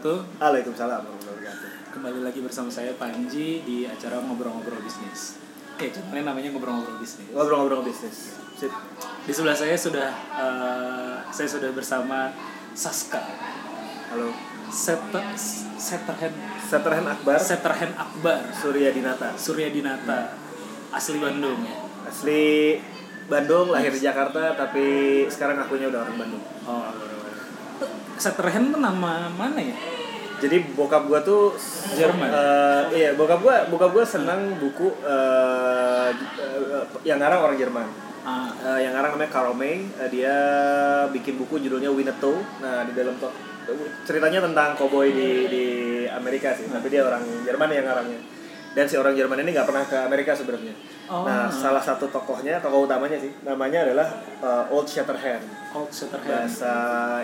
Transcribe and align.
wabarakatuh. 0.00 0.40
Waalaikumsalam 0.40 1.00
warahmatullahi 1.04 1.36
wabarakatuh. 1.36 1.92
Kembali 1.92 2.20
lagi 2.24 2.40
bersama 2.40 2.68
saya 2.72 2.92
Panji 2.96 3.60
di 3.68 3.84
acara 3.84 4.16
ngobrol-ngobrol 4.24 4.80
bisnis. 4.80 5.36
Eh, 5.76 5.92
channelnya 5.92 6.32
namanya 6.32 6.48
ngobrol-ngobrol 6.56 6.96
bisnis. 6.96 7.28
Ngobrol-ngobrol 7.36 7.84
bisnis. 7.84 8.16
Sip. 8.56 8.72
Di 9.28 9.32
sebelah 9.32 9.56
saya 9.56 9.76
sudah 9.76 10.08
eh, 10.40 11.16
saya 11.28 11.48
sudah 11.48 11.70
bersama 11.76 12.32
Saska. 12.72 13.20
Halo. 14.08 14.32
Seter 14.70 15.24
Seterhen 15.74 16.32
Seterhen 16.62 17.06
Akbar, 17.10 17.36
Seterhen 17.42 17.92
Akbar 17.98 18.40
Surya 18.54 18.94
Dinata. 18.94 19.34
Surya 19.36 19.68
Dinata 19.68 20.32
asli 20.94 21.18
Bandung 21.20 21.60
ya. 21.66 21.76
Asli 22.06 22.78
Bandung, 23.30 23.70
lahir 23.70 23.94
di 23.94 24.02
Jakarta, 24.02 24.58
tapi 24.58 25.22
sekarang 25.30 25.62
akunya 25.62 25.86
udah 25.86 26.02
orang 26.02 26.18
Bandung. 26.18 26.42
Oh, 26.66 26.90
Seterhen 28.20 28.68
tuh 28.68 28.78
nama 28.78 29.26
mana 29.30 29.56
ya? 29.56 29.72
Jadi 30.40 30.72
bokap 30.72 31.04
gua 31.04 31.20
tuh 31.20 31.52
Jerman. 31.92 32.28
eh, 32.28 32.82
iya, 32.94 33.10
bokap 33.12 33.40
gua 33.40 33.64
bokap 33.66 33.92
gua 33.92 34.04
senang 34.04 34.56
buku 34.56 34.88
eh, 35.02 36.08
eh, 36.12 36.84
yang 37.02 37.16
ngarang 37.16 37.40
orang 37.42 37.56
Jerman. 37.56 37.88
Ah, 38.20 38.52
Eh, 38.52 38.84
yang 38.84 38.92
ngarang 38.92 39.16
namanya 39.16 39.32
Karl 39.32 39.52
May. 39.52 39.84
Eh, 39.90 40.08
dia 40.10 40.36
bikin 41.08 41.36
buku 41.36 41.56
judulnya 41.58 41.88
Winnetou. 41.88 42.36
Nah, 42.60 42.84
di 42.84 42.92
dalam 42.92 43.16
to- 43.16 43.32
ceritanya 44.02 44.42
tentang 44.42 44.74
koboi 44.74 45.08
di 45.10 45.28
di 45.46 45.64
Amerika 46.06 46.52
sih, 46.52 46.66
tapi 46.66 46.88
dia 46.88 47.00
orang 47.00 47.24
Jerman 47.44 47.68
yang 47.70 47.86
ngarangnya. 47.86 48.20
Dan 48.70 48.86
si 48.86 48.94
orang 48.94 49.18
Jerman 49.18 49.42
ini 49.42 49.50
nggak 49.50 49.66
pernah 49.66 49.82
ke 49.82 49.98
Amerika 49.98 50.30
sebenarnya. 50.30 50.74
Oh. 51.10 51.26
Nah, 51.26 51.50
salah 51.50 51.82
satu 51.82 52.06
tokohnya, 52.06 52.62
tokoh 52.62 52.86
utamanya 52.86 53.18
sih, 53.18 53.34
namanya 53.42 53.82
adalah 53.82 54.06
eh, 54.38 54.72
Old 54.74 54.86
Shatterhand. 54.86 55.42
Old 55.74 55.90
Shatterhand. 55.90 56.46
Bahasa 56.46 56.74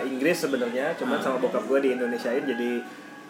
Inggris 0.03 0.43
sebenarnya, 0.43 0.91
cuman 0.99 1.23
sama 1.23 1.39
bokap 1.39 1.63
gue 1.63 1.79
di 1.87 1.89
Indonesiain 1.95 2.43
jadi 2.43 2.83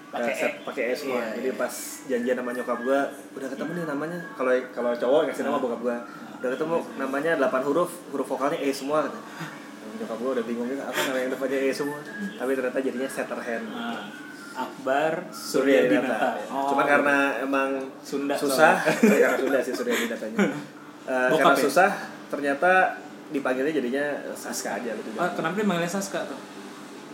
Pakai 0.07 0.31
eh, 0.31 0.39
E. 0.39 0.49
pakai 0.63 0.83
E 0.87 0.93
semua. 0.95 1.19
Iya, 1.19 1.35
Jadi 1.35 1.49
iya. 1.51 1.59
pas 1.59 1.73
janjian 2.07 2.37
sama 2.39 2.51
nyokap 2.55 2.79
gue, 2.79 2.99
udah 3.35 3.47
ketemu 3.51 3.71
nih 3.75 3.85
namanya. 3.91 4.19
Kalau 4.39 4.51
kalau 4.71 4.91
cowok 4.95 5.21
ngasih 5.27 5.43
nama 5.43 5.57
bokap 5.59 5.79
gue, 5.83 5.97
udah 6.39 6.49
ketemu 6.55 6.75
namanya 6.95 7.31
8 7.35 7.67
huruf, 7.67 7.91
huruf 8.15 8.27
vokalnya 8.31 8.59
E 8.63 8.71
semua. 8.71 9.03
Kata. 9.03 9.19
Nyokap 9.99 10.17
gue 10.23 10.31
udah 10.39 10.45
bingung 10.47 10.67
juga 10.71 10.87
apa 10.87 10.99
nama 11.11 11.17
yang 11.19 11.31
depannya 11.35 11.59
E 11.59 11.69
semua. 11.75 11.99
Tapi 12.39 12.51
ternyata 12.55 12.79
jadinya 12.79 13.09
Shatterhand. 13.11 13.65
Ah, 13.75 14.07
Akbar 14.57 15.29
Surya 15.29 15.85
Dinata. 15.85 16.01
Dinata. 16.03 16.29
Oh, 16.49 16.73
Cuman 16.73 16.85
karena 16.85 17.17
emang 17.39 17.69
Sunda 18.01 18.33
susah, 18.33 18.81
karena 19.01 19.37
Sunda 19.37 19.59
sih 19.61 19.73
Surya 19.73 19.95
Dinatanya. 19.95 20.37
Eh, 21.07 21.31
Bokap 21.31 21.39
karena 21.39 21.55
ya? 21.55 21.63
susah, 21.63 21.89
ternyata 22.27 22.71
dipanggilnya 23.27 23.71
jadinya 23.71 24.03
Saska 24.35 24.75
aja 24.75 24.91
gitu. 24.91 25.15
Ah, 25.15 25.31
kenapa 25.31 25.55
dia 25.55 25.63
manggilnya 25.63 25.87
Saska 25.87 26.19
tuh? 26.27 26.35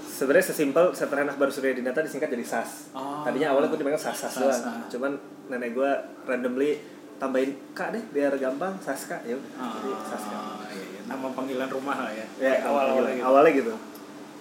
Sebenarnya 0.02 0.46
sesimpel 0.46 0.90
Seterhan 0.94 1.26
Akbar 1.26 1.54
Surya 1.54 1.78
Dinata 1.78 2.02
disingkat 2.02 2.26
jadi 2.28 2.42
SAS. 2.42 2.90
Oh. 2.92 3.22
Tadinya 3.22 3.54
awalnya 3.54 3.70
gue 3.70 3.78
dipanggil 3.78 4.02
Sas 4.02 4.18
Sas 4.18 4.34
doang. 4.36 4.50
ah. 4.50 4.82
Cuman 4.88 5.14
nenek 5.46 5.74
gue 5.74 5.92
randomly 6.24 6.82
tambahin 7.16 7.54
Kak 7.72 7.94
deh 7.94 8.02
biar 8.10 8.34
gampang 8.34 8.74
Saska 8.78 9.22
ya. 9.24 9.38
Ah, 9.56 9.78
Jadi 9.78 9.90
Saska. 10.10 10.38
iya, 10.70 10.84
iya. 10.90 11.02
Nama 11.06 11.28
panggilan 11.30 11.70
rumah 11.70 11.98
lah 12.00 12.12
ya. 12.12 12.26
Ya, 12.42 12.66
awal 12.66 12.98
awal 12.98 13.06
gitu. 13.08 13.22
Awalnya 13.22 13.52
gitu. 13.56 13.74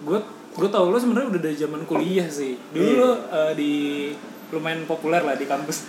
Gue 0.02 0.18
gue 0.52 0.68
tau 0.68 0.86
lo 0.86 0.96
sebenarnya 0.96 1.28
udah 1.30 1.42
dari 1.42 1.56
zaman 1.56 1.82
kuliah 1.82 2.26
sih. 2.26 2.54
Dulu 2.68 2.84
Iya. 2.84 2.98
lo 2.98 3.10
eh, 3.26 3.52
di 3.54 3.72
lumayan 4.48 4.84
populer 4.84 5.20
lah 5.20 5.32
di 5.32 5.44
kampus. 5.44 5.88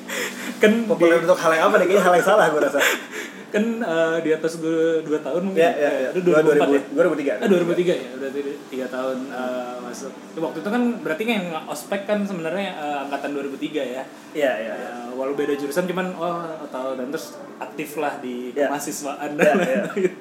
kan 0.62 0.72
Populer 0.84 1.18
di- 1.18 1.24
untuk 1.24 1.36
hal 1.36 1.50
yang 1.52 1.64
apa 1.66 1.76
nih? 1.76 1.86
Kayaknya 1.88 2.04
hal 2.04 2.14
yang 2.14 2.26
salah 2.26 2.46
gue 2.48 2.60
rasa. 2.60 2.80
kan 3.54 3.64
eh, 3.76 4.16
di 4.20 4.30
atas 4.30 4.52
gue 4.56 5.02
dua 5.02 5.18
tahun 5.20 5.42
mungkin. 5.44 5.58
Ya, 5.60 5.70
ya, 5.72 5.90
ya. 5.96 6.08
Eh, 6.08 6.16
Itu 6.16 6.26
Gua 6.26 6.42
2004 6.42 6.58
ya? 6.68 6.82
2000, 6.90 6.94
2003. 6.94 7.34
Ah 7.36 7.48
2003 7.48 7.94
ya, 7.96 8.10
berarti 8.16 8.40
tiga 8.66 8.86
tahun 8.88 9.18
eh, 9.28 9.74
masuk. 9.80 10.12
Ya, 10.34 10.40
waktu 10.40 10.58
itu 10.58 10.70
kan 10.70 10.82
berarti 11.00 11.22
kan 11.22 11.34
yang 11.36 11.48
ospek 11.64 12.00
kan 12.04 12.18
sebenarnya 12.22 12.68
eh, 12.72 12.98
angkatan 13.04 13.30
2003 13.32 13.82
ya. 13.84 14.02
Iya, 14.32 14.52
iya, 14.56 14.72
iya. 14.72 14.74
Ya, 14.76 14.90
walau 15.12 15.32
beda 15.32 15.54
jurusan 15.54 15.84
cuman 15.84 16.14
oh 16.14 16.38
tahu 16.66 16.94
dan 16.94 17.06
terus 17.08 17.34
aktif 17.56 17.94
lah 17.96 18.18
di 18.18 18.50
Ya. 18.52 18.66
kemahasiswaan 18.66 19.30
Ya, 19.32 19.42
dan 19.44 19.54
ya. 19.54 19.64
lain-lain. 19.84 20.12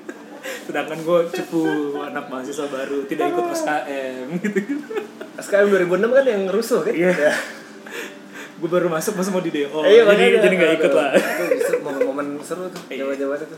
Sedangkan 0.63 1.00
gue 1.00 1.19
cepu 1.29 1.62
anak 2.00 2.25
mahasiswa 2.28 2.66
baru 2.68 3.03
tidak 3.06 3.31
ikut 3.31 3.46
SKM 3.51 4.25
gitu. 4.40 4.59
SKM 5.35 5.66
2006 5.69 6.07
kan 6.09 6.25
yang 6.25 6.44
rusuh 6.47 6.81
kan? 6.81 6.94
Iya. 6.94 7.12
Ya. 7.12 7.34
gue 8.53 8.72
baru 8.72 8.88
masuk 8.88 9.19
masih 9.19 9.31
mau 9.35 9.44
di 9.44 9.51
DO. 9.51 9.75
Iya, 9.84 10.07
jadi 10.07 10.40
jadi 10.40 10.56
nggak 10.56 10.74
ikut 10.79 10.94
lah. 10.96 11.12
Itu 11.51 11.84
momen-momen 11.84 12.40
seru 12.40 12.72
tuh, 12.72 12.79
Iya. 12.88 13.03
jawa-jawa 13.03 13.35
itu. 13.35 13.57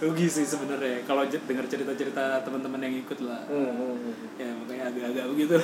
Rugi 0.00 0.26
sih 0.32 0.48
sebenarnya 0.48 1.04
kalau 1.04 1.28
dengar 1.28 1.68
cerita-cerita 1.68 2.40
teman-teman 2.40 2.80
yang 2.80 2.94
ikut 2.96 3.20
lah. 3.20 3.44
Hmm, 3.44 3.68
hmm, 3.68 3.94
hmm. 4.00 4.14
Ya 4.40 4.48
makanya 4.56 4.84
agak-agak 4.88 5.24
begitu. 5.28 5.56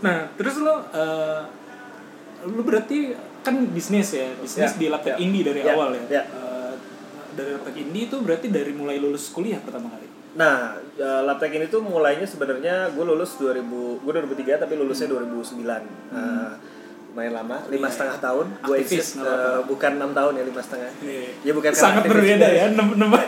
Nah, 0.00 0.32
terus 0.32 0.64
lo 0.64 0.80
eh, 0.96 1.40
lo 2.48 2.62
berarti 2.64 3.12
kan 3.44 3.54
bisnis 3.68 4.16
ya, 4.16 4.32
bisnis 4.40 4.72
Ya, 4.72 4.80
di 4.80 4.86
Laptek 4.88 5.12
ya. 5.12 5.16
Indie 5.20 5.44
dari 5.44 5.60
Ya, 5.60 5.76
awal 5.76 5.92
ya. 5.92 6.04
ya. 6.08 6.22
Eh, 6.24 6.43
dari 7.34 7.50
Laptek 7.52 7.76
Indie 7.76 8.06
itu 8.06 8.16
berarti 8.18 8.46
dari 8.48 8.72
mulai 8.72 8.96
lulus 8.96 9.28
kuliah 9.28 9.58
pertama 9.58 9.90
kali. 9.90 10.06
Nah, 10.34 10.56
eh, 10.94 11.22
Laptek 11.22 11.52
ini 11.52 11.66
tuh 11.66 11.78
mulainya 11.78 12.24
sebenarnya 12.24 12.90
gue 12.90 13.04
lulus 13.04 13.36
2000, 13.36 13.62
gue 13.98 14.10
2003 14.10 14.56
tapi 14.56 14.74
lulusnya 14.74 15.06
2009. 15.06 15.82
Eh, 16.10 16.50
lumayan 17.10 17.34
lama, 17.36 17.62
lima 17.68 17.86
Iya. 17.86 17.94
setengah 17.94 18.18
tahun. 18.18 18.46
Gue 18.60 18.76
apa-apa. 18.80 19.22
eh, 19.22 19.60
bukan 19.64 19.90
enam 19.94 20.10
tahun 20.10 20.32
ya 20.34 20.44
lima 20.44 20.58
setengah. 20.58 20.90
Ya 21.40 21.52
bukan 21.52 21.72
sangat 21.72 22.02
berbeda 22.04 22.42
juga. 22.42 22.58
ya 22.58 22.64
enam 22.70 22.88
enam 22.92 23.10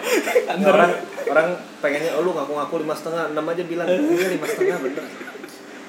Ya, 0.46 0.54
antara 0.54 0.74
orang 0.74 0.92
orang 1.26 1.48
pengennya 1.78 2.10
oh 2.14 2.22
lu 2.22 2.30
ngaku-ngaku 2.32 2.74
lima 2.80 2.94
setengah 2.94 3.30
enam 3.30 3.44
aja 3.44 3.62
bilang 3.62 3.86
iya 3.86 4.26
lima 4.28 4.46
setengah 4.46 4.78
bener 4.80 5.04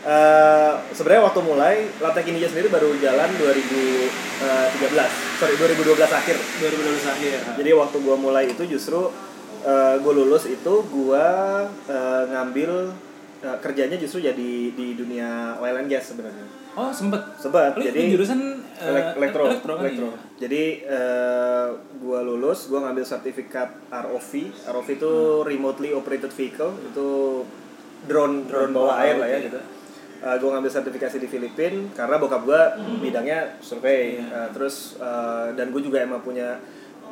Eh, 0.07 0.73
sebenarnya 0.89 1.19
waktu 1.21 1.41
mulai 1.41 1.75
Laptek 1.97 2.23
India 2.25 2.47
sendiri 2.47 2.67
baru 2.67 2.95
jalan 2.95 3.27
2013 3.35 4.79
sorry 5.35 5.53
2012 5.53 5.83
akhir 5.99 6.35
2012 6.57 7.03
akhir. 7.05 7.37
jadi 7.55 7.69
waktu 7.73 7.97
gua 7.99 8.15
mulai 8.15 8.47
itu 8.47 8.63
justru 8.65 9.11
eh, 9.61 9.95
gua 9.99 10.13
lulus 10.13 10.47
itu 10.47 10.73
gua 10.87 11.27
eh, 11.85 12.23
ngambil 12.25 12.95
eh, 13.41 13.57
kerjanya 13.59 13.97
justru 13.97 14.23
jadi 14.23 14.49
di 14.69 14.95
dunia 14.95 15.27
oil 15.57 15.75
and 15.75 15.89
gas 15.89 16.07
sebenarnya 16.07 16.47
Oh 16.71 16.87
sempet. 16.87 17.17
Sebat, 17.35 17.73
Lo 17.73 17.81
jadi 17.81 18.05
jurusan 18.07 18.37
eh, 18.75 18.85
Elek- 18.87 19.17
elektro, 19.17 19.43
elektro 19.45 19.71
kan 19.75 19.83
elektro. 19.83 20.07
iya? 20.07 20.17
Jadi 20.37 20.63
eh, 20.85 21.67
gua 21.97 22.21
lulus, 22.21 22.69
gua 22.69 22.85
ngambil 22.85 23.01
sertifikat 23.03 23.69
ROV. 23.89 24.31
ROV 24.63 24.87
itu 24.87 25.09
Hmm. 25.09 25.43
remotely 25.43 25.89
operated 25.91 26.29
vehicle, 26.29 26.77
itu 26.79 27.07
drone 28.05 28.45
drone, 28.45 28.71
bawah 28.71 28.93
bawah 28.93 29.01
air 29.01 29.15
lah 29.17 29.25
ya 29.27 29.35
ya. 29.35 29.39
gitu. 29.43 29.59
Eh, 30.17 30.35
gua 30.37 30.49
ngambil 30.51 30.71
sertifikasi 30.71 31.17
di 31.17 31.27
Filipina 31.27 31.93
karena 31.93 32.17
bokap 32.17 32.41
gua 32.41 32.73
bidangnya 32.97 33.59
survei. 33.59 34.17
Iya. 34.17 34.25
Eh, 34.25 34.49
terus 34.51 34.97
eh, 34.97 35.53
dan 35.53 35.69
gue 35.69 35.79
juga 35.79 36.01
emang 36.01 36.19
punya 36.19 36.57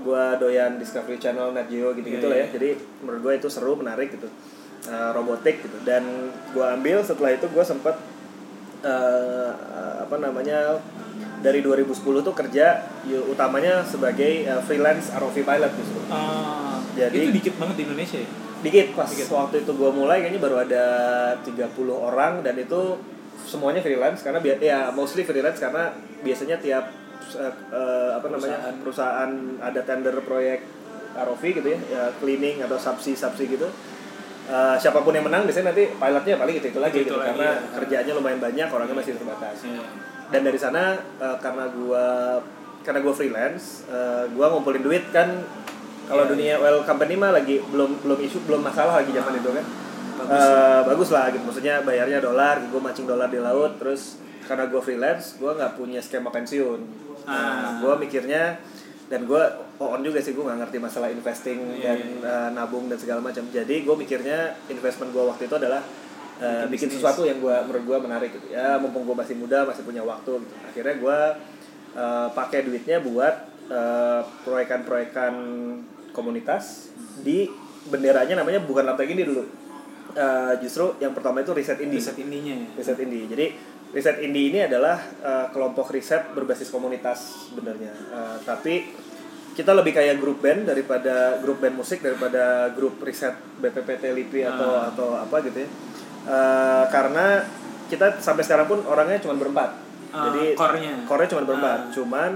gua 0.01 0.35
doyan 0.35 0.75
Discovery 0.75 1.16
Channel, 1.16 1.51
Nat 1.51 1.67
Geo 1.67 1.93
gitu-gitu 1.93 2.23
Iya, 2.23 2.31
lah 2.31 2.38
ya. 2.38 2.43
iya. 2.43 2.51
Jadi 2.51 2.69
menurut 2.99 3.21
gua 3.21 3.33
itu 3.33 3.47
seru, 3.47 3.73
menarik 3.75 4.09
gitu. 4.11 4.25
Eh, 4.85 5.09
robotik 5.11 5.61
gitu. 5.61 5.77
Dan 5.81 6.03
gua 6.51 6.73
ambil 6.73 6.99
setelah 6.99 7.31
itu 7.31 7.45
gua 7.47 7.61
sempat 7.61 7.95
eh, 8.81 9.51
apa 9.99 10.16
namanya 10.17 10.77
dari 11.39 11.61
2010 11.61 11.93
tuh 12.22 12.33
kerja 12.33 12.66
ya, 13.03 13.19
utamanya 13.23 13.81
sebagai 13.81 14.45
eh, 14.45 14.61
freelance 14.61 15.09
ROV 15.11 15.35
pilot 15.37 15.72
justru. 15.73 15.99
Ah, 16.09 16.81
Jadi- 16.95 17.22
itu 17.22 17.31
dikit 17.33 17.53
banget 17.57 17.75
di 17.77 17.83
Indonesia 17.85 18.17
ya. 18.17 18.29
Dikit 18.65 18.87
pas 18.91 19.05
Dikit. 19.05 19.29
waktu 19.29 19.55
itu 19.61 19.71
gua 19.73 19.91
mulai 19.91 20.19
kayaknya 20.19 20.41
baru 20.41 20.57
ada 20.59 20.85
30 21.39 21.53
orang 21.87 22.41
dan 22.41 22.55
itu 22.55 22.97
semuanya 23.39 23.79
freelance 23.79 24.19
karena 24.19 24.39
bi- 24.39 24.57
ya 24.59 24.89
mostly 24.89 25.21
freelance 25.21 25.57
karena 25.57 25.93
biasanya 26.19 26.57
tiap 26.57 26.89
eh, 27.31 27.53
eh, 27.71 28.09
apa 28.11 28.27
namanya 28.27 28.57
Perusahaan. 28.57 28.75
perusahaan 28.81 29.31
ada 29.61 29.81
tender 29.81 30.16
proyek 30.19 30.59
ROV 31.16 31.43
gitu 31.53 31.63
ya, 31.66 31.79
ya 31.85 32.03
cleaning 32.16 32.59
atau 32.59 32.75
subsidi 32.75 33.13
subsidi 33.13 33.55
gitu. 33.55 33.69
Eh, 34.45 34.75
siapa 34.75 34.99
pun 34.99 35.09
yang 35.09 35.23
menang 35.23 35.41
biasanya 35.43 35.72
nanti 35.72 35.90
pilotnya 35.90 36.35
paling 36.35 36.55
itu 36.55 36.67
itu 36.67 36.78
lagi 36.78 36.95
Itu-itu 36.95 37.07
gitu 37.07 37.17
lagi, 37.17 37.29
karena 37.31 37.47
ya. 37.47 37.69
kerjaannya 37.75 38.13
lumayan 38.13 38.40
banyak 38.40 38.67
orangnya 38.67 38.95
masih 38.95 39.13
terbatas 39.16 39.57
Iya. 39.63 39.81
dan 40.28 40.41
dari 40.41 40.57
sana 40.57 40.84
eh, 41.17 41.37
karena 41.40 41.66
gua 41.72 42.05
karena 42.81 42.99
gua 42.99 43.13
freelance 43.13 43.66
eh, 43.87 44.25
gua 44.31 44.49
ngumpulin 44.51 44.81
duit 44.81 45.05
kan 45.09 45.29
kalau 46.05 46.23
Iya. 46.23 46.31
dunia 46.31 46.53
oil 46.57 46.79
company 46.81 47.13
mah 47.13 47.31
lagi 47.31 47.59
belum 47.63 48.02
belum 48.02 48.19
isu 48.22 48.37
belum 48.46 48.61
masalah 48.61 48.99
lagi 48.99 49.11
zaman 49.11 49.34
itu 49.35 49.49
kan 49.52 49.66
Bagus. 50.16 50.31
Eh, 50.40 50.81
bagus 50.85 51.09
lah 51.11 51.25
gitu 51.28 51.43
maksudnya 51.43 51.75
bayarnya 51.81 52.19
dolar 52.19 52.63
gue 52.63 52.79
mancing 52.79 53.03
dolar 53.03 53.28
di 53.28 53.37
laut 53.37 53.75
terus 53.75 54.16
karena 54.41 54.66
gue 54.66 54.79
freelance 54.79 55.35
gue 55.35 55.52
nggak 55.52 55.75
punya 55.75 55.99
skema 55.99 56.29
pensiun 56.29 56.81
Ah. 57.25 57.34
nah, 57.34 57.72
gue 57.81 57.93
mikirnya 57.99 58.61
dan 59.05 59.25
gue 59.25 59.41
on 59.75 59.99
juga 59.99 60.17
sih 60.17 60.31
gue 60.31 60.40
nggak 60.40 60.61
ngerti 60.61 60.78
masalah 60.78 61.09
investing 61.09 61.57
Iya, 61.75 61.90
dan 61.90 61.99
eh, 62.22 62.49
nabung 62.53 62.85
dan 62.85 62.96
segala 62.96 63.19
macam 63.19 63.43
jadi 63.46 63.75
gue 63.75 63.96
mikirnya 63.96 64.53
investment 64.67 65.09
gue 65.09 65.23
waktu 65.25 65.46
itu 65.46 65.55
adalah 65.55 65.81
eh, 66.37 66.63
Bikin 66.63 66.69
bikin 66.69 66.90
sesuatu 66.91 67.22
yang 67.23 67.37
gue 67.37 67.55
menurut 67.66 67.84
gue 67.84 67.97
menarik 67.99 68.29
gitu 68.31 68.47
ya 68.49 68.78
mumpung 68.78 69.03
gue 69.03 69.16
masih 69.16 69.35
muda 69.35 69.63
masih 69.63 69.81
punya 69.81 69.99
waktu 70.02 70.37
gitu. 70.37 70.53
akhirnya 70.63 70.96
gue 70.96 71.17
eh, 71.93 72.28
pakai 72.31 72.59
duitnya 72.61 72.97
buat 72.99 73.35
eh, 73.67 74.22
proyekan-proyekan 74.46 75.34
komunitas 76.16 76.88
di 77.17 77.52
benderanya 77.85 78.40
namanya 78.40 78.64
bukan 78.64 78.88
Laptek 78.88 79.12
ini 79.12 79.22
dulu 79.22 79.44
Eh, 80.08 80.53
justru 80.59 80.96
yang 80.97 81.12
pertama 81.12 81.44
itu 81.44 81.52
riset 81.52 81.76
indie 81.78 82.00
Riset 82.00 82.16
indinya 82.16 82.56
ya. 82.56 82.67
riset 82.73 82.96
indie 82.97 83.28
jadi 83.28 83.46
riset 83.91 84.17
indie 84.20 84.47
ini 84.47 84.64
adalah 84.64 84.96
uh, 85.20 85.52
kelompok 85.52 85.91
riset 85.91 86.32
berbasis 86.32 86.72
komunitas 86.72 87.20
sebenarnya 87.46 87.91
uh, 88.09 88.40
tapi 88.41 88.96
kita 89.52 89.72
lebih 89.72 89.91
kayak 89.91 90.16
grup 90.16 90.40
band 90.40 90.64
daripada 90.66 91.35
grup 91.38 91.59
band 91.59 91.76
musik 91.76 92.00
daripada 92.00 92.72
grup 92.72 92.96
riset 93.02 93.35
BPPT 93.58 94.03
LIPI 94.14 94.41
atau 94.46 94.70
Ah. 94.73 94.88
atau 94.88 95.08
apa 95.17 95.35
gitu 95.44 95.59
ya 95.59 95.70
Uh, 96.26 96.90
karena 96.90 97.44
kita 97.85 98.17
sampai 98.17 98.41
sekarang 98.41 98.66
pun 98.66 98.82
orangnya 98.82 99.20
cuma 99.20 99.35
berempat 99.35 99.78
Ah, 100.09 100.26
jadi 100.26 100.56
core-nya. 100.56 101.06
core-nya 101.06 101.29
cuma 101.29 101.44
berempat 101.44 101.79
Ah. 101.82 101.91
cuman 101.91 102.32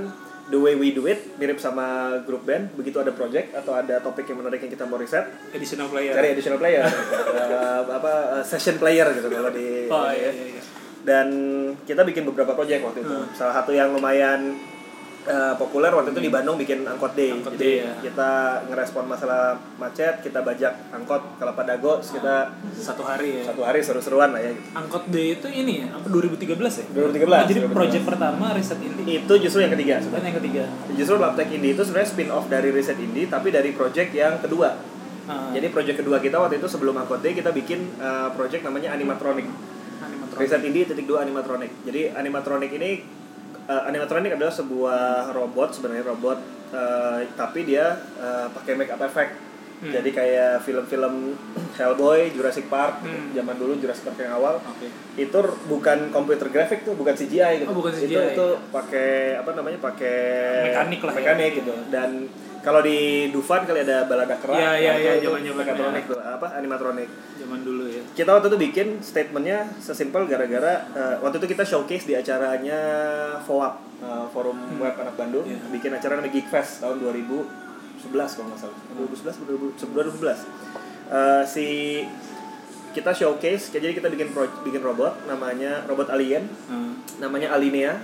the 0.49 0.59
way 0.59 0.73
we 0.73 0.91
do 0.91 1.05
it 1.05 1.37
mirip 1.37 1.61
sama 1.61 2.19
grup 2.25 2.43
band. 2.43 2.73
Begitu 2.73 2.99
ada 2.99 3.13
project 3.13 3.53
atau 3.53 3.77
ada 3.77 4.01
topik 4.01 4.25
yang 4.27 4.41
menarik 4.41 4.59
yang 4.65 4.73
kita 4.73 4.85
mau 4.89 4.97
riset 4.97 5.25
additional 5.53 5.87
player. 5.87 6.13
cari 6.13 6.27
additional 6.33 6.59
player. 6.59 6.83
Uh, 6.83 7.81
apa 8.01 8.13
uh, 8.41 8.43
session 8.43 8.81
player 8.81 9.07
gitu 9.13 9.29
kalau 9.29 9.53
di 9.53 9.87
oh 9.87 10.09
iya 10.09 10.29
iya, 10.33 10.45
iya. 10.57 10.63
dan 11.05 11.27
kita 11.85 12.01
bikin 12.03 12.25
beberapa 12.27 12.57
project 12.57 12.81
waktu 12.83 13.05
itu. 13.05 13.15
Hmm. 13.15 13.29
salah 13.37 13.53
satu 13.61 13.71
yang 13.71 13.93
lumayan 13.93 14.57
uh, 15.29 15.53
populer 15.55 15.93
waktu 15.93 16.09
itu 16.11 16.21
di 16.25 16.31
Bandung 16.33 16.57
bikin 16.57 16.81
angkot 16.83 17.13
day. 17.13 17.29
Angkot 17.31 17.53
jadi 17.55 17.61
day, 17.61 17.75
ya. 17.85 17.93
kita 18.09 18.31
ngerespon 18.67 19.05
masalah 19.05 19.55
macet 19.77 20.25
kita 20.25 20.41
bajak 20.41 20.73
angkot 20.89 21.21
Kelapa 21.37 21.63
Dago 21.63 22.01
terus 22.01 22.17
kita 22.17 22.57
satu 22.73 23.05
hari 23.05 23.39
ya. 23.39 23.53
Satu 23.53 23.61
hari 23.61 23.79
seru-seruan 23.85 24.33
lah 24.33 24.41
ya 24.41 24.51
gitu. 24.51 24.69
angkot 24.73 25.03
D 25.13 25.37
itu 25.37 25.47
ini 25.47 25.85
ya 25.85 25.87
apa 25.93 26.07
2013 26.09 26.57
ya? 26.57 26.85
2013, 26.89 27.29
Oh, 27.29 27.45
jadi 27.45 27.61
2013. 27.69 27.77
project 27.77 28.03
pertama 28.09 28.45
riset 28.57 28.79
indie. 28.81 29.21
Itu 29.21 29.33
justru 29.37 29.59
yang 29.61 29.73
ketiga 29.77 29.95
dan 30.01 30.21
yang 30.25 30.37
ketiga. 30.41 30.63
Justru 30.97 31.15
Labtech 31.21 31.49
Indie 31.53 31.71
itu 31.77 31.83
sebenarnya 31.85 32.09
spin 32.09 32.29
off 32.33 32.45
dari 32.49 32.69
riset 32.73 32.97
indie 32.97 33.29
tapi 33.29 33.53
dari 33.53 33.69
project 33.71 34.09
yang 34.11 34.41
kedua. 34.41 34.73
Ah, 35.29 35.53
jadi 35.53 35.69
project 35.69 36.01
kedua 36.01 36.17
kita 36.17 36.41
waktu 36.41 36.57
itu 36.57 36.65
sebelum 36.65 36.97
angkot 36.97 37.21
day 37.21 37.37
kita 37.37 37.53
bikin 37.53 37.85
uh, 38.01 38.33
project 38.33 38.65
namanya 38.65 38.97
animatronic. 38.97 39.45
Animatronic. 40.01 40.41
Riset 40.41 40.61
Indie 40.65 40.89
titik 40.89 41.05
dua 41.05 41.21
animatronic. 41.21 41.69
Jadi 41.85 42.09
animatronic 42.09 42.73
ini 42.73 43.05
uh, 43.69 43.85
animatronic 43.85 44.33
adalah 44.33 44.49
sebuah 44.51 45.01
robot 45.31 45.69
sebenarnya 45.71 46.03
robot 46.03 46.37
uh, 46.71 47.21
tapi 47.35 47.63
dia 47.63 47.85
uh, 48.17 48.49
pakai 48.49 48.73
make 48.73 48.89
up 48.89 48.99
effect. 48.99 49.37
Hmm. 49.79 49.95
Jadi 49.95 50.11
kayak 50.11 50.59
film-film 50.59 51.39
Hellboy, 51.79 52.35
Jurassic 52.35 52.67
Park, 52.67 52.99
Hmm. 52.99 53.31
zaman 53.31 53.55
dulu 53.55 53.79
Jurassic 53.79 54.03
Park 54.03 54.19
yang 54.19 54.35
awal 54.35 54.59
oke 54.59 54.87
itu 55.15 55.39
bukan 55.65 56.09
computer 56.09 56.47
graphic 56.47 56.83
tuh, 56.83 56.95
bukan 56.95 57.13
CGI 57.13 57.63
gitu. 57.63 57.71
Oh, 57.71 57.75
bukan 57.77 57.95
Itu 57.95 58.11
CGI. 58.11 58.33
itu 58.33 58.45
pakai 58.71 59.39
apa 59.39 59.51
namanya? 59.53 59.79
pakai 59.79 60.19
Mekanik 60.67 60.99
lah 60.99 61.13
ya. 61.13 61.19
Mekanik 61.21 61.51
gitu. 61.63 61.73
Dan 61.87 62.09
kalau 62.59 62.79
di 62.79 62.97
Dufan 63.29 63.63
kali 63.63 63.81
ada 63.81 64.03
balada 64.03 64.35
kerak. 64.35 64.53
Iya, 64.53 64.71
iya, 64.75 64.91
iya, 64.95 65.11
zaman-zaman 65.19 65.55
Mechatronic 65.57 66.03
ya. 66.03 66.09
tuh, 66.09 66.19
apa 66.19 66.47
animatronic 66.53 67.09
zaman 67.35 67.59
dulu 67.61 67.83
ya 67.85 68.03
kita 68.11 68.29
waktu 68.29 68.47
itu 68.47 68.59
bikin 68.61 68.87
statementnya 68.99 69.59
sesimpel 69.77 70.23
gara-gara 70.25 70.73
eh, 70.91 71.15
waktu 71.19 71.39
itu 71.39 71.47
kita 71.49 71.63
showcase 71.63 72.03
di 72.03 72.13
acaranya 72.13 72.79
FOAP 73.41 73.73
eh, 73.99 74.25
Forum 74.29 74.57
Web 74.75 74.95
Anak 74.97 75.15
Bandung 75.15 75.43
Iya. 75.43 75.59
bikin 75.69 75.91
acara 75.91 76.15
namanya 76.15 76.31
Geek 76.31 76.47
Fest 76.47 76.79
tahun 76.79 76.99
2011 76.99 77.47
kalau 78.11 78.47
nggak 78.47 78.59
salah 78.59 78.77
2011 78.93 79.33
atau 79.33 79.45
2011 79.47 80.45
Eh, 81.09 81.43
si 81.43 81.67
kita 82.89 83.09
showcase 83.11 83.69
jadi 83.71 83.93
kita 83.93 84.09
bikin 84.09 84.29
pro, 84.29 84.45
bikin 84.61 84.77
robot 84.79 85.25
namanya 85.25 85.85
robot 85.85 86.09
alien 86.09 86.45
Hmm. 86.65 87.01
namanya 87.17 87.49
Alinea. 87.51 87.97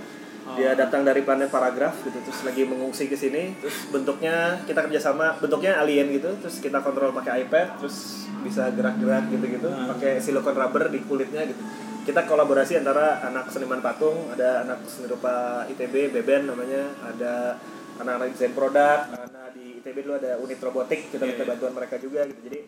Dia 0.54 0.70
datang 0.72 1.02
dari 1.02 1.20
planet 1.20 1.48
paragraf 1.48 1.98
gitu 2.00 2.14
terus 2.16 2.40
lagi 2.40 2.62
mengungsi 2.62 3.06
ke 3.06 3.14
sini 3.14 3.58
terus 3.58 3.88
bentuknya 3.88 4.34
kita 4.62 4.78
kerjasama 4.80 5.34
bentuknya 5.36 5.74
alien 5.76 6.06
gitu 6.12 6.30
terus 6.38 6.58
kita 6.58 6.78
kontrol 6.78 7.10
pakai 7.12 7.42
iPad 7.42 7.76
terus 7.76 8.22
bisa 8.40 8.70
gerak-gerak 8.70 9.26
gitu-gitu 9.28 9.66
Hmm. 9.66 9.90
pakai 9.90 10.16
silikon 10.16 10.54
rubber 10.54 10.86
di 10.86 11.02
kulitnya 11.02 11.42
gitu 11.44 11.58
kita 12.04 12.22
kolaborasi 12.22 12.78
antara 12.78 13.18
anak 13.20 13.50
seniman 13.50 13.80
patung 13.80 14.30
ada 14.30 14.62
anak 14.62 14.86
seni 14.86 15.10
rupa 15.10 15.34
ITB 15.66 16.14
Beben 16.14 16.46
namanya 16.46 16.86
ada 17.02 17.58
anak-anak 17.96 18.30
desain 18.30 18.54
produk 18.54 19.10
anak 19.10 19.50
di 19.50 19.82
ITB 19.82 19.96
dulu 20.00 20.14
ada 20.14 20.38
unit 20.38 20.60
robotik 20.60 21.10
kita 21.10 21.18
Iya, 21.18 21.30
minta 21.32 21.42
iya. 21.42 21.50
bantuan 21.50 21.74
mereka 21.74 21.98
juga 21.98 22.22
gitu 22.22 22.40
jadi 22.44 22.60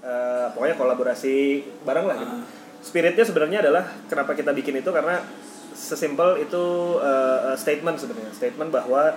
eh, 0.00 0.46
pokoknya 0.54 0.76
kolaborasi 0.76 1.34
bareng 1.82 2.06
lah 2.06 2.16
gitu 2.16 2.30
Ah. 2.32 2.46
spiritnya 2.78 3.24
sebenarnya 3.24 3.58
adalah 3.60 3.84
kenapa 4.06 4.30
kita 4.32 4.54
bikin 4.54 4.78
itu 4.78 4.90
karena 4.90 5.18
sesimpel 5.76 6.40
itu 6.40 6.64
uh, 6.98 7.52
statement 7.52 8.00
sebenarnya. 8.00 8.32
Statement 8.32 8.72
bahwa 8.72 9.12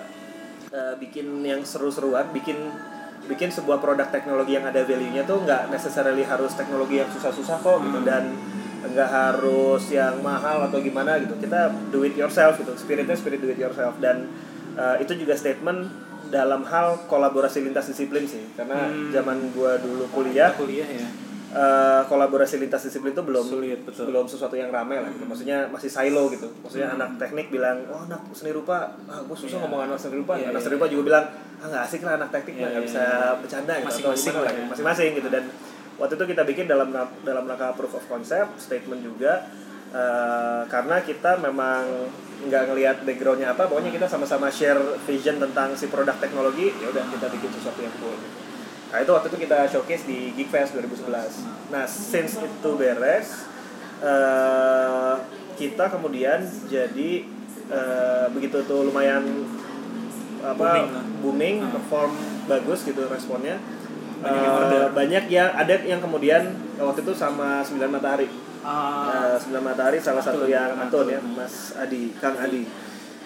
uh, 0.70 0.94
bikin 1.00 1.40
yang 1.42 1.64
seru-seruan 1.64 2.28
bikin 2.36 2.60
bikin 3.26 3.48
sebuah 3.48 3.80
produk 3.80 4.12
teknologi 4.12 4.60
yang 4.60 4.68
ada 4.68 4.84
value-nya 4.84 5.24
tuh 5.24 5.44
nggak 5.48 5.72
necessarily 5.72 6.28
harus 6.28 6.52
teknologi 6.56 7.00
yang 7.00 7.08
susah-susah 7.08 7.58
kok 7.64 7.78
gitu 7.80 8.00
Hmm. 8.04 8.08
dan 8.08 8.24
nggak 8.80 9.10
harus 9.12 9.84
yang 9.92 10.20
mahal 10.20 10.68
atau 10.68 10.80
gimana 10.84 11.16
gitu. 11.24 11.40
Kita 11.40 11.72
do 11.92 12.04
it 12.04 12.16
yourself 12.20 12.60
gitu. 12.60 12.76
Spiritnya 12.76 13.16
spirit 13.16 13.40
do 13.40 13.48
it 13.48 13.60
yourself. 13.60 13.96
Dan 14.04 14.28
uh, 14.76 15.00
itu 15.00 15.16
juga 15.16 15.36
statement 15.40 15.88
dalam 16.30 16.62
hal 16.68 17.08
kolaborasi 17.08 17.64
lintas 17.64 17.88
disiplin 17.88 18.28
sih. 18.28 18.44
Karena 18.60 18.88
Hmm. 18.92 19.12
zaman 19.16 19.52
gua 19.56 19.80
dulu 19.80 20.12
kuliah 20.12 20.52
kuliah 20.60 20.88
ya 20.88 21.08
eh, 21.50 22.02
kolaborasi 22.06 22.62
lintas 22.62 22.86
disiplin 22.86 23.10
itu 23.10 23.26
belum 23.26 23.42
Sulit, 23.42 23.82
betul. 23.82 24.06
belum 24.06 24.26
sesuatu 24.26 24.54
yang 24.54 24.70
ramai 24.70 25.02
lah 25.02 25.10
gitu. 25.10 25.26
Maksudnya 25.26 25.66
masih 25.68 25.90
silo 25.90 26.30
gitu. 26.30 26.46
Maksudnya 26.62 26.94
Hmm. 26.94 26.98
anak 27.02 27.10
teknik 27.18 27.50
bilang, 27.50 27.82
"Oh, 27.90 28.06
anak 28.06 28.22
seni 28.32 28.54
rupa, 28.54 28.94
ah 29.06 29.20
gue 29.20 29.34
susah 29.34 29.58
Iya. 29.58 29.66
ngomong 29.66 29.82
anak 29.90 29.98
seni 29.98 30.22
rupa." 30.22 30.38
Iya, 30.38 30.54
anak 30.54 30.62
iya, 30.62 30.66
seni 30.70 30.76
rupa 30.78 30.86
juga 30.88 31.04
bilang, 31.10 31.26
"Ah, 31.58 31.66
nggak 31.66 31.84
asik 31.84 32.02
lah 32.06 32.14
anak 32.22 32.30
teknik 32.30 32.54
Iya, 32.54 32.62
mah 32.62 32.70
nggak 32.70 32.84
iya, 32.86 32.90
bisa 32.94 33.02
iya. 33.02 33.30
bercanda 33.42 33.74
gitu." 33.74 33.88
Masing-masing 33.90 34.34
lah 34.34 34.44
lah, 34.46 34.54
ya. 34.54 34.64
Masing-masing 34.70 35.10
gitu 35.18 35.30
dan 35.34 35.44
waktu 35.98 36.14
itu 36.16 36.26
kita 36.28 36.44
bikin 36.46 36.66
dalam 36.66 36.90
dalam 37.26 37.44
rangka 37.44 37.68
proof 37.74 37.94
of 37.94 38.06
concept, 38.06 38.50
statement 38.58 39.02
juga 39.02 39.50
eh, 39.90 40.62
karena 40.70 41.02
kita 41.02 41.42
memang 41.42 41.82
nggak 42.46 42.64
ngelihat 42.70 42.98
backgroundnya 43.04 43.52
apa, 43.52 43.66
pokoknya 43.66 43.90
kita 43.90 44.06
sama-sama 44.06 44.48
share 44.48 44.78
vision 45.04 45.42
tentang 45.42 45.74
si 45.74 45.90
produk 45.90 46.14
teknologi, 46.16 46.70
ya 46.78 46.88
udah 46.88 47.04
kita 47.10 47.26
bikin 47.28 47.50
sesuatu 47.52 47.82
yang 47.82 47.92
cool. 47.98 48.14
Gitu. 48.14 48.49
Nah 48.90 48.98
itu 49.00 49.12
waktu 49.12 49.28
itu 49.28 49.38
kita 49.40 49.58
showcase 49.66 50.04
di 50.04 50.34
Geekfest 50.34 50.74
2011. 50.74 51.46
Nah 51.70 51.86
since 51.86 52.38
itu 52.38 52.70
beres, 52.74 53.46
eh, 54.00 55.14
kita 55.56 55.86
kemudian 55.88 56.40
jadi 56.66 57.12
eh, 57.70 58.26
begitu 58.30 58.58
tuh 58.64 58.82
lumayan 58.84 59.46
apa 60.42 60.88
Booming 60.88 60.90
booming, 61.22 61.56
Hmm. 61.60 61.72
perform 61.72 62.12
bagus 62.46 62.82
gitu 62.82 63.06
responnya. 63.06 63.60
Banyak 64.20 64.36
yang 64.36 64.50
Eh, 64.50 64.62
order. 64.66 64.84
banyak 64.92 65.24
yang 65.30 65.50
ada 65.54 65.74
yang 65.80 66.00
kemudian 66.00 66.44
waktu 66.76 67.00
itu 67.00 67.14
sama 67.14 67.62
9 67.62 67.92
matahari. 67.92 68.26
ah 68.60 69.08
Eh, 69.30 69.36
Sembilan 69.38 69.64
Matahari 69.66 69.96
salah 69.98 70.20
satu 70.20 70.44
Atun, 70.44 70.50
yang 70.50 70.72
Atun 70.76 71.08
ya. 71.08 71.20
Mas 71.24 71.72
Adi, 71.74 72.12
Kang 72.18 72.36
Adi. 72.36 72.68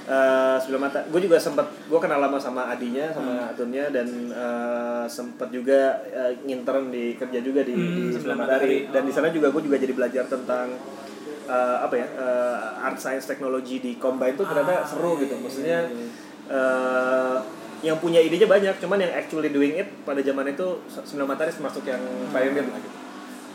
Eh 0.04 0.56
Sembilan 0.60 0.82
Mata, 0.84 1.00
gue 1.08 1.22
juga 1.22 1.40
sempat, 1.40 1.64
gue 1.88 1.96
kenal 1.96 2.20
lama 2.20 2.36
sama 2.36 2.68
Adinya, 2.68 3.08
sama 3.10 3.32
Hmm. 3.40 3.50
Atunnya 3.50 3.88
dan 3.88 4.04
eh, 4.30 5.06
sempat 5.08 5.48
juga 5.48 5.96
eh, 6.06 6.36
ngintern 6.44 6.92
di 6.92 7.16
kerja 7.16 7.40
juga 7.40 7.64
di, 7.64 7.72
Hmm, 7.72 7.96
di 7.96 8.04
Sembilan 8.12 8.38
Matahari. 8.38 8.92
Dan 8.92 9.08
di 9.08 9.12
Oh. 9.12 9.16
sana 9.16 9.32
juga 9.32 9.48
gue 9.48 9.64
juga 9.64 9.80
jadi 9.80 9.94
belajar 9.94 10.28
tentang 10.28 10.76
eh, 11.44 11.78
apa 11.80 11.96
ya, 11.96 12.08
eh, 12.10 12.58
art 12.84 12.96
science 12.98 13.24
teknologi 13.26 13.80
di 13.80 13.96
Combine 13.96 14.36
tuh 14.36 14.44
ternyata 14.44 14.80
Ah, 14.80 14.84
seru 14.84 15.16
iya, 15.16 15.22
gitu. 15.24 15.34
iya, 15.34 15.44
Maksudnya 15.44 15.80
iya, 15.82 15.92
iya. 15.92 16.08
eh, 16.52 17.38
yang 17.84 18.00
punya 18.00 18.20
idenya 18.20 18.48
banyak, 18.48 18.76
cuman 18.80 18.96
yang 18.98 19.12
actually 19.14 19.50
doing 19.50 19.76
it 19.76 19.88
pada 20.04 20.20
zaman 20.20 20.48
itu 20.50 20.68
Sembilan 20.88 21.28
Matahari 21.30 21.52
termasuk 21.52 21.84
yang 21.84 22.00
pioneer 22.30 22.64
lah 22.66 22.80
gitu 22.80 23.00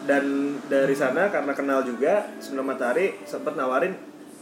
dan 0.00 0.24
dari 0.64 0.94
sana 0.94 1.28
karena 1.28 1.52
kenal 1.52 1.84
juga 1.84 2.32
sebelum 2.38 2.64
matahari 2.66 3.20
sempat 3.24 3.52
nawarin 3.52 3.92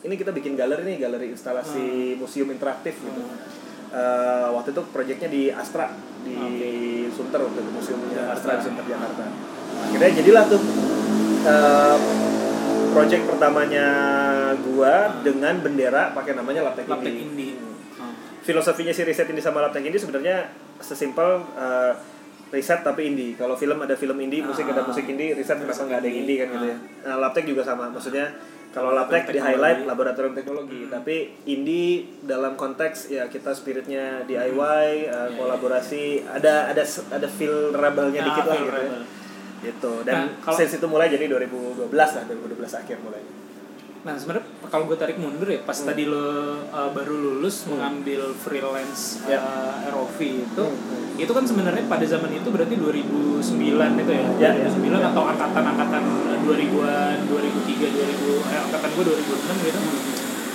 ini 0.06 0.14
kita 0.14 0.30
bikin 0.30 0.54
galeri 0.54 0.86
nih 0.86 0.96
galeri 1.02 1.26
instalasi 1.34 2.14
museum 2.16 2.48
interaktif 2.50 2.96
gitu 2.96 3.22
Eh, 3.86 4.48
waktu 4.50 4.74
itu 4.74 4.82
proyeknya 4.90 5.30
di 5.30 5.48
Astra 5.48 5.88
di 6.20 6.36
Sunter 7.06 7.38
waktu 7.38 7.64
itu 7.64 7.70
museumnya 7.70 8.34
Astra 8.34 8.58
di 8.58 8.62
Sunter 8.66 8.82
Jakarta 8.82 9.24
akhirnya 9.88 10.10
jadilah 10.20 10.44
tuh 10.50 10.60
eh, 11.46 11.96
project 12.92 13.24
pertamanya 13.30 13.86
gua 14.66 15.16
dengan 15.22 15.62
bendera 15.62 16.10
pakai 16.12 16.34
namanya 16.34 16.66
Labtech 16.66 16.88
Indie. 16.88 17.24
Indie. 17.24 17.54
Hmm 17.54 18.14
filosofinya 18.46 18.94
si 18.94 19.02
riset 19.02 19.26
ini 19.26 19.42
sama 19.42 19.58
Labtech 19.66 19.82
ini 19.82 19.98
sebenarnya 19.98 20.46
sesimpel 20.78 21.42
uh, 21.58 21.92
riset 22.54 22.86
tapi 22.86 23.10
indie. 23.10 23.34
Kalau 23.34 23.58
film 23.58 23.74
ada 23.82 23.98
film 23.98 24.14
indie, 24.22 24.38
musik 24.38 24.70
ada 24.70 24.86
Ah. 24.86 24.86
musik 24.86 25.02
indie, 25.10 25.34
riset 25.34 25.58
kenapa 25.58 25.82
nggak 25.82 25.98
ada 25.98 26.06
yang 26.06 26.18
indie 26.22 26.36
kan 26.38 26.48
gitu 26.54 26.66
ya. 26.70 26.76
Nah, 27.10 27.16
Labtech 27.26 27.42
juga 27.42 27.66
sama. 27.66 27.90
Maksudnya 27.90 28.30
kalau 28.76 28.92
Labtech 28.92 29.32
di 29.32 29.40
highlight 29.40 29.88
laboratorium 29.88 30.36
teknologi, 30.36 30.84
Hmm. 30.84 30.92
tapi 30.92 31.16
indie 31.46 32.04
dalam 32.20 32.52
konteks 32.54 33.08
ya 33.08 33.24
kita 33.24 33.50
spiritnya 33.50 34.20
DIY, 34.22 34.52
uh, 34.52 34.84
Iya, 35.08 35.16
kolaborasi, 35.32 36.04
ada 36.22 36.68
ada 36.68 36.84
ada 36.84 37.28
feel 37.30 37.72
rebelnya 37.72 38.20
Ah, 38.20 38.26
dikit 38.28 38.44
lah 38.44 38.54
gitu. 38.54 38.68
ya. 38.68 38.74
rebel. 38.76 39.02
Gitu. 39.56 39.92
Dan 40.04 40.14
Nah, 40.14 40.26
kalau- 40.44 40.58
since 40.60 40.76
itu 40.76 40.84
mulai 40.84 41.08
jadi 41.08 41.24
2012 41.24 41.88
lah, 42.12 42.22
2012 42.22 42.76
akhir 42.76 43.00
mulai. 43.00 43.24
Nah 44.06 44.14
sebenarnya 44.14 44.46
kalau 44.70 44.86
gue 44.86 44.94
tarik 44.94 45.18
mundur 45.18 45.50
ya 45.50 45.58
pas 45.60 45.74
Hmm. 45.74 45.90
tadi 45.90 46.06
lo 46.06 46.22
uh, 46.64 46.90
baru 46.94 47.10
lulus 47.12 47.66
mengambil 47.66 48.30
freelance 48.32 49.18
Ya. 49.26 49.42
uh, 49.42 49.90
ROV 49.90 50.18
itu, 50.46 50.62
Hmm, 50.62 51.18
itu 51.18 51.26
kan 51.28 51.42
sebenarnya 51.42 51.82
pada 51.84 52.06
zaman 52.06 52.30
itu 52.30 52.46
berarti 52.46 52.78
2009 52.78 53.98
itu 53.98 54.12
ya, 54.14 54.26
Ya, 54.38 54.50
ya. 54.54 54.70
2009 54.70 55.02
Ya. 55.02 55.10
atau 55.10 55.22
angkatan-angkatan 55.26 56.02
2000-an, 56.40 57.16
2003, 57.26 57.90
2000, 57.90 58.38
eh, 58.46 58.60
angkatan 58.62 58.90
gue 58.94 59.04
2006 59.04 59.56
gitu. 59.60 59.78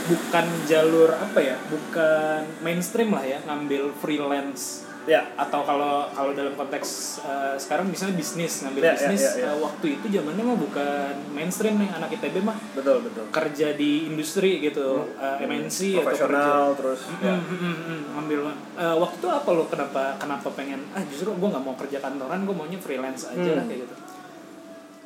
Bukan 0.02 0.46
jalur 0.66 1.10
apa 1.14 1.40
ya, 1.40 1.56
bukan 1.68 2.42
mainstream 2.60 3.12
lah 3.12 3.24
ya 3.24 3.40
ngambil 3.44 3.92
freelance 3.96 4.88
ya 5.04 5.26
atau 5.36 5.62
kalau 5.62 6.06
kalau 6.08 6.30
dalam 6.32 6.54
konteks 6.54 6.88
uh, 7.20 7.56
sekarang 7.56 7.88
misalnya 7.88 8.14
bisnis 8.14 8.62
ngambil 8.62 8.82
Ya, 8.82 8.88
ya, 8.88 8.94
bisnis 8.96 9.22
ya, 9.24 9.32
ya. 9.36 9.46
uh, 9.50 9.58
waktu 9.60 9.98
itu 9.98 10.06
zamannya 10.08 10.44
mah 10.44 10.58
bukan 10.60 11.14
mainstream 11.32 11.76
nih 11.76 11.90
anak 11.92 12.14
ITB 12.14 12.36
mah 12.40 12.54
betul 12.72 13.02
betul 13.02 13.26
kerja 13.28 13.74
di 13.74 14.06
industri 14.08 14.60
gitu 14.60 15.10
uh, 15.12 15.38
MNC 15.40 15.98
atau 15.98 16.06
kerja 16.06 16.22
profesional 16.22 16.66
terus 16.76 17.02
Mm, 17.04 17.18
ya. 17.20 17.34
mm, 17.34 17.50
mm, 17.52 17.76
mm, 17.82 18.02
ngambil 18.12 18.40
uh, 18.46 18.54
waktu 19.00 19.16
itu 19.18 19.28
apa 19.32 19.50
lo 19.50 19.64
kenapa 19.66 20.02
kenapa 20.16 20.48
pengen 20.52 20.80
ah 20.92 21.02
justru 21.04 21.30
gue 21.32 21.50
nggak 21.50 21.64
mau 21.64 21.74
kerja 21.76 21.98
kantoran 21.98 22.40
gue 22.42 22.54
maunya 22.54 22.78
freelance 22.78 23.26
aja 23.28 23.42
Hmm. 23.42 23.58
lah 23.58 23.66
kayak 23.66 23.82
gitu 23.82 23.96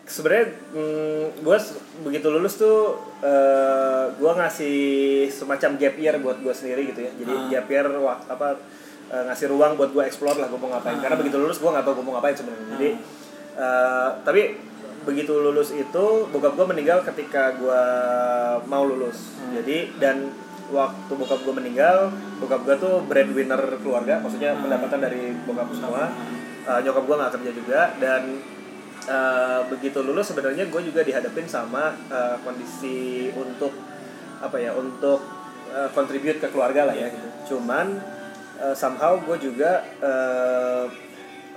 sebenarnya 0.06 0.46
mm, 0.70 1.24
gue 1.40 1.58
begitu 2.04 2.28
lulus 2.28 2.54
tuh 2.56 2.94
eh 3.22 3.66
gue 4.12 4.32
ngasih 4.34 4.78
semacam 5.30 5.70
gap 5.76 5.96
year 5.96 6.16
buat 6.20 6.38
gue 6.38 6.54
sendiri 6.54 6.82
gitu 6.88 7.02
ya 7.02 7.12
jadi 7.16 7.34
Ah. 7.34 7.48
gap 7.50 7.68
year 7.68 7.88
wak- 7.98 8.28
apa 8.28 8.60
eh, 9.12 9.24
ngasih 9.30 9.52
ruang 9.52 9.76
buat 9.76 9.92
gue 9.92 10.04
explore 10.06 10.38
lah 10.40 10.48
gue 10.48 10.60
mau 10.60 10.72
ngapain. 10.72 10.98
Ah. 10.98 11.02
karena 11.02 11.18
begitu 11.20 11.38
lulus 11.38 11.58
gue 11.62 11.70
nggak 11.70 11.86
tahu 11.86 11.94
gue 12.02 12.06
mau 12.06 12.14
ngapain 12.18 12.36
sebenarnya. 12.38 12.68
Jadi 12.78 12.90
eh, 13.60 14.10
tapi 14.24 14.42
begitu 15.06 15.34
lulus 15.38 15.70
itu 15.70 16.06
bokap 16.34 16.58
gue 16.58 16.66
meninggal 16.66 17.06
ketika 17.06 17.54
gue 17.56 17.84
mau 18.66 18.82
lulus. 18.82 19.38
Hmm. 19.38 19.54
jadi 19.62 19.94
dan 20.02 20.34
waktu 20.74 21.14
bokap 21.14 21.46
gue 21.46 21.54
meninggal 21.54 22.10
bokap 22.42 22.66
gue 22.66 22.76
tuh 22.82 23.06
breadwinner 23.06 23.62
keluarga 23.86 24.18
maksudnya 24.18 24.58
pendapatan 24.58 25.00
dari 25.02 25.34
bokap 25.46 25.70
semua. 25.78 26.10
Eh, 26.66 26.80
nyokap 26.82 27.04
gue 27.06 27.16
nggak 27.22 27.34
kerja 27.38 27.52
juga 27.54 27.82
dan 28.02 28.42
eh, 29.06 29.62
begitu 29.70 30.02
lulus 30.02 30.34
sebenarnya 30.34 30.66
gue 30.66 30.82
juga 30.82 31.06
dihadapin 31.06 31.46
sama 31.46 31.94
eh, 32.10 32.42
kondisi 32.42 33.30
untuk 33.38 33.74
apa 34.42 34.58
ya 34.60 34.74
untuk 34.76 35.22
contribute 35.92 36.40
ke 36.40 36.48
keluarga 36.56 36.88
lah 36.88 36.96
ya 36.96 37.12
gitu. 37.12 37.56
cuman 37.56 38.00
eh, 38.62 38.76
somehow 38.76 39.18
gue 39.20 39.38
juga 39.40 39.84
eh, 40.00 40.86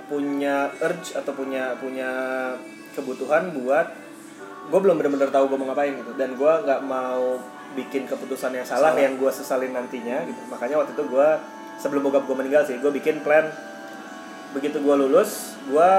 punya 0.09 0.73
urge 0.81 1.13
atau 1.13 1.31
punya 1.37 1.77
punya 1.77 2.09
kebutuhan 2.97 3.53
buat 3.53 3.87
gue 4.69 4.79
belum 4.81 5.01
benar-benar 5.01 5.29
tahu 5.33 5.49
gue 5.49 5.57
mau 5.57 5.67
ngapain 5.73 5.93
gitu. 5.97 6.13
Dan 6.17 6.35
gue 6.37 6.53
nggak 6.65 6.81
mau 6.85 7.37
bikin 7.77 8.09
keputusan 8.09 8.53
yang 8.57 8.65
salah, 8.65 8.93
Salah. 8.93 9.01
yang 9.01 9.17
gue 9.17 9.31
sesalin 9.31 9.73
nantinya 9.73 10.25
gitu. 10.25 10.41
Makanya 10.49 10.81
waktu 10.81 10.93
itu 10.97 11.03
gue 11.05 11.27
sebelum 11.79 12.01
bokap 12.05 12.25
gue 12.25 12.35
meninggal 12.37 12.65
sih 12.65 12.77
gue 12.77 12.91
bikin 12.91 13.21
plan. 13.21 13.49
Begitu 14.53 14.81
gue 14.81 14.95
lulus 14.97 15.53
gue 15.69 15.91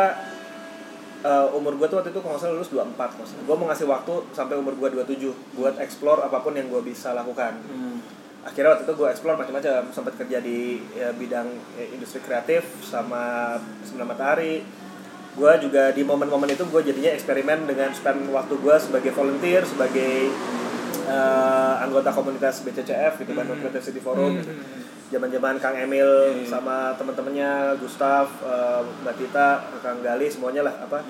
eh, 1.22 1.46
umur 1.54 1.78
gue 1.78 1.86
tuh 1.86 2.02
waktu 2.02 2.10
itu 2.10 2.18
kalau 2.18 2.34
nggak 2.34 2.42
salah 2.42 2.54
lulus 2.58 2.70
24 2.74 3.18
maksudnya. 3.18 3.44
Gue 3.46 3.56
mau 3.58 3.66
ngasih 3.70 3.86
waktu 3.86 4.12
sampai 4.34 4.54
umur 4.58 4.74
gue 4.74 4.88
27 5.02 5.58
buat 5.58 5.74
explore 5.78 6.26
apa 6.26 6.42
pun 6.42 6.54
yang 6.54 6.66
gue 6.66 6.82
bisa 6.82 7.14
lakukan. 7.14 7.58
Hmm. 7.66 7.98
Akhirnya 8.40 8.72
waktu 8.72 8.84
itu 8.88 8.94
gue 8.96 9.08
explore 9.08 9.36
macam-macam. 9.36 9.80
Sempat 9.92 10.14
kerja 10.16 10.38
di 10.40 10.80
ya, 10.92 11.12
bidang 11.12 11.48
ya, 11.76 11.84
industri 11.92 12.20
kreatif 12.20 12.64
sama 12.80 13.56
sembilan 13.84 14.08
matahari. 14.08 14.64
Gue 15.30 15.52
juga 15.62 15.94
di 15.94 16.02
momen-momen 16.02 16.50
itu 16.50 16.66
gue 16.66 16.82
jadinya 16.82 17.14
eksperimen 17.14 17.64
dengan 17.64 17.94
spend 17.94 18.26
waktu 18.28 18.54
gue 18.58 18.76
sebagai 18.76 19.12
volunteer 19.14 19.62
sebagai 19.62 20.32
eh, 21.06 21.74
anggota 21.82 22.10
komunitas 22.10 22.62
BCCF 22.62 23.22
gitu 23.22 23.32
Bandung 23.34 23.58
Creative 23.58 23.82
City 23.82 23.98
Forum 23.98 24.38
gitu. 24.38 24.52
Zaman-zaman 25.10 25.58
Kang 25.58 25.74
Emil 25.74 26.06
Hmm. 26.06 26.46
sama 26.46 26.94
teman-temannya 26.94 27.74
Gustaf, 27.82 28.30
eh, 28.42 28.80
Mbak 29.02 29.14
Tita, 29.18 29.48
Kang 29.82 29.98
Gali 30.02 30.30
semuanya 30.30 30.62
lah 30.66 30.74
apa 30.82 31.02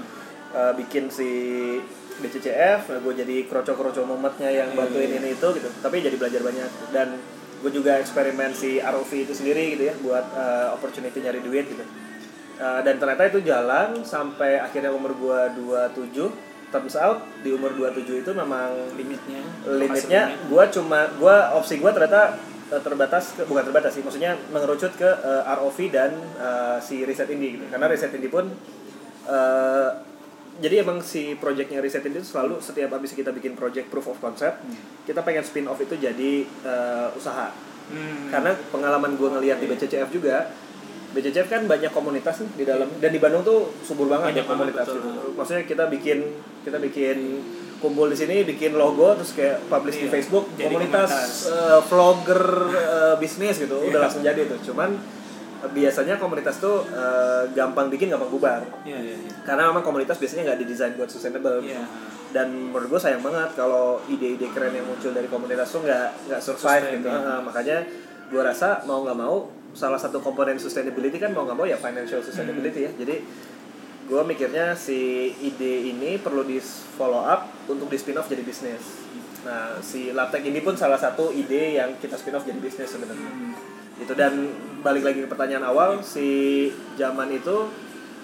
eh, 0.51 0.73
bikin 0.77 1.07
si 1.13 1.31
BCCF, 2.21 2.81
nah, 2.93 2.99
gue 3.01 3.15
jadi 3.25 3.37
kroco-kroco 3.49 4.05
mumetnya 4.05 4.53
yang 4.53 4.77
bantuin 4.77 5.11
ini 5.11 5.35
itu 5.35 5.49
gitu. 5.57 5.69
Tapi 5.81 6.05
jadi 6.05 6.17
belajar 6.21 6.41
banyak. 6.45 6.71
Dan 6.93 7.17
gue 7.61 7.71
juga 7.73 8.01
eksperimen 8.01 8.57
si 8.57 8.81
ROV 8.81 9.11
itu 9.13 9.33
sendiri 9.37 9.77
gitu 9.77 9.93
ya 9.93 9.95
buat 10.01 10.25
eh, 10.33 10.69
opportunity 10.73 11.21
nyari 11.21 11.41
duit 11.45 11.69
gitu. 11.69 11.85
Eh, 12.61 12.81
dan 12.85 12.97
ternyata 12.97 13.29
itu 13.29 13.41
jalan 13.45 14.01
sampai 14.05 14.61
akhirnya 14.61 14.93
umur 14.93 15.13
gue 15.17 15.41
27 15.93 16.73
turns 16.73 16.97
out 16.97 17.21
di 17.43 17.51
umur 17.51 17.75
27 17.75 18.23
itu 18.23 18.31
memang 18.33 18.95
limitnya. 18.95 19.43
limitnya 19.67 20.23
gue 20.47 20.65
cuma 20.71 21.11
gue 21.19 21.37
opsi 21.59 21.83
gue 21.83 21.91
ternyata 21.91 22.39
eh, 22.73 22.81
terbatas 22.81 23.37
ke, 23.37 23.43
bukan 23.45 23.65
terbatas 23.67 23.93
sih 23.99 24.03
maksudnya 24.07 24.39
mengerucut 24.53 24.93
ke 24.97 25.09
eh, 25.09 25.43
ROV 25.57 25.79
dan 25.93 26.17
eh, 26.41 26.79
si 26.81 27.05
riset 27.05 27.29
indie 27.29 27.61
gitu. 27.61 27.65
Karena 27.69 27.93
riset 27.93 28.13
indie 28.17 28.33
pun 28.33 28.49
eh, 29.29 29.89
jadi 30.61 30.75
emang 30.79 31.01
si 31.01 31.35
projectnya 31.35 31.79
riset 31.79 32.05
itu 32.05 32.21
selalu 32.23 32.61
setiap 32.61 32.93
habis 32.93 33.11
kita 33.11 33.31
bikin 33.31 33.53
project 33.53 33.89
proof 33.89 34.07
of 34.07 34.19
concept 34.19 34.61
kita 35.03 35.21
pengen 35.21 35.41
spin 35.41 35.65
off 35.65 35.79
itu 35.79 35.97
jadi 35.97 36.33
eh, 36.45 37.09
usaha 37.13 37.51
Hmm. 37.91 38.31
karena 38.31 38.55
pengalaman 38.71 39.19
gue 39.19 39.27
ngeliat 39.29 39.59
di 39.59 39.67
BCCF 39.67 40.15
juga 40.15 40.47
BCCF 41.11 41.51
kan 41.51 41.67
banyak 41.67 41.91
komunitas 41.91 42.39
nih 42.39 42.51
di 42.55 42.65
dalam 42.65 42.87
dan 42.95 43.11
di 43.11 43.19
Bandung 43.19 43.43
tuh 43.43 43.75
subur 43.83 44.07
banget 44.07 44.31
Banyak 44.31 44.39
ya 44.39 44.47
komunitas 44.47 44.87
betul. 44.87 45.03
gitu. 45.03 45.21
maksudnya 45.35 45.65
kita 45.67 45.85
bikin 45.89 46.19
kita 46.63 46.79
bikin 46.79 47.43
kumpul 47.77 48.07
di 48.07 48.15
sini 48.15 48.47
bikin 48.47 48.79
logo 48.79 49.11
terus 49.17 49.35
kayak 49.35 49.67
publish 49.67 49.99
di 49.99 50.07
Iya, 50.07 50.13
Facebook 50.13 50.55
jadi 50.55 50.71
komunitas, 50.71 51.11
komunitas. 51.11 51.31
eh, 51.51 51.81
vlogger 51.83 52.45
eh, 52.71 53.15
bisnis 53.19 53.57
gitu 53.59 53.75
Iya. 53.75 53.89
udah 53.91 54.01
langsung 54.01 54.23
jadi 54.23 54.41
tuh 54.47 54.59
cuman 54.63 54.91
biasanya 55.67 56.17
komunitas 56.17 56.57
tuh 56.57 56.83
eh, 56.87 57.45
gampang 57.53 57.89
bikin 57.89 58.09
gampang 58.09 58.29
bubar 58.29 58.65
Iya, 58.83 58.97
iya, 58.97 59.15
iya. 59.15 59.31
karena 59.43 59.69
memang 59.69 59.81
komunitas 59.81 60.17
biasanya 60.17 60.43
nggak 60.47 60.59
didesain 60.59 60.95
buat 60.95 61.07
sustainable 61.07 61.61
Iya. 61.61 61.85
dan 62.31 62.49
menurut 62.49 62.89
gue 62.89 63.01
sayang 63.01 63.21
banget 63.21 63.53
kalau 63.53 64.01
ide-ide 64.07 64.49
keren 64.49 64.73
yang 64.73 64.85
muncul 64.85 65.11
dari 65.11 65.27
komunitas 65.27 65.69
tuh 65.69 65.83
nggak 65.83 66.07
nggak 66.27 66.41
survive 66.41 66.81
Sustain, 66.81 66.97
gitu 66.97 67.07
ya. 67.07 67.19
Heeh, 67.19 67.39
makanya 67.43 67.79
gue 68.27 68.41
rasa 68.41 68.69
mau 68.85 69.03
nggak 69.03 69.19
mau 69.19 69.37
salah 69.71 69.99
satu 69.99 70.19
komponen 70.19 70.57
sustainability 70.57 71.17
kan 71.17 71.31
mau 71.31 71.43
nggak 71.43 71.55
mau 71.55 71.65
ya 71.65 71.77
financial 71.77 72.19
sustainability 72.21 72.81
ya 72.81 72.93
jadi 72.93 73.23
gue 74.07 74.23
mikirnya 74.25 74.75
si 74.75 74.99
ide 75.37 75.87
ini 75.87 76.17
perlu 76.17 76.43
di 76.43 76.59
follow 76.91 77.21
up 77.21 77.47
untuk 77.67 77.87
di 77.87 77.95
spin 77.95 78.17
off 78.17 78.27
jadi 78.27 78.43
bisnis 78.43 79.07
nah 79.41 79.79
si 79.79 80.11
Laptek 80.11 80.43
ini 80.43 80.61
pun 80.61 80.75
salah 80.75 80.97
satu 80.97 81.31
ide 81.31 81.75
yang 81.75 81.95
kita 81.97 82.15
spin 82.15 82.33
off 82.33 82.43
jadi 82.43 82.59
bisnis 82.59 82.89
sebenarnya 82.89 83.31
Hmm. 83.31 83.55
itu 83.99 84.13
dan 84.13 84.35
balik 84.81 85.05
lagi 85.05 85.19
ke 85.25 85.29
pertanyaan 85.29 85.65
awal 85.69 86.01
si 86.01 86.69
zaman 86.97 87.31
itu 87.33 87.69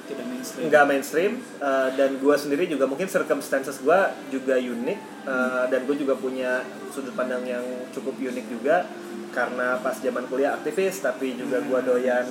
tidak 0.06 0.26
mainstream. 0.30 0.64
nggak 0.70 0.84
mainstream 0.86 1.32
uh, 1.58 1.90
dan 1.98 2.10
gue 2.22 2.36
sendiri 2.38 2.64
juga 2.70 2.86
mungkin 2.86 3.10
circumstances 3.10 3.82
gue 3.82 4.00
juga 4.30 4.54
unik 4.54 4.98
uh, 5.26 5.64
dan 5.66 5.82
gue 5.82 5.96
juga 5.98 6.14
punya 6.14 6.62
sudut 6.94 7.12
pandang 7.18 7.42
yang 7.42 7.64
cukup 7.90 8.14
unik 8.14 8.46
juga 8.46 8.86
karena 9.34 9.76
pas 9.82 9.98
zaman 9.98 10.25
kuliah 10.30 10.56
aktivis 10.56 11.02
tapi 11.02 11.36
juga 11.36 11.60
gue 11.60 11.80
doyan 11.84 12.25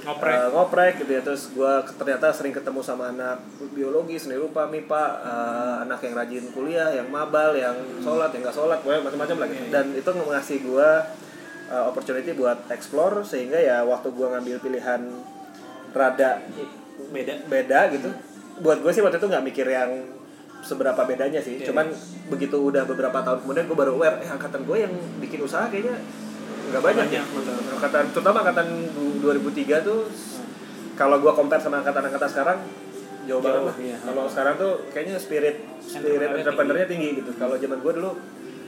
ngoprek. 0.00 0.32
uh, 0.32 0.48
ngoprek 0.56 0.92
gitu 1.04 1.10
ya. 1.12 1.20
Terus 1.20 1.52
gue 1.52 1.72
ternyata 2.00 2.32
sering 2.32 2.54
ketemu 2.56 2.80
sama 2.80 3.12
anak 3.12 3.44
biologi 3.76 4.16
seni 4.16 4.40
rupa 4.40 4.64
mipa 4.64 5.20
uh, 5.20 5.84
anak 5.84 6.00
yang 6.00 6.14
rajin 6.16 6.44
kuliah 6.56 6.88
yang 6.96 7.12
mabal 7.12 7.52
yang 7.52 7.76
sholat 8.00 8.32
yang 8.32 8.40
nggak 8.46 8.56
sholat 8.56 8.80
macam-macam 8.80 9.36
lagi 9.44 9.54
Iya, 9.60 9.62
iya. 9.66 9.72
dan 9.74 9.86
itu 9.92 10.08
ngasih 10.08 10.58
gue 10.64 10.90
uh, 11.70 11.84
opportunity 11.86 12.30
buat 12.32 12.68
explore 12.68 13.22
sehingga 13.22 13.56
ya 13.56 13.82
waktu 13.82 14.10
gue 14.10 14.26
ngambil 14.28 14.56
pilihan 14.58 15.00
rada 15.90 16.42
beda. 17.08 17.34
beda 17.46 17.80
gitu 17.90 18.10
buat 18.60 18.78
gue 18.78 18.92
sih 18.92 19.00
waktu 19.00 19.16
itu 19.16 19.26
nggak 19.26 19.44
mikir 19.44 19.66
yang 19.66 19.90
seberapa 20.60 21.00
bedanya 21.02 21.40
sih. 21.40 21.56
Iya. 21.56 21.72
cuman 21.72 21.88
begitu 22.28 22.60
udah 22.60 22.84
beberapa 22.84 23.16
tahun 23.18 23.40
kemudian 23.40 23.64
gue 23.64 23.74
baru 23.74 23.96
aware 23.96 24.20
eh 24.20 24.28
angkatan 24.28 24.62
gue 24.62 24.76
yang 24.78 24.92
bikin 25.18 25.40
usaha 25.40 25.64
kayaknya 25.66 25.96
nggak 26.70 26.82
banyak, 26.84 27.06
Banyak, 27.08 27.24
ya. 27.26 27.72
angkatan 27.72 28.04
terutama 28.12 28.36
angkatan 28.44 28.66
du- 28.92 29.18
2003 29.18 29.80
tuh 29.80 30.06
kalau 30.94 31.16
gue 31.18 31.32
compare 31.32 31.58
sama 31.58 31.80
angkatan-angkatan 31.80 32.28
sekarang 32.28 32.58
jauh, 33.24 33.40
banget 33.40 33.62
lah. 33.64 33.76
iya. 33.80 33.96
kalau 33.98 34.28
sekarang 34.28 34.54
tuh 34.54 34.72
kayaknya 34.92 35.16
spirit 35.16 35.56
spirit 35.80 36.20
Entrepreneurnya 36.20 36.38
entrepreneurnya 36.38 36.86
tinggi. 36.86 37.08
gitu. 37.18 37.30
Kalau 37.34 37.56
zaman 37.56 37.78
gue 37.80 37.92
dulu 37.96 38.10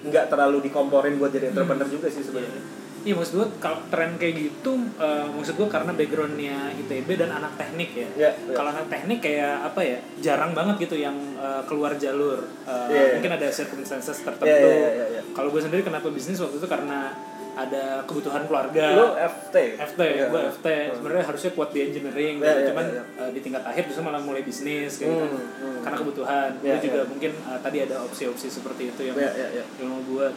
nggak 0.02 0.24
terlalu 0.26 0.58
dikomporin 0.64 1.14
buat 1.14 1.30
jadi 1.30 1.52
entrepreneur 1.52 1.86
juga 1.86 2.08
sih 2.08 2.24
sebenarnya 2.24 2.62
Iya 3.02 3.14
maksud 3.18 3.34
gue 3.34 3.48
kalau 3.58 3.82
tren 3.90 4.14
kayak 4.14 4.34
gitu 4.38 4.72
eh, 4.96 5.26
maksud 5.26 5.58
gue 5.58 5.66
karena 5.66 5.90
backgroundnya 5.90 6.70
ITB 6.78 7.08
dan 7.18 7.34
anak 7.34 7.58
teknik 7.58 7.90
ya. 7.92 8.08
Iya, 8.14 8.30
iya. 8.30 8.54
Kalau 8.54 8.70
anak 8.70 8.86
teknik 8.86 9.18
kayak 9.18 9.66
apa 9.66 9.80
ya 9.82 9.98
jarang 10.22 10.54
banget 10.54 10.86
gitu 10.86 10.96
yang 10.96 11.16
eh, 11.34 11.62
keluar 11.66 11.98
jalur. 11.98 12.38
Eh, 12.62 12.86
Iya, 12.88 13.02
iya. 13.02 13.12
Mungkin 13.18 13.32
ada 13.34 13.48
circumstances 13.50 14.22
tertentu. 14.22 14.46
Iya, 14.46 14.58
iya, 14.62 14.90
iya, 14.94 15.06
iya. 15.18 15.22
Kalau 15.34 15.50
gue 15.50 15.58
sendiri 15.58 15.82
kenapa 15.82 16.06
bisnis 16.08 16.38
waktu 16.38 16.56
itu 16.56 16.68
karena 16.70 17.10
ada 17.52 18.00
kebutuhan 18.08 18.48
keluarga 18.48 18.96
Lu 18.96 19.12
FT. 19.12 19.76
FT, 19.76 20.00
Iya. 20.00 20.26
gue 20.32 20.40
FT 20.56 20.66
sebenarnya 20.96 21.24
harusnya 21.28 21.50
kuat 21.52 21.68
di 21.68 21.84
engineering, 21.84 22.40
Iya, 22.40 22.48
gitu. 22.48 22.56
iya, 22.56 22.68
cuman 22.72 22.86
iya. 22.88 23.02
uh, 23.20 23.28
di 23.28 23.40
tingkat 23.44 23.60
akhir 23.60 23.82
justru 23.92 24.00
malah 24.00 24.24
mulai 24.24 24.40
bisnis 24.40 24.96
kayak 24.96 25.12
gitu. 25.12 25.26
Hmm, 25.28 25.36
hmm. 25.60 25.78
Karena 25.84 25.96
kebutuhan, 26.00 26.48
Iya, 26.64 26.72
Gua 26.72 26.80
juga 26.80 27.00
iya. 27.04 27.10
mungkin 27.12 27.32
uh, 27.44 27.58
tadi 27.60 27.78
ada 27.84 27.96
opsi-opsi 28.00 28.48
seperti 28.48 28.82
itu 28.88 29.02
yang 29.04 29.16
Iya, 29.20 29.30
iya, 29.36 29.48
iya. 29.60 29.64
yang 29.76 29.88
mau 29.92 30.00
buat. 30.00 30.32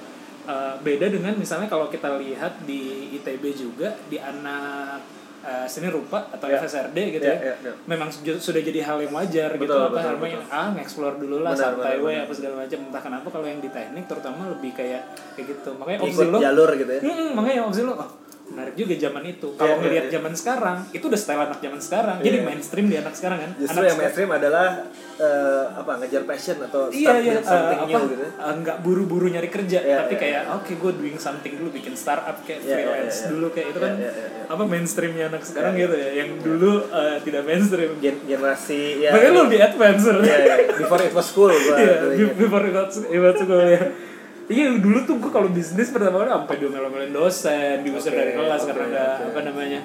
Uh, 0.45 0.77
beda 0.79 1.09
dengan 1.09 1.33
misalnya 1.33 1.65
kalau 1.65 1.87
kita 1.87 2.15
lihat 2.15 2.61
di 2.61 2.81
ITB 3.13 3.43
juga 3.51 3.89
di 4.05 4.15
anak 4.15 5.01
uh, 5.41 5.65
seni 5.65 5.89
rupa 5.89 6.21
atau 6.27 6.45
Iya. 6.45 6.57
FSRD 6.59 6.97
gitu 7.11 7.23
Iya, 7.23 7.33
ya, 7.33 7.41
iya, 7.43 7.55
iya. 7.63 7.73
memang 7.85 8.09
su- 8.09 8.21
sudah 8.21 8.61
jadi 8.61 8.79
hal 8.79 8.97
yang 8.99 9.09
wajar 9.11 9.49
gitu 9.51 9.65
Betul, 9.65 9.81
apa 9.83 9.95
betul, 9.95 10.11
namanya 10.15 10.37
ah 10.47 10.67
nge-explore 10.71 11.17
dulu 11.17 11.41
lah 11.41 11.51
Benar, 11.51 11.65
santai 11.73 11.97
we 11.97 12.13
apa 12.15 12.29
segala 12.29 12.55
macam 12.61 12.79
entah 12.79 13.01
kenapa 13.01 13.27
kalau 13.27 13.45
yang 13.45 13.57
di 13.57 13.69
teknik 13.69 14.05
terutama 14.05 14.41
lebih 14.47 14.71
kayak 14.71 15.01
kayak 15.33 15.47
gitu 15.51 15.69
makanya 15.75 15.97
Ikut 15.99 16.13
opsi 16.13 16.25
lo 16.27 16.37
jalur 16.39 16.69
gitu 16.75 16.91
ya. 16.91 17.01
Hmm, 17.01 17.29
makanya 17.33 17.61
opsi 17.63 17.81
lo 17.81 17.93
oh, 17.95 18.09
menarik 18.45 18.73
juga 18.73 18.93
zaman 18.95 19.23
itu. 19.25 19.47
Iya, 19.47 19.57
Kalau 19.57 19.73
iya, 19.73 19.81
ngelihat 19.81 20.05
iya. 20.05 20.13
zaman 20.13 20.33
sekarang, 20.33 20.77
itu 20.91 21.01
udah 21.03 21.17
style 21.17 21.41
anak 21.43 21.59
zaman 21.59 21.79
sekarang. 21.79 22.17
Jadi 22.19 22.37
Iya. 22.37 22.45
mainstream 22.45 22.85
di 22.85 22.95
anak 22.95 23.13
sekarang 23.13 23.39
kan. 23.39 23.51
Justru 23.55 23.73
anak 23.75 23.87
yang 23.87 23.97
mainstream 23.97 24.29
adalah 24.31 24.67
eh, 25.15 25.65
apa 25.71 25.91
ngejar 25.95 26.23
passion 26.23 26.57
atau 26.59 26.81
Iya 26.87 27.07
start 27.07 27.23
iya 27.23 27.33
with 27.33 27.47
something 27.47 27.79
eh, 27.79 27.87
new 27.87 27.95
apa 27.95 28.03
gitu. 28.05 28.15
ya. 28.19 28.29
eh, 28.35 28.53
nggak 28.59 28.77
buru-buru 28.83 29.25
nyari 29.27 29.47
kerja 29.47 29.79
Iya, 29.79 29.97
tapi 29.97 30.13
iya, 30.13 30.19
kayak 30.19 30.41
oke 30.53 30.71
gue 30.75 30.91
doing 30.93 31.15
something 31.17 31.53
dulu 31.55 31.69
bikin 31.71 31.95
startup 31.95 32.35
kayak 32.43 32.59
iya, 32.61 32.75
freelance 32.75 33.15
iya, 33.15 33.23
iya. 33.23 33.31
dulu 33.31 33.47
kayak 33.49 33.67
itu 33.67 33.79
Iya, 33.79 33.85
kan 33.87 33.93
iya, 33.95 34.11
iya, 34.11 34.25
iya. 34.27 34.43
apa 34.51 34.63
mainstreamnya 34.67 35.25
anak 35.25 35.41
sekarang 35.41 35.73
Iya, 35.73 35.81
gitu 35.81 35.95
ya 35.95 36.09
yang 36.13 36.29
dulu 36.37 36.71
eh, 36.85 37.17
tidak 37.23 37.43
mainstream 37.43 37.91
Gen- 37.97 38.23
generasi 38.27 38.81
ya. 38.99 39.09
makanya 39.09 39.31
lu 39.31 39.39
lebih 39.47 39.59
advance 39.63 40.03
Iya, 40.05 40.19
iya. 40.37 40.55
Before 40.75 41.01
it 41.01 41.13
was 41.15 41.29
cool 41.31 41.47
gua. 41.49 41.75
Ingat. 41.79 42.35
before 42.35 42.61
it 42.61 42.73
got 42.73 42.89
it 42.91 43.15
got 43.17 43.35
school 43.39 43.63
ya. 43.63 43.81
Iya 44.45 44.77
dulu 44.77 44.99
tuh 45.03 45.17
gue 45.17 45.31
kalau 45.31 45.49
bisnis 45.49 45.89
pertama 45.89 46.21
kali 46.21 46.29
sampai 46.29 46.55
diomelin 46.55 47.09
dosen, 47.09 47.81
diusir 47.81 48.13
Oke, 48.13 48.19
dari 48.19 48.31
kelas 48.31 48.61
oke, 48.61 48.69
karena 48.69 48.85
ada 48.87 49.05
apa 49.25 49.41
namanya 49.41 49.79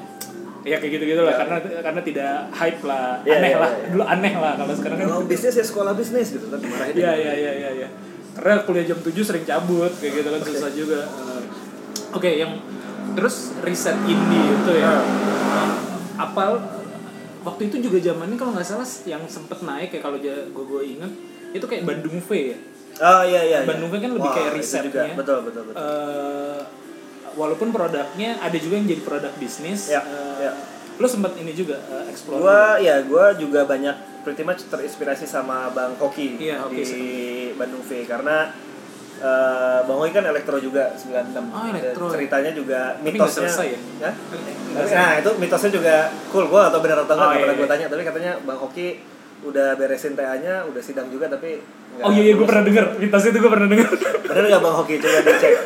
ya 0.60 0.76
kayak 0.76 0.92
gitu 0.92 1.04
gitu 1.06 1.20
lah 1.24 1.32
Iya. 1.32 1.40
karena 1.40 1.56
karena 1.80 2.00
tidak 2.04 2.32
hype 2.52 2.82
lah 2.84 3.24
Iya, 3.24 3.36
aneh 3.40 3.48
iya, 3.48 3.58
lah 3.58 3.70
iya. 3.72 3.86
dulu 3.88 4.04
aneh 4.04 4.34
lah 4.36 4.52
kalau 4.60 4.72
sekarang 4.76 4.96
kan 4.98 5.06
Kalau 5.08 5.24
bisnis 5.24 5.54
ya 5.56 5.64
sekolah 5.64 5.92
bisnis 5.96 6.28
gitu 6.30 6.46
kan 6.46 6.60
dimarahin. 6.60 6.92
iya 6.92 7.12
iya 7.16 7.32
iya 7.32 7.52
iya 7.56 7.70
iya 7.74 7.88
karena 8.30 8.60
kuliah 8.62 8.84
jam 8.84 9.00
7 9.00 9.08
sering 9.16 9.44
cabut 9.44 9.88
kayak 9.96 10.12
gitu 10.14 10.28
kan 10.28 10.40
susah 10.44 10.70
juga 10.70 11.00
Eh, 11.00 11.42
oke 12.12 12.28
yang 12.28 12.52
terus 13.10 13.56
riset 13.60 13.96
indie 14.04 14.44
itu 14.54 14.72
ya 14.76 14.92
Nah. 15.50 15.72
apa 16.20 16.44
waktu 17.40 17.72
itu 17.72 17.80
juga 17.80 17.96
zamannya 17.98 18.36
kalau 18.36 18.52
nggak 18.52 18.68
salah 18.68 18.84
yang 19.04 19.24
sempet 19.24 19.64
naik 19.64 19.88
kayak 19.88 20.04
kalau 20.04 20.20
gue 20.20 20.28
gue 20.52 20.82
inget 20.86 21.12
itu 21.50 21.64
kayak 21.64 21.82
Bandung 21.82 22.20
V 22.20 22.30
ya 22.52 22.58
Oh 23.00 23.22
iya 23.24 23.40
iya. 23.42 23.58
iya. 23.64 23.68
Bandung 23.68 23.88
kan 23.88 24.10
lebih 24.12 24.28
Wah, 24.28 24.34
kayak 24.36 24.52
risetnya. 24.52 24.84
juga. 24.86 25.00
Betul 25.16 25.38
betul 25.48 25.62
betul. 25.72 25.80
Eh, 25.80 26.60
walaupun 27.32 27.68
produknya 27.72 28.30
ada 28.38 28.56
juga 28.56 28.74
yang 28.76 28.86
jadi 28.86 29.02
produk 29.02 29.32
bisnis. 29.40 29.88
Ya, 29.88 30.04
eh, 30.04 30.36
ya. 30.44 30.52
Lo 31.00 31.08
sempat 31.08 31.32
ini 31.40 31.56
juga 31.56 31.80
eh, 31.80 32.12
explore. 32.12 32.44
Gua 32.44 32.76
ya 32.76 33.00
gua 33.08 33.32
juga 33.32 33.64
banyak 33.64 33.96
pretty 34.20 34.44
much 34.44 34.68
terinspirasi 34.68 35.24
sama 35.24 35.72
Bang 35.72 35.96
Hoki 35.96 36.36
Hoki 36.36 36.82
di 36.84 37.04
Bandung 37.56 37.80
V 37.80 38.04
karena 38.04 38.52
eh, 39.16 39.78
Bang 39.88 39.96
Hoki 39.96 40.12
kan 40.12 40.28
elektro 40.28 40.60
juga 40.60 40.92
96. 40.92 41.40
Oh, 41.40 41.64
elektro. 41.72 42.04
Ceritanya 42.12 42.52
juga 42.52 43.00
Tapi 43.00 43.16
mitosnya. 43.16 43.48
selesai 43.48 43.66
ya? 43.72 44.10
Tapi, 44.70 44.92
nah, 44.92 45.12
itu 45.16 45.30
mitosnya 45.40 45.72
juga 45.72 45.94
cool. 46.28 46.52
Gua 46.52 46.68
atau 46.68 46.84
benar 46.84 47.00
atau 47.00 47.16
enggak 47.16 47.32
Oh, 47.32 47.32
iya, 47.32 47.48
iya. 47.48 47.64
tanya, 47.64 47.86
tapi 47.88 48.02
katanya 48.04 48.32
Bang 48.44 48.60
Hoki 48.60 49.00
udah 49.42 49.74
beresin 49.74 50.12
TA-nya, 50.12 50.62
udah 50.64 50.78
sidang 50.78 51.08
juga 51.08 51.26
tapi 51.26 51.58
Oh 51.98 52.08
iya 52.08 52.22
iya 52.22 52.34
gue 52.34 52.44
pernah 52.44 52.62
dengar. 52.62 52.84
Mitos 52.96 53.24
itu 53.24 53.36
gue 53.36 53.50
pernah 53.50 53.66
dengar. 53.66 53.88
Bener 54.22 54.44
nggak 54.46 54.60
Bang 54.60 54.76
Hoki 54.76 54.94
coba 54.96 55.20
dicek. 55.22 55.54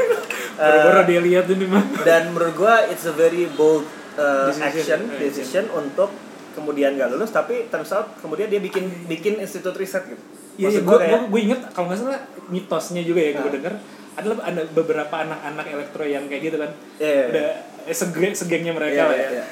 Eh, 0.54 0.62
Baru-baru 0.62 1.02
dia 1.04 1.20
lihat 1.20 1.44
ini 1.48 1.66
mah. 1.66 1.82
dan 2.02 2.30
menurut 2.30 2.54
gua 2.54 2.86
it's 2.86 3.02
a 3.02 3.10
very 3.12 3.50
bold 3.50 3.82
uh, 4.14 4.46
Decision. 4.46 4.62
action 4.62 5.00
Eh, 5.10 5.18
decision 5.20 5.64
untuk 5.68 6.14
kemudian 6.52 6.94
gak 6.94 7.10
lulus 7.10 7.28
tapi 7.28 7.66
turns 7.66 7.90
out 7.90 8.14
kemudian 8.16 8.46
dia 8.46 8.62
bikin 8.62 8.86
bikin 9.04 9.34
institut 9.36 9.74
riset 9.74 10.06
gitu 10.06 10.22
Iya 10.54 10.70
iya 10.70 10.78
Maksud 10.78 10.82
gue 10.86 10.98
kayak 11.00 11.20
gue 11.26 11.40
inget 11.42 11.60
kalau 11.68 11.90
nggak 11.90 11.98
salah 11.98 12.22
mitosnya 12.46 13.02
juga 13.02 13.18
ya 13.20 13.30
gue 13.34 13.42
Nah. 13.42 13.50
dengar 13.52 13.74
adalah 14.14 14.36
ada 14.46 14.62
beberapa 14.70 15.14
anak-anak 15.18 15.66
elektro 15.68 16.04
yang 16.04 16.22
kayak 16.24 16.42
gitu 16.44 16.56
kan. 16.56 16.70
Iya, 16.94 17.10
iya. 17.10 17.24
Udah 17.26 17.48
eh, 17.84 17.96
sege, 17.96 18.28
segengnya 18.34 18.72
mereka 18.72 18.94
Iya, 18.94 19.04
lah 19.06 19.16
ya. 19.16 19.28
iya. 19.30 19.44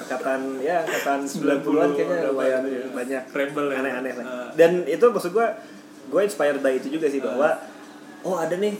angkatan 0.00 0.40
ya 0.58 0.76
angkatan 0.82 1.18
90-an 1.22 1.88
kayaknya 1.94 2.18
lumayan 2.28 2.62
iya. 2.66 2.82
banyak 2.90 3.22
Rebel 3.30 3.66
ya. 3.70 3.76
aneh-aneh 3.78 4.12
lah. 4.18 4.24
Eh. 4.26 4.48
Dan 4.58 4.70
itu 4.84 5.04
maksud 5.06 5.30
gua 5.30 5.54
gue 6.10 6.20
inspired 6.26 6.58
by 6.58 6.74
itu 6.74 6.90
juga 6.90 7.06
sih 7.06 7.22
bahwa 7.22 7.54
oh 8.26 8.34
ada 8.34 8.58
nih 8.58 8.74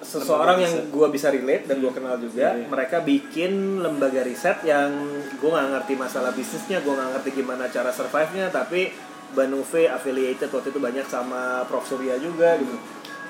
seseorang 0.00 0.60
yang 0.60 0.74
gua 0.88 1.08
bisa 1.08 1.28
relate 1.28 1.64
dan 1.64 1.80
gua 1.80 1.92
kenal 1.92 2.16
juga 2.16 2.56
Iya, 2.56 2.64
iya. 2.64 2.66
mereka 2.68 3.00
bikin 3.00 3.80
lembaga 3.80 4.20
riset 4.20 4.60
yang 4.64 4.92
gua 5.40 5.60
nggak 5.60 5.68
ngerti 5.80 5.94
masalah 5.96 6.32
bisnisnya 6.32 6.80
gua 6.80 6.96
nggak 6.96 7.10
ngerti 7.20 7.30
gimana 7.40 7.68
cara 7.68 7.92
survive-nya 7.92 8.48
tapi 8.48 8.92
Bandung 9.34 9.64
V 9.66 9.84
affiliated 9.84 10.48
waktu 10.48 10.70
itu 10.70 10.80
banyak 10.80 11.04
sama 11.04 11.64
Prof 11.66 11.84
Surya 11.84 12.16
juga 12.16 12.56
gitu 12.56 12.76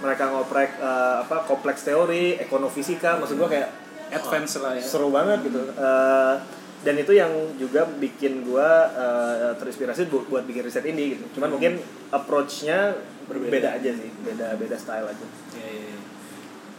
mereka 0.02 0.28
ngoprek 0.30 0.70
eh, 0.78 1.16
apa 1.24 1.46
kompleks 1.46 1.86
teori 1.86 2.38
ekonomifisika 2.38 3.18
maksud 3.18 3.38
gua 3.38 3.50
kayak 3.50 3.70
Advance 4.10 4.54
lah 4.58 4.72
ya. 4.72 4.82
seru 4.82 5.08
banget 5.08 5.38
gitu 5.42 5.60
Eh, 5.70 6.34
dan 6.80 6.94
itu 6.94 7.12
yang 7.12 7.32
juga 7.54 7.88
bikin 7.88 8.42
gua 8.42 8.68
eh, 8.90 9.52
terinspirasi 9.54 10.04
bu- 10.06 10.26
buat 10.26 10.42
bikin 10.42 10.62
riset 10.62 10.84
ini 10.84 11.14
gitu 11.14 11.24
cuman 11.34 11.52
mungkin 11.52 11.80
approach-nya 12.10 12.92
Berbeda. 13.24 13.48
berbeda 13.48 13.68
aja 13.74 13.90
sih 13.94 14.10
beda 14.20 14.46
beda 14.54 14.76
style 14.76 15.06
aja 15.06 15.26
Iya, 15.54 15.64
iya, 15.64 15.84
iya. 15.86 15.98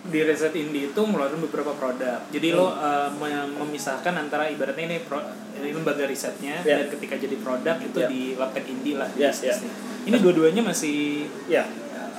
Di 0.06 0.20
riset 0.22 0.54
indie 0.54 0.86
itu 0.86 1.02
mengeluarkan 1.02 1.42
beberapa 1.42 1.74
produk. 1.74 2.22
Jadi 2.30 2.54
lo 2.54 2.70
uh, 2.70 3.10
mem- 3.12 3.58
memisahkan 3.58 4.14
antara 4.16 4.46
ibaratnya 4.46 4.86
ini, 4.86 4.98
pro, 5.02 5.18
ini 5.56 5.74
lembaga 5.74 6.06
risetnya 6.06 6.62
Iya. 6.62 6.86
dan 6.86 6.94
ketika 6.94 7.18
jadi 7.18 7.34
produk 7.36 7.74
itu 7.80 7.98
Iya. 7.98 8.08
di 8.08 8.22
laptop 8.36 8.66
indie 8.68 8.94
lah. 8.94 9.10
Iya, 9.12 9.34
bisnisnya. 9.34 9.74
Ini 10.06 10.18
dua-duanya 10.22 10.62
masih 10.62 11.26
ya 11.50 11.66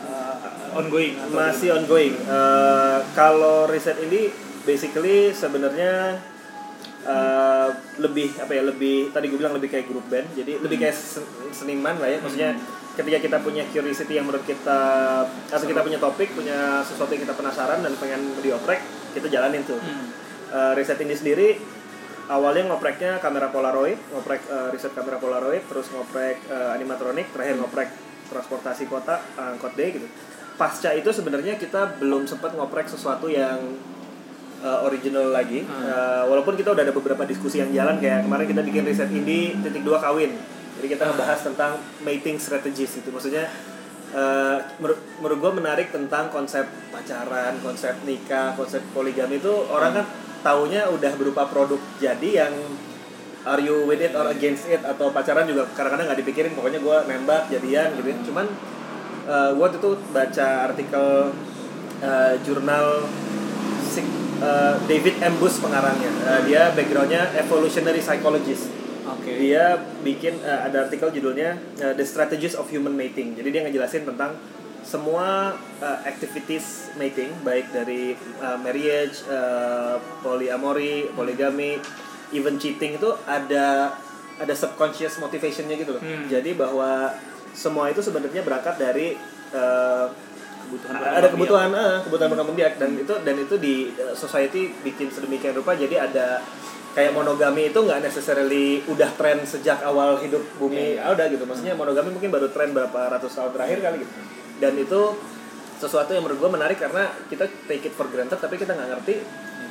uh, 0.03 0.75
ongoing 0.75 1.14
masih 1.31 1.69
ongoing 1.73 2.19
Eh, 2.19 2.99
kalau 3.12 3.71
riset 3.71 4.03
ini 4.03 4.35
basically 4.66 5.31
sebenarnya 5.31 6.18
eh, 7.07 7.68
lebih 8.02 8.35
apa 8.42 8.52
ya 8.52 8.66
lebih 8.66 9.14
tadi 9.14 9.31
gue 9.31 9.38
bilang 9.38 9.55
lebih 9.55 9.70
kayak 9.70 9.87
grup 9.87 10.05
band. 10.11 10.26
Jadi 10.35 10.59
lebih 10.59 10.83
kayak 10.83 10.96
sen- 10.98 11.24
seniman 11.55 11.96
lah 12.02 12.11
ya. 12.11 12.18
Maksudnya 12.18 12.59
ketika 12.98 13.18
kita 13.22 13.37
punya 13.44 13.62
curiosity 13.70 14.18
yang 14.18 14.26
menurut 14.26 14.42
kita 14.42 14.81
atau 15.29 15.66
kita 15.68 15.81
punya 15.85 16.00
topik 16.00 16.33
punya 16.33 16.81
sesuatu 16.81 17.12
yang 17.12 17.29
kita 17.29 17.37
penasaran 17.37 17.85
dan 17.85 17.92
pengen 17.96 18.35
dioprek 18.42 18.83
kita 19.14 19.31
jalanin 19.31 19.62
tuh. 19.62 19.79
Hmm. 19.79 20.11
Eh, 20.46 20.72
riset 20.74 20.98
ini 21.00 21.14
sendiri 21.14 21.48
awalnya 22.26 22.66
ngopreknya 22.72 23.22
kamera 23.22 23.55
polaroid 23.55 24.00
ngoprek 24.11 24.42
eh, 24.50 24.68
riset 24.74 24.96
kamera 24.96 25.20
polaroid 25.22 25.62
terus 25.68 25.92
ngoprek 25.94 26.42
eh, 26.50 26.70
animatronik 26.74 27.31
terakhir 27.31 27.61
ngoprek 27.61 27.88
transportasi 28.26 28.90
kota 28.90 29.22
angkot 29.38 29.79
D 29.79 29.81
gitu. 30.00 30.09
Pasca 30.57 30.88
itu 30.96 31.12
sebenarnya 31.12 31.61
kita 31.61 32.00
belum 32.00 32.24
sempat 32.24 32.57
ngoprek 32.57 32.88
sesuatu 32.88 33.29
yang 33.29 33.61
eh, 34.66 34.79
original 34.83 35.31
lagi. 35.31 35.62
Hmm. 35.62 35.87
Eh, 35.87 36.22
walaupun 36.26 36.59
kita 36.59 36.74
udah 36.74 36.83
ada 36.83 36.90
beberapa 36.90 37.22
diskusi 37.22 37.62
yang 37.62 37.70
jalan 37.70 38.02
kayak 38.02 38.26
kemarin 38.26 38.46
kita 38.50 38.62
bikin 38.66 38.83
riset 38.83 39.11
ini 39.14 39.55
titik 39.62 39.87
dua 39.87 40.02
kawin. 40.02 40.35
Jadi 40.76 40.87
kita 40.92 41.09
ngebahas 41.09 41.40
tentang 41.40 41.79
mating 42.02 42.37
strategies 42.42 42.98
itu 42.98 43.09
maksudnya 43.14 43.46
eh, 44.12 44.59
menurut 44.83 45.00
menurut 45.22 45.38
gue 45.38 45.52
menarik 45.62 45.88
tentang 45.94 46.29
konsep 46.35 46.66
pacaran 46.90 47.57
konsep 47.62 47.94
nikah 48.02 48.52
konsep 48.59 48.83
poligami 48.90 49.38
itu 49.38 49.52
orang 49.70 50.02
kan 50.02 50.07
taunya 50.44 50.87
udah 50.90 51.12
berupa 51.16 51.48
produk 51.48 51.81
jadi 51.98 52.46
yang 52.46 52.55
are 53.46 53.62
you 53.62 53.87
with 53.87 54.02
it 54.02 54.12
or 54.18 54.26
against 54.29 54.66
it? 54.66 54.83
Atau 54.83 55.14
pacaran 55.14 55.46
juga 55.46 55.70
kadang-kadang 55.72 56.11
nggak 56.11 56.20
dipikirin 56.26 56.52
pokoknya 56.59 56.83
gue 56.83 56.96
nembak 57.07 57.46
jadian 57.48 57.94
gitu 57.94 58.09
ya. 58.11 58.16
cuman 58.26 58.46
eh, 59.31 59.50
gue 59.55 59.62
waktu 59.62 59.79
itu 59.79 59.90
baca 60.11 60.48
artikel 60.66 61.07
eh, 62.02 62.35
jurnal 62.42 63.07
eh, 64.42 64.75
David 64.88 65.16
Embus 65.22 65.61
pengarangnya 65.61 66.11
Eh, 66.27 66.40
dia 66.51 66.75
backgroundnya 66.75 67.31
evolutionary 67.38 68.03
psychologist 68.03 68.66
Oke. 69.07 69.38
dia 69.38 69.79
bikin 70.03 70.35
eh, 70.42 70.61
ada 70.66 70.90
artikel 70.90 71.14
judulnya 71.14 71.55
eh, 71.79 71.94
The 71.94 72.03
Strategies 72.03 72.59
of 72.59 72.66
Human 72.75 72.94
Mating. 72.99 73.38
Jadi 73.38 73.49
dia 73.55 73.62
ngejelasin 73.62 74.03
tentang 74.03 74.35
semua 74.83 75.55
eh, 75.83 75.99
activities 76.07 76.94
mating 76.99 77.31
baik 77.42 77.70
dari 77.70 78.14
eh, 78.18 78.59
marriage, 78.62 79.22
eh, 79.27 79.96
polyamory, 80.22 81.11
poligami, 81.14 81.79
even 82.35 82.59
cheating 82.59 82.99
itu 82.99 83.11
ada 83.27 83.94
ada 84.37 84.55
subconscious 84.55 85.16
motivationnya 85.22 85.79
gitu 85.79 85.96
loh. 85.96 86.03
Hmm. 86.03 86.27
Jadi 86.29 86.55
bahwa 86.59 87.14
semua 87.57 87.88
itu 87.88 88.05
sebenarnya 88.05 88.42
berangkat 88.44 88.77
dari 88.77 89.14
eh, 89.55 90.07
Kebutuhan 90.66 90.94
ada 90.98 91.07
berkembang 91.07 91.31
kebutuhan 91.33 91.68
eh, 91.72 91.96
kebutuhan 92.02 92.29
berkembang 92.35 92.57
biak. 92.59 92.74
Dan 92.83 92.90
itu 92.98 93.14
dan 93.22 93.37
itu 93.38 93.55
di 93.57 93.74
eh, 93.94 94.14
society 94.18 94.74
bikin 94.83 95.09
sedemikian 95.14 95.55
rupa. 95.55 95.79
Jadi 95.79 95.94
ada 95.94 96.42
kayak 96.98 97.12
monogami 97.14 97.70
itu 97.70 97.79
nggak 97.79 98.02
necessarily 98.02 98.83
udah 98.90 99.11
tren 99.14 99.46
sejak 99.46 99.81
awal 99.87 100.18
hidup 100.18 100.42
bumi. 100.59 100.98
Iya, 100.98 101.07
iya. 101.07 101.12
ada 101.14 101.24
gitu. 101.31 101.46
Maksudnya 101.46 101.79
monogami 101.79 102.11
mungkin 102.11 102.35
baru 102.35 102.50
tren 102.50 102.74
berapa 102.74 103.14
ratus 103.14 103.33
tahun 103.38 103.55
terakhir 103.55 103.79
kali 103.87 103.96
gitu. 104.02 104.12
Dan 104.59 104.72
itu 104.74 105.00
sesuatu 105.76 106.11
yang 106.16 106.24
menurut 106.24 106.40
gue 106.40 106.50
menarik 106.57 106.79
karena 106.81 107.12
kita 107.29 107.44
take 107.68 107.85
it 107.85 107.92
for 107.92 108.09
granted 108.09 108.40
tapi 108.40 108.57
kita 108.57 108.72
nggak 108.72 108.96
ngerti 108.96 109.20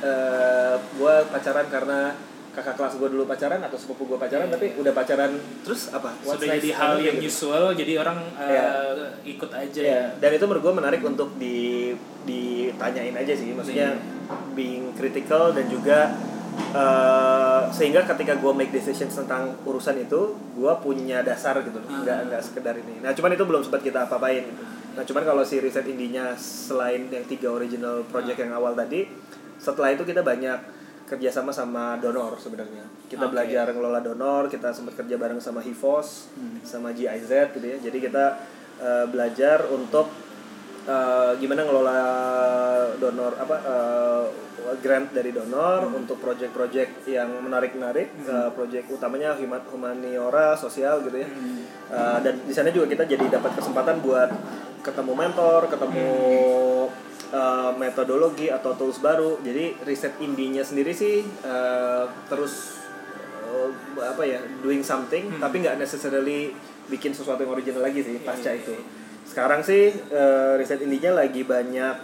eh 0.06 0.74
gue 0.78 1.14
pacaran 1.34 1.66
karena 1.66 2.14
kakak 2.56 2.72
kelas 2.74 2.96
gue 2.96 3.08
dulu 3.12 3.24
pacaran 3.24 3.60
atau 3.60 3.76
sepupu 3.76 4.02
gue 4.06 4.16
pacaran 4.16 4.48
Iya. 4.48 4.54
tapi 4.56 4.66
udah 4.74 4.92
pacaran 4.92 5.32
terus 5.60 5.92
apa 5.92 6.08
sudah 6.18 6.56
jadi 6.56 6.70
hal 6.72 6.96
yang 6.98 7.16
Gitu. 7.20 7.28
usual 7.28 7.76
jadi 7.76 7.92
orang 8.00 8.16
uh, 8.32 8.48
Iya. 8.48 8.66
ikut 9.28 9.50
aja 9.52 9.80
Iya, 9.82 10.02
dan 10.16 10.30
itu 10.32 10.44
menurut 10.44 10.62
gue 10.64 10.74
menarik 10.74 11.02
untuk 11.02 11.36
di 11.36 11.92
ditanyain 12.24 13.14
aja 13.14 13.30
sih, 13.30 13.52
maksudnya 13.52 13.92
Iya. 13.92 14.34
being 14.52 14.90
critical 14.92 15.52
dan 15.52 15.68
juga 15.68 16.16
eh, 16.56 17.62
sehingga 17.68 18.00
ketika 18.06 18.32
gue 18.34 18.48
make 18.50 18.72
decisions 18.72 19.12
tentang 19.14 19.60
urusan 19.62 20.00
itu, 20.00 20.20
gue 20.50 20.72
punya 20.80 21.20
dasar 21.20 21.60
gitu, 21.60 21.76
Ah. 21.78 22.00
nggak 22.00 22.18
nggak 22.26 22.42
sekedar 22.42 22.72
ini. 22.74 22.98
Nah, 22.98 23.12
cuman 23.12 23.30
itu 23.30 23.44
belum 23.44 23.60
sempat 23.60 23.84
kita 23.84 24.08
apa-apain. 24.08 24.40
Gitu. 24.42 24.62
Nah, 24.96 25.04
cuman 25.04 25.22
kalau 25.22 25.42
si 25.44 25.60
riset 25.60 25.84
indinya 25.84 26.32
selain 26.32 27.06
yang 27.06 27.24
tiga 27.24 27.52
original 27.52 28.00
project 28.06 28.40
Ah. 28.40 28.42
yang 28.42 28.52
awal 28.54 28.72
tadi, 28.72 29.04
setelah 29.58 29.92
itu 29.92 30.02
kita 30.02 30.24
banyak 30.24 30.56
kerjasama 31.06 31.50
sama 31.50 31.96
donor 31.96 32.34
sebenarnya. 32.36 32.82
Kita 33.06 33.24
Oke. 33.24 33.32
belajar 33.32 33.70
ngelola 33.70 34.00
donor, 34.00 34.46
kita 34.46 34.70
sempat 34.70 34.94
kerja 34.96 35.14
bareng 35.14 35.38
sama 35.38 35.58
Hivos, 35.60 36.34
Hmm. 36.34 36.58
sama 36.60 36.90
GIZ 36.90 37.30
gitu 37.52 37.62
ya. 37.64 37.78
Jadi 37.80 37.98
kita 38.02 38.24
eh, 38.76 39.06
belajar 39.06 39.64
untuk 39.66 40.10
eh, 40.84 41.32
gimana 41.36 41.62
ngelola 41.62 42.00
donor 42.96 43.32
apa 43.34 43.56
eh, 43.56 44.24
grant 44.76 45.08
dari 45.10 45.30
donor 45.30 45.86
untuk 45.88 46.18
project-project 46.18 47.06
yang 47.06 47.30
menarik-menarik, 47.40 48.08
eh, 48.20 48.50
project 48.52 48.90
utamanya 48.90 49.32
huma- 49.32 49.64
humaniora, 49.64 50.52
sosial 50.54 51.00
gitu 51.02 51.16
ya. 51.16 51.24
Hmm. 51.24 51.62
Eh, 51.86 52.18
dan 52.20 52.34
di 52.40 52.52
sana 52.52 52.68
juga 52.68 52.84
kita 52.86 53.06
jadi 53.06 53.30
dapat 53.32 53.56
kesempatan 53.56 54.02
buat 54.02 54.30
ketemu 54.82 55.12
mentor, 55.14 55.60
ketemu 55.66 56.08
eh, 57.36 57.70
metodologi 57.76 58.48
atau 58.48 58.72
tools 58.72 58.98
baru. 58.98 59.36
Jadi 59.40 59.76
riset 59.84 60.16
indinya 60.18 60.64
sendiri 60.64 60.92
sih 60.92 61.20
eh, 61.22 62.04
terus 62.26 62.80
eh, 63.44 63.68
apa 64.00 64.22
ya 64.24 64.40
doing 64.60 64.80
something, 64.80 65.28
Hmm. 65.28 65.40
tapi 65.40 65.60
nggak 65.60 65.76
necessarily 65.76 66.56
bikin 66.86 67.10
sesuatu 67.10 67.42
yang 67.42 67.52
original 67.52 67.82
lagi 67.82 68.00
sih 68.00 68.16
Iya, 68.16 68.24
pasca 68.24 68.50
iya, 68.50 68.60
itu. 68.62 68.72
iya. 68.72 68.82
Sekarang 69.26 69.60
sih 69.60 69.90
eh, 69.92 70.52
riset 70.56 70.80
indinya 70.80 71.18
lagi 71.18 71.42
banyak 71.44 71.96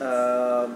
eh, 0.00 0.66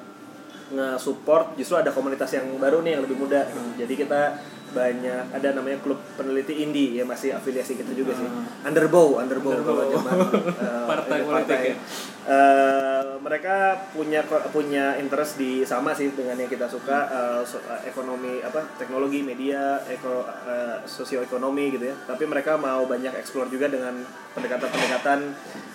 nge-support 0.72 1.53
justru 1.55 1.77
ada 1.77 1.92
komunitas 1.92 2.33
yang 2.33 2.48
baru 2.57 2.81
nih 2.81 2.96
yang 2.96 3.03
lebih 3.05 3.16
muda. 3.16 3.44
Hmm. 3.44 3.77
Jadi 3.77 3.94
kita 3.94 4.40
banyak 4.72 5.24
ada 5.30 5.48
namanya 5.52 5.78
klub 5.85 6.00
peneliti 6.16 6.64
indie 6.64 6.96
ya 6.98 7.04
masih 7.04 7.37
afiliasi 7.37 7.76
kita 7.76 7.92
juga 7.92 8.16
sih. 8.16 8.24
Hmm. 8.26 8.66
Underbow, 8.66 9.20
Underbow 9.20 9.52
Underbow. 9.52 9.76
kalau 9.76 9.85
zaman 9.92 10.12
eh, 10.66 10.85
Partai 10.88 11.18
ini 11.20 11.26
politik 11.28 11.61
ya? 11.61 11.74
Eh, 12.22 13.02
mereka 13.18 13.56
punya 13.90 14.22
punya 14.54 14.94
interest 14.94 15.42
di 15.42 15.66
sama 15.66 15.90
sih 15.90 16.14
dengan 16.14 16.38
yang 16.38 16.46
kita 16.46 16.70
suka 16.70 16.98
eh, 17.11 17.42
so- 17.42 17.62
eh, 17.66 17.90
ekonomi 17.90 18.38
apa 18.40 18.62
teknologi 18.78 19.26
media 19.26 19.82
eko 19.90 20.22
eh, 20.46 20.78
sosioekonomi 20.87 21.74
gitu 21.74 21.90
ya 21.90 21.96
tapi 22.06 22.30
mereka 22.30 22.54
mau 22.54 22.87
banyak 22.87 23.11
explore 23.18 23.50
juga 23.50 23.66
dengan 23.66 23.98
pendekatan-pendekatan 24.38 25.18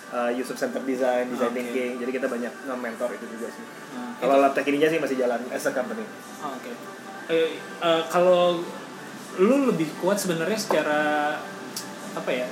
eh, 0.08 0.40
user 0.40 0.56
centered 0.56 0.88
design 0.88 1.28
design 1.28 1.52
Oke. 1.52 1.56
thinking 1.60 1.90
jadi 2.00 2.10
kita 2.16 2.26
banyak 2.32 2.52
nge-mentor 2.64 3.12
itu 3.12 3.26
juga 3.28 3.48
sih 3.52 3.64
Nah, 3.88 4.14
kalau 4.20 4.36
lab 4.42 4.52
tech 4.54 4.66
sih 4.66 5.00
masih 5.00 5.16
jalan 5.18 5.40
as 5.48 5.64
a 5.64 5.72
company 5.72 6.04
Oh, 6.38 6.54
Oke. 6.54 6.70
Eh, 7.28 7.50
eh, 7.60 8.02
kalau 8.08 8.62
lu 9.38 9.70
lebih 9.70 9.86
kuat 10.02 10.18
sebenarnya 10.18 10.58
secara 10.58 11.00
apa 12.14 12.30
ya? 12.30 12.48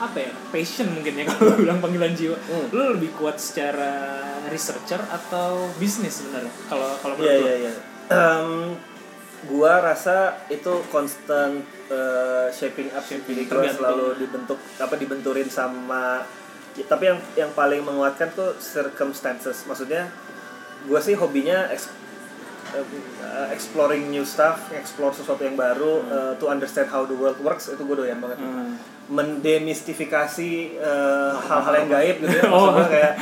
Apa 0.00 0.18
ya? 0.20 0.32
Passion 0.52 0.92
mungkin 0.92 1.16
ya 1.16 1.24
kalau 1.32 1.56
bilang 1.56 1.80
panggilan 1.80 2.12
jiwa. 2.12 2.36
Hmm. 2.36 2.68
Lu 2.70 2.82
lebih 2.98 3.16
kuat 3.16 3.40
secara 3.40 4.20
researcher 4.52 5.00
atau 5.08 5.68
bisnis 5.80 6.20
sebenarnya? 6.20 6.52
Kalau 6.68 6.88
kalau 7.00 7.14
menurut 7.16 7.40
lu? 7.40 7.46
iya 7.48 7.54
iya. 7.68 7.72
Em, 8.12 8.76
gua 9.48 9.80
rasa 9.80 10.36
itu 10.52 10.84
constant 10.92 11.64
uh, 11.88 12.48
shaping 12.52 12.92
up 12.92 13.04
Shaping, 13.04 13.48
gua 13.48 13.64
selalu 13.68 14.20
dibentuk 14.20 14.60
apa 14.76 14.94
dibenturin 14.96 15.48
sama 15.48 16.20
ya, 16.76 16.84
tapi 16.84 17.08
yang 17.08 17.20
yang 17.36 17.50
paling 17.56 17.80
menguatkan 17.80 18.28
tuh 18.36 18.52
circumstances. 18.60 19.64
Maksudnya 19.64 20.12
gua 20.84 21.00
sih 21.00 21.16
hobinya 21.16 21.72
eks- 21.72 21.92
uh, 22.76 23.46
exploring 23.50 24.10
new 24.10 24.22
stuff, 24.22 24.70
explore 24.70 25.10
sesuatu 25.10 25.42
yang 25.42 25.54
baru 25.54 26.02
uh, 26.06 26.32
to 26.36 26.46
understand 26.46 26.88
how 26.88 27.04
the 27.04 27.14
world 27.14 27.38
works 27.40 27.70
itu 27.70 27.78
gue 27.78 27.96
doyan 27.96 28.18
banget. 28.18 28.38
Hmm. 28.40 28.74
Mendemistifikasi 29.08 30.50
uh, 30.80 31.38
hal-hal 31.38 31.74
yang 31.84 31.88
gaib 31.90 32.16
gitu 32.20 32.34
ya. 32.34 32.44
Oh. 32.54 32.74
Kayak 32.84 33.18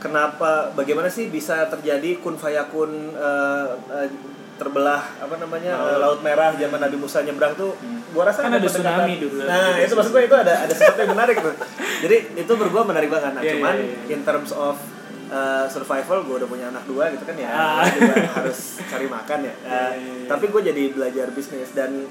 kenapa 0.00 0.72
bagaimana 0.72 1.08
sih 1.08 1.28
bisa 1.28 1.68
terjadi 1.68 2.20
kun 2.20 2.34
fayakun 2.34 3.12
uh, 3.14 3.76
uh, 3.88 4.08
terbelah 4.56 5.00
apa 5.16 5.40
namanya 5.40 5.72
uh, 5.72 5.96
laut 5.96 6.20
merah 6.20 6.52
zaman 6.52 6.76
Nabi 6.76 6.96
Musa 7.00 7.24
nyebrang 7.24 7.56
tuh 7.56 7.72
gua 8.12 8.28
rasa 8.28 8.44
Kan 8.44 8.52
ada 8.52 8.68
tsunami 8.68 9.16
dulu. 9.16 9.48
nah 9.48 9.72
itu 9.80 9.96
maksud 9.96 10.12
gua 10.12 10.20
itu 10.20 10.36
ada 10.36 10.68
ada 10.68 10.72
sesuatu 10.76 11.00
yang 11.00 11.16
menarik 11.16 11.40
tuh 11.40 11.56
jadi 12.04 12.16
itu 12.36 12.52
menurut 12.52 12.72
gua 12.72 12.84
menarik 12.84 13.08
banget 13.08 13.32
nah 13.32 13.40
Iya, 13.40 13.56
cuman 13.56 13.76
iya, 13.80 13.88
iya. 13.88 14.12
in 14.12 14.20
terms 14.20 14.52
of 14.52 14.76
uh, 15.30 15.66
survival 15.66 16.22
gua 16.22 16.36
udah 16.36 16.48
punya 16.48 16.66
anak 16.68 16.84
dua 16.84 17.08
gitu 17.08 17.22
kan 17.22 17.34
ya 17.34 17.48
Ah. 17.48 17.86
juga 17.86 18.14
harus 18.34 18.58
cari 18.82 19.06
makan 19.06 19.38
ya 19.42 19.54
Uh, 19.60 19.92
tapi 20.30 20.44
gua 20.46 20.60
jadi 20.60 20.90
belajar 20.90 21.30
bisnis 21.30 21.70
dan 21.70 22.04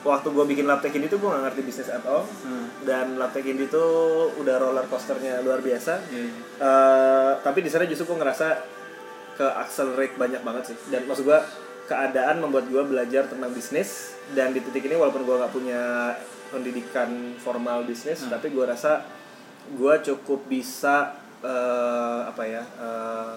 waktu 0.00 0.28
gua 0.28 0.44
bikin 0.44 0.64
laptech 0.64 0.92
ini 0.92 1.06
tuh 1.06 1.18
gua 1.18 1.34
gak 1.34 1.42
ngerti 1.48 1.60
bisnis 1.64 1.88
at 1.88 2.04
all 2.04 2.22
Hmm. 2.40 2.66
dan 2.82 3.16
laptech 3.16 3.42
ini 3.44 3.66
tuh 3.66 3.88
udah 4.34 4.56
roller 4.56 4.84
coasternya 4.84 5.40
luar 5.40 5.58
biasa 5.58 5.98
iya. 6.08 6.30
Eh, 6.58 7.32
tapi 7.40 7.60
di 7.60 7.68
sana 7.68 7.82
justru 7.82 8.06
gue 8.06 8.16
ngerasa 8.16 8.46
ke 9.34 9.44
accelerate 9.44 10.14
banyak 10.14 10.40
banget 10.40 10.62
sih 10.66 10.76
dan 10.88 11.02
maksud 11.04 11.22
gue 11.24 11.38
keadaan 11.84 12.38
membuat 12.38 12.66
gue 12.66 12.82
belajar 12.84 13.26
tentang 13.26 13.50
bisnis 13.50 14.12
dan 14.30 14.50
di 14.50 14.60
titik 14.60 14.82
ini 14.82 14.94
walaupun 14.94 15.22
gue 15.22 15.36
nggak 15.36 15.52
punya 15.52 15.82
pendidikan 16.48 17.08
formal 17.36 17.82
bisnis 17.82 18.20
Hmm. 18.20 18.30
tapi 18.30 18.48
gue 18.48 18.64
rasa 18.64 19.02
gue 19.70 19.94
cukup 20.02 20.46
bisa 20.46 21.12
eh, 21.40 22.20
apa 22.24 22.42
ya 22.42 22.62
eh, 22.62 23.32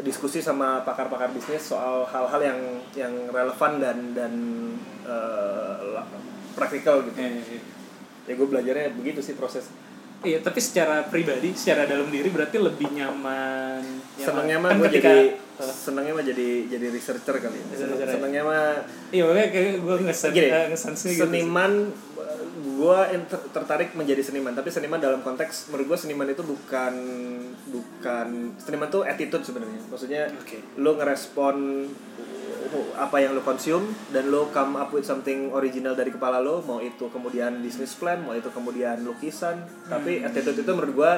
diskusi 0.00 0.38
sama 0.38 0.80
pakar-pakar 0.80 1.30
bisnis 1.30 1.60
soal 1.62 2.06
hal-hal 2.06 2.40
yang 2.40 2.60
yang 2.94 3.12
relevan 3.28 3.76
dan 3.76 3.98
dan 4.12 4.32
la- 5.88 6.08
praktikal 6.52 7.02
gitu 7.02 7.16
Iya, 7.16 7.28
iya, 7.30 7.44
iya. 7.50 7.62
ya 8.24 8.32
gue 8.32 8.46
belajarnya 8.46 8.88
begitu 8.94 9.20
sih 9.20 9.34
proses 9.34 9.68
Iya, 10.22 10.38
tapi 10.38 10.62
secara 10.62 11.02
pribadi, 11.02 11.50
secara 11.50 11.82
dalam 11.82 12.06
diri 12.06 12.30
berarti 12.30 12.54
lebih 12.54 12.94
nyaman. 12.94 13.82
senengnya 14.14 14.54
mah 14.56 14.70
kan 14.70 14.78
gue 14.78 14.86
ketika, 14.88 15.10
jadi 15.10 15.26
senengnya 15.58 16.12
mah 16.14 16.22
jadi 16.22 16.48
jadi 16.70 16.86
researcher 16.88 17.36
kali 17.36 17.58
ya. 17.58 17.64
Researcher 17.68 18.06
ya? 18.06 18.12
senengnya 18.14 18.42
mah 18.42 18.86
iya 19.10 19.26
makanya 19.26 19.50
kayak 19.50 19.70
gue 19.82 19.94
ngeset 20.00 20.30
gini 20.30 20.46
eh, 20.46 20.64
ngesense 20.70 21.04
gitu. 21.10 21.26
seniman 21.26 21.90
gue 22.62 22.98
tertarik 23.50 23.98
menjadi 23.98 24.22
seniman 24.22 24.54
tapi 24.54 24.70
seniman 24.70 25.02
dalam 25.02 25.18
konteks 25.26 25.74
menurut 25.74 25.94
gue 25.94 25.98
seniman 25.98 26.30
itu 26.30 26.46
bukan 26.46 26.94
bukan 27.66 28.54
seniman 28.62 28.86
tuh 28.86 29.02
attitude 29.02 29.42
sebenarnya. 29.42 29.82
Maksudnya 29.90 30.30
Oke. 30.38 30.62
lo 30.78 30.94
ngerespon 30.94 31.56
apa 32.96 33.20
yang 33.20 33.36
lo 33.36 33.44
consume 33.44 33.84
dan 34.14 34.32
lo 34.32 34.48
come 34.48 34.80
up 34.80 34.94
with 34.94 35.04
something 35.04 35.52
original 35.52 35.92
dari 35.92 36.08
kepala 36.08 36.40
lo 36.40 36.64
mau 36.64 36.80
itu 36.80 37.10
kemudian 37.10 37.60
business 37.60 37.98
plan 37.98 38.22
mau 38.22 38.32
itu 38.32 38.48
kemudian 38.48 39.02
lukisan. 39.02 39.66
Tapi 39.90 40.22
attitude 40.22 40.62
itu 40.62 40.70
menurut 40.72 40.94
gue 40.94 41.12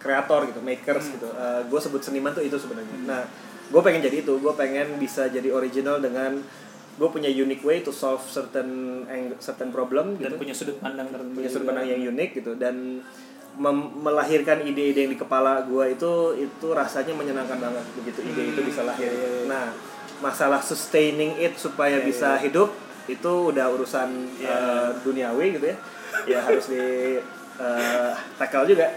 kreator 0.00 0.48
gitu 0.48 0.64
makers 0.64 1.12
gitu. 1.12 1.28
Gue 1.68 1.80
sebut 1.82 2.00
seniman 2.00 2.32
tuh 2.32 2.42
itu 2.42 2.56
sebenarnya. 2.56 2.96
Nah 3.04 3.22
gue 3.68 3.80
pengen 3.84 4.00
jadi 4.00 4.24
itu. 4.24 4.38
Gue 4.40 4.54
pengen 4.56 4.96
bisa 4.96 5.28
jadi 5.28 5.52
original 5.52 6.00
dengan 6.00 6.40
gue 6.96 7.08
punya 7.08 7.28
unique 7.28 7.60
way 7.60 7.80
to 7.80 7.92
solve 7.92 8.24
certain 8.24 8.68
ang- 9.04 9.36
certain 9.36 9.68
problem 9.68 10.16
dan 10.16 10.32
gitu 10.32 10.40
punya 10.40 10.54
sudut 10.56 10.80
pandang 10.80 11.08
tertentu. 11.12 11.36
punya 11.36 11.48
sudut 11.48 11.66
pandang 11.68 11.86
yang 11.86 12.00
unik 12.10 12.30
gitu 12.34 12.52
dan 12.56 13.04
melahirkan 13.96 14.60
ide-ide 14.62 15.04
yang 15.04 15.12
di 15.12 15.16
kepala 15.16 15.64
gue 15.64 15.84
itu 15.90 16.12
itu 16.36 16.66
rasanya 16.72 17.16
menyenangkan 17.16 17.56
banget 17.56 17.84
begitu 17.96 18.20
ide 18.22 18.52
itu 18.52 18.60
bisa 18.60 18.84
lahir. 18.84 19.08
Iya, 19.08 19.16
iya, 19.16 19.28
iya. 19.32 19.44
Nah 19.48 19.66
masalah 20.16 20.60
sustaining 20.60 21.36
it 21.36 21.56
supaya 21.56 22.00
Iya, 22.00 22.04
bisa 22.04 22.28
iya. 22.36 22.48
hidup 22.48 22.72
itu 23.06 23.32
udah 23.52 23.68
urusan 23.70 24.08
Iya. 24.36 24.48
eh, 24.50 24.88
duniawi 25.00 25.46
gitu 25.56 25.66
ya 25.68 25.76
ya 26.26 26.38
harus 26.42 26.68
di 26.68 27.16
eh, 27.56 28.12
tackle 28.36 28.68
juga. 28.68 28.92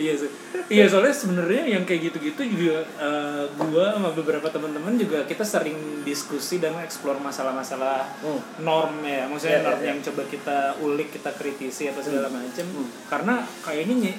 Iya 0.00 0.14
sih. 0.16 0.30
Iya 0.68 0.84
soalnya 0.86 1.12
sebenarnya 1.12 1.62
yang 1.68 1.84
kayak 1.84 2.08
gitu-gitu 2.08 2.40
juga 2.46 2.78
eh, 2.96 3.44
gua 3.60 3.92
sama 3.92 4.10
beberapa 4.10 4.46
teman-teman 4.46 4.96
juga 4.96 5.22
kita 5.22 5.44
sering 5.44 5.76
diskusi 6.00 6.56
dan 6.56 6.72
eksplor 6.78 7.18
masalah-masalah 7.18 8.08
Hmm. 8.18 8.40
norm 8.60 9.02
ya, 9.02 9.26
maksudnya 9.26 9.58
Iya, 9.58 9.66
norm 9.66 9.78
iya, 9.78 9.88
yang 9.88 9.98
coba 10.00 10.22
kita 10.24 10.58
ulik, 10.80 11.08
kita 11.10 11.30
kritisi 11.32 11.86
atau 11.86 12.00
segala 12.00 12.28
macam. 12.28 12.64
Hmm. 12.66 12.88
Karena 13.06 13.34
kayaknya 13.60 14.16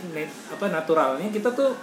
apa 0.50 0.66
naturalnya 0.68 1.28
kita 1.28 1.50
tuh 1.52 1.74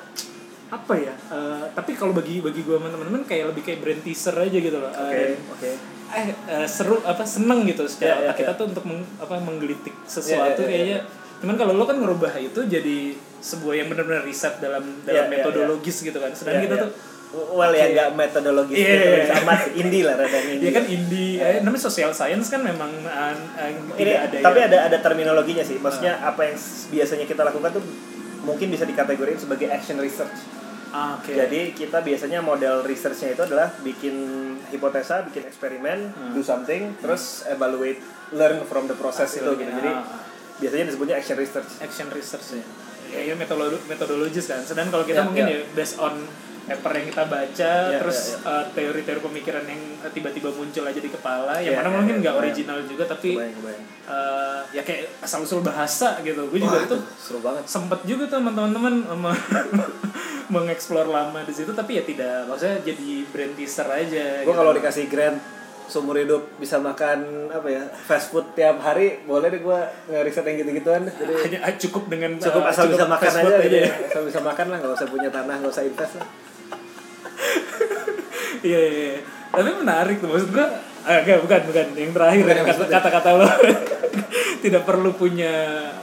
apa 0.68 0.94
ya? 0.94 1.14
eh, 1.26 1.64
tapi 1.72 1.92
kalau 1.92 2.12
bagi 2.12 2.38
bagi 2.38 2.60
gua 2.60 2.76
sama 2.76 2.88
teman-teman 2.88 3.24
kayak 3.24 3.50
lebih 3.50 3.62
kayak 3.64 3.80
brand 3.80 4.00
teaser 4.00 4.36
aja 4.36 4.58
gitu 4.58 4.76
loh. 4.76 4.92
Oke 4.92 5.16
Eh, 5.16 5.36
oke. 5.48 5.70
eh 6.08 6.24
eh, 6.46 6.66
seru 6.66 7.00
apa 7.02 7.20
seneng 7.20 7.64
gitu 7.64 7.84
secara 7.84 8.16
iya, 8.18 8.20
otak 8.26 8.36
kita 8.38 8.52
iya. 8.52 8.58
tuh 8.58 8.66
untuk 8.66 8.84
meng- 8.84 9.10
apa 9.18 9.34
menggelitik 9.38 9.92
sesuatu 10.04 10.60
Iya, 10.62 10.68
iya, 10.68 10.76
iya, 10.86 10.98
kayaknya 10.98 10.98
cuman 11.38 11.54
kalau 11.54 11.72
lo 11.72 11.84
kan 11.84 11.96
ngerubah 11.96 12.32
itu 12.36 12.60
jadi 12.66 12.96
sebuah 13.40 13.74
yang 13.76 13.88
benar-benar 13.88 14.22
riset 14.22 14.58
dalam 14.58 14.82
dalam 15.02 15.24
Iya, 15.24 15.30
iya, 15.30 15.32
metodologis 15.32 15.96
gitu 16.00 16.16
kan 16.16 16.30
sedangkan 16.30 16.58
Iya, 16.58 16.64
kita 16.64 16.76
iya. 16.76 16.84
tuh 16.84 16.90
well 17.28 17.70
ya 17.70 17.84
Oke. 17.84 17.92
nggak 17.92 18.08
metodologis 18.14 18.76
Iya. 18.76 18.88
metodologis 18.90 19.30
amat 19.38 19.58
sih. 19.60 19.72
indie 19.76 20.02
lah 20.02 20.14
rada 20.16 20.38
indie 20.40 20.58
Iya 20.60 20.72
kan 20.72 20.84
indie, 20.86 21.32
eh, 21.36 21.60
namanya 21.60 21.82
social 21.82 22.10
science 22.10 22.46
kan 22.48 22.60
memang 22.60 22.88
uh, 23.00 23.34
uh, 23.34 23.68
ini 23.94 24.08
tidak 24.08 24.22
ada 24.24 24.36
tapi 24.40 24.58
yang- 24.58 24.68
ada 24.68 24.78
ada 24.86 24.98
terminologinya 24.98 25.60
sih 25.62 25.76
maksudnya 25.76 26.18
apa 26.18 26.40
yang 26.44 26.56
biasanya 26.88 27.24
kita 27.24 27.42
lakukan 27.42 27.70
tuh 27.70 27.84
mungkin 28.40 28.66
bisa 28.68 28.82
dikategorikan 28.82 29.38
sebagai 29.38 29.68
action 29.68 29.98
research 29.98 30.38
Ah, 30.88 31.20
oke. 31.20 31.28
jadi 31.28 31.76
kita 31.76 32.00
biasanya 32.00 32.40
model 32.40 32.80
researchnya 32.80 33.36
itu 33.36 33.42
adalah 33.44 33.68
bikin 33.78 34.16
hipotesa 34.66 35.20
bikin 35.22 35.44
eksperimen 35.44 35.98
Hmm. 36.08 36.32
do 36.32 36.40
something 36.40 36.96
terus 36.96 37.44
evaluate 37.46 38.00
learn 38.30 38.64
from 38.64 38.84
the 38.84 38.94
process 38.94 39.30
itu 39.32 39.44
Hasilnya, 39.44 39.68
gitu 39.68 39.72
jadi 39.76 39.90
ah. 39.90 40.04
biasanya 40.56 40.84
disebutnya 40.88 41.14
action 41.14 41.36
research 41.36 41.70
action 41.78 42.08
research 42.08 42.56
ya. 42.56 42.64
Ya, 43.18 43.24
ya 43.24 43.34
metodolo- 43.34 43.82
metodologis 43.84 44.46
kan. 44.46 44.60
Sedangkan 44.60 44.90
kalau 44.92 45.04
kita 45.04 45.20
Ya, 45.20 45.26
mungkin 45.26 45.44
ya. 45.44 45.58
ya 45.58 45.60
based 45.72 45.98
on 45.98 46.14
paper 46.64 46.92
yang 46.94 47.06
kita 47.08 47.24
baca, 47.24 47.72
Ya, 47.88 47.96
terus 47.96 48.36
ya, 48.36 48.44
uh, 48.44 48.64
teori-teori 48.70 49.20
pemikiran 49.20 49.64
yang 49.64 49.80
uh, 49.98 50.10
tiba-tiba 50.10 50.48
muncul 50.50 50.84
aja 50.84 51.00
di 51.00 51.08
kepala, 51.08 51.56
yang 51.58 51.72
Ya, 51.72 51.78
mana 51.78 51.88
ya, 51.88 51.96
mungkin 51.96 52.14
ya, 52.14 52.20
nggak 52.22 52.36
original 52.38 52.78
juga, 52.84 53.04
tapi 53.04 53.30
kebayang 53.34 53.56
kebayang 53.56 53.84
uh, 54.04 54.60
ya 54.68 54.82
kayak 54.82 55.02
asal 55.18 55.40
usul 55.40 55.60
bahasa 55.60 56.20
gitu. 56.20 56.44
Gue 56.46 56.60
juga 56.60 56.78
Wah, 56.78 56.84
tuh 56.86 57.00
seru 57.16 57.40
banget 57.40 57.64
sempet 57.64 58.04
juga 58.04 58.28
tuh 58.28 58.44
teman-teman 58.44 58.94
me- 59.00 59.42
mengeksplor 60.48 61.06
lama 61.06 61.40
di 61.42 61.52
situ, 61.52 61.72
tapi 61.72 61.96
ya 61.96 62.04
tidak, 62.04 62.44
maksudnya 62.44 62.80
jadi 62.82 63.08
brand 63.26 63.52
teaser 63.54 63.88
aja. 63.88 64.26
gue 64.38 64.44
gitu. 64.44 64.52
kalau 64.54 64.72
dikasih 64.72 65.04
grant 65.06 65.40
seumur 65.88 66.20
hidup 66.20 66.44
bisa 66.60 66.76
makan 66.76 67.48
apa 67.48 67.68
ya 67.68 67.82
fast 68.06 68.30
food 68.30 68.44
tiap 68.52 68.78
hari 68.84 69.24
boleh 69.24 69.48
deh 69.48 69.60
gue 69.64 69.80
ngeriset 70.12 70.44
yang 70.44 70.56
gitu-gituan 70.60 71.02
jadi 71.08 71.32
hanya 71.48 71.58
ah, 71.64 71.74
cukup 71.74 72.04
dengan 72.12 72.36
cukup 72.36 72.62
uh, 72.62 72.70
asal 72.70 72.84
bisa 72.92 73.08
makan 73.08 73.32
aja, 73.32 73.56
gitu 73.64 73.76
ya. 73.80 73.88
ya. 73.88 73.94
asal 74.12 74.22
bisa 74.28 74.40
makan 74.44 74.66
lah 74.68 74.76
nggak 74.84 74.94
usah 74.94 75.08
punya 75.08 75.30
tanah 75.32 75.54
nggak 75.58 75.72
usah 75.72 75.84
invest 75.88 76.14
lah 76.20 76.28
Iya, 78.58 78.80
iya, 78.90 78.90
iya. 78.90 79.18
Tapi 79.54 79.70
menarik 79.70 80.18
tuh 80.18 80.28
maksud 80.34 80.50
gua. 80.50 80.66
Ah, 81.06 81.22
enggak, 81.22 81.46
bukan, 81.46 81.60
bukan. 81.70 81.86
Yang 81.94 82.10
terakhir 82.10 82.42
Bukan 82.42 82.56
ya, 82.58 82.62
yang 82.66 82.90
kata-kata 82.90 83.30
lo 83.38 83.46
tidak 84.66 84.82
perlu 84.82 85.14
punya 85.14 85.54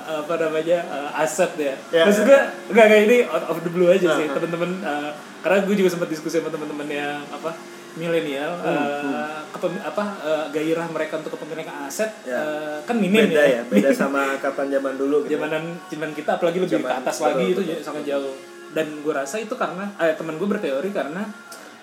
apa 0.08 0.34
namanya 0.40 0.80
uh, 0.88 1.20
aset 1.20 1.52
ya. 1.60 1.76
Ya, 1.92 2.08
maksud 2.08 2.24
ya. 2.24 2.28
gua 2.32 2.40
enggak 2.72 2.86
kayak 2.88 3.04
ini 3.12 3.18
out 3.28 3.46
of 3.52 3.60
the 3.60 3.72
blue 3.76 3.92
aja 3.92 4.08
sih, 4.16 4.26
Ah, 4.26 4.32
ah. 4.32 4.36
teman-teman 4.40 4.72
uh, 4.88 5.12
karena 5.46 5.62
gue 5.62 5.76
juga 5.78 5.90
sempat 5.94 6.10
diskusi 6.10 6.42
sama 6.42 6.50
teman-teman 6.50 6.90
yang 6.90 7.22
apa 7.30 7.54
milenial 7.96 8.52
Hmm, 8.58 8.76
uh, 8.76 9.40
kepem- 9.50 9.80
apa 9.82 10.04
uh, 10.20 10.46
gairah 10.50 10.88
mereka 10.88 11.18
untuk 11.18 11.32
kepemilikan 11.34 11.86
aset 11.86 12.12
Ya. 12.24 12.38
uh, 12.38 12.78
kan 12.84 12.96
minim 12.96 13.24
beda 13.26 13.42
ya 13.42 13.62
beda 13.64 13.90
Minim. 13.90 13.96
sama 13.96 14.36
kapan 14.38 14.68
zaman 14.70 14.94
dulu 14.96 15.24
gitu. 15.24 15.36
zamanan 15.36 15.64
zaman 15.86 16.12
kita 16.12 16.32
apalagi 16.36 16.60
lebih 16.60 16.76
Zaman- 16.78 16.86
ke 16.86 16.96
atas 17.02 17.16
betul, 17.16 17.28
lagi 17.30 17.46
itu 17.46 17.62
betul. 17.62 17.72
ya, 17.72 17.78
sangat 17.82 18.04
jauh 18.06 18.34
dan 18.72 18.88
gue 18.98 19.14
rasa 19.14 19.36
itu 19.38 19.54
karena 19.54 19.84
eh, 19.98 20.14
teman 20.14 20.36
gue 20.36 20.48
berteori 20.50 20.90
karena 20.92 21.24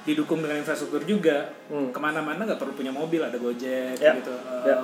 didukung 0.03 0.40
dengan 0.40 0.59
infrastruktur 0.59 1.01
juga 1.03 1.48
Hmm. 1.66 1.88
ke 1.88 1.98
mana-mana 1.98 2.42
nggak 2.42 2.59
perlu 2.59 2.72
punya 2.72 2.90
mobil 2.90 3.20
ada 3.20 3.37
gojek 3.37 3.96
Ya, 3.96 4.12
gitu 4.14 4.35
Eh, 4.35 4.68
ya. 4.68 4.77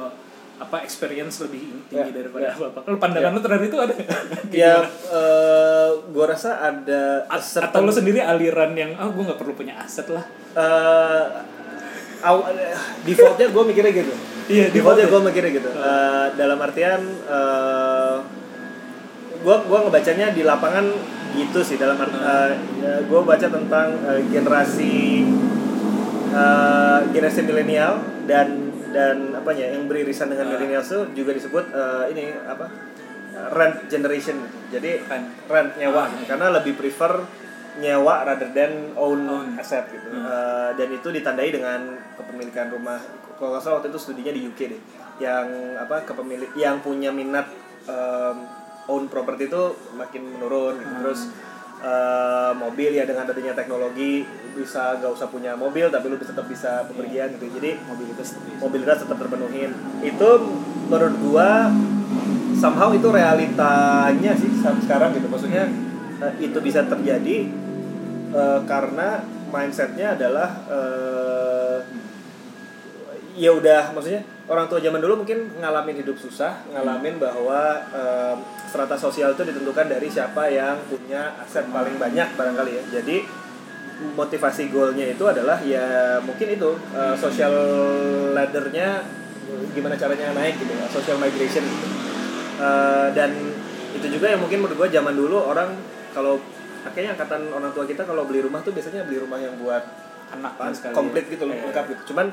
Apa 0.58 0.82
experience 0.82 1.38
lebih 1.38 1.62
tinggi 1.86 2.10
Ya, 2.10 2.14
daripada 2.14 2.44
ya. 2.44 2.52
apa 2.52 2.64
apa 2.68 2.80
kalau 2.82 2.98
pandangan 2.98 3.30
Ya. 3.30 3.34
lu 3.34 3.40
terhadap 3.40 3.64
itu 3.64 3.78
ada 3.78 3.94
ya 4.66 4.74
eh 5.08 5.88
gue 6.04 6.24
rasa 6.26 6.50
ada 6.60 7.22
A- 7.24 7.38
certain- 7.38 7.70
atau 7.70 7.80
lu 7.80 7.90
sendiri 7.90 8.18
aliran 8.18 8.74
yang 8.74 8.90
ah 8.94 9.06
gue 9.06 9.22
nggak 9.22 9.38
perlu 9.38 9.54
punya 9.54 9.78
aset 9.78 10.06
lah. 10.08 10.26
Aw- 12.18 12.50
defaultnya 13.02 13.46
gue 13.46 13.62
mikirnya 13.64 13.92
gitu. 13.94 14.12
Iya, 14.48 14.66
defaultnya 14.68 15.06
default 15.06 15.12
gue 15.14 15.22
ya. 15.22 15.28
mikirnya 15.30 15.52
gitu. 15.54 15.70
Eh, 15.70 16.26
dalam 16.34 16.58
artian 16.58 17.00
gue 19.38 19.56
gua 19.64 19.78
ngebacanya 19.80 20.34
di 20.34 20.42
lapangan 20.42 20.86
gitu 21.32 21.62
sih. 21.62 21.78
Dalam 21.78 21.94
art, 21.96 22.10
gue 23.06 23.20
baca 23.22 23.46
tentang 23.46 23.88
eh, 24.04 24.22
generasi 24.28 25.22
eh, 26.28 26.98
generasi 27.08 27.40
milenial 27.44 28.02
dan 28.26 28.66
dan 28.88 29.37
apa 29.48 29.56
ya 29.56 29.72
yang 29.72 29.88
beririsan 29.88 30.28
dengan 30.28 30.44
Ah. 30.44 30.50
milenial 30.52 30.84
itu 30.84 30.98
juga 31.16 31.32
disebut 31.32 31.64
eh, 31.72 32.04
ini 32.12 32.24
apa 32.44 32.68
rent 33.48 33.88
generation 33.88 34.36
jadi 34.68 35.00
Rent. 35.00 35.48
rent 35.48 35.70
nyewa 35.74 36.04
iya. 36.10 36.26
karena 36.28 36.52
lebih 36.52 36.76
prefer 36.76 37.24
nyewa 37.78 38.26
rather 38.26 38.50
than 38.50 38.92
own, 38.92 39.24
Own. 39.24 39.56
aset 39.56 39.88
gitu 39.88 40.04
Hmm. 40.10 40.26
Eh, 40.26 40.70
dan 40.76 40.88
itu 40.90 41.08
ditandai 41.08 41.48
dengan 41.48 41.80
kepemilikan 42.12 42.68
rumah 42.68 43.00
kalau 43.38 43.56
nggak 43.56 43.62
salah 43.62 43.76
waktu 43.78 43.88
itu 43.88 43.96
studinya 43.98 44.32
di 44.34 44.44
UK 44.44 44.60
deh 44.68 44.80
yang 45.16 45.48
apa 45.78 46.04
kepemilik 46.04 46.52
yang 46.52 46.78
punya 46.78 47.08
minat 47.08 47.48
em, 47.86 48.36
own 48.84 49.06
property 49.06 49.46
itu 49.46 49.64
makin 49.94 50.28
menurun 50.28 50.76
gitu. 50.76 50.84
Hmm. 50.84 51.00
terus 51.00 51.20
eh, 51.82 52.52
mobil 52.58 52.90
ya 52.94 53.04
dengan 53.06 53.26
adanya 53.26 53.54
teknologi 53.54 54.26
bisa 54.58 54.98
nggak 54.98 55.12
usah 55.14 55.30
punya 55.30 55.54
mobil 55.54 55.86
tapi 55.86 56.10
lu 56.10 56.18
bisa 56.18 56.34
tetap 56.34 56.50
bisa 56.50 56.86
bepergian 56.90 57.34
gitu. 57.38 57.46
Jadi 57.58 57.78
mobilitas 57.86 58.34
mobilitas 58.58 58.96
tetap 59.06 59.18
terpenuhin. 59.18 59.70
Itu 60.02 60.28
menurut 60.90 61.16
gua 61.22 61.50
somehow 62.58 62.90
itu 62.90 63.08
realitanya 63.08 64.32
sih 64.34 64.50
sampai 64.58 64.82
sekarang 64.82 65.10
gitu. 65.14 65.30
Maksudnya 65.30 65.64
eh, 66.22 66.32
itu 66.42 66.58
bisa 66.58 66.82
terjadi 66.86 67.36
eh, 68.34 68.60
karena 68.66 69.22
mindsetnya 69.48 70.18
adalah 70.18 70.50
eh, 70.68 71.78
ya 73.38 73.54
udah 73.54 73.94
maksudnya 73.94 74.26
orang 74.48 74.64
tua 74.66 74.80
zaman 74.80 74.98
dulu 74.98 75.20
mungkin 75.20 75.60
ngalamin 75.60 76.00
hidup 76.00 76.16
susah 76.16 76.64
ngalamin 76.72 77.20
bahwa 77.20 77.60
eh, 77.92 78.34
strata 78.64 78.96
sosial 78.96 79.32
itu 79.32 79.44
ditentukan 79.44 79.86
dari 79.86 80.08
siapa 80.08 80.48
yang 80.48 80.80
punya 80.88 81.36
aset 81.38 81.68
paling 81.68 81.96
banyak 81.96 82.32
barangkali 82.32 82.72
ya. 82.72 82.82
Jadi 83.00 83.16
motivasi 84.14 84.70
goalnya 84.70 85.10
itu 85.10 85.24
adalah 85.26 85.58
ya 85.60 86.16
mungkin 86.22 86.48
itu 86.48 86.70
eh, 86.94 87.14
social 87.14 87.52
laddernya 88.32 89.04
gimana 89.72 89.96
caranya 89.96 90.32
naik 90.32 90.56
gitu 90.56 90.72
ya, 90.72 90.86
social 90.88 91.16
migration 91.18 91.64
gitu. 91.64 91.88
Eh, 92.58 93.08
dan 93.12 93.30
itu 93.94 94.06
juga 94.08 94.32
yang 94.32 94.40
mungkin 94.40 94.64
menurut 94.64 94.76
gua 94.76 94.88
zaman 94.88 95.12
dulu 95.12 95.38
orang 95.40 95.72
kalau 96.12 96.40
kayaknya 96.88 97.20
angkatan 97.20 97.52
orang 97.52 97.70
tua 97.72 97.84
kita 97.84 98.00
kalau 98.00 98.24
beli 98.24 98.40
rumah 98.40 98.64
tuh 98.64 98.72
biasanya 98.72 99.04
beli 99.04 99.20
rumah 99.20 99.36
yang 99.36 99.52
buat 99.60 99.84
anak 100.28 100.56
komplit 100.92 101.24
gitu 101.28 101.48
loh 101.48 101.56
Iya. 101.56 101.68
lengkap 101.68 101.84
gitu. 101.88 102.02
Cuman 102.12 102.28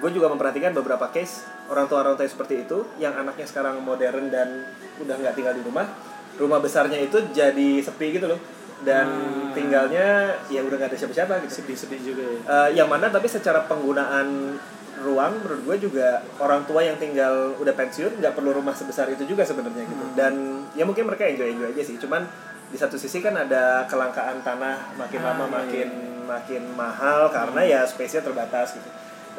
gue 0.00 0.10
juga 0.10 0.26
memperhatikan 0.26 0.72
beberapa 0.72 1.06
case 1.08 1.40
orang 1.68 1.84
tua 1.84 2.00
orang 2.00 2.16
tua 2.16 2.24
seperti 2.24 2.64
itu 2.64 2.88
yang 2.96 3.12
anaknya 3.14 3.44
sekarang 3.44 3.78
modern 3.80 4.28
dan 4.28 4.64
udah 4.98 5.14
nggak 5.14 5.34
tinggal 5.34 5.52
di 5.52 5.60
rumah 5.60 5.86
rumah 6.34 6.56
besarnya 6.56 6.96
itu 6.98 7.20
jadi 7.30 7.70
sepi 7.78 8.16
gitu 8.16 8.26
loh. 8.26 8.40
Dan 8.80 9.04
Hmm. 9.04 9.52
tinggalnya 9.52 10.06
ya 10.48 10.64
udah 10.64 10.72
nggak 10.74 10.88
ada 10.88 10.96
siapa-siapa 10.96 11.44
gitu. 11.44 11.60
Sedih-sedih 11.60 12.00
juga 12.02 12.24
ya. 12.24 12.38
Eh, 12.40 12.68
yang 12.74 12.88
mana 12.88 13.06
tapi 13.06 13.28
secara 13.28 13.68
penggunaan 13.68 14.56
ruang 15.00 15.36
menurut 15.38 15.60
gue 15.62 15.76
juga 15.84 16.08
orang 16.36 16.64
tua 16.64 16.80
yang 16.80 16.96
tinggal 16.96 17.56
udah 17.56 17.72
pensiun 17.72 18.20
nggak 18.20 18.32
perlu 18.32 18.52
rumah 18.52 18.72
sebesar 18.72 19.08
itu 19.08 19.24
juga 19.24 19.44
sebenarnya 19.44 19.84
gitu. 19.84 19.96
Hmm. 19.98 20.12
dan 20.12 20.32
ya 20.72 20.84
mungkin 20.84 21.04
mereka 21.04 21.24
enjoy 21.24 21.48
enjoy 21.50 21.72
aja 21.72 21.82
sih 21.82 21.96
cuman 21.96 22.28
di 22.68 22.76
satu 22.76 22.94
sisi 22.94 23.18
kan 23.18 23.32
ada 23.32 23.88
kelangkaan 23.88 24.40
tanah 24.40 24.92
makin 24.94 25.20
Ah, 25.20 25.26
lama 25.32 25.44
iya, 25.44 25.52
makin 25.56 25.88
makin 26.24 26.62
mahal 26.76 27.26
karena 27.28 27.60
ya 27.64 27.80
space-nya 27.82 28.20
terbatas 28.22 28.76
gitu 28.76 28.88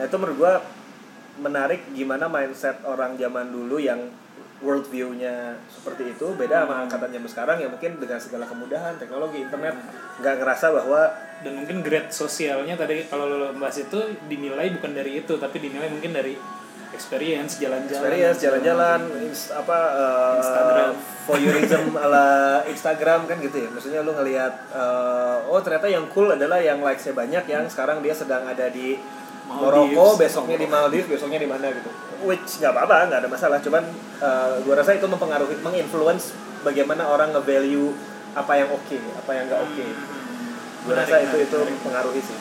nah 0.01 0.09
itu 0.09 0.15
menurut 0.17 0.33
gue 0.35 0.53
menarik 1.39 1.81
gimana 1.93 2.25
mindset 2.25 2.81
orang 2.83 3.13
zaman 3.15 3.49
dulu 3.49 3.77
yang 3.77 4.01
world 4.59 4.85
view-nya 4.87 5.57
seperti 5.67 6.09
itu 6.11 6.33
beda 6.33 6.65
sama 6.65 6.73
Hmm. 6.75 6.83
angkatan 6.85 7.09
zaman 7.11 7.29
sekarang 7.29 7.57
yang 7.59 7.69
mungkin 7.69 7.97
dengan 7.97 8.17
segala 8.17 8.45
kemudahan 8.45 8.97
teknologi 8.97 9.41
internet 9.41 9.73
Hmm. 9.73 10.21
nggak 10.21 10.35
ngerasa 10.37 10.65
bahwa 10.71 11.01
dan 11.41 11.53
mungkin 11.55 11.81
grade 11.81 12.09
sosialnya 12.09 12.73
tadi 12.75 13.05
kalau 13.05 13.25
lo 13.25 13.47
bahas 13.55 13.77
itu 13.77 13.97
dinilai 14.25 14.69
bukan 14.71 14.91
dari 14.91 15.17
itu 15.17 15.37
tapi 15.37 15.57
dinilai 15.57 15.85
mungkin 15.87 16.13
dari 16.13 16.33
experience 16.91 17.57
jalan-jalan 17.57 18.03
experience 18.03 18.37
jalan-jalan 18.37 18.99
ins- 19.23 19.49
apa 19.49 19.77
uh, 19.95 20.33
Instagram. 20.37 20.91
voyeurism 21.23 21.85
ala 22.03 22.27
Instagram 22.67 23.25
kan 23.25 23.37
gitu 23.39 23.57
ya 23.57 23.69
maksudnya 23.69 24.01
lu 24.01 24.11
ngelihat 24.11 24.53
uh, 24.69 25.41
oh 25.47 25.61
ternyata 25.61 25.87
yang 25.87 26.05
cool 26.09 26.29
adalah 26.29 26.57
yang 26.57 26.81
likesnya 26.81 27.13
banyak 27.13 27.43
yang 27.47 27.65
sekarang 27.65 28.01
dia 28.01 28.11
sedang 28.11 28.43
ada 28.43 28.67
di 28.67 28.99
Maroko 29.59 30.15
besoknya 30.15 30.55
di 30.55 30.67
Maldives 30.69 31.07
besoknya 31.11 31.39
di 31.41 31.49
mana 31.49 31.67
gitu. 31.73 31.89
Which 32.23 32.61
nggak 32.61 32.71
apa-apa 32.71 33.11
nggak 33.11 33.19
ada 33.25 33.29
masalah. 33.29 33.57
Cuman 33.59 33.83
uh, 34.21 34.61
gua 34.63 34.75
rasa 34.79 34.95
itu 34.95 35.05
mempengaruhi 35.09 35.59
menginfluence 35.59 36.31
bagaimana 36.61 37.09
orang 37.09 37.35
nge-value 37.35 37.91
apa 38.31 38.53
yang 38.55 38.69
oke 38.71 38.97
apa 39.19 39.31
yang 39.35 39.43
nggak 39.51 39.61
oke. 39.61 39.85
Gua 40.81 40.93
Menarik, 40.95 41.11
rasa 41.11 41.15
itu 41.25 41.37
itu 41.43 41.57
mempengaruhi 41.57 42.21
sih. 42.23 42.37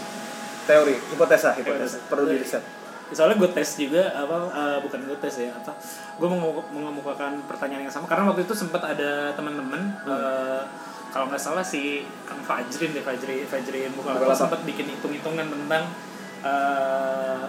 Teori 0.68 0.94
hipotesa 1.11 1.51
hipotesa. 1.59 1.99
Perlu 2.07 2.31
di 2.31 2.38
riset 2.38 2.62
soalnya 3.11 3.42
gue 3.42 3.51
tes 3.51 3.66
juga 3.75 4.07
apa 4.14 4.38
eh, 4.55 4.79
bukan 4.87 5.03
gue 5.03 5.18
tes 5.18 5.35
ya 5.42 5.51
apa 5.51 5.75
gue 6.14 6.29
mengemukakan 6.70 7.42
pertanyaan 7.51 7.90
yang 7.90 7.90
sama. 7.90 8.07
Karena 8.07 8.31
waktu 8.31 8.46
itu 8.46 8.55
sempat 8.55 8.87
ada 8.87 9.35
teman-teman 9.35 9.99
Hmm. 10.07 10.14
eh, 10.14 10.62
kalau 11.11 11.27
nggak 11.27 11.42
salah 11.42 11.64
si 11.66 12.07
Kang 12.23 12.38
Fajrin 12.46 12.94
deh 12.94 13.03
Fajri 13.03 13.42
Fajrin 13.51 13.90
bukan 13.99 14.14
sempat 14.31 14.62
bikin 14.62 14.87
hitung-hitungan 14.94 15.42
tentang 15.51 15.90
eh, 16.42 17.42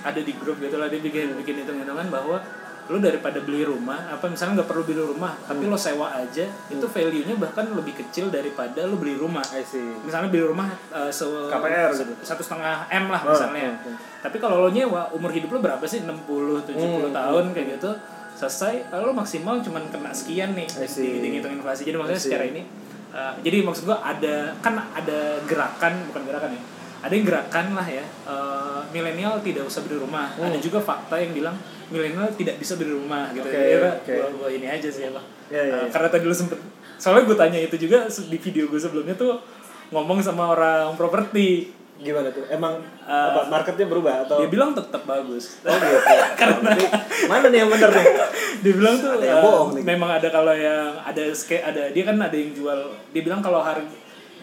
ada 0.00 0.20
di 0.20 0.32
grup 0.32 0.56
gitu 0.58 0.76
lah 0.76 0.88
dia 0.88 0.98
bikin 0.98 1.36
bikin 1.36 1.60
hitung-hitungan 1.60 2.08
bahwa 2.08 2.40
lo 2.90 2.98
daripada 2.98 3.38
beli 3.38 3.62
rumah 3.62 4.10
apa 4.10 4.26
misalnya 4.26 4.58
nggak 4.58 4.68
perlu 4.68 4.82
beli 4.82 4.98
rumah 4.98 5.30
tapi 5.40 5.62
Hmm. 5.62 5.70
lo 5.70 5.78
sewa 5.78 6.10
aja 6.10 6.42
itu 6.66 6.82
value 6.84 7.22
nya 7.22 7.38
bahkan 7.38 7.62
lebih 7.70 7.94
kecil 7.94 8.28
daripada 8.28 8.82
lo 8.82 8.98
beli 8.98 9.14
rumah. 9.14 9.44
Misalnya 10.02 10.26
beli 10.26 10.42
rumah 10.42 10.66
uh, 10.90 11.06
se 11.06 11.22
KPR 11.22 11.94
gitu. 11.94 12.12
satu 12.20 12.42
setengah 12.42 12.90
m 12.90 13.06
lah 13.08 13.22
Oh, 13.22 13.30
misalnya. 13.30 13.78
oh. 13.78 13.94
tapi 14.18 14.36
kalau 14.36 14.58
lo 14.58 14.68
nyewa 14.68 15.06
umur 15.10 15.30
hidup 15.30 15.52
lo 15.52 15.60
berapa 15.60 15.84
sih? 15.84 16.02
60 16.02 16.66
70 16.66 16.74
Hmm, 16.74 17.14
tahun 17.14 17.44
kayak 17.54 17.78
gitu. 17.78 17.90
Selesai 18.34 18.90
uh, 18.90 18.98
lo 18.98 19.12
maksimal 19.12 19.60
cuman 19.60 19.86
kena 19.86 20.10
sekian 20.10 20.58
nih 20.58 20.66
I 20.74 20.88
see. 20.88 21.22
dihitung 21.22 21.54
inflasi. 21.54 21.86
Jadi 21.86 21.94
maksudnya 21.94 22.18
secara 22.20 22.44
ini 22.44 22.66
uh, 23.14 23.38
jadi 23.38 23.62
maksud 23.62 23.86
gua 23.86 24.02
ada 24.02 24.50
kan 24.58 24.74
ada 24.90 25.38
gerakan 25.46 26.10
bukan 26.10 26.22
gerakan 26.26 26.50
ya 26.50 26.62
ada 27.00 27.10
yang 27.10 27.24
gerakan 27.24 27.66
lah 27.72 27.84
ya 27.84 28.04
uh, 28.24 28.80
milenial 28.88 29.40
tidak 29.40 29.64
usah 29.64 29.80
beli 29.80 29.96
rumah 29.96 30.28
Hmm. 30.32 30.46
ada 30.46 30.58
juga 30.58 30.78
fakta 30.78 31.16
yang 31.16 31.32
bilang 31.32 31.56
milenial 31.86 32.28
tidak 32.30 32.56
bisa 32.56 32.74
beli 32.74 32.92
rumah 32.92 33.28
gitu 33.30 33.42
Oke, 33.42 33.56
ya 33.56 33.78
oke. 33.94 34.12
gua, 34.12 34.28
gua 34.36 34.48
ini 34.50 34.66
aja 34.66 34.86
sih 34.86 35.02
Ya, 35.02 35.12
ya, 35.58 35.74
Uh, 35.74 35.82
ya. 35.82 35.90
karena 35.90 36.08
tadi 36.08 36.24
lu 36.24 36.32
sempet 36.32 36.60
soalnya 36.94 37.24
gue 37.24 37.34
tanya 37.34 37.58
itu 37.58 37.76
juga 37.76 37.98
di 38.06 38.38
video 38.38 38.64
gue 38.66 38.78
sebelumnya 38.78 39.12
tuh 39.12 39.40
ngomong 39.88 40.20
sama 40.20 40.48
orang 40.48 40.94
properti 40.94 41.74
Gimana 41.98 42.30
tuh? 42.30 42.40
Emang 42.46 42.80
Eh, 43.02 43.12
apa 43.12 43.44
marketnya 43.46 43.84
berubah 43.84 44.24
atau? 44.24 44.38
dia 44.38 44.48
bilang 44.48 44.72
tetap 44.72 45.04
bagus 45.04 45.60
Oh 45.60 45.74
gitu. 45.74 45.98
Karena 46.34 46.72
mana 47.28 47.46
nih 47.46 47.58
yang 47.58 47.68
bener 47.68 47.90
nih? 47.90 48.06
dia 48.60 48.72
bilang 48.72 48.96
tuh 48.96 49.10
Ada 49.12 49.26
yang 49.26 49.36
eh, 49.36 49.42
bohong 49.42 49.70
nih. 49.74 49.82
memang 49.84 50.10
ada 50.10 50.28
kalau 50.28 50.54
yang 50.54 50.96
ada 50.96 51.24
ske- 51.30 51.60
ada 51.60 51.90
dia 51.90 52.04
kan 52.04 52.16
ada 52.16 52.32
yang 52.32 52.52
jual 52.52 52.78
dia 53.10 53.20
bilang 53.20 53.40
kalau 53.40 53.60
harga 53.60 53.84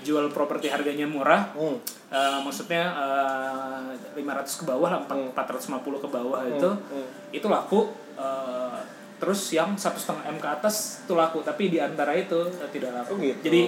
jual 0.08 0.32
properti 0.32 0.68
harganya 0.68 1.04
murah 1.06 1.52
Hmm. 1.52 1.76
eh, 2.08 2.40
maksudnya 2.40 2.84
eh, 2.96 3.92
500 4.16 4.24
ke 4.54 4.66
bawah 4.66 4.90
lah 4.90 5.02
Hmm. 5.04 5.36
450 5.36 6.00
ke 6.00 6.08
bawah 6.08 6.42
itu 6.48 6.70
hmm. 6.72 7.08
itu 7.32 7.48
laku 7.48 7.92
eh, 8.16 8.80
terus 9.18 9.52
yang 9.52 9.76
satu 9.76 9.98
setengah 9.98 10.30
m 10.30 10.38
ke 10.38 10.48
atas 10.48 11.04
itu 11.04 11.12
laku 11.12 11.42
tapi 11.42 11.68
di 11.68 11.78
antara 11.78 12.14
itu 12.14 12.38
eh, 12.56 12.70
tidak 12.70 12.96
laku 12.96 13.12
Oh, 13.12 13.20
gitu. 13.20 13.42
jadi 13.44 13.62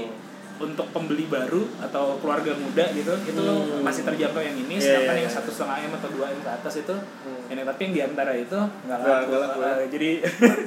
untuk 0.59 0.91
pembeli 0.91 1.23
baru 1.23 1.63
atau 1.79 2.19
keluarga 2.19 2.51
muda 2.53 2.83
gitu 2.91 3.15
itu 3.23 3.39
Hmm. 3.39 3.79
masih 3.79 4.03
terjangkau 4.03 4.39
yang 4.39 4.55
ini 4.57 4.75
Iya, 4.75 4.83
sedangkan 4.99 5.15
iya, 5.15 5.21
yang 5.23 5.31
iya. 5.31 5.37
satu 5.39 5.49
setengah 5.49 5.77
m 5.81 5.93
atau 5.95 6.09
dua 6.11 6.27
m 6.29 6.39
ke 6.39 6.51
atas 6.53 6.73
itu 6.77 6.95
Hmm. 6.95 7.47
ini 7.47 7.63
tapi 7.63 7.79
yang 7.81 7.93
di 7.93 8.01
antara 8.05 8.31
itu 8.35 8.59
nggak 8.59 8.99
laku, 8.99 9.31
nggak 9.31 9.39
laku, 9.41 9.59
ya. 9.59 9.71
Eh, 9.73 9.87
jadi 9.89 10.09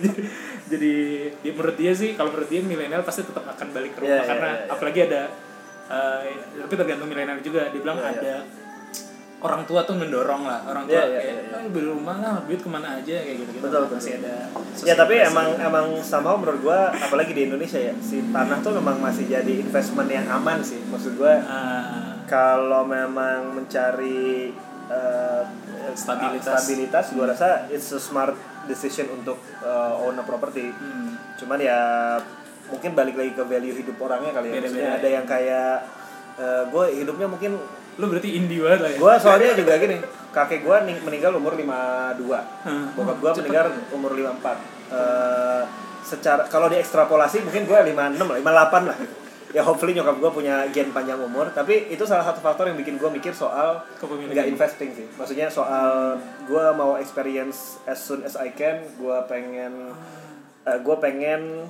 jadi 0.73 0.93
dia 1.39 1.53
menurut 1.53 1.77
dia 1.77 1.93
sih 1.93 2.11
kalau 2.15 2.33
menurut 2.33 2.49
dia 2.49 2.61
milenial 2.63 3.03
pasti 3.03 3.23
tetap 3.23 3.45
akan 3.45 3.67
balik 3.71 3.93
ke 3.93 3.99
rumah 4.01 4.11
Iya, 4.11 4.19
iya, 4.19 4.27
karena 4.27 4.49
iya, 4.49 4.59
iya. 4.59 4.73
apalagi 4.73 5.01
ada 5.05 5.23
eh, 5.87 6.23
tapi 6.61 6.75
tergantung 6.75 7.07
milenial 7.07 7.38
juga. 7.40 7.66
Dia 7.68 7.81
bilang 7.81 7.99
Iya, 7.99 8.11
ada 8.12 8.35
orang 9.42 9.66
tua 9.66 9.83
tuh 9.83 9.97
mendorong 9.97 10.47
lah. 10.47 10.62
Orang 10.64 10.87
tua 10.87 10.95
Iya, 10.95 11.05
iya, 11.05 11.18
kayak 11.18 11.35
iya, 11.35 11.42
iya. 11.45 11.57
"Ah, 11.59 11.66
beli 11.66 11.87
rumah 11.88 12.16
lah 12.16 12.35
duit 12.47 12.59
ke 12.59 12.68
mana 12.68 12.88
aja 12.97 13.16
kayak 13.16 13.37
gitu 13.37 13.51
gitu 13.53 13.64
Betul, 13.64 13.81
betul. 13.85 13.97
masih 13.99 14.12
ada 14.18 14.35
Ya 14.83 14.95
tapi 14.95 15.14
emang 15.18 15.49
emang 15.59 15.87
somehow 16.01 16.38
menurut 16.38 16.61
gua 16.62 16.79
apalagi 16.90 17.33
di 17.33 17.42
Indonesia 17.45 17.77
ya 17.77 17.95
si 17.99 18.23
tanah 18.25 18.59
tuh 18.61 18.79
memang 18.79 18.99
masih 18.99 19.27
jadi 19.27 19.53
investment 19.59 20.07
yang 20.09 20.27
aman 20.29 20.62
sih. 20.62 20.79
Maksud 20.85 21.16
gua 21.16 21.42
Ah, 21.42 22.14
kalau 22.25 22.83
memang 22.83 23.53
mencari 23.53 24.55
uh, 24.88 25.42
Stabilitas. 25.92 26.47
stabilitas 26.57 27.05
gua 27.12 27.27
rasa 27.29 27.66
it's 27.68 27.90
a 27.90 27.99
smart 27.99 28.33
decision 28.64 29.11
untuk 29.12 29.37
uh, 29.61 29.99
own 29.99 30.14
a 30.14 30.23
property. 30.23 30.71
Hmm. 30.71 31.11
cuman 31.35 31.59
ya 31.59 31.81
mungkin 32.73 32.91
balik 32.93 33.15
lagi 33.15 33.33
ke 33.33 33.45
value 33.45 33.77
hidup 33.77 33.97
orangnya 34.01 34.33
kali 34.33 34.47
ya. 34.49 34.53
Beda-beda 34.55 34.67
Maksudnya 34.67 34.89
ya. 34.89 34.99
ada 34.99 35.09
yang 35.11 35.27
kayak 35.29 35.73
uh, 36.35 36.63
gue 36.67 36.85
hidupnya 36.97 37.29
mungkin 37.29 37.53
lu 37.93 38.05
berarti 38.09 38.31
indie 38.33 38.59
banget 38.59 38.81
lah 38.81 38.91
ya? 38.91 38.99
Gue 38.99 39.13
soalnya 39.21 39.53
juga 39.53 39.73
gini 39.77 39.97
kakek 40.33 40.65
gue 40.65 40.77
meninggal 41.05 41.37
umur 41.37 41.53
52 41.53 42.25
Hmm. 42.65 42.97
bokap 42.97 43.17
gue 43.19 43.31
meninggal 43.39 43.67
umur 43.93 44.11
54 44.13 44.57
Eh, 44.93 45.63
secara 46.03 46.45
kalau 46.45 46.69
diekstrapolasi 46.69 47.41
mungkin 47.41 47.65
gue 47.65 47.79
56 47.87 47.97
lah 48.23 48.37
58 48.37 48.85
lah. 48.85 48.97
Gitu. 48.99 49.15
ya 49.53 49.61
hopefully 49.61 49.93
nyokap 49.93 50.17
gue 50.17 50.31
punya 50.33 50.65
gen 50.69 50.89
panjang 50.91 51.17
umur. 51.17 51.49
Tapi 51.49 51.89
itu 51.89 52.01
salah 52.03 52.21
satu 52.23 52.41
faktor 52.41 52.65
yang 52.67 52.77
bikin 52.77 52.97
gue 52.97 53.09
mikir 53.11 53.33
soal 53.33 53.85
nggak 54.01 54.49
investing 54.49 54.93
sih. 54.93 55.05
Maksudnya 55.13 55.49
soal 55.49 56.17
gue 56.43 56.65
mau 56.73 56.97
experience 56.97 57.77
as 57.85 58.01
soon 58.01 58.21
as 58.21 58.33
I 58.35 58.49
can 58.51 58.81
gue 58.95 59.17
pengen 59.27 59.93
gue 60.65 60.97
pengen 60.99 61.69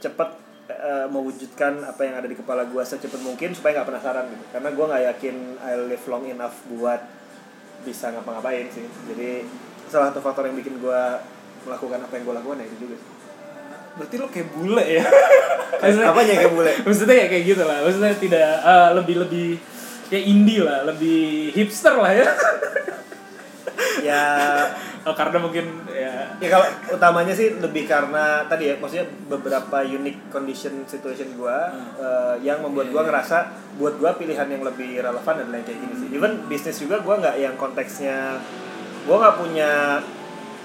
cepet 0.00 0.28
eh, 0.68 1.06
mewujudkan 1.12 1.84
apa 1.84 2.00
yang 2.04 2.14
ada 2.20 2.28
di 2.28 2.36
kepala 2.36 2.64
gue 2.64 2.82
secepat 2.82 3.20
mungkin 3.20 3.52
supaya 3.52 3.80
nggak 3.80 3.88
penasaran 3.92 4.24
gitu. 4.32 4.44
Karena 4.52 4.68
gue 4.72 4.84
nggak 4.84 5.02
yakin 5.14 5.36
I 5.60 5.72
live 5.76 6.04
long 6.08 6.24
enough 6.28 6.56
buat 6.72 7.00
bisa 7.84 8.12
ngapa-ngapain 8.16 8.66
sih. 8.72 8.84
Jadi 8.84 9.44
salah 9.92 10.10
satu 10.10 10.24
faktor 10.24 10.48
yang 10.48 10.56
bikin 10.56 10.80
gue 10.80 11.02
melakukan 11.64 12.00
apa 12.00 12.12
yang 12.16 12.24
gue 12.24 12.34
lakukan 12.36 12.56
ya 12.60 12.66
itu 12.68 12.78
juga 12.88 12.96
sih. 13.00 13.12
berarti 13.94 14.18
lu 14.18 14.26
kayak 14.26 14.48
bule 14.58 14.84
ya? 14.84 15.04
Apanya 16.10 16.30
yang 16.34 16.42
kayak 16.42 16.54
bule? 16.58 16.72
Maksudnya 16.82 17.14
ya 17.14 17.26
kayak 17.30 17.44
gitu 17.46 17.62
lah. 17.62 17.78
Maksudnya 17.86 18.12
tidak 18.18 18.48
eh, 18.58 18.90
lebih 18.98 19.16
lebih 19.22 19.48
ya 20.10 20.18
indie 20.18 20.60
lah. 20.66 20.82
Lebih 20.82 21.54
hipster 21.54 21.94
lah 21.94 22.10
ya 22.10 22.26
ya. 24.02 24.24
Oh, 25.04 25.12
karena 25.12 25.36
mungkin 25.36 25.84
ya. 25.92 26.32
Ya 26.40 26.48
kalau 26.48 26.64
utamanya 26.88 27.36
sih 27.36 27.60
lebih 27.60 27.84
karena 27.84 28.40
tadi 28.48 28.72
ya 28.72 28.80
maksudnya 28.80 29.04
beberapa 29.28 29.84
unique 29.84 30.32
condition 30.32 30.80
situation 30.88 31.36
gua 31.36 31.68
eh, 32.00 32.40
yang 32.40 32.64
membuat 32.64 32.88
gua 32.88 33.04
ngerasa 33.04 33.52
buat 33.76 34.00
gua 34.00 34.16
pilihan 34.16 34.48
yang 34.48 34.64
lebih 34.64 35.04
relevan 35.04 35.44
adalah 35.44 35.60
yang 35.60 35.68
kayak 35.68 35.76
gini 35.76 35.94
sih. 36.00 36.08
Even 36.08 36.48
bisnis 36.48 36.80
juga 36.80 37.04
gua 37.04 37.20
nggak 37.20 37.36
yang 37.36 37.52
konteksnya 37.60 38.40
gua 39.04 39.28
nggak 39.28 39.36
punya 39.36 40.00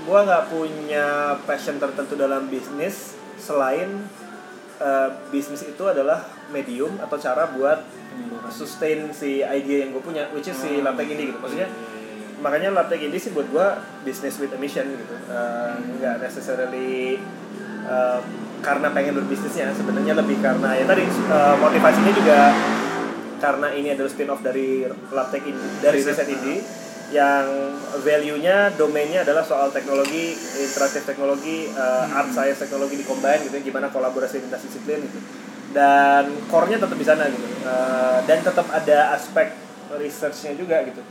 gua 0.08 0.20
nggak 0.24 0.46
punya 0.48 1.36
passion 1.44 1.76
tertentu 1.76 2.16
dalam 2.16 2.48
bisnis 2.48 3.20
selain 3.36 4.08
eh, 4.80 5.10
bisnis 5.36 5.68
itu 5.68 5.84
adalah 5.84 6.24
medium 6.48 6.96
atau 7.04 7.20
cara 7.20 7.52
buat 7.52 7.84
sustain 8.50 9.14
si 9.14 9.46
idea 9.46 9.86
yang 9.86 9.96
gue 9.96 10.04
punya 10.04 10.28
which 10.34 10.50
is 10.50 10.58
si 10.58 10.82
laptop 10.82 11.06
ini 11.06 11.30
gitu. 11.30 11.40
Maksudnya 11.40 11.70
makanya 12.40 12.72
Laptec 12.72 13.00
ini 13.04 13.18
sih 13.20 13.32
buat 13.36 13.48
gua 13.52 13.80
business 14.08 14.40
with 14.40 14.56
a 14.56 14.60
mission 14.60 14.88
gitu. 14.88 15.16
Eh, 15.28 15.74
nggak 16.00 16.24
necessarily 16.24 17.20
eh, 17.86 18.20
karena 18.60 18.92
pengen 18.92 19.16
berbisnisnya 19.16 19.72
sebenarnya 19.72 20.20
lebih 20.20 20.40
karena 20.44 20.76
ya 20.76 20.86
tadi 20.88 21.04
eh, 21.08 21.56
motivasinya 21.60 22.12
juga 22.16 22.40
karena 23.40 23.68
ini 23.72 23.96
adalah 23.96 24.10
spin 24.12 24.28
off 24.32 24.44
dari 24.44 24.84
Laptec 24.88 25.44
ini 25.48 25.68
dari 25.80 26.04
riset 26.04 26.28
ini 26.28 26.60
yang 27.10 27.74
value-nya 28.06 28.78
domainnya 28.78 29.26
adalah 29.26 29.42
soal 29.42 29.74
teknologi 29.74 30.36
interaktif 30.60 31.08
teknologi 31.08 31.72
eh, 31.72 32.18
art 32.18 32.32
science 32.32 32.60
teknologi 32.60 33.00
di 33.00 33.06
combine 33.08 33.48
gitu 33.48 33.56
gimana 33.64 33.92
kolaborasi 33.92 34.44
lintas 34.44 34.64
disiplin 34.64 35.04
gitu. 35.04 35.20
Dan 35.70 36.50
core-nya 36.50 36.82
tetap 36.82 36.98
di 36.98 37.06
sana 37.06 37.30
gitu. 37.30 37.46
Eh, 37.46 38.20
dan 38.26 38.40
tetap 38.42 38.66
ada 38.74 39.14
aspek 39.14 39.54
research-nya 39.98 40.54
juga 40.54 40.86
gitu 40.86 41.02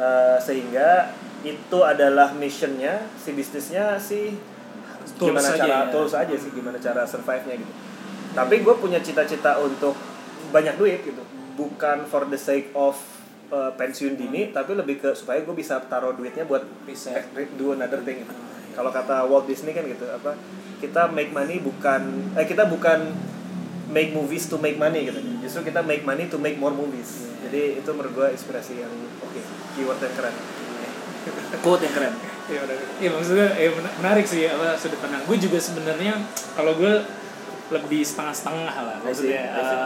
Eh, 0.00 0.38
sehingga 0.40 1.12
itu 1.44 1.78
adalah 1.84 2.32
missionnya 2.32 3.04
si 3.20 3.36
bisnisnya 3.36 4.00
si 4.00 4.32
Tools 5.16 5.32
gimana 5.32 5.48
cara 5.56 5.76
ya. 5.88 5.92
tools 5.92 6.12
aja 6.16 6.32
sih 6.36 6.52
gimana 6.56 6.80
cara 6.80 7.04
survive-nya 7.04 7.60
gitu. 7.60 7.72
Tapi 8.32 8.64
gue 8.64 8.74
punya 8.80 9.00
cita-cita 9.04 9.60
untuk 9.60 9.92
banyak 10.52 10.80
duit 10.80 11.04
gitu. 11.04 11.20
Bukan 11.56 12.08
for 12.08 12.24
the 12.32 12.40
sake 12.40 12.72
of 12.72 12.96
uh, 13.52 13.76
pensiun 13.76 14.16
dini 14.16 14.48
tapi 14.56 14.72
lebih 14.72 15.04
ke 15.04 15.12
supaya 15.12 15.44
gue 15.44 15.52
bisa 15.52 15.76
taruh 15.84 16.16
duitnya 16.16 16.48
buat 16.48 16.64
Riset. 16.88 17.36
eh, 17.36 17.48
do 17.60 17.76
another 17.76 18.00
thing 18.00 18.24
gitu. 18.24 18.34
kalau 18.70 18.94
kata 18.94 19.26
Walt 19.26 19.50
Disney 19.50 19.74
kan 19.74 19.82
gitu 19.82 20.06
apa 20.06 20.38
kita 20.78 21.10
make 21.10 21.34
money 21.34 21.58
bukan 21.58 22.32
eh 22.38 22.46
kita 22.46 22.70
bukan 22.70 23.12
make 23.90 24.14
movies 24.14 24.46
to 24.46 24.56
make 24.56 24.78
money 24.80 25.04
gitu. 25.04 25.18
Justru 25.44 25.68
kita 25.68 25.84
make 25.84 26.06
money 26.06 26.30
to 26.30 26.38
make 26.38 26.56
more 26.56 26.72
movies. 26.72 27.26
Jadi 27.44 27.82
itu 27.82 27.90
menurut 27.92 28.14
gue 28.14 28.28
inspirasi 28.32 28.80
yang 28.80 28.92
keyword 29.80 29.96
yang 30.04 30.12
keren 30.12 30.36
quote 31.64 31.82
yang 31.88 31.94
keren 31.96 32.14
Iya. 32.50 32.66
Iya 32.98 33.10
maksudnya 33.14 33.46
eh, 33.54 33.70
men- 33.70 33.94
menarik 34.02 34.26
sih 34.26 34.42
apa 34.50 34.74
sudut 34.74 34.98
pandang. 34.98 35.22
Gue 35.22 35.38
juga 35.38 35.62
sebenarnya 35.62 36.18
kalau 36.58 36.74
gue 36.74 37.06
lebih 37.70 38.02
setengah-setengah 38.02 38.74
lah 38.74 38.96
maksudnya. 39.06 39.54
I 39.54 39.62
see. 39.62 39.78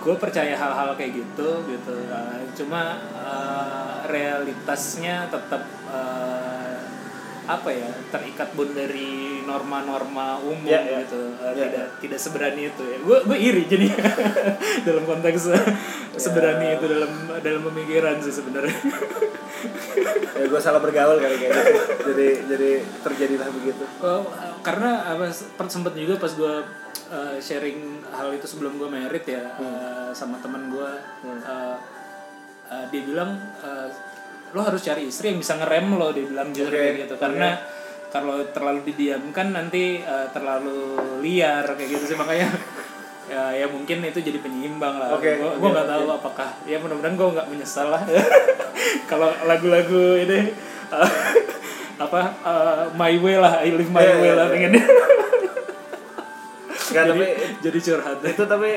gue 0.00 0.14
percaya 0.16 0.54
hal-hal 0.54 0.94
kayak 0.94 1.12
gitu 1.12 1.48
gitu. 1.66 1.94
Eh, 2.06 2.40
cuma 2.54 3.02
eh, 3.18 3.94
realitasnya 4.06 5.26
tetap 5.26 5.66
eh, 5.90 6.69
apa 7.56 7.70
ya 7.74 7.90
terikat 8.10 8.54
bun 8.54 8.70
dari 8.70 9.42
norma-norma 9.42 10.38
umum 10.38 10.62
Ya, 10.68 10.78
ya. 10.84 11.02
gitu. 11.02 11.18
Eh, 11.42 11.52
Ya, 11.58 11.66
tidak 11.66 11.86
tidak 11.98 12.18
seberani 12.22 12.62
itu 12.70 12.82
ya. 12.86 12.98
Gue 13.02 13.18
gue 13.26 13.38
iri 13.38 13.62
jadi 13.66 13.86
dalam 14.86 15.02
konteks 15.08 15.50
eh, 15.50 15.64
seberani 16.14 16.78
itu 16.78 16.84
dalam 16.86 17.10
dalam 17.42 17.62
pemikiran 17.66 18.22
sih 18.22 18.30
sebenarnya. 18.30 18.76
ya 20.40 20.44
gue 20.48 20.60
salah 20.62 20.80
bergaul 20.80 21.20
kali 21.20 21.36
kayaknya 21.36 21.64
jadi 22.00 22.28
jadi 22.48 22.70
terjadilah 23.04 23.48
begitu 23.52 23.84
Oh, 24.00 24.24
karena 24.64 25.04
apa 25.12 25.28
sempet 25.68 25.92
juga 25.92 26.16
pas 26.16 26.32
gue 26.32 26.54
uh, 27.12 27.36
sharing 27.36 28.00
hal 28.08 28.32
itu 28.32 28.46
sebelum 28.48 28.80
gue 28.80 28.88
merit 28.88 29.24
ya 29.28 29.52
uh, 29.60 30.08
sama 30.16 30.40
teman 30.40 30.72
gue 30.72 30.90
uh, 31.44 31.76
uh, 32.72 32.84
dia 32.88 33.02
bilang 33.04 33.36
uh, 33.60 33.88
lo 34.50 34.60
harus 34.60 34.80
cari 34.80 35.06
istri 35.06 35.30
yang 35.30 35.38
bisa 35.38 35.54
ngerem 35.56 35.94
lo 35.94 36.10
dia 36.10 36.26
bilang 36.26 36.50
jujur 36.50 36.68
Oke, 36.68 36.78
kayak 36.78 36.94
gitu. 37.06 37.14
Karena 37.16 37.54
kalau 38.10 38.42
terlalu 38.50 38.82
didiamkan 38.84 39.54
nanti 39.54 40.02
eh, 40.02 40.26
terlalu 40.30 40.78
liar 41.22 41.62
kayak 41.64 41.90
gitu 41.90 42.04
sih. 42.04 42.16
Makanya 42.18 42.50
ya, 43.26 43.54
ya 43.54 43.66
mungkin 43.70 44.02
itu 44.02 44.18
jadi 44.18 44.42
penyeimbang 44.42 44.98
lah. 44.98 45.14
Oke, 45.14 45.38
Gua 45.38 45.54
oke, 45.54 45.62
gua 45.62 45.68
nggak 45.70 45.88
tahu 45.88 46.04
apakah 46.10 46.48
ya 46.66 46.76
mudah-mudahan 46.78 47.14
gue 47.14 47.28
nggak 47.30 47.48
menyesal 47.48 47.86
lah. 47.88 48.02
Kalau 49.10 49.30
lagu-lagu 49.46 50.18
ini 50.18 50.50
eh, 50.90 51.10
apa 52.04 52.20
eh, 52.42 52.84
my 52.96 53.14
way 53.20 53.36
lah 53.36 53.62
I 53.62 53.70
live 53.70 53.86
my 53.88 54.02
Iya, 54.02 54.14
way 54.18 54.26
iya, 54.26 54.34
lah 54.34 54.46
iya. 54.48 54.52
pengen 54.56 54.70
Nggak, 56.90 57.04
jadi, 57.06 57.10
tapi 57.14 57.26
jadi 57.62 57.78
curhat. 57.78 58.18
itu 58.24 58.42
tapi 58.44 58.70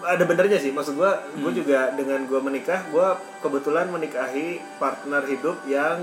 ada 0.00 0.24
benernya 0.24 0.56
sih 0.56 0.70
maksud 0.70 0.94
gua 0.94 1.20
Hmm. 1.20 1.42
gue 1.42 1.52
juga 1.58 1.92
dengan 1.92 2.24
gua 2.24 2.40
menikah 2.40 2.88
gua 2.88 3.12
kebetulan 3.38 3.86
menikahi 3.86 4.56
partner 4.76 5.20
hidup 5.22 5.60
yang 5.64 6.00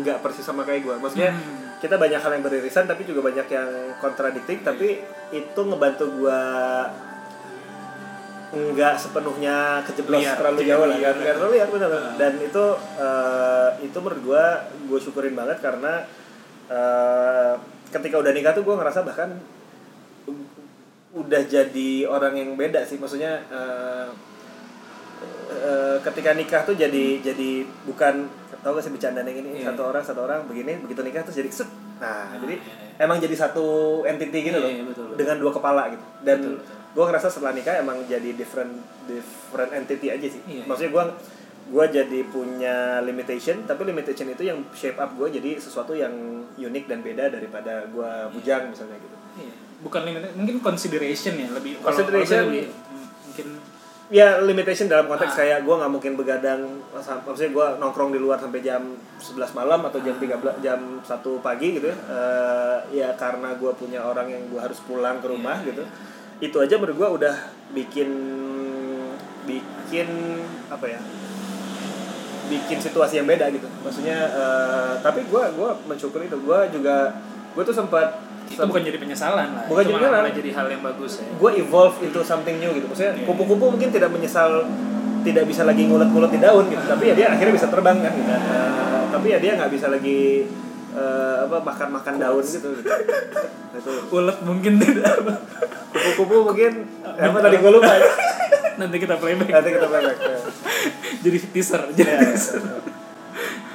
nggak 0.00 0.20
persis 0.20 0.42
sama 0.42 0.62
kayak 0.62 0.82
gua 0.82 0.96
maksudnya 0.96 1.30
Hmm. 1.30 1.78
kita 1.78 1.96
banyak 1.96 2.16
hal 2.16 2.32
yang 2.32 2.42
beririsan 2.42 2.84
tapi 2.84 3.02
juga 3.02 3.24
banyak 3.24 3.46
yang 3.46 3.70
kontradiktif 3.98 4.62
tapi 4.62 5.02
itu 5.30 5.60
ngebantu 5.60 6.06
gua 6.14 6.40
nggak 8.52 8.94
sepenuhnya 8.94 9.80
kejeblos 9.82 10.20
Liar, 10.20 10.36
terlalu 10.36 10.58
tidak 10.60 10.70
jauh 10.70 10.84
lah 10.84 10.96
nggak 10.98 11.14
terlalu 11.16 11.52
liar 11.52 11.68
benar 11.72 11.88
Ah. 11.90 12.12
dan 12.14 12.32
itu 12.38 12.64
eh, 13.00 13.68
itu 13.80 13.96
menurut 13.96 14.20
gua 14.22 14.44
gue 14.84 14.98
syukurin 15.00 15.32
banget 15.32 15.56
karena 15.58 16.04
eh, 16.68 17.52
ketika 17.88 18.20
udah 18.20 18.28
nikah 18.30 18.52
tuh 18.52 18.60
gua 18.60 18.76
ngerasa 18.78 19.00
bahkan 19.02 19.40
udah 21.12 21.42
jadi 21.44 21.90
orang 22.04 22.32
yang 22.34 22.50
beda 22.54 22.82
sih 22.82 22.96
maksudnya 22.96 23.44
eh, 23.46 24.08
eh, 25.52 25.96
ketika 26.02 26.32
nikah 26.32 26.62
tuh 26.62 26.74
jadi 26.74 27.20
jadi 27.20 27.50
bukan 27.84 28.26
tau 28.58 28.72
gak 28.72 28.80
sih 28.80 28.90
bercanda 28.90 29.20
yang 29.20 29.42
ini 29.42 29.60
Iya. 29.60 29.70
satu 29.70 29.82
orang 29.84 30.02
satu 30.02 30.20
orang 30.22 30.46
begini 30.46 30.78
begitu 30.78 31.02
nikah 31.02 31.22
terus 31.22 31.36
jadi 31.36 31.50
set 31.50 31.68
nah 31.98 32.26
Ah, 32.26 32.34
jadi 32.36 32.56
iya, 32.56 32.72
emang 33.00 33.18
jadi 33.18 33.30
satu 33.32 33.66
entity 34.02 34.38
gitu 34.44 34.54
Iya, 34.54 34.58
loh 34.58 34.70
iya, 34.70 34.82
betul, 34.82 35.04
betul. 35.06 35.16
dengan 35.16 35.36
dua 35.38 35.52
kepala 35.52 35.82
gitu 35.88 36.04
dan 36.20 36.36
Betul, 36.40 36.54
betul. 36.56 36.74
gue 36.92 37.04
ngerasa 37.06 37.28
setelah 37.28 37.52
nikah 37.52 37.74
emang 37.76 37.98
jadi 38.04 38.30
different 38.32 38.72
different 39.04 39.70
entity 39.72 40.08
aja 40.08 40.26
sih 40.26 40.42
Iya, 40.42 40.54
iya. 40.54 40.64
maksudnya 40.64 40.90
gue 40.90 41.04
gue 41.64 41.84
jadi 41.94 42.20
punya 42.26 42.76
limitation 43.00 43.62
tapi 43.62 43.84
limitation 43.84 44.26
itu 44.28 44.42
yang 44.42 44.58
shape 44.72 44.96
up 44.96 45.12
gue 45.12 45.28
jadi 45.30 45.56
sesuatu 45.56 45.92
yang 45.92 46.10
unik 46.52 46.84
dan 46.86 46.98
beda 47.00 47.30
daripada 47.30 47.86
gue 47.86 48.10
bujang 48.32 48.66
misalnya 48.66 48.96
gitu 48.96 49.16
Iya. 49.38 49.52
Bukan 49.82 50.00
limit 50.02 50.30
mungkin 50.32 50.56
consideration 50.58 51.34
ya 51.34 51.48
lebih 51.50 51.78
Consideration. 51.78 52.38
kalau 52.38 52.54
lebih, 52.54 52.66
mm, 52.70 53.06
mungkin 53.26 53.46
ya 54.08 54.38
limitation 54.38 54.86
dalam 54.86 55.08
konteks 55.08 55.32
Ah. 55.32 55.38
kayak 55.40 55.58
gue 55.62 55.74
nggak 55.74 55.88
mungkin 55.90 56.12
begadang 56.14 56.60
maksudnya 56.92 57.50
gue 57.50 57.66
nongkrong 57.80 58.12
di 58.12 58.20
luar 58.20 58.36
sampai 58.36 58.60
jam 58.60 58.82
11 59.16 59.50
malam 59.52 59.80
atau 59.82 59.98
jam 59.98 60.14
13 60.14 60.60
jam 60.60 60.78
1 61.00 61.40
pagi 61.40 61.80
gitu 61.80 61.88
ya. 61.88 61.96
Eh, 61.96 62.76
ya 62.94 63.08
karena 63.16 63.56
gue 63.56 63.72
punya 63.72 64.04
orang 64.04 64.28
yang 64.28 64.42
gue 64.46 64.60
harus 64.60 64.78
pulang 64.80 65.16
ke 65.18 65.26
rumah 65.26 65.56
Iya, 65.58 65.72
gitu. 65.72 65.82
Itu 66.42 66.56
aja 66.58 66.76
menurut 66.76 66.94
gue 66.94 67.08
udah 67.24 67.34
bikin 67.72 68.10
bikin 69.42 70.08
apa 70.68 70.86
ya? 70.86 71.00
Bikin 72.46 72.78
situasi 72.78 73.16
yang 73.16 73.26
beda 73.26 73.48
gitu. 73.48 73.64
Maksudnya 73.80 74.18
eh, 74.28 74.92
tapi 75.00 75.24
gue 75.24 75.42
gua 75.56 75.72
mensyukuri 75.82 76.28
itu. 76.28 76.36
Gue 76.36 76.58
juga 76.68 77.16
gue 77.52 77.62
tuh 77.62 77.72
sempat 77.72 78.12
itu 78.52 78.62
bukan 78.62 78.82
jadi 78.84 78.98
penyesalan 79.00 79.48
lah. 79.56 79.64
Bukan 79.66 79.82
jadi 79.82 79.94
malah, 79.96 80.08
penyesalan. 80.22 80.32
jadi 80.38 80.50
hal 80.52 80.66
yang 80.68 80.82
bagus 80.84 81.12
ya. 81.20 81.26
Gue 81.34 81.50
evolve 81.56 81.96
into 82.04 82.20
something 82.20 82.56
new 82.60 82.70
gitu. 82.76 82.86
Maksudnya 82.86 83.12
Iya. 83.16 83.24
kupu-kupu 83.24 83.64
mungkin 83.72 83.88
tidak 83.88 84.10
menyesal 84.12 84.68
tidak 85.22 85.44
bisa 85.46 85.62
lagi 85.62 85.86
ngulet-ngulet 85.86 86.30
di 86.34 86.40
daun 86.42 86.64
gitu. 86.68 86.84
Tapi 86.84 87.04
ya 87.08 87.14
dia 87.14 87.26
akhirnya 87.32 87.54
bisa 87.54 87.68
terbang 87.70 87.96
kan 87.98 88.12
gitu. 88.12 88.30
Eh, 88.30 89.02
tapi 89.08 89.26
ya 89.30 89.38
dia 89.38 89.52
nggak 89.56 89.70
bisa 89.70 89.86
lagi 89.88 90.44
eh, 90.92 91.36
apa 91.48 91.56
makan-makan 91.64 92.14
daun 92.20 92.44
gitu, 92.44 92.68
itu. 93.72 93.92
Ulet 94.12 94.38
mungkin 94.44 94.72
tidak. 94.76 95.16
Kupu-kupu 95.92 96.52
mungkin 96.52 96.72
eh, 97.06 97.24
apa 97.24 97.38
tadi 97.40 97.56
gue 97.56 97.70
lupa 97.70 97.92
ya. 97.96 98.06
nanti 98.80 98.96
kita 98.98 99.14
playback. 99.16 99.48
Nanti 99.48 99.70
kita 99.72 99.88
balik 99.88 100.18
ya. 100.20 100.38
jadi 101.22 101.38
teaser 101.54 101.82
jadi 101.94 102.08
Iya, 102.08 102.18
teaser 102.34 102.62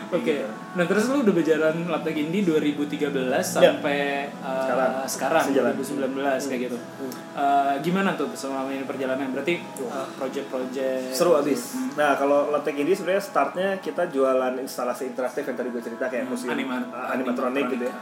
oke 0.09 0.35
nah 0.73 0.83
terus 0.83 1.03
lu 1.07 1.19
udah 1.19 1.31
berjalan 1.31 1.75
Laptop 1.85 2.13
Indie 2.13 2.41
2013 2.41 3.11
sampai 3.41 4.29
uh, 4.39 4.63
Sekarang. 4.63 4.91
sekarang, 5.05 5.43
Sejalan. 5.45 5.73
2019 5.75 6.49
kayak 6.49 6.61
gitu 6.63 6.77
Hmm. 6.97 7.13
Uh, 7.33 7.73
gimana 7.79 8.17
tuh 8.17 8.25
selama 8.33 8.65
ini 8.67 8.81
perjalanan 8.81 9.29
berarti 9.29 9.61
uh, 9.83 10.09
project-project 10.17 11.11
seru 11.11 11.35
abis 11.35 11.73
Hmm. 11.73 11.93
nah 11.93 12.13
kalau 12.13 12.49
Lotek 12.49 12.73
ini 12.75 12.91
sebenarnya 12.91 13.21
startnya 13.21 13.69
kita 13.77 14.07
jualan 14.07 14.57
instalasi 14.57 15.05
interaktif 15.07 15.43
yang 15.43 15.55
tadi 15.55 15.69
gue 15.69 15.83
cerita 15.83 16.05
kayak 16.05 16.25
Hmm, 16.25 16.49
anima- 16.49 16.81
uh, 16.87 17.11
animatronik 17.11 17.63
animatronik. 17.63 17.65
gitu 17.71 17.85
ya 17.85 17.95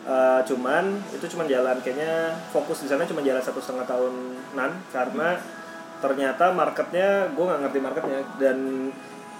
Uh, 0.00 0.40
cuman 0.42 0.84
itu 1.12 1.28
cuma 1.28 1.44
jalan 1.44 1.76
kayaknya 1.78 2.32
fokus 2.48 2.80
di 2.80 2.88
sana 2.88 3.04
cuma 3.04 3.20
jalan 3.20 3.36
satu 3.38 3.60
setengah 3.60 3.84
tahunan 3.84 4.70
karena 4.88 5.36
ternyata 5.98 6.44
marketnya 6.50 7.28
gue 7.28 7.44
nggak 7.44 7.60
ngerti 7.60 7.78
marketnya 7.78 8.20
dan 8.36 8.88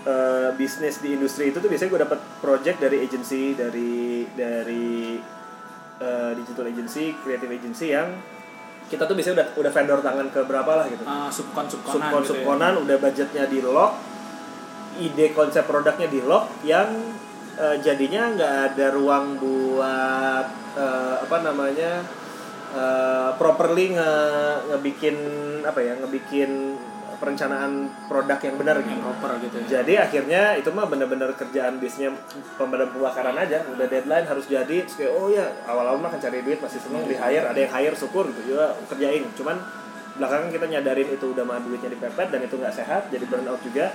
uh, 0.07 0.49
bisnis 0.55 1.03
di 1.03 1.17
industri 1.17 1.51
itu 1.51 1.59
tuh 1.59 1.69
biasanya 1.69 1.91
gue 1.93 2.03
dapat 2.07 2.19
project 2.41 2.79
dari 2.81 2.97
agency 3.05 3.57
dari 3.57 4.25
dari 4.33 5.21
uh, 6.01 6.33
digital 6.37 6.69
agency 6.71 7.17
creative 7.21 7.51
agency 7.51 7.93
yang 7.97 8.09
kita 8.91 9.07
tuh 9.07 9.15
biasanya 9.15 9.35
udah 9.43 9.49
udah 9.61 9.73
vendor 9.73 9.99
tangan 10.03 10.27
ke 10.35 10.41
berapa 10.45 10.73
lah 10.83 10.87
gitu 10.91 11.03
uh, 11.07 11.31
subkon 11.31 11.67
subkonan 11.71 11.95
subkon 11.95 12.23
gitu 12.23 12.27
ya. 12.27 12.29
subkonan 12.29 12.75
udah 12.83 12.97
budgetnya 12.99 13.45
di 13.47 13.61
lock 13.63 14.11
ide 14.99 15.31
konsep 15.31 15.65
produknya 15.65 16.11
di 16.11 16.21
lock 16.25 16.51
yang 16.67 16.91
eh, 17.57 17.77
jadinya 17.79 18.35
nggak 18.35 18.55
ada 18.75 18.87
ruang 18.91 19.39
buat 19.39 20.47
eh, 20.75 21.15
apa 21.23 21.37
namanya 21.47 22.03
eh, 22.75 23.31
properly 23.39 23.95
nge 23.95 24.13
ngebikin 24.73 25.17
apa 25.63 25.81
ya 25.81 25.95
ngebikin 26.03 26.75
perencanaan 27.21 27.93
produk 28.09 28.41
yang 28.41 28.57
benar 28.57 28.81
yang 28.81 28.97
gitu 28.97 29.05
proper 29.05 29.31
gitu 29.45 29.57
ya. 29.61 29.67
Jadi 29.79 29.95
akhirnya 30.01 30.43
itu 30.57 30.73
mah 30.73 30.89
bener-bener 30.89 31.31
kerjaan 31.37 31.77
bisnisnya 31.77 32.17
pemadam 32.57 32.89
kebakaran 32.97 33.37
aja. 33.37 33.61
Udah 33.69 33.87
deadline 33.87 34.25
harus 34.25 34.49
jadi. 34.49 34.89
Terus 34.89 34.97
kayak 34.97 35.13
oh 35.13 35.29
ya 35.29 35.45
awal-awal 35.69 36.01
mah 36.01 36.09
kan 36.09 36.19
cari 36.19 36.41
duit 36.41 36.59
masih 36.59 36.81
seneng 36.81 37.05
di 37.05 37.15
hire. 37.15 37.45
Ada 37.45 37.61
yang 37.69 37.73
hire 37.77 37.95
syukur 37.95 38.25
gitu. 38.33 38.57
Juga 38.57 38.73
kerjain. 38.89 39.29
Cuman 39.37 39.61
belakangan 40.17 40.49
kita 40.49 40.67
nyadarin 40.67 41.09
itu 41.13 41.27
udah 41.31 41.45
mah 41.45 41.61
duitnya 41.61 41.93
dipepet 41.93 42.29
dan 42.33 42.41
itu 42.41 42.55
nggak 42.57 42.75
sehat 42.75 43.13
jadi 43.13 43.25
burnout 43.29 43.61
juga. 43.61 43.93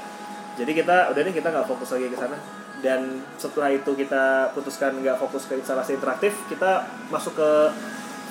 Jadi 0.56 0.72
kita 0.72 1.12
udah 1.12 1.22
deh 1.26 1.34
kita 1.36 1.50
nggak 1.52 1.68
fokus 1.68 1.98
lagi 1.98 2.08
ke 2.14 2.18
sana. 2.22 2.38
Dan 2.86 3.26
setelah 3.42 3.74
itu 3.74 3.98
kita 3.98 4.54
putuskan 4.54 5.02
nggak 5.02 5.18
fokus 5.18 5.50
ke 5.50 5.58
instalasi 5.58 5.98
interaktif 5.98 6.38
kita 6.46 6.86
masuk 7.10 7.34
ke 7.34 7.52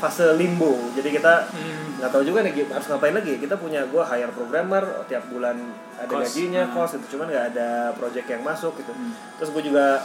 fase 0.04 0.36
limbo 0.36 0.76
jadi 0.92 1.08
kita 1.10 1.32
Hmm. 1.48 1.96
nggak 1.96 2.10
tahu 2.10 2.22
juga 2.22 2.40
nih 2.40 2.52
harus 2.66 2.84
ngapain 2.84 3.14
lagi 3.14 3.38
kita 3.38 3.56
punya 3.56 3.80
gue 3.84 4.02
hire 4.02 4.28
programmer 4.30 4.84
tiap 5.04 5.24
bulan 5.26 5.56
ada 5.94 6.04
Cost. 6.06 6.20
gajinya 6.28 6.62
Hmm. 6.62 6.74
cost 6.74 6.92
itu 6.94 7.06
cuman 7.10 7.26
nggak 7.26 7.46
ada 7.50 7.68
project 7.92 8.26
yang 8.28 8.42
masuk 8.42 8.76
gitu 8.76 8.90
Hmm. 8.90 9.12
terus 9.34 9.50
gue 9.50 9.62
juga 9.64 10.04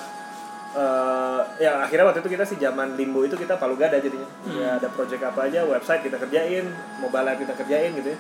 eh 0.70 1.40
ya 1.60 1.82
akhirnya 1.82 2.06
waktu 2.06 2.22
itu 2.22 2.30
kita 2.30 2.46
sih 2.46 2.56
zaman 2.56 2.94
limbo 2.94 3.26
itu 3.26 3.34
kita 3.34 3.58
palu 3.58 3.74
gada 3.74 3.98
jadinya 3.98 4.30
Hmm. 4.40 4.54
ya 4.54 4.70
ada 4.78 4.88
project 4.88 5.20
apa 5.20 5.50
aja 5.50 5.66
website 5.66 6.06
kita 6.06 6.16
kerjain 6.18 6.70
mobile 7.00 7.26
app 7.26 7.38
kita 7.38 7.54
kerjain 7.56 7.92
gitu 7.94 8.10
ya. 8.10 8.20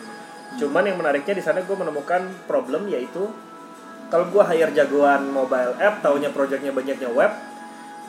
cuman 0.58 0.82
yang 0.84 0.98
menariknya 0.98 1.38
di 1.38 1.44
sana 1.46 1.62
gue 1.62 1.78
menemukan 1.78 2.20
problem 2.44 2.90
yaitu 2.90 3.30
kalau 4.10 4.26
gue 4.28 4.44
hire 4.44 4.74
jagoan 4.74 5.30
mobile 5.30 5.78
app 5.78 6.02
taunya 6.02 6.28
projectnya 6.28 6.74
banyaknya 6.74 7.06
web 7.08 7.30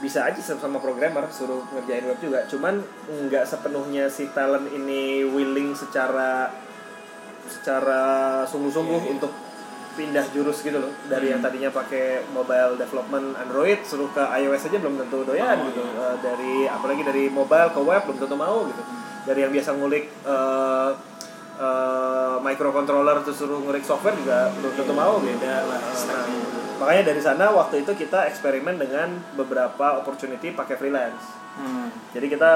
bisa 0.00 0.24
aja 0.24 0.40
sama 0.40 0.76
programmer 0.76 1.28
suruh 1.28 1.60
ngerjain 1.70 2.04
web 2.04 2.18
juga 2.18 2.40
cuman 2.46 2.80
nggak 3.28 3.44
sepenuhnya 3.44 4.08
si 4.08 4.28
talent 4.30 4.66
ini 4.66 5.22
willing 5.22 5.72
secara 5.72 6.48
secara 7.44 8.02
sungguh-sungguh 8.44 8.96
Iya, 8.96 9.06
iya. 9.06 9.14
untuk 9.14 9.32
pindah 9.90 10.24
jurus 10.30 10.62
gitu 10.62 10.78
loh 10.78 10.92
dari 11.04 11.28
yang 11.28 11.38
Hmm. 11.38 11.50
tadinya 11.50 11.68
pakai 11.68 12.04
mobile 12.30 12.78
development 12.78 13.34
Android 13.36 13.82
suruh 13.82 14.08
ke 14.08 14.22
iOS 14.22 14.70
aja 14.70 14.78
belum 14.78 14.96
tentu 14.96 15.20
doyan 15.22 15.56
Oh, 15.58 15.66
gitu 15.66 15.82
iya. 15.82 16.00
Eh, 16.00 16.16
dari 16.22 16.54
apalagi 16.64 17.02
dari 17.02 17.24
mobile 17.28 17.68
ke 17.68 17.80
web 17.80 18.02
belum 18.04 18.18
tentu 18.18 18.36
mau 18.36 18.64
gitu 18.64 18.82
dari 19.26 19.40
yang 19.42 19.52
biasa 19.52 19.70
ngulik 19.74 20.04
eh, 20.24 20.88
eh, 21.60 22.36
microcontroller 22.40 23.20
terus 23.20 23.36
suruh 23.36 23.60
ngulik 23.60 23.84
software 23.84 24.16
juga 24.16 24.48
belum 24.50 24.72
tentu 24.74 24.92
mau 24.92 25.20
beda 25.20 25.54
lah 25.62 25.80
Nah, 25.80 26.24
makanya 26.80 27.02
dari 27.06 27.20
sana 27.20 27.52
waktu 27.52 27.84
itu 27.84 27.92
kita 27.94 28.24
eksperimen 28.26 28.74
dengan 28.74 29.08
beberapa 29.34 30.00
opportunity 30.00 30.50
pakai 30.50 30.74
freelance 30.74 31.36
Hmm. 31.50 31.90
jadi 32.10 32.26
kita 32.30 32.50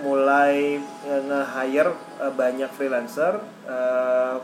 mulai 0.00 0.80
nge- 0.80 1.24
nge-hire 1.24 1.92
eh, 2.18 2.32
banyak 2.34 2.70
freelancer 2.70 3.36
eh, 3.64 4.36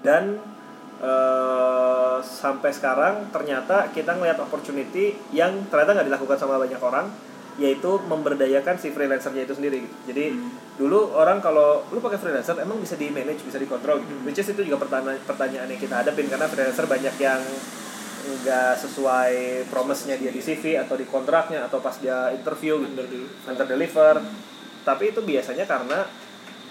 dan 0.00 0.36
eh, 1.00 2.16
sampai 2.20 2.70
sekarang 2.70 3.30
ternyata 3.30 3.88
kita 3.88 4.12
ngelihat 4.12 4.38
opportunity 4.38 5.16
yang 5.30 5.64
ternyata 5.66 5.94
nggak 5.94 6.08
dilakukan 6.08 6.36
sama 6.36 6.58
banyak 6.58 6.78
orang 6.78 7.08
yaitu 7.56 8.00
memberdayakan 8.02 8.76
si 8.76 8.90
freelancernya 8.90 9.44
itu 9.44 9.54
sendiri 9.54 9.78
gitu. 9.80 9.96
jadi 10.06 10.24
Hmm. 10.32 10.50
Dulu 10.72 11.12
orang 11.12 11.38
kalau 11.38 11.84
lu 11.88 12.00
pakai 12.00 12.16
freelancer 12.16 12.56
emang 12.56 12.76
bisa 12.76 12.96
di 12.96 13.08
manage 13.08 13.44
bisa 13.44 13.56
dikontrol 13.56 14.00
gitu 14.00 14.12
Hmm. 14.12 14.24
which 14.24 14.36
is 14.36 14.48
itu 14.48 14.62
juga 14.62 14.80
pertanyaan 14.80 15.20
pertanyaan 15.22 15.68
yang 15.68 15.76
kita 15.76 15.94
hadapin 15.94 16.26
karena 16.26 16.46
freelancer 16.46 16.86
banyak 16.86 17.14
yang 17.18 17.40
nggak 18.22 18.78
sesuai 18.78 19.34
promise-nya 19.66 20.14
dia 20.14 20.30
di 20.30 20.38
CV 20.38 20.78
atau 20.78 20.94
di 20.94 21.04
kontraknya 21.04 21.66
atau 21.66 21.78
pas 21.78 21.92
dia 21.94 22.30
interview 22.30 22.78
gitu 22.80 22.94
Under 22.94 23.04
deliver. 23.04 23.44
under 23.44 23.66
deliver 23.66 24.14
tapi 24.82 25.10
itu 25.10 25.20
biasanya 25.20 25.66
karena 25.66 26.06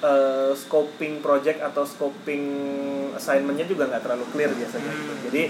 eh, 0.02 0.52
scoping 0.56 1.20
project 1.20 1.60
atau 1.62 1.84
scoping 1.84 2.44
assignment-nya 3.14 3.68
juga 3.68 3.86
nggak 3.86 4.02
terlalu 4.02 4.26
clear 4.32 4.50
biasanya 4.50 4.90
gitu. 4.90 5.12
Hmm. 5.12 5.22
jadi 5.28 5.44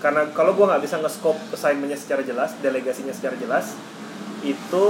karena 0.00 0.22
kalau 0.32 0.56
gua 0.56 0.72
nggak 0.72 0.82
bisa 0.82 0.96
nge-scope 0.96 1.52
assignment-nya 1.52 1.98
secara 1.98 2.24
jelas 2.24 2.56
delegasinya 2.56 3.12
secara 3.12 3.36
jelas 3.36 3.76
itu 4.40 4.86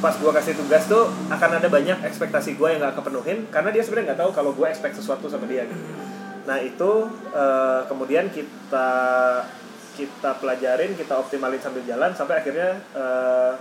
pas 0.00 0.12
gua 0.20 0.32
kasih 0.36 0.56
tugas 0.56 0.84
tuh 0.88 1.08
akan 1.32 1.60
ada 1.60 1.68
banyak 1.72 2.04
ekspektasi 2.04 2.60
gua 2.60 2.72
yang 2.72 2.80
nggak 2.84 3.00
kepenuhin 3.00 3.48
karena 3.48 3.72
dia 3.72 3.82
sebenarnya 3.84 4.12
nggak 4.12 4.20
tahu 4.24 4.30
kalau 4.36 4.50
gua 4.52 4.68
expect 4.68 4.96
sesuatu 4.96 5.28
sama 5.28 5.48
dia 5.48 5.64
gitu. 5.64 5.84
Nah 6.46 6.58
itu 6.62 6.92
eh, 7.32 7.80
kemudian 7.88 8.30
kita 8.30 8.88
kita 9.96 10.30
pelajarin, 10.36 10.92
kita 10.92 11.16
optimalin 11.16 11.58
sambil 11.58 11.82
jalan 11.88 12.12
sampai 12.12 12.44
akhirnya 12.44 12.76
eh, 12.92 13.52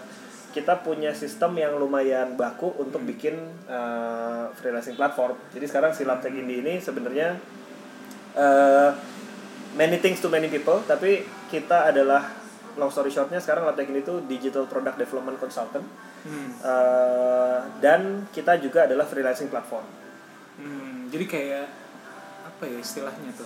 kita 0.56 0.80
punya 0.88 1.12
sistem 1.12 1.52
yang 1.60 1.76
lumayan 1.76 2.40
baku 2.40 2.72
untuk 2.80 3.04
bikin 3.04 3.36
eh, 3.68 4.44
freelancing 4.56 4.96
platform. 4.96 5.36
Jadi 5.52 5.66
sekarang 5.68 5.92
si 5.92 6.08
Labtech 6.08 6.36
Indie 6.36 6.64
ini 6.64 6.80
sebenarnya 6.80 7.36
eh, 8.36 8.92
many 9.76 10.00
things 10.00 10.24
to 10.24 10.32
many 10.32 10.48
people, 10.48 10.80
tapi 10.88 11.28
kita 11.52 11.92
adalah 11.92 12.45
long 12.76 12.88
story 12.88 13.08
shortnya 13.08 13.38
sekarang 13.38 13.64
Indie 13.86 14.02
itu 14.02 14.20
digital 14.26 14.66
product 14.66 14.98
development 14.98 15.38
consultant 15.38 15.86
Hmm. 16.22 16.50
Eh, 16.58 17.60
dan 17.80 18.02
kita 18.28 18.58
juga 18.58 18.84
adalah 18.84 19.06
freelancing 19.06 19.46
platform. 19.46 19.86
Hmm, 20.58 21.06
jadi 21.06 21.22
kayak 21.24 21.66
apa 22.44 22.64
ya 22.66 22.78
istilahnya 22.78 23.30
tuh? 23.32 23.46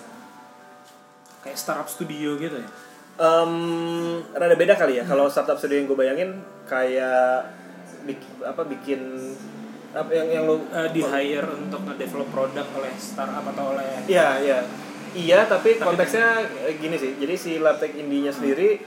Kayak 1.39 1.57
startup 1.57 1.87
studio 1.87 2.35
gitu 2.35 2.55
ya. 2.55 2.69
Em, 3.19 3.53
rada 4.31 4.55
beda 4.55 4.73
kali 4.73 4.95
ya. 4.95 5.03
Kalau 5.03 5.27
startup 5.27 5.59
studio 5.59 5.75
yang 5.75 5.87
gue 5.87 5.97
bayangin 5.97 6.39
kayak 6.63 7.51
bik- 8.05 8.47
apa 8.47 8.63
bikin 8.63 9.35
apa 9.89 10.11
yang 10.13 10.27
yang 10.29 10.43
lu 10.45 10.63
Eh, 10.69 10.87
di 10.93 11.01
hire 11.01 11.51
untuk 11.51 11.83
nge-develop 11.83 12.31
produk 12.31 12.67
oleh 12.73 12.93
startup 12.95 13.43
atau 13.43 13.75
oleh 13.75 14.07
Iya, 14.07 14.39
iya. 14.39 14.59
Iya, 15.11 15.39
tapi 15.43 15.75
Tapi- 15.75 15.83
konteksnya 15.83 16.27
eh, 16.63 16.79
gini 16.79 16.95
sih. 16.95 17.19
Jadi 17.19 17.35
si 17.35 17.51
Labtech 17.57 17.91
Indinya 17.91 18.31
sendiri 18.31 18.79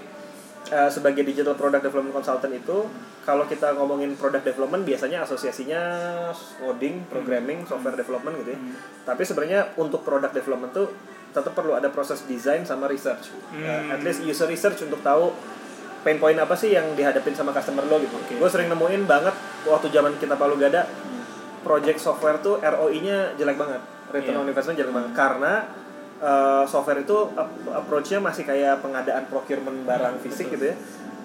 eh, 0.70 0.90
sebagai 0.92 1.26
digital 1.26 1.58
product 1.58 1.82
development 1.90 2.14
consultant 2.14 2.54
itu 2.54 2.86
kalau 3.22 3.46
kita 3.46 3.74
ngomongin 3.74 4.14
product 4.18 4.46
development 4.46 4.82
biasanya 4.86 5.22
asosiasinya 5.26 5.82
coding, 6.58 7.06
programming, 7.10 7.66
software 7.66 7.98
development 7.98 8.42
gitu 8.42 8.54
ya. 8.54 8.58
Hmm. 8.58 8.74
Tapi 9.06 9.22
sebenarnya 9.26 9.60
untuk 9.78 10.06
product 10.06 10.34
development 10.34 10.70
tuh 10.74 10.86
tetap 11.32 11.56
perlu 11.56 11.72
ada 11.72 11.88
proses 11.88 12.22
design 12.28 12.62
sama 12.68 12.86
research. 12.86 13.32
Hmm. 13.50 13.64
Eh, 13.64 13.82
at 13.94 14.00
least 14.04 14.22
user 14.22 14.46
research 14.46 14.84
untuk 14.84 15.00
tahu 15.00 15.32
pain 16.02 16.18
point 16.18 16.34
apa 16.34 16.58
sih 16.58 16.74
yang 16.74 16.98
dihadapin 16.98 17.30
sama 17.32 17.54
customer 17.54 17.86
lo 17.86 18.02
gitu. 18.02 18.18
Oke. 18.18 18.34
Gue 18.34 18.50
sering 18.50 18.66
nemuin 18.66 19.06
banget 19.06 19.34
waktu 19.66 19.86
zaman 19.94 20.18
kita 20.18 20.34
palu 20.34 20.58
gada 20.58 20.86
project 21.62 22.02
software 22.02 22.42
tuh 22.42 22.58
ROI-nya 22.58 23.38
jelek 23.38 23.54
banget, 23.54 23.78
return 24.10 24.34
Iya. 24.34 24.42
on 24.42 24.46
investment 24.50 24.76
jelek 24.82 24.90
banget 24.90 25.12
karena 25.14 25.52
uh, 26.22 26.64
software 26.64 27.02
itu 27.02 27.34
ap- 27.34 27.68
approach-nya 27.84 28.22
masih 28.22 28.46
kayak 28.46 28.80
pengadaan 28.80 29.26
procurement 29.26 29.82
barang 29.82 30.22
fisik 30.22 30.54
gitu 30.54 30.72
ya. 30.72 30.76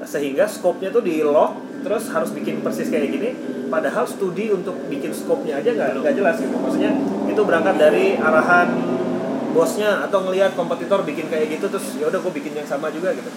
Sehingga 0.03 0.45
scope-nya 0.45 0.93
tuh 0.93 1.01
di 1.01 1.21
lock 1.25 1.57
terus 1.85 2.09
harus 2.09 2.33
bikin 2.33 2.61
persis 2.65 2.89
kayak 2.89 3.09
gini 3.13 3.29
padahal 3.69 4.05
studi 4.09 4.49
untuk 4.53 4.77
bikin 4.89 5.13
scope-nya 5.13 5.61
aja 5.61 5.73
nggak 5.73 6.01
nggak 6.01 6.13
jelas 6.17 6.35
gitu. 6.41 6.57
Maksudnya 6.57 6.91
itu 7.29 7.41
berangkat 7.45 7.75
dari 7.77 8.17
arahan 8.17 8.67
bosnya 9.57 10.05
atau 10.05 10.21
ngelihat 10.27 10.53
kompetitor 10.53 11.01
bikin 11.01 11.29
kayak 11.33 11.57
gitu 11.57 11.65
terus 11.71 11.97
ya 11.97 12.09
udah 12.09 12.19
gue 12.21 12.33
bikin 12.33 12.53
yang 12.57 12.67
sama 12.67 12.93
juga 12.93 13.13
gitu. 13.13 13.29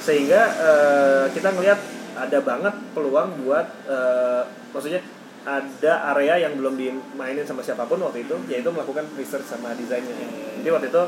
Sehingga 0.00 0.40
uh, 0.56 1.24
kita 1.32 1.52
ngelihat 1.52 1.80
ada 2.16 2.38
banget 2.40 2.74
peluang 2.96 3.44
buat 3.44 3.66
uh, 3.84 4.42
maksudnya 4.72 5.04
ada 5.48 6.12
area 6.12 6.44
yang 6.44 6.60
belum 6.60 6.76
dimainin 6.76 7.48
sama 7.48 7.64
siapa 7.64 7.88
pun 7.88 7.96
waktu 8.04 8.28
itu 8.28 8.36
yaitu 8.52 8.68
melakukan 8.68 9.08
research 9.16 9.48
sama 9.48 9.72
desainnya. 9.72 10.12
Jadi 10.60 10.68
waktu 10.68 10.88
itu 10.92 11.02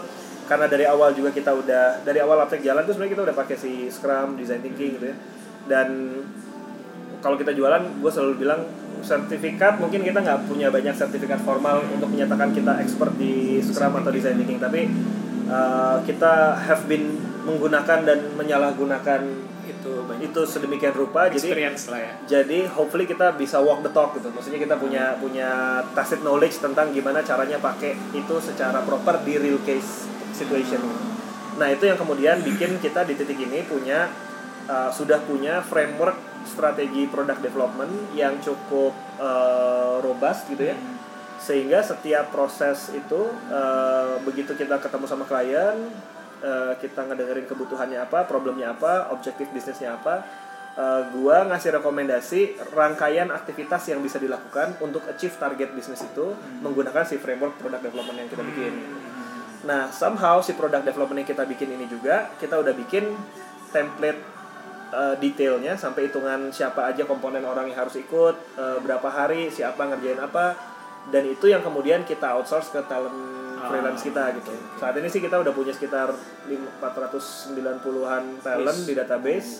karena 0.48 0.66
dari 0.66 0.84
awal 0.88 1.12
juga 1.12 1.30
kita 1.30 1.52
udah 1.52 2.02
dari 2.02 2.18
awal 2.18 2.42
Aptek 2.42 2.64
jalan 2.64 2.82
tuh 2.88 2.96
sebenarnya 2.96 3.14
kita 3.14 3.24
udah 3.28 3.36
pakai 3.36 3.56
si 3.60 3.72
Scrum 3.92 4.40
design 4.40 4.64
thinking 4.64 4.96
gitu 4.96 5.06
ya. 5.12 5.16
Dan 5.68 5.88
kalau 7.20 7.36
kita 7.36 7.52
jualan 7.52 8.00
gue 8.00 8.10
selalu 8.10 8.34
bilang 8.40 8.64
sertifikat 9.00 9.80
mungkin 9.80 10.04
kita 10.04 10.20
nggak 10.20 10.48
punya 10.48 10.68
banyak 10.68 10.92
sertifikat 10.92 11.40
formal 11.44 11.84
untuk 11.88 12.08
menyatakan 12.08 12.52
kita 12.52 12.80
expert 12.80 13.12
di 13.16 13.60
Scrum 13.60 13.96
atau 13.96 14.12
design 14.12 14.40
thinking 14.40 14.60
tapi 14.60 14.88
uh, 15.48 16.00
kita 16.04 16.56
have 16.56 16.84
been 16.88 17.16
menggunakan 17.44 18.04
dan 18.04 18.18
menyalahgunakan 18.36 19.49
itu 19.90 19.98
banyak 20.06 20.30
itu 20.30 20.40
sedemikian 20.46 20.94
rupa 20.94 21.26
jadi 21.26 21.50
experience 21.50 21.90
lah 21.90 21.98
ya. 21.98 22.12
jadi 22.30 22.70
hopefully 22.70 23.10
kita 23.10 23.34
bisa 23.34 23.58
walk 23.58 23.82
the 23.82 23.90
talk 23.90 24.14
gitu. 24.14 24.30
Maksudnya 24.30 24.62
kita 24.62 24.78
punya 24.78 25.18
punya 25.18 25.82
tacit 25.98 26.22
knowledge 26.22 26.62
tentang 26.62 26.94
gimana 26.94 27.26
caranya 27.26 27.58
pakai 27.58 27.98
itu 28.14 28.34
secara 28.38 28.86
proper 28.86 29.18
di 29.26 29.34
real 29.36 29.58
case 29.66 30.06
situation. 30.30 30.78
Nah 31.58 31.68
itu 31.68 31.90
yang 31.90 31.98
kemudian 31.98 32.38
bikin 32.46 32.78
kita 32.78 33.02
di 33.02 33.18
titik 33.18 33.36
ini 33.36 33.66
punya 33.66 34.06
uh, 34.70 34.94
sudah 34.94 35.18
punya 35.26 35.58
framework 35.66 36.46
strategi 36.46 37.10
product 37.10 37.42
development 37.42 38.14
yang 38.14 38.38
cukup 38.38 38.94
uh, 39.18 39.98
robust 40.00 40.46
gitu 40.48 40.70
ya. 40.70 40.76
Hmm. 40.78 40.96
sehingga 41.40 41.80
setiap 41.80 42.28
proses 42.36 42.92
itu 42.92 43.32
uh, 43.48 44.20
begitu 44.28 44.52
kita 44.52 44.76
ketemu 44.76 45.08
sama 45.08 45.24
klien 45.24 45.88
uh, 46.42 46.72
kita 46.76 47.06
ngedengerin 47.06 47.46
kebutuhannya 47.46 48.00
apa 48.00 48.26
problemnya 48.28 48.74
apa 48.74 49.08
objektif 49.14 49.48
bisnisnya 49.52 49.96
apa. 49.96 50.24
Uh, 50.70 51.02
gua 51.12 51.50
ngasih 51.50 51.82
rekomendasi 51.82 52.40
rangkaian 52.72 53.28
aktivitas 53.34 53.90
yang 53.90 54.00
bisa 54.00 54.22
dilakukan 54.22 54.78
untuk 54.78 55.02
achieve 55.10 55.34
target 55.34 55.74
bisnis 55.74 56.06
itu 56.06 56.30
menggunakan 56.62 57.02
si 57.02 57.18
framework 57.18 57.58
product 57.58 57.90
development 57.90 58.16
yang 58.16 58.28
kita 58.30 58.42
bikin. 58.46 58.72
Nah 59.66 59.90
somehow 59.90 60.38
si 60.40 60.54
product 60.54 60.86
development 60.86 61.26
yang 61.26 61.30
kita 61.34 61.44
bikin 61.44 61.74
ini 61.74 61.90
juga 61.90 62.30
kita 62.38 62.62
udah 62.62 62.72
bikin 62.72 63.12
template 63.74 64.20
uh, 64.94 65.14
detailnya 65.18 65.74
sampai 65.74 66.06
hitungan 66.06 66.54
siapa 66.54 66.86
aja 66.86 67.02
komponen 67.02 67.42
orang 67.42 67.66
yang 67.70 67.78
harus 67.86 67.98
ikut 67.98 68.36
uh, 68.56 68.78
berapa 68.78 69.10
hari 69.10 69.50
siapa 69.50 69.90
ngerjain 69.90 70.22
apa. 70.22 70.54
Dan 71.10 71.32
itu 71.32 71.48
yang 71.48 71.64
kemudian 71.64 72.04
kita 72.04 72.36
outsource 72.36 72.70
ke 72.70 72.80
talent 72.86 73.39
freelance 73.62 74.02
kita 74.02 74.24
gitu. 74.34 74.52
Saat 74.76 74.94
ini 74.94 75.06
sih 75.06 75.18
kita 75.18 75.36
udah 75.36 75.50
punya 75.50 75.70
sekitar 75.70 76.08
lim- 76.46 76.70
490-an 76.78 78.24
talent 78.40 78.78
Yes. 78.78 78.86
di 78.86 78.94
database. 78.94 79.50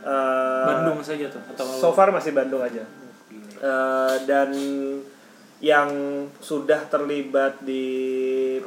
Uh, 0.00 0.64
Bandung 0.64 1.02
saja 1.02 1.26
tuh 1.26 1.42
atau 1.48 1.66
so 1.66 1.90
far 1.90 2.10
masih 2.10 2.30
Bandung 2.30 2.62
aja. 2.62 2.86
Uh, 3.58 4.14
dan 4.22 4.50
yang 5.56 5.88
sudah 6.36 6.84
terlibat 6.86 7.58
di 7.60 7.86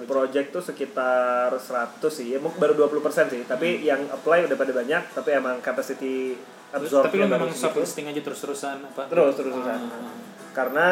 project 0.04 0.52
tuh 0.52 0.64
sekitar 0.66 1.54
100 1.54 1.62
sih. 2.10 2.28
Ya 2.30 2.40
baru 2.40 2.76
20% 2.76 3.00
sih. 3.30 3.42
Tapi 3.44 3.82
yang 3.82 4.04
apply 4.10 4.46
udah 4.46 4.58
pada 4.58 4.74
banyak 4.74 5.04
tapi 5.10 5.30
emang 5.32 5.60
capacity 5.60 6.36
absorb 6.70 7.02
tapi 7.04 7.18
lu 7.18 7.26
memang 7.26 7.50
short 7.50 7.74
listing 7.76 8.06
aja 8.06 8.22
terus-terusan 8.22 8.78
apa? 8.86 9.10
terus 9.10 9.34
terus 9.34 9.58
terusan 9.58 9.90
Ah. 9.90 10.14
karena 10.54 10.88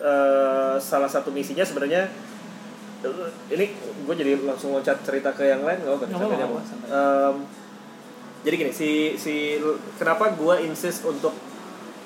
eh, 0.00 0.76
salah 0.80 1.04
satu 1.04 1.28
misinya 1.28 1.60
sebenarnya 1.60 2.08
ini 3.48 3.66
gue 3.78 4.14
jadi 4.14 4.32
langsung 4.42 4.74
loncat 4.74 4.98
cerita 5.02 5.30
ke 5.30 5.46
yang 5.46 5.62
lain 5.62 5.78
nggak 5.78 5.94
apa-apa. 5.94 6.10
Em, 6.88 7.36
jadi 8.42 8.54
gini 8.58 8.72
si 8.74 8.90
si 9.14 9.58
kenapa 9.96 10.34
gue 10.34 10.54
insist 10.66 11.06
untuk 11.06 11.34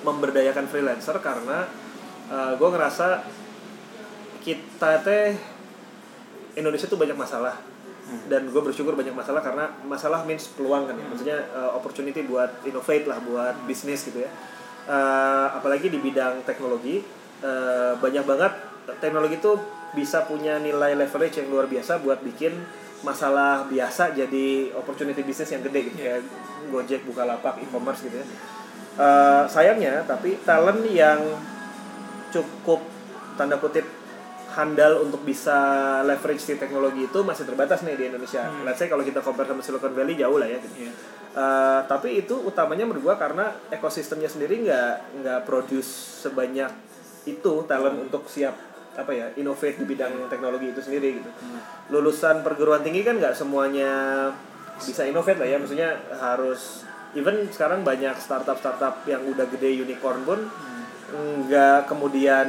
memberdayakan 0.02 0.66
freelancer 0.66 1.16
karena 1.18 1.64
gue 2.32 2.68
ngerasa 2.68 3.24
kita 4.40 5.04
teh 5.04 5.36
Indonesia 6.56 6.88
tuh 6.88 6.96
banyak 6.96 7.16
masalah 7.16 7.56
Hmm. 8.02 8.18
dan 8.26 8.50
gue 8.50 8.58
bersyukur 8.58 8.98
banyak 8.98 9.14
masalah 9.14 9.38
karena 9.38 9.70
masalah 9.86 10.26
means 10.26 10.50
peluang 10.58 10.90
kan 10.90 10.98
ya. 10.98 11.06
maksudnya 11.06 11.38
uh, 11.54 11.78
opportunity 11.78 12.26
buat 12.26 12.50
innovate 12.66 13.06
lah 13.06 13.22
buat 13.22 13.54
bisnis 13.64 14.04
gitu 14.04 14.26
ya 14.26 14.32
Uh, 14.82 15.46
apalagi 15.54 15.86
di 15.86 16.02
bidang 16.02 16.42
teknologi 16.42 17.06
uh, 17.46 17.94
banyak 18.02 18.26
banget 18.26 18.50
teknologi 18.98 19.38
itu 19.38 19.54
bisa 19.92 20.24
punya 20.24 20.56
nilai 20.56 20.96
leverage 20.96 21.44
yang 21.44 21.48
luar 21.52 21.68
biasa 21.68 22.00
buat 22.00 22.24
bikin 22.24 22.56
masalah 23.02 23.66
biasa 23.66 24.14
jadi 24.14 24.72
opportunity 24.78 25.20
bisnis 25.26 25.50
yang 25.52 25.62
gede 25.66 25.90
gitu 25.90 25.96
kayak 26.00 26.22
Gojek, 26.70 27.02
Bukalapak, 27.02 27.58
e-commerce 27.58 28.06
gitu 28.06 28.22
ya. 28.22 28.26
Uh, 28.92 29.44
sayangnya 29.48 30.04
tapi 30.04 30.38
talent 30.44 30.84
yang 30.86 31.18
cukup 32.32 32.84
tanda 33.36 33.56
kutip 33.56 33.84
handal 34.52 35.00
untuk 35.00 35.24
bisa 35.24 35.56
leverage 36.04 36.44
si 36.44 36.60
teknologi 36.60 37.08
itu 37.08 37.20
masih 37.24 37.48
terbatas 37.48 37.80
nih 37.82 37.96
di 37.96 38.04
Indonesia. 38.12 38.44
Hmm. 38.44 38.68
Let's 38.68 38.78
say 38.78 38.88
kalau 38.88 39.02
kita 39.02 39.24
compare 39.24 39.48
sama 39.48 39.64
Silicon 39.64 39.96
Valley 39.96 40.14
jauh 40.16 40.36
lah 40.36 40.48
ya. 40.48 40.60
Gitu. 40.60 40.88
Iya. 40.88 40.92
Uh, 41.32 41.80
tapi 41.88 42.20
itu 42.20 42.36
utamanya 42.36 42.84
menurut 42.84 43.08
gua 43.08 43.16
karena 43.16 43.56
ekosistemnya 43.72 44.28
sendiri 44.28 44.68
nggak 44.68 45.24
nggak 45.24 45.40
produce 45.48 46.20
sebanyak 46.20 46.68
itu 47.24 47.64
talent 47.64 47.96
untuk 47.96 48.28
siap 48.28 48.71
apa 48.92 49.10
ya 49.12 49.26
innovate 49.40 49.80
di 49.80 49.86
bidang 49.88 50.28
teknologi 50.28 50.68
itu 50.72 50.80
sendiri 50.84 51.22
gitu. 51.22 51.30
Hmm. 51.32 51.60
Lulusan 51.88 52.44
perguruan 52.44 52.84
tinggi 52.84 53.00
kan 53.04 53.16
nggak 53.16 53.32
semuanya 53.32 53.90
bisa 54.76 55.06
innovate 55.06 55.38
lah 55.38 55.48
ya 55.48 55.56
maksudnya 55.62 55.90
harus 56.18 56.82
even 57.14 57.46
sekarang 57.52 57.84
banyak 57.84 58.16
startup 58.18 58.58
startup 58.58 59.04
yang 59.04 59.22
udah 59.28 59.46
gede 59.52 59.84
unicorn 59.84 60.24
pun 60.24 60.40
nggak 61.12 61.92
kemudian 61.92 62.48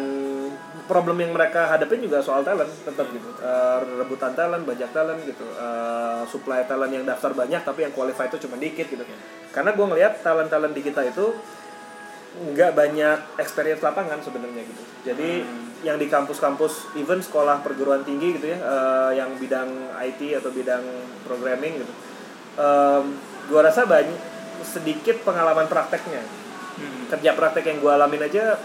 problem 0.87 1.19
yang 1.19 1.31
mereka 1.35 1.67
hadapin 1.67 1.99
juga 1.99 2.19
soal 2.23 2.43
talent 2.43 2.71
tetap 2.83 3.07
gitu 3.11 3.29
Eh, 3.43 3.79
rebutan 3.99 4.31
talent 4.35 4.63
banyak 4.63 4.87
talent 4.95 5.19
gitu 5.27 5.43
Eh, 5.43 6.23
supply 6.31 6.63
talent 6.63 6.91
yang 6.95 7.03
daftar 7.03 7.35
banyak 7.35 7.59
tapi 7.59 7.83
yang 7.87 7.93
qualified 7.95 8.31
itu 8.31 8.47
cuma 8.47 8.55
dikit 8.55 8.87
gitu 8.87 9.03
karena 9.51 9.75
gue 9.75 9.85
ngelihat 9.85 10.23
talent 10.23 10.47
talent 10.47 10.71
di 10.71 10.81
kita 10.81 11.03
itu 11.03 11.35
nggak 12.33 12.71
banyak 12.73 13.19
experience 13.37 13.83
lapangan 13.83 14.17
sebenarnya 14.23 14.63
gitu 14.65 14.83
jadi 15.05 15.43
yang 15.83 15.95
di 15.95 16.07
kampus-kampus 16.07 16.95
even 16.95 17.19
sekolah 17.19 17.59
perguruan 17.59 18.01
tinggi 18.01 18.35
gitu 18.35 18.47
ya 18.47 18.57
eh, 18.57 19.11
yang 19.15 19.35
bidang 19.35 19.67
IT 20.01 20.39
atau 20.39 20.49
bidang 20.49 20.83
programming 21.21 21.77
gitu 21.77 21.93
Em, 22.53 23.17
gua 23.45 23.61
rasa 23.63 23.81
banyak 23.83 24.13
sedikit 24.63 25.21
pengalaman 25.21 25.65
prakteknya 25.65 26.21
Hmm. 26.73 27.05
kerja 27.07 27.33
praktek 27.33 27.65
yang 27.65 27.79
gua 27.79 27.95
alamin 27.95 28.23
aja 28.23 28.57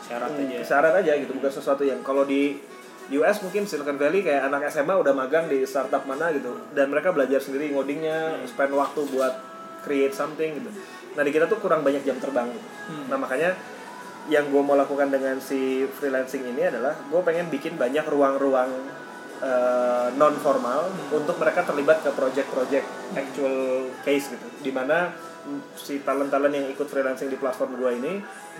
Syarat 0.00 0.30
Hmm, 0.30 0.42
aja. 0.44 0.58
syarat 0.62 0.94
aja 0.96 1.12
gitu 1.14 1.30
bukan 1.32 1.48
sesuatu 1.48 1.82
yang 1.82 1.98
kalau 2.00 2.22
di 2.22 2.58
US 3.12 3.38
mungkin 3.40 3.62
Silicon 3.64 3.94
Valley 3.96 4.20
kayak 4.20 4.44
anak 4.44 4.66
SMA 4.66 4.90
udah 4.92 5.10
magang 5.12 5.46
di 5.46 5.62
startup 5.62 6.02
mana 6.04 6.30
gitu 6.30 6.58
dan 6.72 6.86
mereka 6.86 7.10
belajar 7.10 7.38
sendiri 7.38 7.70
ngodingnya 7.70 8.34
Hmm. 8.36 8.46
spend 8.46 8.70
waktu 8.72 9.00
buat 9.08 9.34
create 9.80 10.10
something 10.10 10.58
gitu 10.58 10.70
nah 11.14 11.22
di 11.22 11.30
kita 11.30 11.46
tuh 11.46 11.56
kurang 11.56 11.80
banyak 11.80 12.02
jam 12.02 12.18
terbang 12.18 12.50
gitu. 12.50 12.66
Hmm. 12.88 13.06
nah 13.06 13.16
makanya 13.16 13.54
yang 14.26 14.50
gue 14.50 14.58
mau 14.58 14.74
lakukan 14.74 15.06
dengan 15.06 15.38
si 15.38 15.86
freelancing 15.88 16.42
ini 16.44 16.66
adalah 16.66 16.94
gue 16.98 17.20
pengen 17.22 17.46
bikin 17.46 17.74
banyak 17.74 18.02
ruang-ruang 18.04 18.70
non 20.16 20.34
formal 20.36 20.88
Hmm. 20.88 21.20
untuk 21.20 21.36
mereka 21.36 21.60
terlibat 21.62 22.00
ke 22.00 22.10
project-project 22.10 22.86
actual 23.12 23.56
case 24.00 24.32
gitu 24.32 24.46
di 24.60 24.72
mana 24.72 25.12
si 25.76 26.00
talent-talent 26.00 26.50
yang 26.50 26.66
ikut 26.66 26.88
freelancing 26.88 27.28
di 27.28 27.36
platform 27.36 27.76
gue 27.76 27.90
ini 27.94 28.12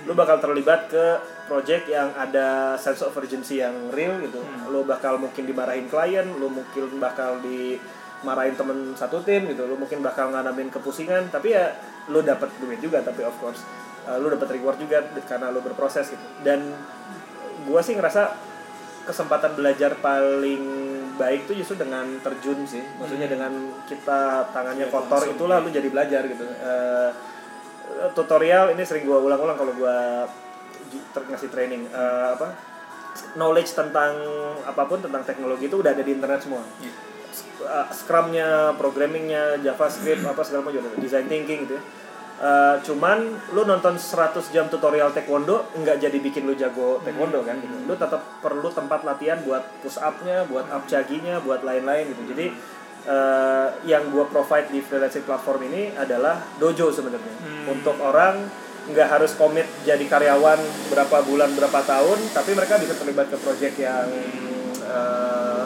lu 0.04 0.12
bakal 0.12 0.38
terlibat 0.38 0.86
ke 0.86 1.04
project 1.46 1.88
yang 1.88 2.12
ada 2.14 2.76
sense 2.76 3.00
of 3.00 3.10
urgency 3.10 3.58
yang 3.58 3.72
real 3.90 4.20
gitu 4.20 4.38
Hmm. 4.38 4.68
lu 4.68 4.84
bakal 4.84 5.16
mungkin 5.16 5.48
dimarahin 5.48 5.88
klien 5.88 6.28
lu 6.30 6.52
mungkin 6.52 7.00
bakal 7.00 7.40
dimarahin 7.40 8.54
temen 8.54 8.92
satu 8.94 9.24
tim 9.24 9.48
gitu 9.48 9.64
lu 9.64 9.74
mungkin 9.74 9.98
bakal 9.98 10.28
ngalamin 10.28 10.68
kepusingan 10.68 11.32
tapi 11.32 11.56
ya 11.56 11.72
lu 12.06 12.20
dapat 12.20 12.52
duit 12.60 12.78
juga 12.78 13.00
tapi 13.00 13.24
of 13.24 13.34
course 13.40 13.64
uh, 14.06 14.16
lu 14.18 14.30
dapat 14.32 14.54
reward 14.56 14.78
juga 14.78 15.02
karena 15.26 15.50
lu 15.50 15.60
berproses 15.60 16.10
gitu. 16.10 16.26
Dan 16.42 16.72
gua 17.66 17.82
sih 17.82 17.98
ngerasa 17.98 18.34
kesempatan 19.06 19.54
belajar 19.54 19.94
paling 20.02 20.62
baik 21.14 21.46
tuh 21.46 21.54
justru 21.54 21.78
dengan 21.78 22.06
terjun 22.22 22.66
sih. 22.66 22.82
Maksudnya 22.98 23.30
dengan 23.30 23.52
kita 23.86 24.50
tangannya 24.50 24.86
Ya, 24.86 24.92
kotor 24.92 25.22
langsung, 25.22 25.34
itulah 25.38 25.58
ya. 25.60 25.64
lu 25.64 25.70
jadi 25.70 25.88
belajar 25.90 26.22
gitu. 26.26 26.44
Eh, 26.46 27.10
tutorial 28.12 28.74
ini 28.74 28.82
sering 28.82 29.06
gua 29.06 29.22
ulang-ulang 29.22 29.56
kalau 29.56 29.72
ter- 31.14 31.26
ngasih 31.30 31.50
training. 31.50 31.86
Eh, 31.90 32.28
apa? 32.34 32.52
Knowledge 33.38 33.72
tentang 33.72 34.12
apa 34.68 34.82
pun 34.84 35.00
tentang 35.00 35.24
teknologi 35.24 35.72
itu 35.72 35.80
udah 35.80 35.96
ada 35.96 36.04
di 36.04 36.12
internet 36.12 36.44
semua. 36.44 36.60
Iya. 36.84 36.92
uh, 37.64 37.88
Scrumnya, 37.88 38.76
programmingnya, 38.76 39.60
JavaScript, 39.64 40.20
apa 40.24 40.40
segala 40.44 40.68
macam, 40.68 40.84
design 41.00 41.24
thinking 41.24 41.64
gitu 41.64 41.80
ya. 41.80 41.82
Uh, 42.36 42.76
cuman 42.84 43.32
lu 43.56 43.64
nonton 43.64 43.96
100 43.96 44.52
jam 44.52 44.68
tutorial 44.68 45.08
taekwondo 45.08 45.72
nggak 45.72 46.04
jadi 46.04 46.20
bikin 46.20 46.44
lu 46.44 46.52
jago 46.52 47.00
taekwondo 47.00 47.40
kan 47.40 47.56
gitu. 47.56 47.72
Lu 47.88 47.96
tetap 47.96 48.20
perlu 48.44 48.68
tempat 48.68 49.08
latihan 49.08 49.40
buat 49.40 49.64
push 49.80 49.96
up-nya, 49.96 50.44
buat 50.44 50.68
up 50.68 50.84
chaginya, 50.84 51.40
buat 51.40 51.64
lain-lain 51.64 52.12
gitu. 52.12 52.36
Jadi 52.36 52.46
uh, 53.08 53.72
yang 53.88 54.12
gua 54.12 54.28
provide 54.28 54.68
di 54.68 54.84
freelancing 54.84 55.24
platform 55.24 55.64
ini 55.72 55.96
adalah 55.96 56.44
dojo 56.60 56.92
sebenarnya. 56.92 57.34
Hmm. 57.40 57.72
Untuk 57.72 57.96
orang 58.04 58.44
nggak 58.92 59.08
harus 59.16 59.32
komit 59.34 59.64
jadi 59.88 60.04
karyawan 60.04 60.60
berapa 60.92 61.16
bulan 61.24 61.56
berapa 61.56 61.80
tahun, 61.88 62.18
tapi 62.36 62.52
mereka 62.52 62.76
bisa 62.76 63.00
terlibat 63.00 63.32
ke 63.32 63.40
project 63.40 63.80
yang 63.80 64.12
uh, 64.84 65.64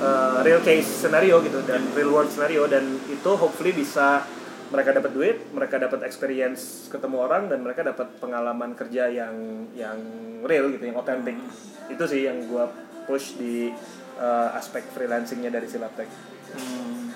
uh, 0.00 0.38
real 0.46 0.62
case 0.62 0.86
scenario 0.86 1.42
gitu 1.44 1.66
dan 1.66 1.82
real 1.98 2.14
world 2.14 2.30
scenario 2.30 2.64
dan 2.70 2.96
itu 3.10 3.30
hopefully 3.36 3.74
bisa 3.74 4.24
mereka 4.70 4.90
dapat 4.96 5.12
duit, 5.14 5.36
mereka 5.54 5.76
dapat 5.78 6.02
experience 6.06 6.90
ketemu 6.90 7.16
orang 7.22 7.46
dan 7.46 7.62
mereka 7.62 7.86
dapat 7.86 8.08
pengalaman 8.18 8.74
kerja 8.74 9.06
yang 9.10 9.66
yang 9.74 9.98
real 10.42 10.70
gitu, 10.74 10.90
yang 10.90 10.98
otentik. 10.98 11.38
Itu 11.86 12.04
sih 12.06 12.26
yang 12.26 12.46
gua 12.50 12.66
push 13.06 13.38
di 13.38 13.70
uh, 14.18 14.58
aspek 14.58 14.82
freelancingnya 14.90 15.54
dari 15.54 15.70
Silaptek. 15.70 16.08
Hmm, 16.56 17.14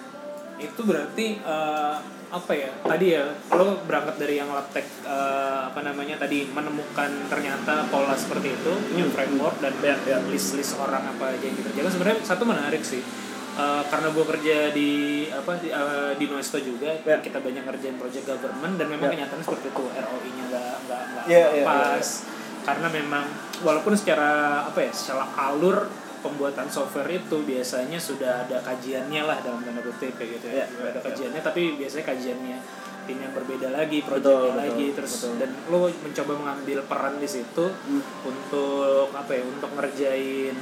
itu 0.60 0.80
berarti 0.84 1.40
eh, 1.40 1.96
apa 2.30 2.52
ya 2.54 2.70
tadi 2.86 3.18
ya 3.18 3.26
lo 3.50 3.82
berangkat 3.90 4.22
dari 4.22 4.38
yang 4.38 4.52
laptek 4.54 4.86
eh, 5.02 5.60
apa 5.66 5.80
namanya 5.82 6.14
tadi 6.20 6.46
menemukan 6.46 7.10
ternyata 7.26 7.90
pola 7.90 8.14
seperti 8.14 8.54
itu 8.54 8.72
punya 8.92 9.06
Hmm. 9.08 9.14
framework 9.16 9.56
dan 9.58 9.74
Ya, 9.82 9.96
ya. 10.06 10.18
list 10.30 10.54
list 10.54 10.78
orang 10.78 11.02
apa 11.10 11.34
aja 11.34 11.42
yang 11.42 11.56
dikerjakan 11.58 11.90
sebenarnya 11.90 12.18
satu 12.22 12.44
menarik 12.46 12.84
sih 12.86 13.02
Eh, 13.60 13.82
karena 13.86 14.08
gue 14.08 14.24
kerja 14.24 14.56
di 14.72 14.90
apa 15.28 15.52
di, 15.60 15.68
eh, 15.68 16.12
di 16.16 16.24
Noesto 16.24 16.56
juga 16.56 16.88
Ya. 17.04 17.20
kita 17.20 17.38
banyak 17.38 17.62
ngerjain 17.62 17.96
project 17.96 18.24
government 18.24 18.80
dan 18.80 18.86
memang 18.88 19.12
Ya. 19.12 19.20
kenyataannya 19.20 19.44
seperti 19.44 19.68
itu 19.68 19.84
ROI-nya 19.84 20.44
nggak 20.48 20.74
nggak 20.86 21.02
nggak 21.04 21.24
Ya, 21.26 21.44
nggak 21.44 21.60
ya, 21.60 21.64
pas 21.66 22.06
karena 22.60 22.88
memang 22.88 23.24
walaupun 23.60 23.92
secara 23.92 24.30
apa 24.64 24.78
ya 24.80 24.92
secara 24.92 25.24
alur 25.34 25.88
pembuatan 26.20 26.68
software 26.68 27.08
itu 27.10 27.36
biasanya 27.42 27.96
sudah 27.96 28.44
ada 28.44 28.60
kajiannya 28.60 29.22
lah 29.24 29.40
dalam 29.40 29.64
tanda 29.64 29.80
kutip 29.80 30.12
kayak 30.14 30.36
gitu 30.36 30.46
ya, 30.52 30.64
Ya, 30.64 30.66
ada 30.86 30.96
ya. 30.96 31.00
kajiannya 31.00 31.40
tapi 31.40 31.62
biasanya 31.76 32.04
kajiannya 32.06 32.58
tim 33.08 33.16
yang 33.18 33.32
berbeda 33.32 33.68
lagi 33.72 34.04
proyeknya 34.04 34.36
betul, 34.36 34.52
lagi 34.54 34.86
terus 34.92 35.12
betul. 35.16 35.34
dan 35.40 35.50
lo 35.66 35.78
mencoba 35.88 36.32
mengambil 36.36 36.78
peran 36.84 37.14
di 37.16 37.28
situ 37.28 37.64
untuk 38.22 39.08
apa 39.10 39.32
ya 39.32 39.42
untuk 39.42 39.70
ngerjain 39.72 40.56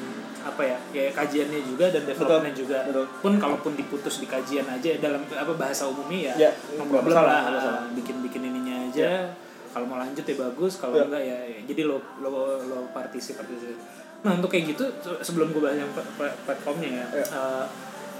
apa 0.49 0.63
ya 0.65 0.79
kayak 0.89 1.13
kajiannya 1.15 1.61
juga 1.63 1.87
dan 1.89 2.03
developmentnya 2.03 2.55
juga 2.55 2.79
betul. 2.83 3.07
pun 3.21 3.33
kalaupun 3.37 3.73
diputus 3.75 4.19
di 4.19 4.27
kajian 4.27 4.65
aja 4.67 4.91
dalam 4.99 5.21
apa 5.27 5.53
bahasa 5.55 5.85
umumnya 5.85 6.33
ya 6.33 6.35
Ya, 6.39 6.51
no 6.75 6.85
problem 6.85 7.13
masalah, 7.13 7.29
lah 7.39 7.53
masalah. 7.53 7.83
bikin 7.93 8.17
bikin 8.21 8.43
ininya 8.45 8.77
aja 8.85 9.29
kalau 9.69 9.85
mau 9.85 9.97
lanjut 9.97 10.23
ya 10.23 10.37
bagus 10.41 10.73
kalau 10.77 10.97
Ya. 10.97 11.05
enggak 11.05 11.23
ya, 11.23 11.39
ya. 11.47 11.59
jadi 11.65 11.83
lo 11.85 11.97
lo 12.19 12.31
lo 12.59 12.79
partisip 12.91 13.37
partisip 13.37 13.77
nah 14.19 14.35
untuk 14.35 14.49
kayak 14.49 14.73
gitu 14.73 14.85
se- 14.99 15.21
sebelum 15.23 15.51
gue 15.51 15.61
bahas 15.61 15.77
yang 15.77 15.91
pla- 15.91 16.11
pla- 16.17 16.37
platformnya 16.43 16.91
ya, 16.91 17.07
Ya. 17.15 17.25
eh, 17.29 17.65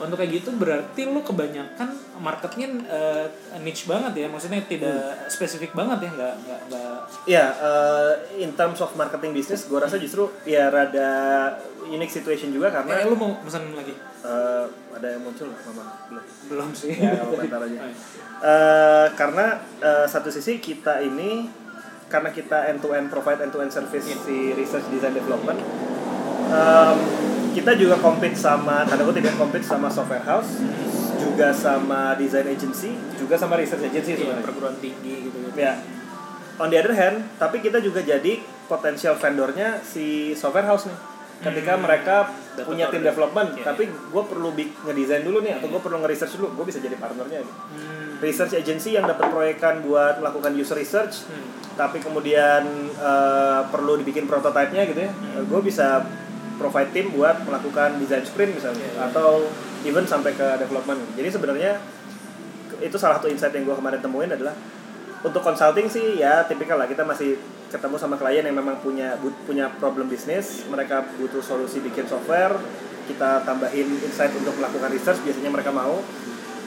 untuk 0.01 0.17
kayak 0.17 0.33
gitu 0.37 0.51
berarti 0.53 1.05
lo 1.05 1.21
kebanyakan 1.21 1.89
marketnya 2.19 2.67
eh, 2.85 3.27
niche 3.59 3.85
banget 3.85 4.15
ya 4.17 4.27
maksudnya 4.27 4.63
tidak 4.63 4.91
Hmm. 4.99 5.29
spesifik 5.29 5.73
banget 5.73 6.07
ya 6.07 6.11
nggak 6.11 6.35
nggak 6.43 6.61
nggak 6.67 6.97
Ya, 7.25 7.53
uh, 7.55 8.13
in 8.35 8.53
terms 8.53 8.79
of 8.79 8.93
marketing 8.95 9.33
business, 9.33 9.65
gue 9.65 9.77
rasa 9.77 9.97
justru 9.97 10.25
ya 10.43 10.69
rada 10.69 11.11
unique 11.85 12.09
situation 12.09 12.49
juga 12.49 12.69
karena 12.71 12.97
eh, 12.97 13.05
lo 13.05 13.15
mau 13.15 13.37
pesan 13.39 13.69
lagi 13.73 13.93
uh, 14.21 14.65
ada 14.91 15.09
yang 15.09 15.21
muncul 15.21 15.49
mama 15.63 15.85
belum. 16.09 16.25
belum 16.47 16.69
sih 16.73 16.95
Ya, 16.95 17.21
bentar 17.23 17.61
aja. 17.61 17.79
Eh, 18.39 19.07
karena 19.13 19.59
eh, 19.79 20.07
satu 20.07 20.31
sisi 20.31 20.57
kita 20.59 21.03
ini 21.03 21.51
karena 22.07 22.31
kita 22.31 22.71
end 22.71 22.79
to 22.79 22.95
end 22.95 23.09
provide 23.09 23.43
end 23.43 23.51
to 23.51 23.59
end 23.59 23.69
service 23.69 24.07
di 24.23 24.55
research 24.55 24.87
design 24.89 25.11
development 25.13 25.59
em, 26.49 26.97
kita 27.51 27.75
juga 27.75 27.97
compete 27.97 28.35
sama 28.35 28.85
tanda 28.85 29.03
kutip 29.03 29.23
ya 29.23 29.35
compete 29.35 29.63
sama 29.63 29.89
software 29.89 30.23
house 30.23 30.61
juga 31.19 31.51
sama 31.51 32.15
design 32.15 32.49
agency 32.49 32.91
juga 33.15 33.35
sama 33.35 33.57
research 33.57 33.85
agency 33.85 34.15
Iya, 34.15 34.19
sebenarnya 34.23 34.45
perguruan 34.45 34.77
tinggi 34.79 35.15
gitu 35.25 35.37
gitu 35.41 35.57
ya 35.57 35.75
on 36.57 36.69
the 36.69 36.77
other 36.77 36.93
hand 36.93 37.27
tapi 37.37 37.59
kita 37.59 37.79
juga 37.79 38.01
jadi 38.01 38.39
potensial 38.65 39.15
vendornya 39.15 39.81
si 39.81 40.07
software 40.33 40.67
house 40.67 40.87
nih 40.87 40.99
ketika 41.41 41.73
Hmm. 41.73 41.87
mereka 41.87 42.17
Dapat 42.59 42.67
punya 42.67 42.91
tim 42.91 42.99
development 43.01 43.55
Iya, 43.55 43.63
tapi 43.65 43.87
gue 43.87 44.23
perlu 44.25 44.51
ngedesain 44.59 45.23
dulu 45.23 45.39
nih 45.39 45.55
atau 45.55 45.67
gue 45.69 45.79
perlu 45.79 46.03
nge-research 46.03 46.35
dulu 46.35 46.51
gue 46.53 46.65
bisa 46.67 46.79
jadi 46.79 46.95
partnernya 46.95 47.39
gitu 47.41 47.55
Hmm. 47.55 48.19
research 48.19 48.53
agency 48.53 48.91
yang 48.93 49.07
dapat 49.07 49.31
proyekan 49.31 49.79
buat 49.81 50.19
melakukan 50.19 50.51
user 50.53 50.75
research 50.75 51.23
Hmm. 51.25 51.47
tapi 51.75 51.99
kemudian 51.99 52.67
eh, 52.93 53.61
perlu 53.71 53.95
dibikin 53.97 54.27
prototipenya 54.27 54.83
gitu 54.85 55.01
ya 55.01 55.11
Hmm. 55.11 55.47
gue 55.47 55.61
bisa 55.63 56.03
provide 56.59 56.91
tim 56.91 57.15
buat 57.15 57.47
melakukan 57.47 58.03
design 58.03 58.27
sprint 58.27 58.59
misalnya 58.59 58.85
Iya, 58.85 58.95
iya. 58.99 59.07
atau 59.11 59.47
even 59.87 60.05
sampai 60.05 60.35
ke 60.35 60.59
development. 60.59 61.01
Jadi 61.15 61.29
sebenarnya 61.31 61.79
itu 62.79 62.97
salah 62.99 63.19
satu 63.19 63.31
insight 63.31 63.55
yang 63.55 63.67
gue 63.67 63.77
kemarin 63.79 64.03
temuin 64.03 64.31
adalah 64.31 64.55
untuk 65.23 65.43
consulting 65.43 65.87
sih 65.87 66.19
ya 66.19 66.43
tipikal 66.47 66.79
lah. 66.79 66.91
Kita 66.91 67.07
masih 67.07 67.39
ketemu 67.71 67.97
sama 67.99 68.19
klien 68.19 68.43
yang 68.43 68.57
memang 68.59 68.81
punya 68.83 69.15
punya 69.45 69.69
problem 69.79 70.09
bisnis 70.09 70.67
mereka 70.67 71.07
butuh 71.17 71.41
solusi 71.43 71.79
bikin 71.83 72.07
software. 72.07 72.55
Kita 73.09 73.41
tambahin 73.47 73.89
insight 74.05 74.35
untuk 74.37 74.53
melakukan 74.61 74.93
research 74.93 75.25
biasanya 75.25 75.49
mereka 75.49 75.73
mau 75.73 76.03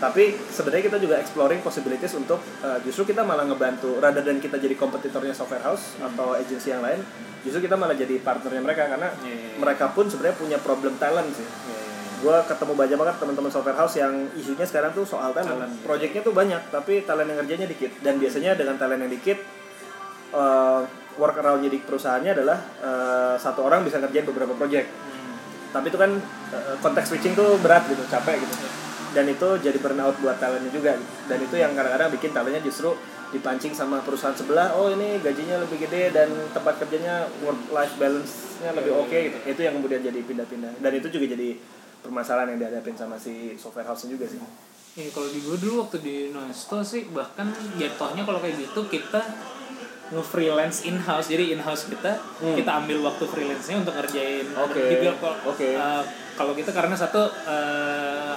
tapi 0.01 0.33
sebenarnya 0.49 0.89
kita 0.89 0.97
juga 0.97 1.21
exploring 1.21 1.61
possibilities 1.61 2.17
untuk 2.17 2.41
uh, 2.65 2.81
justru 2.81 3.13
kita 3.13 3.21
malah 3.21 3.45
ngebantu 3.45 4.01
rather 4.01 4.25
dan 4.25 4.41
kita 4.41 4.57
jadi 4.57 4.73
kompetitornya 4.73 5.29
software 5.29 5.61
house 5.61 5.93
atau 6.01 6.33
agency 6.33 6.73
yang 6.73 6.81
lain 6.81 7.05
justru 7.45 7.69
kita 7.69 7.77
malah 7.77 7.93
jadi 7.93 8.17
partnernya 8.17 8.65
mereka 8.65 8.89
karena 8.89 9.13
Iya, 9.21 9.29
iya, 9.29 9.37
iya. 9.53 9.57
mereka 9.61 9.93
pun 9.93 10.09
sebenarnya 10.09 10.37
punya 10.41 10.57
problem 10.57 10.97
talent 10.97 11.29
sih 11.37 11.45
Iya, 11.45 11.53
iya, 11.69 11.85
iya. 11.85 12.17
gue 12.17 12.37
ketemu 12.49 12.73
banyak 12.73 12.97
banget 12.97 13.15
teman-teman 13.21 13.51
software 13.53 13.77
house 13.77 13.95
yang 14.01 14.13
isunya 14.33 14.65
sekarang 14.65 14.93
tuh 14.93 15.05
soal 15.05 15.33
talent. 15.33 15.57
Talent. 15.57 15.73
Projectnya 15.81 16.21
tuh 16.21 16.37
banyak, 16.37 16.61
tapi 16.69 17.01
talent 17.01 17.25
yang 17.33 17.41
ngerjainnya 17.41 17.65
dikit. 17.65 17.97
Dan 17.97 18.21
biasanya 18.21 18.53
dengan 18.53 18.77
talent 18.77 19.01
yang 19.01 19.09
dikit, 19.09 19.41
uh, 20.29 20.85
work 21.17 21.41
around 21.41 21.65
di 21.65 21.81
perusahaannya 21.81 22.37
adalah 22.37 22.61
uh, 22.85 23.35
satu 23.41 23.65
orang 23.65 23.81
bisa 23.81 23.97
ngerjain 23.97 24.29
beberapa 24.29 24.53
project. 24.53 24.93
Hmm. 24.93 25.33
Tapi 25.73 25.89
itu 25.89 25.97
kan 25.97 26.13
uh, 26.53 26.75
konteks 26.77 27.09
switching 27.09 27.33
tuh 27.33 27.57
berat 27.57 27.89
gitu, 27.89 28.05
capek 28.05 28.37
gitu. 28.37 28.53
Dan 29.11 29.27
itu 29.27 29.47
jadi 29.57 29.75
burnout 29.75 30.15
buat 30.17 30.37
talentnya 30.37 30.69
juga. 30.69 30.95
Dan 31.25 31.39
itu 31.39 31.55
yang 31.55 31.71
kadang-kadang 31.71 32.09
bikin 32.09 32.31
talentnya 32.31 32.61
justru 32.61 32.95
dipancing 33.29 33.71
sama 33.71 33.99
perusahaan 33.99 34.31
sebelah. 34.31 34.71
Oh 34.73 34.87
ini 34.87 35.19
gajinya 35.19 35.59
lebih 35.59 35.81
gede 35.81 36.09
dan 36.09 36.27
tempat 36.51 36.79
kerjanya 36.79 37.23
work 37.39 37.69
life 37.69 37.95
balance-nya 37.95 38.71
lebih 38.71 38.91
oke 38.97 39.11
gitu. 39.11 39.37
Itu 39.45 39.61
yang 39.61 39.75
kemudian 39.75 39.99
jadi 39.99 40.19
pindah-pindah. 40.21 40.79
Dan 40.79 40.91
itu 40.93 41.07
juga 41.09 41.25
jadi 41.29 41.59
permasalahan 41.99 42.51
yang 42.51 42.59
dihadapin 42.61 42.93
sama 42.93 43.15
si 43.15 43.53
software 43.55 43.85
house-nya 43.85 44.15
juga 44.15 44.25
sih. 44.25 44.39
Iya 44.93 45.07
kalau 45.09 45.27
di 45.27 45.39
gue 45.39 45.55
dulu 45.55 45.73
waktu 45.81 45.97
di 45.99 46.15
Noesto 46.29 46.81
sih 46.81 47.07
bahkan 47.07 47.47
jatuhnya 47.77 48.21
kalau 48.21 48.39
kayak 48.39 48.59
gitu 48.59 48.83
kita 48.85 49.23
nge-freelance 50.09 50.83
in-house 50.83 51.31
jadi 51.31 51.55
in-house 51.55 51.87
kita 51.87 52.19
Hmm. 52.37 52.51
kita 52.53 52.71
ambil 52.75 52.99
waktu 53.01 53.23
freelance-nya 53.23 53.79
untuk 53.79 53.95
ngerjain 53.95 54.43
Oke, 54.59 54.83
Jadi 54.83 55.07
kalau- 55.15 55.39
oke. 55.47 55.63
eh, 55.71 56.03
kalau 56.35 56.51
kita 56.51 56.75
karena 56.75 56.91
satu 56.91 57.23
eh, 57.47 58.35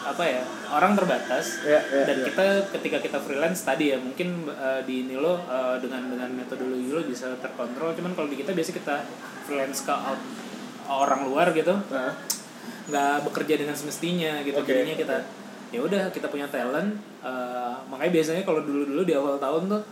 apa 0.00 0.24
ya 0.24 0.42
orang 0.72 0.96
terbatas. 0.96 1.60
Ya, 1.66 1.80
ya, 1.80 2.04
dan 2.08 2.16
ya. 2.20 2.24
kita 2.30 2.46
ketika 2.78 2.98
kita 3.02 3.18
freelance 3.20 3.66
tadi 3.66 3.92
ya 3.92 3.98
mungkin 4.00 4.48
eh, 4.48 4.80
di 4.88 5.04
ini 5.04 5.16
lo 5.20 5.36
eh, 5.44 5.76
dengan 5.82 6.08
dengan 6.08 6.30
metodologi 6.32 6.88
lo 6.88 7.02
bisa 7.04 7.36
terkontrol. 7.38 7.92
Cuman 7.92 8.12
kalau 8.16 8.28
di 8.32 8.40
kita 8.40 8.56
biasa 8.56 8.70
kita 8.72 8.96
freelance 9.44 9.84
ke 9.84 9.92
out- 9.92 10.26
orang 10.82 11.24
luar 11.24 11.54
gitu. 11.54 11.72
Nah, 11.72 12.12
nggak 12.90 13.16
bekerja 13.30 13.54
dengan 13.60 13.76
semestinya 13.78 14.42
gitu. 14.42 14.58
Oke, 14.58 14.74
jadinya 14.74 14.98
kita 14.98 15.16
ya 15.72 15.80
udah 15.80 16.12
kita 16.12 16.28
punya 16.28 16.44
talent 16.52 17.00
eh, 17.24 17.74
makanya 17.88 18.12
biasanya 18.12 18.42
kalau 18.44 18.60
dulu 18.60 18.84
dulu 18.84 19.02
di 19.08 19.14
awal 19.16 19.40
tahun 19.40 19.72
tuh 19.72 19.82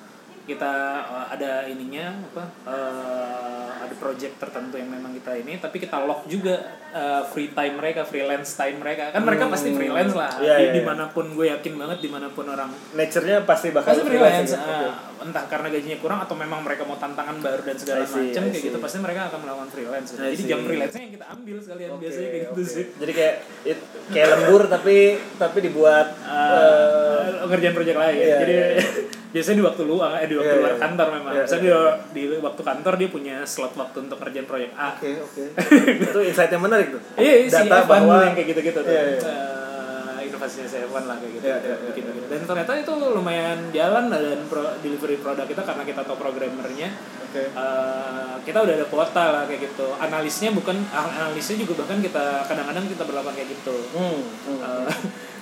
kita 0.42 0.72
eh, 1.04 1.26
ada 1.30 1.52
ininya 1.64 2.06
apa 2.26 2.44
eh, 2.64 3.68
ada 3.80 3.94
project 3.96 4.34
tertentu 4.36 4.74
yang 4.74 4.88
memang 4.88 5.12
kita 5.12 5.36
ini 5.36 5.56
tapi 5.56 5.76
kita 5.76 6.00
lock 6.00 6.24
juga 6.24 6.56
eh, 6.88 7.22
free 7.26 7.50
time 7.50 7.76
mereka 7.76 8.02
freelance 8.02 8.54
time 8.54 8.76
mereka 8.76 9.10
kan 9.10 9.20
mereka 9.20 9.38
Hmm. 9.42 9.52
pasti 9.52 9.70
freelance 9.70 10.12
lah 10.12 10.30
Iya, 10.32 10.38
di 10.38 10.46
iya, 10.46 10.56
iya. 10.62 10.72
di 10.72 10.82
mana 10.82 11.04
pun 11.08 11.26
gue 11.28 11.46
yakin 11.48 11.74
banget 11.74 11.98
di 11.98 12.08
mana 12.08 12.26
pun 12.28 12.44
orang 12.46 12.68
nature-nya 12.92 13.42
pasti 13.42 13.70
bakal 13.70 13.92
pasti 13.92 14.04
freelance 14.04 14.50
gitu. 14.50 14.60
eh, 14.60 14.86
Oke. 14.86 15.22
entah 15.22 15.44
karena 15.46 15.68
gajinya 15.68 15.98
kurang 15.98 16.18
atau 16.20 16.34
memang 16.34 16.60
mereka 16.60 16.82
mau 16.82 16.96
tantangan 16.96 17.36
baru 17.38 17.60
dan 17.62 17.76
segala 17.76 18.02
macam 18.02 18.20
kayak 18.42 18.62
gitu 18.62 18.78
pasti 18.78 18.98
mereka 18.98 19.20
akan 19.26 19.38
melakukan 19.40 19.68
freelance 19.70 20.08
gitu. 20.08 20.20
I 20.20 20.26
jadi 20.26 20.36
see. 20.36 20.48
jam 20.48 20.60
freelance-nya 20.62 21.02
yang 21.02 21.14
kita 21.14 21.26
ambil 21.30 21.56
sekalian 21.58 21.88
Oke, 21.90 22.00
biasanya 22.00 22.28
kayak 22.28 22.42
gitu 22.42 22.52
oke. 22.56 22.64
sih 22.66 22.84
Jadi 22.96 23.12
kayak 23.12 23.34
it- 23.64 23.86
kayak 24.08 24.28
lembur 24.32 24.62
tapi 24.66 24.96
tapi 25.36 25.58
dibuat 25.60 26.06
eh, 26.18 27.28
uh, 27.36 27.46
ngerjain 27.46 27.72
proyek 27.72 27.94
lain. 27.94 28.16
iya, 28.18 28.36
Jadi 28.40 28.52
iya, 28.52 28.66
iya. 28.72 28.84
Biasanya 29.30 29.56
di 29.56 29.64
waktu 29.64 29.82
luang, 29.86 30.12
eh 30.14 30.26
di 30.26 30.34
waktu 30.34 30.50
Iya, 30.50 30.62
luar 30.62 30.74
iya. 30.74 30.82
kantor 30.82 31.06
memang. 31.14 31.32
Iya, 31.32 31.42
Misalnya 31.46 31.70
di, 32.10 32.22
di 32.26 32.38
waktu 32.38 32.62
kantor 32.62 32.94
dia 32.98 33.08
punya 33.08 33.36
slot 33.46 33.74
waktu 33.74 33.98
untuk 34.02 34.18
ngerjain 34.18 34.46
proyek 34.46 34.70
A. 34.74 34.98
Oke, 34.98 35.10
oke. 35.22 35.44
itu 36.10 36.18
insight 36.26 36.50
yang 36.50 36.62
menarik 36.62 36.88
tuh. 36.90 37.02
Iya, 37.14 37.34
si 37.46 37.54
Data 37.66 37.86
Evan 37.86 38.00
bahwa 38.04 38.16
yang 38.26 38.34
kayak 38.34 38.48
gitu-gitu 38.50 38.80
tuh. 38.82 38.90
Iya, 38.90 39.02
iya. 39.06 39.20
Eh, 39.22 40.28
inovasinya 40.28 40.66
si 40.66 40.76
Evan 40.78 41.04
lah 41.06 41.16
kayak 41.16 41.32
gitu. 41.38 41.44
Iya, 41.46 41.56
gitu, 41.56 41.66
iya, 41.66 41.76
iya, 41.78 41.86
bikin 41.90 42.02
bikin. 42.10 42.22
Dan 42.26 42.40
ternyata 42.44 42.72
itu 42.76 42.92
lumayan 43.14 43.58
jalan 43.70 44.04
dan 44.10 44.38
pro, 44.50 44.62
delivery 44.82 45.16
produk 45.18 45.46
kita 45.46 45.62
karena 45.62 45.82
kita 45.86 46.00
tahu 46.02 46.16
programmernya. 46.18 46.88
Oke. 47.30 47.42
Eh, 47.46 48.34
kita 48.42 48.58
udah 48.66 48.74
ada 48.74 48.86
kuota 48.90 49.24
lah 49.30 49.42
kayak 49.46 49.60
gitu. 49.70 49.86
Analisnya 49.96 50.50
bukan 50.50 50.74
analisnya 50.90 51.56
juga 51.62 51.86
bahkan 51.86 52.02
kita 52.02 52.42
kadang-kadang 52.50 52.84
kita 52.90 53.02
berlakukan 53.06 53.34
kayak 53.38 53.50
gitu. 53.54 53.76
Hmm. 53.94 54.20
hmm. 54.50 54.58
C- 54.90 55.39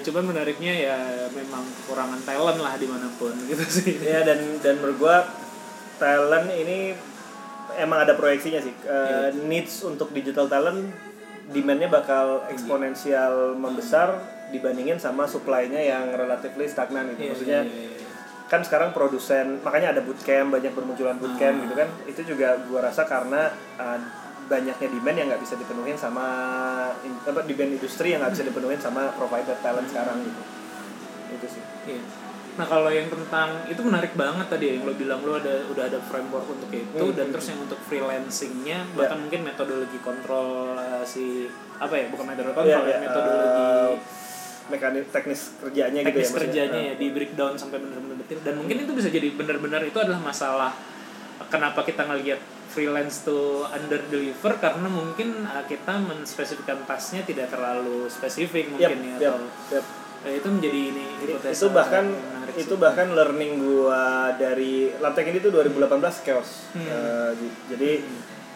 cuman 0.00 0.24
menariknya 0.26 0.74
ya 0.74 0.98
memang 1.30 1.62
kekurangan 1.62 2.20
talent 2.20 2.58
lah 2.58 2.74
di 2.74 2.84
mana 2.84 3.06
pun 3.14 3.30
gitu 3.48 3.62
sih 3.62 3.98
Ya 3.98 4.22
dan 4.22 4.38
dan 4.58 4.76
menurut 4.76 4.98
gua 4.98 5.16
talent 5.96 6.48
ini 6.48 6.96
emang 7.76 8.02
ada 8.02 8.14
proyeksinya 8.14 8.58
sih. 8.58 8.74
Eh, 8.74 8.90
Iya. 9.30 9.36
Needs 9.40 9.84
untuk 9.84 10.10
digital 10.10 10.46
talent 10.46 10.90
demand-nya 11.46 11.86
bakal 11.86 12.42
eksponensial 12.48 13.54
membesar 13.54 14.18
dibandingin 14.48 14.96
sama 14.96 15.22
supply-nya 15.24 15.78
yang 15.78 16.10
relatively 16.10 16.66
stagnan 16.66 17.10
gitu. 17.10 17.20
Iya, 17.20 17.30
Maksudnya 17.30 17.60
iya, 17.62 17.70
iya, 17.70 17.90
iya. 17.94 18.08
kan 18.46 18.60
sekarang 18.60 18.90
produsen 18.90 19.60
makanya 19.60 19.94
ada 19.94 20.00
bootcamp 20.00 20.50
banyak 20.50 20.72
bermunculan 20.72 21.14
bootcamp 21.16 21.54
Ah. 21.54 21.62
gitu 21.62 21.74
kan 21.76 21.88
itu 22.04 22.20
juga 22.26 22.58
gua 22.66 22.80
rasa 22.82 23.02
karena 23.04 23.46
uh, 23.76 23.98
banyaknya 24.50 24.88
demand 24.90 25.16
yang 25.16 25.26
nggak 25.30 25.42
bisa 25.46 25.54
dipenuhin 25.54 25.94
sama 25.94 26.26
apa 27.00 27.40
demand 27.46 27.70
industri 27.78 28.10
yang 28.10 28.20
nggak 28.26 28.34
bisa 28.34 28.44
dipenuhin 28.50 28.80
sama 28.82 29.14
provider 29.14 29.54
talent 29.62 29.86
sekarang 29.86 30.18
gitu. 30.26 30.42
Itu 31.38 31.46
sih. 31.46 31.62
Iya. 31.86 32.02
Nah 32.58 32.66
kalau 32.66 32.90
yang 32.90 33.06
tentang 33.06 33.62
itu 33.70 33.78
menarik 33.80 34.12
banget 34.18 34.50
tadi 34.50 34.64
ya, 34.68 34.72
yang 34.74 34.84
lo 34.84 34.92
bilang 34.98 35.22
lo 35.22 35.38
ada 35.38 35.64
udah 35.70 35.84
ada 35.86 36.02
framework 36.02 36.50
untuk 36.50 36.68
itu 36.74 36.90
Hmm, 36.98 37.14
dan 37.14 37.30
hmm, 37.30 37.34
terus 37.38 37.46
yang 37.54 37.60
untuk 37.62 37.78
freelancingnya 37.86 38.78
bahkan 38.98 39.22
mungkin 39.22 39.40
metodologi 39.46 39.98
kontrol 40.02 40.74
eh, 40.76 41.06
si 41.06 41.46
apa 41.78 41.94
ya 41.94 42.10
bukan 42.10 42.26
metodologi 42.26 42.58
kontrol 42.58 42.74
Iya, 42.74 42.78
ya, 42.82 42.90
iya, 42.90 42.98
metodologi 43.06 43.64
uh, 43.70 43.94
mekanik 44.70 45.04
teknis 45.14 45.40
kerjanya 45.62 46.00
gitu 46.02 46.06
ya 46.06 46.10
teknis 46.10 46.26
maksudnya. 46.26 46.42
kerjanya 46.42 46.80
ya 46.90 46.94
di 46.98 47.06
breakdown 47.14 47.54
sampai 47.54 47.78
benar-benar 47.78 48.16
detail. 48.26 48.38
Dan 48.42 48.54
mungkin 48.58 48.76
itu 48.82 48.92
bisa 48.98 49.08
jadi 49.08 49.28
benar-benar 49.34 49.80
itu 49.86 49.98
adalah 50.02 50.20
masalah 50.20 50.70
kenapa 51.50 51.82
kita 51.82 52.02
ngelihat 52.04 52.38
freelance 52.66 53.22
tuh 53.22 53.66
under 53.66 53.98
deliver 54.06 54.54
karena 54.56 54.86
mungkin 54.86 55.42
uh, 55.42 55.66
kita 55.66 55.98
menspesifikkan 55.98 56.78
tasnya 56.84 57.20
tidak 57.22 57.50
terlalu 57.50 58.06
spesifik 58.06 58.70
mungkin 58.70 58.98
ya 59.18 59.18
yap, 59.20 59.34
atau 59.34 59.42
yap. 59.74 59.84
eh, 60.22 60.34
itu 60.38 60.48
menjadi 60.48 60.80
ini 60.86 61.04
itu 61.50 61.66
bahkan 61.68 62.04
itu 62.52 62.68
sih. 62.68 62.78
bahkan 62.78 63.10
learning 63.10 63.52
gua 63.58 64.02
dari 64.32 64.94
Labtech 64.94 65.26
ini 65.26 65.38
tuh 65.38 65.50
2018 65.50 65.90
chaos 66.22 66.70
Hmm. 66.70 66.86
Uh, 66.86 67.30
jadi 67.66 68.06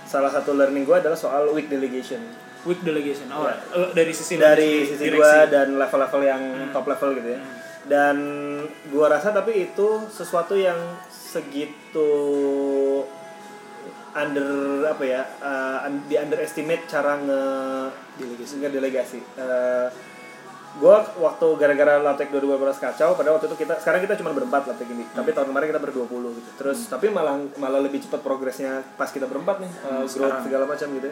salah 0.05 0.31
satu 0.31 0.55
learning 0.55 0.85
gua 0.85 1.03
adalah 1.03 1.17
soal 1.17 1.51
weak 1.51 1.67
delegation 1.67 2.23
weak 2.63 2.79
delegation 2.81 3.27
oh 3.29 3.45
Ya. 3.45 3.59
eh, 3.75 3.91
dari 3.93 4.13
sisi 4.13 4.35
dari 4.37 4.87
direksi. 4.87 4.95
sisi 4.97 5.11
gua 5.11 5.45
dan 5.47 5.75
level-level 5.75 6.23
yang 6.23 6.43
Hmm. 6.43 6.71
top 6.71 6.87
level 6.87 7.11
gitu 7.15 7.29
ya 7.29 7.41
Hmm. 7.41 7.55
dan 7.85 8.17
gua 8.89 9.11
rasa 9.11 9.29
tapi 9.31 9.67
itu 9.67 9.89
sesuatu 10.09 10.55
yang 10.55 10.79
segitu 11.35 12.11
under 14.15 14.87
apa 14.87 15.03
ya 15.03 15.23
uh, 15.43 15.91
di 16.07 16.15
underestimate 16.15 16.87
cara 16.87 17.19
nge 17.19 17.43
Delegasi. 18.15 18.53
nge 18.63 18.69
delegasi 18.71 19.19
Uh, 19.35 19.91
gua 20.75 21.07
waktu 21.19 21.47
gara-gara 21.55 22.03
Laptek 22.03 22.35
2018 22.35 22.83
kacau 22.83 23.15
pada 23.15 23.31
waktu 23.31 23.47
itu 23.47 23.63
kita 23.63 23.79
sekarang 23.79 24.03
kita 24.07 24.19
cuma 24.19 24.35
berempat 24.35 24.67
Laptek 24.71 24.91
ini 24.91 25.07
tapi 25.11 25.31
tahun 25.31 25.51
kemarin 25.51 25.71
kita 25.71 25.83
berdua 25.83 26.07
gitu 26.07 26.51
terus 26.59 26.87
tapi 26.91 27.11
malah 27.11 27.39
malah 27.59 27.79
lebih 27.83 28.03
cepat 28.03 28.23
progresnya 28.23 28.83
pas 28.99 29.11
kita 29.11 29.27
berempat 29.27 29.63
nih 29.63 29.71
uh, 29.87 30.03
growth 30.03 30.11
sekarang. 30.11 30.43
segala 30.43 30.65
macam 30.67 30.87
gitu. 30.99 31.11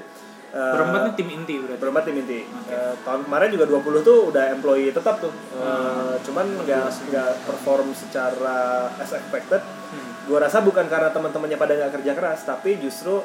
Uh, 0.52 0.76
berempat 0.76 1.00
nih 1.08 1.14
tim 1.16 1.28
inti 1.32 1.54
berarti 1.64 1.80
berempat 1.80 2.02
tim 2.04 2.16
inti. 2.20 2.44
Eh, 2.44 2.94
tahun 3.08 3.24
kemarin 3.24 3.48
juga 3.56 3.64
20 3.72 4.04
tuh 4.04 4.18
udah 4.28 4.44
employee 4.52 4.92
tetap 4.92 5.16
tuh. 5.16 5.32
Eh, 5.32 6.14
cuman 6.28 6.44
nggak 6.60 6.92
nggak 7.08 7.30
perform 7.48 7.96
secara 7.96 8.84
as 9.00 9.16
expected. 9.16 9.64
Hmm. 9.64 10.11
Gua 10.26 10.38
rasa 10.38 10.62
bukan 10.62 10.86
karena 10.86 11.10
teman-temannya 11.10 11.58
pada 11.58 11.72
nggak 11.74 11.92
kerja 11.98 12.12
keras, 12.14 12.40
tapi 12.46 12.78
justru 12.78 13.22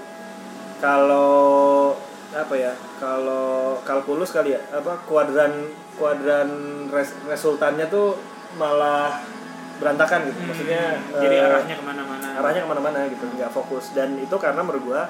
kalau 0.77 1.93
apa 2.31 2.53
ya? 2.53 2.73
Kalau 2.97 3.77
kalkulus 3.81 4.33
kali 4.33 4.53
ya, 4.53 4.61
apa 4.73 4.99
kuadran 5.05 5.69
kuadran 5.97 6.49
res, 6.89 7.13
resultannya 7.25 7.89
tuh 7.89 8.17
malah 8.57 9.21
berantakan 9.77 10.25
gitu. 10.29 10.39
Maksudnya 10.45 10.97
Hmm. 10.97 11.21
jadi 11.21 11.35
eh, 11.37 11.47
arahnya 11.47 11.75
ke 11.77 11.85
mana-mana 11.85 12.27
arahnya 12.37 12.61
ke 12.65 12.69
mana-mana 12.69 12.99
gitu 13.09 13.25
nggak 13.33 13.49
fokus 13.49 13.93
dan 13.97 14.13
itu 14.17 14.35
karena 14.37 14.61
menurut 14.61 14.83
gua 14.85 15.01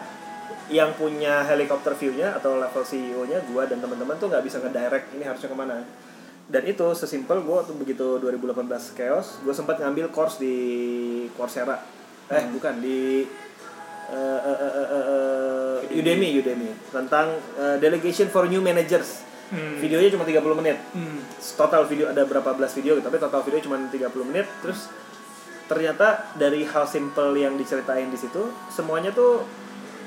yang 0.68 0.92
punya 0.96 1.44
helikopter 1.44 1.96
view-nya 1.96 2.36
atau 2.36 2.60
level 2.60 2.84
CEO-nya 2.84 3.40
gua 3.52 3.64
dan 3.68 3.80
teman-teman 3.80 4.16
tuh 4.16 4.28
nggak 4.28 4.44
bisa 4.44 4.60
ngedirect 4.60 5.12
ini 5.16 5.24
harusnya 5.24 5.48
ke 5.52 5.58
mana 5.58 5.84
dan 6.48 6.64
itu 6.64 6.88
sesimpel 6.96 7.44
gua 7.44 7.64
waktu 7.64 7.76
begitu 7.76 8.24
2018 8.24 8.96
chaos 8.96 9.40
gua 9.44 9.52
sempat 9.52 9.84
ngambil 9.84 10.08
course 10.16 10.40
di 10.40 10.56
Coursera. 11.36 11.84
Eh 12.32 12.44
bukan 12.52 12.80
di 12.80 13.28
eh, 14.08 14.40
eh, 14.48 14.58
eh, 14.64 14.74
eh, 14.80 15.06
eh, 15.92 16.00
Udemy. 16.00 16.30
Udemy 16.40 16.72
tentang 16.92 17.36
eh, 17.60 17.76
delegation 17.84 18.32
for 18.32 18.48
new 18.48 18.64
managers. 18.64 19.28
Hmm. 19.48 19.80
videonya 19.80 20.12
cuma 20.12 20.28
30 20.28 20.44
menit. 20.60 20.76
Hmm. 20.92 21.24
total 21.56 21.88
video 21.88 22.12
ada 22.12 22.28
berapa 22.28 22.52
belas 22.52 22.76
video 22.76 23.00
gitu, 23.00 23.08
tapi 23.08 23.16
total 23.16 23.40
video 23.48 23.64
cuma 23.64 23.80
30 23.80 24.12
menit. 24.28 24.44
Terus 24.60 24.92
ternyata 25.72 26.36
dari 26.36 26.68
hal 26.68 26.84
simple 26.84 27.32
yang 27.36 27.56
diceritain 27.56 28.12
di 28.12 28.20
situ 28.20 28.52
semuanya 28.72 29.12
tuh 29.16 29.44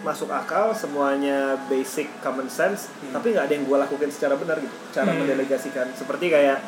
masuk 0.01 0.29
akal 0.29 0.73
semuanya 0.73 1.61
basic 1.67 2.09
common 2.19 2.49
sense 2.49 2.89
tapi 3.11 3.31
nggak 3.31 3.45
ada 3.45 3.53
yang 3.53 3.65
gue 3.65 3.79
lakukan 3.79 4.09
secara 4.09 4.33
benar 4.35 4.57
gitu 4.57 4.73
cara 4.91 5.09
Hmm. 5.09 5.21
mendelegasikan 5.21 5.93
seperti 5.93 6.29
kayak 6.29 6.59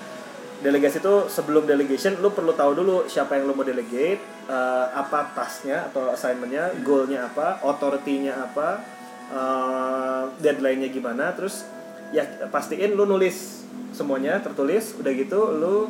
delegasi 0.60 1.00
itu 1.00 1.14
sebelum 1.26 1.64
delegation 1.64 2.14
lu 2.18 2.30
perlu 2.30 2.52
tahu 2.52 2.76
dulu 2.76 2.96
siapa 3.04 3.34
yang 3.34 3.46
lu 3.46 3.52
mau 3.52 3.64
delegate 3.64 4.20
eh, 4.46 4.86
apa 4.92 5.32
tasnya 5.32 5.88
atau 5.88 6.08
assignmentnya 6.08 6.70
goalnya 6.80 7.26
apa 7.26 7.58
authority-nya 7.62 8.36
apa 8.36 8.84
eh, 9.28 10.22
deadline-nya 10.38 10.88
gimana 10.88 11.32
terus 11.32 11.64
ya 12.12 12.22
pastiin 12.46 12.92
lu 12.92 13.08
nulis 13.08 13.64
semuanya 13.90 14.38
tertulis 14.38 14.92
udah 14.94 15.12
gitu 15.12 15.40
lu 15.56 15.88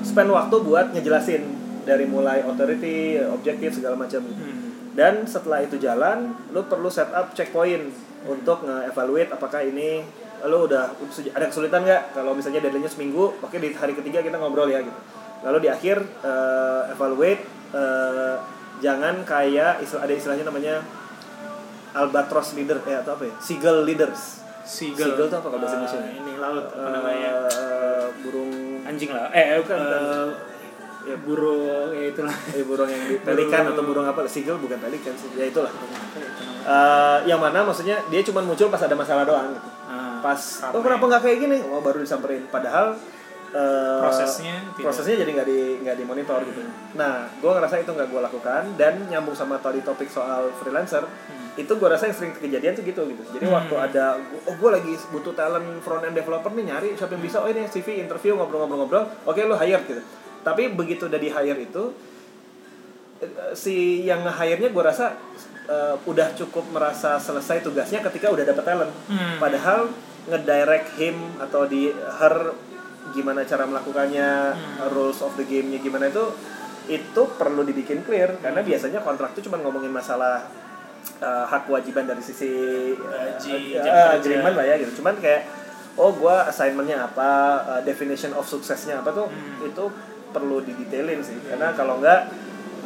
spend 0.00 0.30
waktu 0.30 0.56
buat 0.60 0.94
ngejelasin 0.94 1.42
dari 1.82 2.06
mulai 2.06 2.40
authority 2.40 3.18
objektif 3.26 3.74
segala 3.74 3.98
macam 3.98 4.22
Hmm. 4.22 4.57
Dan 4.98 5.22
setelah 5.24 5.62
itu 5.62 5.78
jalan 5.78 6.34
lu 6.50 6.60
perlu 6.64 6.90
set 6.90 7.06
up 7.10 7.30
checkpoint 7.30 7.94
untuk 8.26 8.60
nge-evaluate 8.60 9.30
apakah 9.30 9.62
ini 9.62 10.02
lu 10.40 10.66
udah 10.66 10.90
ada 11.32 11.46
kesulitan 11.46 11.82
nggak 11.82 12.02
kalau 12.12 12.30
misalnya 12.32 12.58
deadline-nya 12.58 12.90
seminggu 12.90 13.38
oke 13.38 13.54
di 13.54 13.70
hari 13.72 13.94
ketiga 13.94 14.18
kita 14.20 14.36
ngobrol 14.36 14.66
ya 14.66 14.82
gitu 14.82 14.98
lalu 15.40 15.58
di 15.60 15.68
akhir 15.68 15.96
eh, 16.02 16.82
evaluate 16.90 17.42
eh, 17.70 18.34
jangan 18.78 19.22
kayak 19.22 19.78
istilah 19.78 20.02
ada 20.02 20.12
istilahnya 20.12 20.44
namanya 20.44 20.74
albatross 21.92 22.54
leader 22.54 22.78
eh 22.84 22.96
atau 22.96 23.14
apa 23.14 23.24
ya 23.24 23.34
seagull 23.38 23.82
leaders 23.82 24.42
Seagull. 24.68 25.16
Seagull 25.16 25.32
tuh 25.32 25.38
apa 25.40 25.48
kalau 25.48 25.60
bahasa 25.64 25.74
Eh, 25.74 25.80
Indonesia? 25.80 26.12
ini 26.12 26.32
laut 26.36 26.66
apa 26.68 26.88
namanya? 26.92 27.32
eh, 27.48 28.04
burung 28.20 28.52
Anjing 28.84 29.08
lah. 29.08 29.32
Eh, 29.32 29.56
Bukan, 29.64 29.76
bukan. 29.80 30.28
Ya 31.08 31.16
burung 31.18 31.88
ya 31.90 32.04
itulah. 32.06 32.36
eh, 32.52 32.62
burung 32.62 32.86
yang 32.86 33.02
di 33.02 33.16
pelikan 33.18 33.64
atau 33.66 33.82
burung 33.82 34.04
apa? 34.04 34.20
Seagull 34.24 34.58
bukan 34.58 34.76
pelikan 34.76 35.12
sih. 35.12 35.32
Ya 35.34 35.46
itulah. 35.46 35.72
Eh, 36.62 37.18
yang 37.24 37.40
mana 37.40 37.64
maksudnya 37.64 37.96
dia 38.06 38.20
cuma 38.22 38.40
muncul 38.40 38.68
pas 38.68 38.78
ada 38.78 38.92
masalah 38.92 39.24
doang 39.24 39.48
gitu. 39.50 39.68
Ah, 39.84 40.20
pas 40.20 40.40
oh 40.68 40.80
kenapa 40.80 41.04
nggak 41.06 41.22
kayak 41.22 41.38
gini? 41.40 41.58
Oh 41.64 41.80
baru 41.80 41.98
disamperin. 41.98 42.44
Padahal 42.46 42.92
eh, 43.48 43.98
Prosesnya 43.98 44.60
tidak. 44.68 44.84
prosesnya 44.84 45.16
jadi 45.18 45.30
nggak 45.32 45.48
di 45.48 45.58
nggak 45.80 45.96
dimonitor 45.96 46.44
gitu. 46.44 46.60
Nah 46.94 47.24
gue 47.32 47.48
ngerasa 47.48 47.74
itu 47.78 47.88
nggak 47.88 48.06
gue 48.06 48.20
lakukan 48.20 48.62
dan 48.76 49.00
nyambung 49.08 49.32
sama 49.32 49.56
tadi 49.56 49.80
topik 49.80 50.06
soal 50.06 50.52
freelancer 50.54 51.08
itu 51.56 51.72
gue 51.72 51.88
rasa 51.88 52.06
yang 52.06 52.14
sering 52.14 52.36
kejadian 52.36 52.70
tuh 52.70 52.84
gitu 52.84 53.00
gitu. 53.08 53.22
Jadi 53.32 53.48
Hmm. 53.48 53.56
waktu 53.56 53.74
ada 53.74 54.20
oh 54.44 54.54
gue 54.54 54.70
lagi 54.70 54.92
butuh 55.08 55.32
talent 55.32 55.80
front 55.80 56.04
end 56.04 56.14
developer 56.14 56.52
nih 56.52 56.64
nyari 56.66 56.88
siapa 56.92 57.16
yang 57.16 57.24
bisa. 57.24 57.40
Oh 57.40 57.48
ini 57.48 57.64
CV 57.64 57.98
interview 57.98 58.36
ngobrol-ngobrol-ngobrol. 58.36 59.08
Oke 59.24 59.42
lo 59.42 59.56
hire 59.56 59.80
gitu 59.82 60.04
tapi 60.40 60.70
begitu 60.70 61.06
udah 61.06 61.16
di 61.16 61.28
hire 61.28 61.60
itu 61.60 61.92
eh, 63.18 63.52
si 63.52 63.74
yang 64.02 64.22
nge-hire-nya 64.22 64.68
gue 64.68 64.84
rasa 64.84 65.14
eh, 65.64 65.94
udah 66.00 66.32
cukup 66.34 66.64
merasa 66.70 67.16
selesai 67.16 67.60
tugasnya 67.60 68.00
ketika 68.02 68.28
udah 68.28 68.44
dapet 68.44 68.64
talent 68.64 68.92
Hmm. 69.06 69.36
padahal 69.38 69.90
ngedirect 70.24 70.88
him 70.94 71.16
atau 71.38 71.64
di 71.64 71.88
her 71.90 72.52
gimana 73.10 73.40
cara 73.42 73.64
melakukannya 73.64 74.28
Hmm. 74.52 74.90
rules 74.90 75.18
of 75.18 75.32
the 75.34 75.44
game-nya 75.44 75.78
gimana 75.78 76.08
itu 76.08 76.24
itu 76.88 77.22
perlu 77.34 77.62
dibikin 77.62 78.00
clear 78.00 78.32
karena 78.38 78.60
biasanya 78.60 79.00
kontrak 79.00 79.32
itu 79.32 79.44
cuma 79.44 79.58
ngomongin 79.58 79.90
masalah 79.90 80.48
eh, 81.18 81.44
hak 81.44 81.64
kewajiban 81.64 82.04
dari 82.04 82.20
sisi 82.20 82.48
Gaji, 82.92 83.76
kerja. 83.76 84.16
agreement 84.16 84.54
lah 84.54 84.64
ya 84.64 84.74
gitu 84.76 84.98
cuman 84.98 85.16
kayak 85.18 85.44
oh 85.94 86.12
gua 86.12 86.46
assignmentnya 86.46 87.02
apa 87.02 87.30
eh, 87.70 87.82
definition 87.82 88.32
of 88.32 88.44
suksesnya 88.44 89.00
apa 89.00 89.10
tuh 89.10 89.26
Hmm. 89.26 89.64
itu 89.64 89.84
perlu 90.30 90.60
didetailin 90.62 91.20
sih 91.24 91.38
karena 91.48 91.72
kalau 91.72 91.98
enggak 91.98 92.28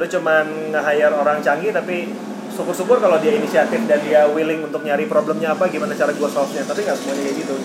lu 0.01 0.05
cuman 0.09 0.73
nge-hire 0.73 1.13
orang 1.13 1.45
canggih 1.45 1.71
tapi 1.75 2.09
syukur-syukur 2.53 3.01
kalau 3.01 3.17
dia 3.21 3.33
inisiatif 3.37 3.81
dan 3.89 4.01
dia 4.05 4.29
willing 4.29 4.65
untuk 4.65 4.85
nyari 4.85 5.09
problemnya 5.09 5.57
apa 5.57 5.69
gimana 5.69 5.97
cara 5.97 6.13
gua 6.17 6.29
solve-nya 6.29 6.65
tapi 6.65 6.85
nggak 6.85 6.97
semuanya 6.97 7.23
kayak 7.29 7.37
gitu 7.45 7.57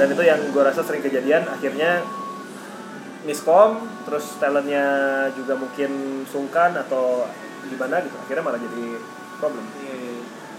dan 0.00 0.06
itu 0.12 0.22
yang 0.24 0.40
gua 0.52 0.62
rasa 0.72 0.80
sering 0.84 1.04
kejadian 1.04 1.44
akhirnya 1.48 2.04
miskom 3.24 3.84
terus 4.08 4.40
talentnya 4.40 4.86
juga 5.36 5.56
mungkin 5.56 6.24
sungkan 6.24 6.72
atau 6.72 7.28
gimana 7.68 8.00
gitu 8.00 8.16
akhirnya 8.16 8.44
malah 8.44 8.60
jadi 8.60 8.86
problem 9.38 9.64
Iya, 9.84 9.94
iya. 9.94 10.16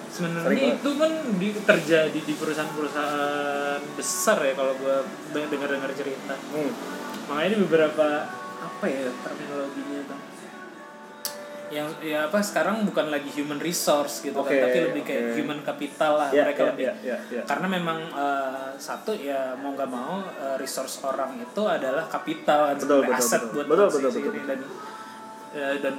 Sebenarnya 0.10 0.74
itu 0.74 0.90
kan 0.98 1.12
di, 1.38 1.50
terjadi 1.54 2.20
di 2.20 2.34
perusahaan-perusahaan 2.34 3.82
besar 3.94 4.42
ya 4.42 4.54
kalau 4.58 4.74
gua 4.82 5.06
dengar-dengar 5.32 5.94
cerita. 5.94 6.34
hmm. 6.34 6.99
Makanya 7.30 7.48
ini 7.48 7.58
beberapa 7.62 8.08
apa 8.60 8.86
ya 8.86 9.08
terminologinya 9.22 10.00
tuh. 10.06 10.20
Yang 11.70 11.88
ya 12.02 12.26
apa 12.26 12.42
sekarang 12.42 12.82
bukan 12.82 13.14
lagi 13.14 13.30
human 13.30 13.62
resource 13.62 14.26
gitu 14.26 14.34
Oke, 14.34 14.58
kan, 14.58 14.66
tapi 14.66 14.90
lebih 14.90 15.04
kayak 15.06 15.38
human 15.38 15.62
capital 15.62 16.18
lah 16.18 16.30
Ya, 16.34 16.42
mereka 16.44 16.62
ya, 16.66 16.70
lebih. 16.74 16.86
ya, 16.86 16.94
ya, 17.06 17.18
ya. 17.30 17.42
Karena 17.46 17.68
memang 17.70 18.00
eh, 18.10 18.68
satu 18.76 19.14
ya 19.14 19.54
mau 19.54 19.78
nggak 19.78 19.86
mau 19.88 20.18
eh, 20.26 20.58
resource 20.58 21.06
orang 21.06 21.38
itu 21.38 21.62
adalah 21.62 22.10
kapital 22.10 22.74
Betul, 22.74 23.06
betul, 23.06 23.14
aset 23.14 23.42
betul. 23.46 23.54
buat 23.54 23.66
Betul, 23.70 23.88
betul, 23.88 24.02
betul, 24.10 24.22
betul. 24.34 24.46
dan 24.50 24.60
ya, 25.54 25.68
dan 25.78 25.96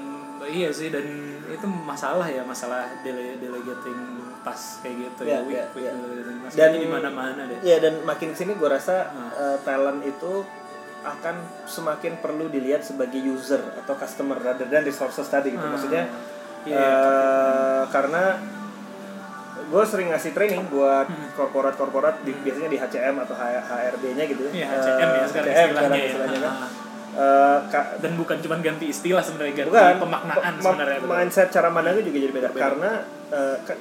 iya 0.51 0.69
sih 0.75 0.91
dan 0.91 1.07
itu 1.47 1.67
masalah 1.67 2.27
ya 2.27 2.43
masalah 2.43 2.91
dele 3.01 3.39
delegating 3.39 3.99
tas 4.43 4.83
kayak 4.83 4.95
gitu 5.07 5.23
Ya, 5.23 5.39
ya, 5.39 5.41
weak, 5.45 5.55
ya, 5.55 5.65
weak 5.71 5.87
ya. 5.87 5.93
task. 6.43 6.57
Dan- 6.59 6.75
di 6.75 6.89
mana-mana 6.89 7.47
deh. 7.47 7.59
Ya 7.63 7.77
dan 7.79 8.03
makin 8.03 8.35
ke 8.35 8.37
sini 8.37 8.59
gue 8.59 8.67
rasa 8.67 9.07
Hmm. 9.07 9.31
eh, 9.31 9.57
talent 9.63 10.03
itu 10.03 10.33
akan 11.03 11.35
semakin 11.65 12.19
perlu 12.19 12.47
dilihat 12.47 12.81
sebagai 12.81 13.17
user 13.19 13.61
atau 13.75 13.95
customer 13.95 14.37
rather 14.37 14.65
than 14.65 14.83
resources 14.83 15.25
tadi 15.25 15.51
gitu. 15.51 15.61
Hmm. 15.61 15.73
Maksudnya 15.73 16.05
Iya, 16.61 16.77
eh, 16.77 17.83
karena 17.89 18.37
gue 19.63 19.83
sering 19.83 20.11
ngasih 20.11 20.33
training 20.33 20.69
buat 20.69 21.07
Hmm. 21.07 21.33
korporat-korporat 21.35 22.21
di, 22.21 22.37
biasanya 22.37 22.69
di 22.69 22.77
HCM 22.77 23.17
atau 23.19 23.33
HRD-nya 23.33 24.25
gitu 24.27 24.45
Iya, 24.51 24.67
Eh, 24.67 24.69
HCM 24.69 25.09
ya 25.11 25.25
sekarang 25.25 25.49
HCM 25.49 25.69
istilahnya 25.71 25.99
ya. 25.99 26.13
kan. 26.43 26.55
Eh, 27.11 27.59
ka- 27.67 27.91
dan 27.99 28.13
bukan 28.15 28.37
cuma 28.39 28.55
ganti 28.59 28.87
istilah 28.87 29.19
sebenarnya 29.19 29.55
ganti 29.57 29.71
bukan 29.73 29.99
pemaknaan 30.01 30.53
ma- 30.55 30.63
sebenarnya 30.63 30.99
mindset 31.03 31.49
cara 31.49 31.69
mandangnya 31.69 32.05
juga 32.05 32.19
jadi 32.19 32.33
beda 32.33 32.49
Berbeda. 32.49 32.63
karena 32.63 32.91
eh, 33.31 33.57
ka- 33.63 33.81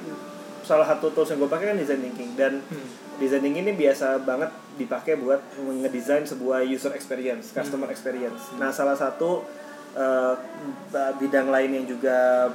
salah 0.62 0.86
satu 0.86 1.10
tools 1.10 1.28
yang 1.28 1.38
gue 1.38 1.50
pakai 1.50 1.66
kan 1.66 1.76
design 1.76 2.00
thinking 2.00 2.32
dan 2.32 2.52
Hmm. 2.64 2.86
Design 3.20 3.44
thinking 3.44 3.68
ini 3.68 3.76
biasa 3.76 4.24
banget 4.24 4.48
dipakai 4.74 5.20
buat 5.20 5.44
ngedesain 5.60 6.24
sebuah 6.24 6.64
user 6.64 6.96
experience, 6.96 7.52
customer 7.52 7.86
Hmm. 7.86 7.94
experience. 7.94 8.40
Nah, 8.56 8.72
salah 8.72 8.96
satu 8.96 9.44
eh, 9.90 10.34
bidang 11.18 11.50
lain 11.50 11.82
yang 11.82 11.84
juga 11.84 12.46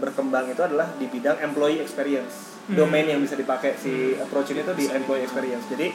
berkembang 0.00 0.48
itu 0.48 0.64
adalah 0.64 0.88
di 0.96 1.04
bidang 1.04 1.36
employee 1.38 1.84
experience. 1.84 2.58
Hmm. 2.66 2.80
Domain 2.80 3.04
yang 3.04 3.20
bisa 3.20 3.36
dipakai 3.36 3.76
si 3.76 4.16
approach 4.16 4.56
ini 4.56 4.64
tuh 4.64 4.72
di 4.72 4.88
employee 4.88 5.22
experience. 5.22 5.68
Jadi 5.68 5.92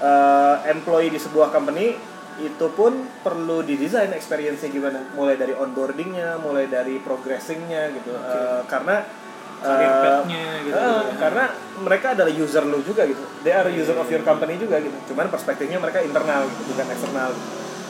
eh, 0.00 0.56
employee 0.72 1.12
di 1.12 1.20
sebuah 1.20 1.52
company 1.52 1.92
itu 2.38 2.66
pun 2.72 2.94
perlu 3.20 3.66
didesain 3.66 4.14
experience-nya 4.14 4.70
gimana, 4.70 5.02
mulai 5.18 5.34
dari 5.34 5.52
onboardingnya, 5.52 6.38
mulai 6.38 6.70
dari 6.70 7.02
progressingnya 7.02 7.90
gitu. 7.98 8.14
Eh, 8.14 8.62
karena 8.70 9.02
Path-nya 9.62 10.44
gitu, 10.62 10.76
eh, 10.78 11.00
gitu 11.02 11.18
karena 11.18 11.44
mereka 11.82 12.06
adalah 12.14 12.32
user 12.32 12.64
lu 12.66 12.78
juga 12.82 13.02
gitu. 13.06 13.22
They 13.42 13.54
are 13.54 13.70
user 13.70 13.96
of 13.98 14.08
your 14.10 14.22
company 14.22 14.58
juga 14.58 14.78
gitu. 14.82 14.94
Cuman 15.12 15.30
perspektifnya 15.30 15.78
mereka 15.78 16.02
internal 16.02 16.46
gitu, 16.46 16.62
bukan 16.74 16.86
eksternal. 16.90 17.30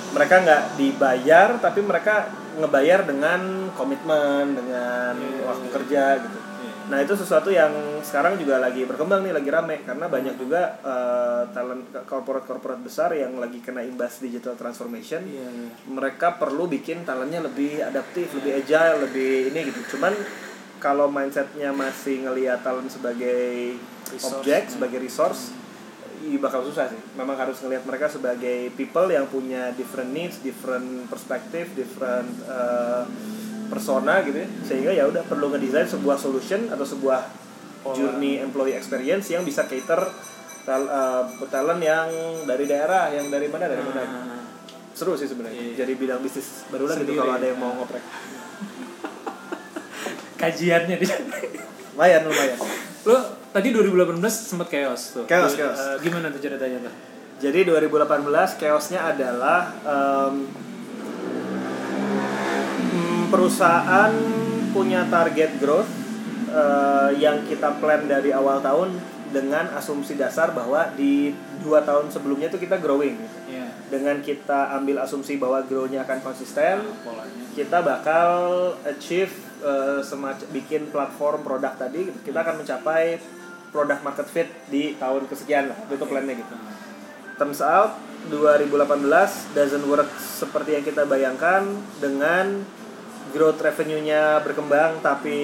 Mereka 0.08 0.34
nggak 0.44 0.62
dibayar, 0.80 1.48
tapi 1.60 1.80
mereka 1.84 2.32
ngebayar 2.58 3.06
dengan 3.06 3.70
komitmen, 3.76 4.56
dengan 4.56 5.14
Iya, 5.14 5.44
waktu 5.46 5.66
iya. 5.68 5.74
kerja 5.78 6.04
gitu. 6.24 6.38
Iya. 6.38 6.72
Nah 6.88 6.98
itu 7.04 7.12
sesuatu 7.14 7.52
yang 7.52 7.70
sekarang 8.00 8.40
juga 8.40 8.56
lagi 8.58 8.82
berkembang 8.88 9.20
nih, 9.22 9.36
lagi 9.36 9.50
rame 9.52 9.76
karena 9.84 10.08
banyak 10.08 10.34
juga 10.40 10.80
eh, 10.80 11.42
talent 11.52 11.92
korporat-korporat 12.08 12.80
besar 12.80 13.12
yang 13.14 13.36
lagi 13.36 13.60
kena 13.60 13.84
imbas 13.84 14.18
digital 14.18 14.56
transformation. 14.56 15.22
Iya, 15.28 15.48
iya. 15.48 15.70
Mereka 15.86 16.40
perlu 16.40 16.66
bikin 16.66 17.04
talentnya 17.04 17.44
lebih 17.44 17.84
adaptif, 17.84 18.32
lebih 18.32 18.64
agile, 18.64 19.04
lebih 19.06 19.52
ini 19.52 19.60
gitu. 19.70 19.96
Cuman 19.96 20.16
kalau 20.78 21.10
mindsetnya 21.10 21.74
masih 21.74 22.26
ngelihat 22.26 22.62
talent 22.62 22.90
sebagai 22.90 23.74
Resource. 24.08 24.40
objek, 24.40 24.62
sebagai 24.72 24.98
resource, 25.04 25.52
iya 26.24 26.38
bakal 26.40 26.64
susah 26.64 26.88
sih. 26.88 27.00
Memang 27.14 27.36
harus 27.36 27.60
ngelihat 27.60 27.84
mereka 27.84 28.06
sebagai 28.08 28.72
people 28.74 29.06
yang 29.10 29.28
punya 29.28 29.70
different 29.76 30.10
needs, 30.10 30.40
different 30.40 31.06
perspective, 31.12 31.68
different 31.76 32.30
eh, 32.48 33.04
persona 33.68 34.24
gitu 34.24 34.38
ya. 34.42 34.48
Sehingga 34.64 34.90
ya 34.96 35.04
udah 35.06 35.22
perlu 35.28 35.52
ngedesain 35.52 35.86
sebuah 35.86 36.16
solution 36.16 36.72
atau 36.72 36.86
sebuah 36.88 37.20
Pola. 37.84 37.94
journey 37.94 38.40
employee 38.40 38.74
experience 38.74 39.30
yang 39.30 39.44
bisa 39.44 39.68
cater 39.68 40.00
tal 40.64 40.82
eh, 40.88 41.24
talent 41.52 41.80
yang 41.84 42.08
dari 42.48 42.64
daerah, 42.64 43.12
yang 43.12 43.28
dari 43.28 43.46
mana 43.52 43.68
dari 43.68 43.82
mana. 43.84 44.02
Ah. 44.02 44.40
Seru 44.96 45.14
sih 45.14 45.30
sebenarnya. 45.30 45.76
Iya. 45.76 45.84
Jadi 45.84 45.92
bidang 45.94 46.20
bisnis 46.24 46.66
baru 46.72 46.90
lah 46.90 46.96
gitu 46.98 47.12
kalau 47.14 47.34
ada 47.36 47.46
yang 47.46 47.60
mau 47.60 47.70
ngoprek. 47.76 48.02
Kajiannya 50.38 50.96
di 50.96 51.06
Lumayan, 51.92 52.22
lumayan. 52.24 52.58
lo 53.02 53.18
tadi 53.50 53.74
2018 53.74 54.22
sempat 54.30 54.70
chaos 54.70 55.02
tuh 55.12 55.24
Chaos, 55.26 55.50
Di- 55.52 55.58
chaos. 55.58 55.74
eh, 55.76 55.96
gimana 56.00 56.30
tuh 56.30 56.38
ceritanya 56.38 56.78
tuh 56.80 56.94
Jadi 57.38 57.66
2018 57.66 58.26
chaosnya 58.54 59.00
adalah 59.04 59.70
mm, 59.82 60.34
perusahaan 63.28 64.12
punya 64.70 65.06
target 65.06 65.58
growth 65.58 65.90
eh, 66.48 67.10
yang 67.18 67.42
kita 67.44 67.78
plan 67.78 68.04
dari 68.04 68.30
awal 68.30 68.58
tahun 68.60 68.94
dengan 69.28 69.68
asumsi 69.74 70.16
dasar 70.16 70.50
bahwa 70.50 70.88
di 70.94 71.30
dua 71.60 71.84
tahun 71.84 72.08
sebelumnya 72.08 72.48
itu 72.48 72.56
kita 72.56 72.80
growing. 72.80 73.18
Iya. 73.44 73.68
Dengan 73.88 74.18
kita 74.18 74.72
ambil 74.74 75.04
asumsi 75.04 75.36
bahwa 75.36 75.60
grow-nya 75.62 76.00
akan 76.02 76.18
konsisten, 76.22 76.80
polanya 77.04 77.44
kita 77.52 77.78
bakal 77.82 78.30
achieve 78.82 79.32
eh, 79.62 80.00
semacam 80.02 80.46
bikin 80.54 80.90
platform 80.90 81.40
produk 81.42 81.74
tadi 81.74 82.10
kita 82.24 82.38
akan 82.42 82.64
mencapai 82.64 83.18
product 83.68 84.00
market 84.00 84.26
fit 84.28 84.48
di 84.72 84.96
tahun 84.96 85.28
kesekian 85.28 85.70
lah 85.72 85.78
itu 85.88 86.04
plannya 86.08 86.34
gitu. 86.40 86.54
Turns 87.38 87.62
out 87.62 87.94
2018 88.26 89.54
doesn't 89.54 89.86
work 89.86 90.10
seperti 90.18 90.74
yang 90.74 90.84
kita 90.84 91.06
bayangkan 91.06 91.64
dengan 92.02 92.66
growth 93.30 93.60
revenue-nya 93.60 94.40
berkembang 94.42 94.98
tapi 95.04 95.38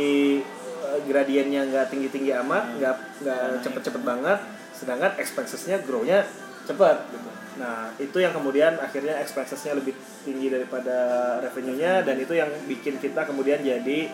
eh, 0.83 0.99
gradiennya 1.05 1.69
nggak 1.71 1.87
tinggi-tinggi 1.93 2.33
amat 2.45 2.81
nggak 2.81 2.97
nggak 3.23 3.45
cepet-cepet 3.63 4.03
banget 4.03 4.39
sedangkan 4.75 5.15
expenses-nya 5.21 5.79
grow-nya 5.87 6.27
cepet 6.67 6.97
gitu. 7.13 7.34
Nah, 7.55 7.95
itu 8.03 8.19
yang 8.19 8.35
kemudian 8.35 8.75
akhirnya 8.83 9.15
expenses-nya 9.23 9.79
lebih 9.79 9.95
tinggi 10.27 10.51
daripada 10.51 10.97
revenue-nya 11.39 12.03
dan 12.03 12.19
itu 12.19 12.35
yang 12.35 12.51
bikin 12.67 12.99
kita 12.99 13.23
kemudian 13.23 13.63
jadi 13.63 14.11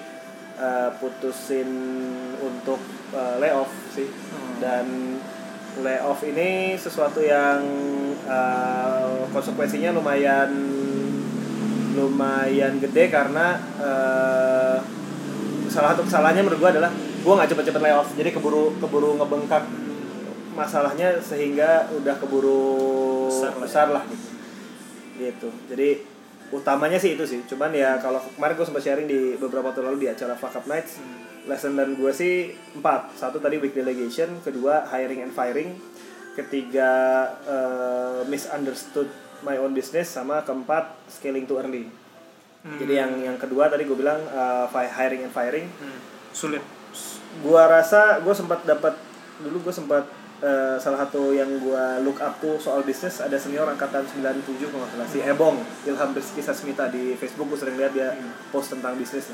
uh, 0.60 0.92
putusin 1.00 1.68
untuk 2.36 2.80
uh, 3.16 3.40
layoff 3.40 3.72
sih. 3.96 4.12
Dan 4.60 5.16
layoff 5.80 6.20
ini 6.20 6.76
sesuatu 6.76 7.24
yang 7.24 7.64
uh, 8.28 9.24
konsekuensinya 9.32 9.96
lumayan 9.96 10.52
lumayan 11.96 12.76
gede 12.78 13.08
karena 13.08 13.56
uh, 13.80 14.78
salah 15.72 15.96
satu 15.96 16.06
kesalahannya 16.06 16.44
menurut 16.44 16.60
gue 16.60 16.70
adalah 16.76 16.90
gue 16.92 17.32
nggak 17.32 17.50
cepet-cepet 17.56 17.80
layoff. 17.80 18.08
Jadi 18.20 18.36
keburu 18.36 18.76
keburu 18.84 19.16
ngebengkak 19.16 19.64
masalahnya 20.60 21.08
sehingga 21.18 21.88
udah 21.90 22.14
keburu 22.16 23.28
Besar 23.32 23.50
lah 23.50 23.56
ya. 23.56 23.62
besar 23.64 23.86
lah 23.88 24.04
gitu. 24.04 24.26
Gitu. 25.16 25.48
Jadi 25.68 25.88
utamanya 26.50 26.98
sih 26.98 27.14
itu 27.14 27.24
sih. 27.24 27.40
Cuman 27.46 27.72
ya 27.72 27.96
kalau 27.96 28.20
kemarin 28.36 28.54
gue 28.56 28.66
sempat 28.66 28.82
sharing 28.82 29.06
di 29.06 29.20
beberapa 29.36 29.68
waktu 29.68 29.80
lalu 29.80 30.04
di 30.04 30.08
acara 30.08 30.34
Fuck 30.34 30.56
Up 30.56 30.66
Nights 30.66 31.00
lesson 31.48 31.72
dan 31.74 31.96
gue 31.96 32.12
sih 32.12 32.50
empat. 32.76 33.16
Satu 33.16 33.40
tadi 33.40 33.56
weak 33.56 33.72
delegation 33.72 34.40
kedua 34.40 34.84
hiring 34.86 35.24
and 35.24 35.32
firing 35.32 35.76
ketiga 36.34 36.90
eh, 37.42 38.20
misunderstood 38.26 39.08
my 39.40 39.56
own 39.56 39.72
business 39.72 40.12
sama 40.12 40.44
keempat 40.44 40.92
scaling 41.08 41.44
too 41.44 41.56
early. 41.56 41.88
Jadi 42.60 42.92
yang 42.92 43.16
yang 43.24 43.36
kedua 43.40 43.72
tadi 43.72 43.88
gue 43.88 43.96
bilang 43.96 44.20
fi- 44.68 44.92
hiring 44.92 45.24
and 45.24 45.32
firing. 45.32 45.64
Hmm. 45.80 45.98
sulit. 46.30 46.60
Gua 47.40 47.66
rasa 47.66 48.20
gue 48.20 48.34
sempat 48.36 48.62
dapat 48.62 48.94
dulu 49.40 49.64
gue 49.64 49.74
sempat 49.74 50.04
eh, 50.40 50.76
salah 50.80 51.04
satu 51.06 51.36
yang 51.36 51.48
gua 51.60 52.00
look 52.00 52.20
up 52.20 52.40
tuh 52.40 52.56
soal 52.56 52.80
bisnis 52.82 53.20
ada 53.20 53.36
senior 53.36 53.68
angkatan 53.68 54.04
97 54.04 54.72
kalau 54.72 54.86
salah 54.88 55.08
si 55.08 55.20
Ebong 55.20 55.60
Ilham 55.84 56.10
Rizky 56.16 56.40
Sasmita 56.40 56.88
di 56.88 57.14
Facebook 57.16 57.52
gue 57.52 57.58
sering 57.60 57.76
lihat 57.76 57.92
dia 57.92 58.16
post 58.48 58.72
tentang 58.72 58.96
bisnis. 58.96 59.28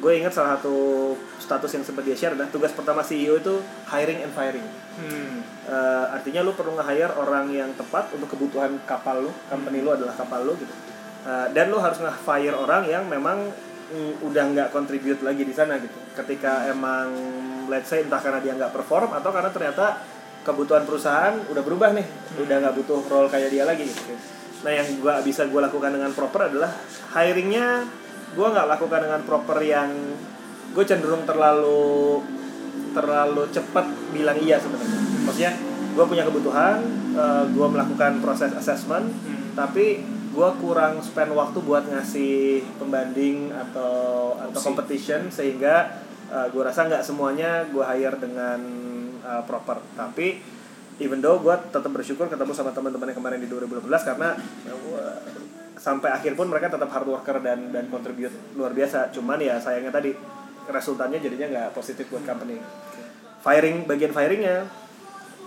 Gue 0.00 0.16
ingat 0.16 0.32
salah 0.32 0.56
satu 0.56 1.12
status 1.36 1.76
yang 1.76 1.84
sempat 1.84 2.08
dia 2.08 2.16
share 2.16 2.32
adalah 2.32 2.48
tugas 2.48 2.72
pertama 2.72 3.04
CEO 3.04 3.36
itu 3.36 3.60
hiring 3.92 4.24
and 4.24 4.32
firing. 4.32 4.64
Hmm. 4.96 5.44
Eh, 5.68 6.06
artinya 6.16 6.40
lu 6.40 6.56
perlu 6.56 6.72
nge-hire 6.80 7.12
orang 7.20 7.52
yang 7.52 7.70
tepat 7.76 8.08
untuk 8.16 8.32
kebutuhan 8.32 8.80
kapal 8.88 9.28
lu 9.28 9.32
company 9.52 9.84
lu 9.84 9.92
adalah 9.92 10.16
kapal 10.16 10.40
lu 10.40 10.56
gitu. 10.56 10.72
Eh, 11.28 11.46
dan 11.52 11.68
lu 11.68 11.76
harus 11.76 12.00
nge-fire 12.00 12.56
orang 12.56 12.88
yang 12.88 13.04
memang 13.04 13.52
mm, 13.92 14.24
udah 14.24 14.44
nggak 14.56 14.68
contribute 14.72 15.20
lagi 15.20 15.44
di 15.44 15.52
sana 15.52 15.76
gitu. 15.76 16.00
Ketika 16.16 16.64
emang 16.72 17.12
let's 17.68 17.92
say 17.92 18.00
entah 18.00 18.24
karena 18.24 18.40
dia 18.40 18.56
nggak 18.56 18.72
perform 18.72 19.12
atau 19.12 19.28
karena 19.28 19.52
ternyata 19.52 20.00
kebutuhan 20.46 20.88
perusahaan 20.88 21.36
udah 21.48 21.62
berubah 21.64 21.92
nih. 21.92 22.06
Udah 22.40 22.56
nggak 22.60 22.74
butuh 22.80 23.00
role 23.08 23.28
kayak 23.28 23.52
dia 23.52 23.64
lagi 23.68 23.84
gitu. 23.88 24.14
Nah 24.64 24.72
yang 24.72 24.88
gua 25.00 25.20
bisa 25.24 25.48
gua 25.48 25.68
lakukan 25.68 25.92
dengan 25.92 26.12
proper 26.12 26.52
adalah 26.52 26.72
hiringnya 27.16 27.84
gua 28.36 28.46
nggak 28.52 28.68
lakukan 28.78 29.00
dengan 29.08 29.20
proper 29.26 29.58
yang 29.64 29.90
gue 30.70 30.84
cenderung 30.86 31.26
terlalu 31.26 32.22
terlalu 32.94 33.42
cepat 33.50 33.90
bilang 34.14 34.38
iya 34.38 34.54
sebenarnya. 34.62 35.02
Maksudnya 35.26 35.52
gue 35.90 36.04
punya 36.06 36.22
kebutuhan 36.22 36.78
gue 37.50 37.66
melakukan 37.66 38.22
proses 38.22 38.54
assessment 38.54 39.10
Hmm. 39.10 39.50
tapi 39.58 39.98
gue 40.30 40.48
kurang 40.62 41.02
spend 41.02 41.34
waktu 41.34 41.58
buat 41.58 41.90
ngasih 41.90 42.62
pembanding 42.78 43.50
atau 43.50 44.38
atau 44.38 44.60
competition 44.62 45.26
sehingga 45.26 45.90
gue 46.30 46.62
rasa 46.62 46.86
nggak 46.86 47.02
semuanya 47.02 47.66
gue 47.66 47.82
hire 47.82 48.14
dengan 48.22 48.62
uh, 49.24 49.42
proper. 49.44 49.80
Tapi 49.96 50.40
even 51.00 51.24
though 51.24 51.40
gue 51.40 51.54
tetap 51.72 51.88
bersyukur 51.88 52.28
ketemu 52.28 52.52
sama 52.52 52.70
teman-teman 52.76 53.08
yang 53.12 53.18
kemarin 53.18 53.40
di 53.40 53.48
2012 53.48 53.88
karena 53.88 54.36
uh, 54.68 55.16
sampai 55.80 56.12
akhir 56.12 56.36
pun 56.36 56.44
mereka 56.44 56.68
tetap 56.68 56.92
hard 56.92 57.08
worker 57.08 57.40
dan 57.40 57.72
dan 57.72 57.88
contribute 57.88 58.32
luar 58.52 58.76
biasa. 58.76 59.08
Cuman 59.16 59.40
ya 59.40 59.56
sayangnya 59.56 59.88
tadi 59.88 60.12
resultannya 60.68 61.18
jadinya 61.24 61.46
nggak 61.48 61.68
positif 61.72 62.04
buat 62.12 62.22
company. 62.28 62.60
Firing 63.40 63.88
bagian 63.88 64.12
firingnya 64.12 64.68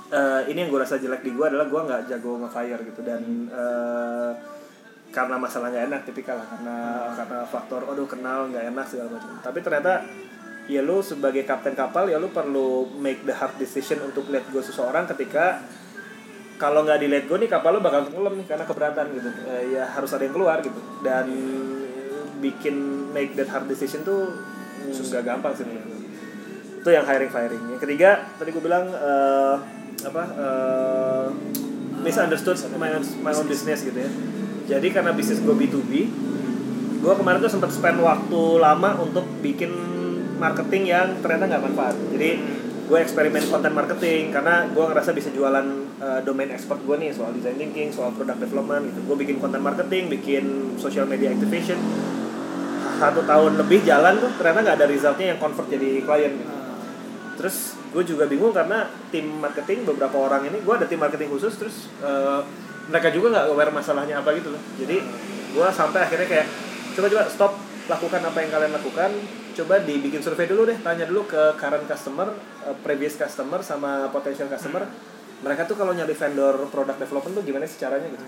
eh, 0.09 0.41
ini 0.49 0.65
yang 0.65 0.69
gue 0.73 0.81
rasa 0.81 0.97
jelek 0.97 1.21
di 1.21 1.31
gue 1.37 1.45
adalah 1.45 1.69
gue 1.69 1.81
nggak 1.85 2.01
jago 2.09 2.41
nge-fire 2.41 2.81
gitu. 2.81 3.01
Dan 3.05 3.21
eh, 3.53 4.31
karena 5.13 5.37
masalah 5.37 5.69
nggak 5.69 5.85
enak 5.93 6.01
tipikal 6.09 6.41
karena 6.41 6.77
karena 7.13 7.39
faktor 7.45 7.85
aduh 7.85 8.09
kenal 8.09 8.49
nggak 8.49 8.73
enak 8.73 8.85
segala 8.89 9.21
macam. 9.21 9.37
Tapi 9.45 9.59
ternyata 9.61 9.93
ya 10.71 10.79
lu 10.79 11.03
sebagai 11.03 11.43
kapten 11.43 11.75
kapal 11.75 12.07
ya 12.07 12.15
lu 12.15 12.31
perlu 12.31 12.87
make 12.99 13.27
the 13.27 13.35
hard 13.35 13.51
decision 13.59 13.99
untuk 13.99 14.31
let 14.31 14.47
go 14.51 14.63
seseorang 14.63 15.03
ketika 15.11 15.59
kalau 16.55 16.87
nggak 16.87 17.03
di 17.03 17.07
let 17.11 17.27
go 17.27 17.35
nih 17.35 17.51
kapal 17.51 17.75
lu 17.75 17.81
bakal 17.83 18.07
tenggelam 18.07 18.39
nih 18.39 18.47
karena 18.47 18.63
keberatan 18.63 19.05
gitu. 19.11 19.29
Eh, 19.51 19.75
ya 19.75 19.83
harus 19.89 20.09
ada 20.15 20.23
yang 20.23 20.31
keluar 20.31 20.63
gitu. 20.63 20.79
Dan 21.03 21.27
bikin 22.39 22.75
make 23.11 23.35
that 23.35 23.51
hard 23.51 23.67
decision 23.67 24.03
tuh 24.03 24.31
nggak 24.83 25.23
gampang 25.23 25.55
sih 25.55 25.63
itu 26.83 26.89
yang 26.91 27.07
hiring 27.07 27.31
firing 27.31 27.63
yang 27.71 27.79
ketiga 27.79 28.27
tadi 28.35 28.51
gue 28.51 28.59
bilang 28.59 28.91
eh, 28.91 29.55
apa 30.03 30.23
eh, 30.35 31.25
misunderstood 32.03 32.59
my 32.75 32.91
own, 32.91 33.03
my 33.23 33.31
own 33.31 33.47
business 33.47 33.87
gitu 33.87 33.95
ya. 33.95 34.11
Jadi 34.63 34.91
karena 34.91 35.15
bisnis 35.15 35.39
gue 35.39 35.55
B2B 35.55 35.91
gue 37.03 37.13
kemarin 37.15 37.39
tuh 37.39 37.51
sempat 37.51 37.71
spend 37.71 38.03
waktu 38.03 38.41
lama 38.59 38.99
untuk 38.99 39.23
bikin 39.39 39.71
marketing 40.43 40.83
yang 40.91 41.07
ternyata 41.23 41.47
nggak 41.47 41.63
manfaat. 41.63 41.95
Jadi 42.11 42.31
gue 42.83 42.99
eksperimen 42.99 43.47
konten 43.47 43.71
marketing 43.71 44.35
karena 44.35 44.67
gue 44.67 44.83
ngerasa 44.83 45.15
bisa 45.15 45.31
jualan 45.31 45.63
eh, 46.03 46.19
domain 46.27 46.51
expert 46.51 46.83
gue 46.83 46.95
nih 46.99 47.15
soal 47.15 47.31
design 47.31 47.55
thinking 47.55 47.89
soal 47.95 48.11
product 48.11 48.43
development 48.43 48.91
gitu. 48.91 48.99
Gue 49.07 49.17
bikin 49.23 49.39
konten 49.39 49.63
marketing 49.63 50.11
bikin 50.11 50.75
social 50.75 51.07
media 51.07 51.31
activation. 51.31 51.79
Satu 52.99 53.23
tahun 53.23 53.55
lebih 53.63 53.87
jalan 53.87 54.19
tuh 54.19 54.31
ternyata 54.35 54.59
nggak 54.67 54.77
ada 54.83 54.87
resultnya 54.91 55.25
yang 55.33 55.39
convert 55.39 55.67
jadi 55.71 56.03
klien 56.03 56.33
gitu. 56.35 56.55
terus 57.33 57.73
gue 57.89 58.03
juga 58.05 58.29
bingung 58.29 58.53
karena 58.53 58.85
tim 59.09 59.25
marketing 59.41 59.89
beberapa 59.89 60.21
orang 60.21 60.53
ini 60.53 60.61
gue 60.61 60.73
ada 60.77 60.85
tim 60.85 61.01
marketing 61.01 61.33
khusus 61.33 61.57
terus 61.57 61.89
eh, 62.05 62.41
mereka 62.93 63.09
juga 63.09 63.33
nggak 63.33 63.45
aware 63.49 63.73
masalahnya 63.73 64.19
apa 64.19 64.35
gitu 64.37 64.51
loh. 64.53 64.61
Jadi 64.77 64.97
gue 65.53 65.67
sampai 65.71 65.99
akhirnya 66.03 66.27
kayak 66.29 66.47
coba 66.93 67.07
coba 67.09 67.23
stop 67.31 67.53
lakukan 67.89 68.21
apa 68.21 68.37
yang 68.39 68.51
kalian 68.53 68.73
lakukan 68.75 69.11
coba 69.53 69.79
dibikin 69.79 70.19
survei 70.19 70.45
dulu 70.45 70.65
deh 70.65 70.77
tanya 70.77 71.05
dulu 71.05 71.23
ke 71.23 71.55
current 71.55 71.85
customer 71.85 72.33
eh, 72.63 72.75
previous 72.79 73.13
customer 73.13 73.61
sama 73.61 74.09
potential 74.09 74.47
customer. 74.47 74.83
Mereka 75.39 75.65
tuh 75.65 75.75
kalau 75.75 75.91
nyari 75.91 76.11
vendor 76.11 76.55
product 76.67 76.97
development 76.97 77.33
tuh 77.35 77.43
gimana 77.43 77.63
sih 77.63 77.77
caranya 77.77 78.07
gitu? 78.07 78.23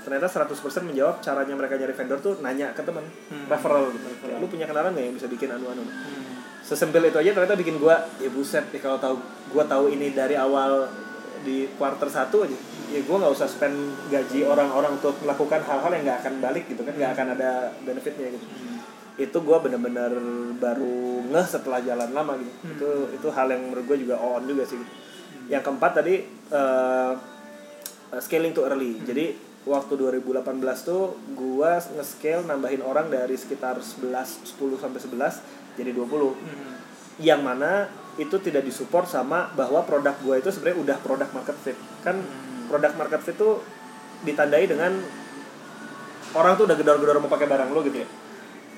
Ternyata 0.00 0.26
100% 0.26 0.54
menjawab 0.82 1.20
caranya 1.20 1.52
mereka 1.52 1.74
nyari 1.76 1.92
vendor 1.92 2.18
tuh 2.18 2.34
nanya 2.40 2.72
ke 2.72 2.80
teman 2.80 3.04
Hmm. 3.28 3.44
referral 3.46 3.90
gitu. 3.90 4.06
Kayak, 4.18 4.38
lu 4.38 4.46
punya 4.46 4.64
kenalan 4.64 4.94
nggak 4.94 5.04
yang 5.04 5.14
bisa 5.14 5.26
bikin 5.26 5.50
anu-anu? 5.50 5.82
Sesimpel 6.60 7.02
itu 7.04 7.18
aja 7.18 7.30
ternyata 7.32 7.54
bikin 7.54 7.76
gua 7.76 8.06
ya 8.16 8.30
buset 8.30 8.64
nih 8.70 8.78
kalau 8.78 8.96
tahu 8.96 9.18
gua 9.50 9.64
tahu 9.66 9.90
ini 9.90 10.14
dari 10.14 10.38
awal 10.38 10.86
di 11.42 11.66
quarter 11.74 12.06
satu 12.06 12.46
aja. 12.46 12.56
Ya 12.88 13.02
gua 13.02 13.18
nggak 13.18 13.34
usah 13.34 13.48
spend 13.50 13.76
gaji 14.08 14.46
orang-orang 14.46 14.94
untuk 14.94 15.18
melakukan 15.20 15.60
hal-hal 15.60 15.90
yang 15.90 16.02
nggak 16.06 16.18
akan 16.22 16.34
balik 16.38 16.64
gitu 16.64 16.80
kan 16.80 16.94
nggak 16.94 17.12
akan 17.12 17.26
ada 17.34 17.50
benefitnya 17.82 18.30
gitu 18.30 18.69
itu 19.20 19.38
gua 19.44 19.60
bener-bener 19.60 20.08
baru 20.56 21.20
ngeh 21.28 21.46
setelah 21.46 21.84
jalan 21.84 22.10
lama 22.10 22.40
gitu. 22.40 22.52
Itu 22.72 22.90
itu 23.20 23.28
hal 23.30 23.52
yang 23.52 23.68
menurut 23.68 23.84
gua 23.84 23.98
juga 24.00 24.16
on 24.16 24.42
juga 24.48 24.64
sih 24.64 24.80
gitu. 24.80 24.92
yang 25.50 25.60
keempat 25.60 25.92
tadi 26.00 26.14
eh, 26.50 27.12
scaling 28.16 28.56
too 28.56 28.64
early. 28.64 28.98
Jadi 29.04 29.36
waktu 29.68 29.92
2018 29.92 30.40
tuh 30.82 31.20
gua 31.36 31.76
nge-scale 31.76 32.48
nambahin 32.48 32.80
orang 32.80 33.12
dari 33.12 33.36
sekitar 33.36 33.76
11 33.76 34.08
10 34.56 34.80
sampai 34.80 35.00
11 35.04 35.76
jadi 35.76 35.92
20 35.92 36.32
Hmm. 36.32 36.74
yang 37.20 37.44
mana 37.44 37.84
itu 38.16 38.32
tidak 38.40 38.64
disupport 38.64 39.04
sama 39.04 39.52
bahwa 39.52 39.84
produk 39.84 40.16
gua 40.24 40.40
itu 40.40 40.48
sebenarnya 40.48 40.78
udah 40.80 40.96
produk 41.04 41.28
market 41.36 41.56
fit. 41.60 41.76
Kan 42.00 42.24
produk 42.72 42.96
market 42.96 43.20
fit 43.20 43.36
tuh 43.36 43.60
ditandai 44.24 44.64
dengan 44.64 44.96
orang 46.30 46.54
tuh 46.54 46.64
udah 46.68 46.76
gedor-gedor 46.78 47.18
mau 47.18 47.28
pakai 47.28 47.48
barang 47.50 47.70
lo 47.74 47.80
gitu 47.82 48.04
ya 48.04 48.08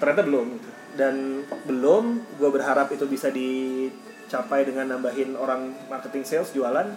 ternyata 0.02 0.26
belum. 0.26 0.58
Dan 0.98 1.46
belum 1.70 2.04
gue 2.42 2.50
berharap 2.50 2.90
itu 2.90 3.06
bisa 3.06 3.30
dicapai 3.30 4.66
dengan 4.66 4.98
nambahin 4.98 5.38
orang 5.38 5.70
marketing 5.86 6.26
sales 6.26 6.50
jualan. 6.50 6.90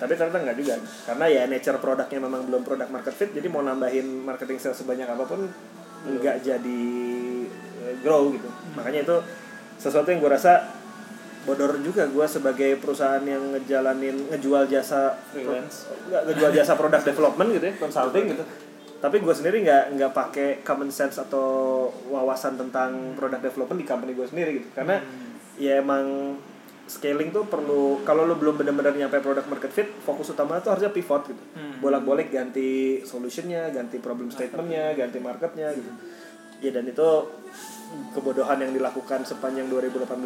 Tapi 0.00 0.12
ternyata 0.16 0.40
nggak 0.40 0.56
juga. 0.56 0.80
Karena 1.04 1.24
ya 1.28 1.42
nature 1.44 1.76
produknya 1.76 2.18
memang 2.24 2.48
belum 2.48 2.64
produk 2.64 2.88
market 2.88 3.12
fit 3.12 3.30
jadi 3.36 3.44
mau 3.52 3.60
nambahin 3.60 4.24
marketing 4.24 4.56
sales 4.56 4.80
sebanyak 4.80 5.04
apa 5.04 5.28
pun 5.28 5.44
nggak 6.08 6.40
jadi 6.40 6.84
eh, 7.84 7.94
grow 8.00 8.32
gitu. 8.32 8.48
Makanya 8.72 9.04
itu 9.04 9.16
sesuatu 9.76 10.08
yang 10.08 10.24
gue 10.24 10.32
rasa 10.32 10.72
bodor 11.44 11.76
juga. 11.84 12.08
Gue 12.08 12.24
sebagai 12.24 12.80
perusahaan 12.80 13.22
yang 13.22 13.52
ngejalanin 13.52 14.32
ngejual 14.32 14.64
jasa 14.72 15.12
Freelance. 15.30 15.92
nggak 16.08 16.22
ngejual 16.32 16.50
jasa 16.56 16.72
product 16.72 17.04
development 17.04 17.48
gitu 17.52 17.64
ya 17.68 17.74
consulting 17.76 18.32
gitu 18.32 18.65
tapi 18.96 19.20
gue 19.20 19.34
sendiri 19.34 19.60
nggak 19.62 19.84
nggak 19.98 20.12
pakai 20.12 20.48
common 20.64 20.88
sense 20.88 21.20
atau 21.20 21.88
wawasan 22.08 22.56
tentang 22.56 23.12
product 23.12 23.42
development 23.44 23.78
di 23.80 23.86
company 23.86 24.10
gue 24.16 24.26
sendiri 24.26 24.50
gitu. 24.62 24.68
Karena 24.72 25.00
ya 25.60 25.80
emang 25.80 26.36
scaling 26.86 27.34
tuh 27.34 27.44
perlu 27.50 28.06
kalau 28.06 28.22
lo 28.24 28.38
belum 28.38 28.62
benar-benar 28.62 28.94
nyampe 28.94 29.18
product 29.18 29.50
market 29.50 29.72
fit 29.74 29.88
fokus 30.06 30.30
utama 30.30 30.62
tuh 30.62 30.78
harusnya 30.78 30.94
pivot 30.94 31.26
gitu. 31.26 31.42
Hmm. 31.58 31.82
bolak-balik 31.82 32.30
ganti 32.30 33.02
solutionnya 33.02 33.74
ganti 33.74 33.98
problem 33.98 34.30
statementnya 34.30 34.94
ganti 34.94 35.18
marketnya 35.18 35.74
gitu. 35.74 35.90
Ya 36.62 36.70
dan 36.72 36.86
itu 36.88 37.08
kebodohan 38.14 38.62
yang 38.62 38.72
dilakukan 38.72 39.26
sepanjang 39.26 39.68
2018 39.68 40.24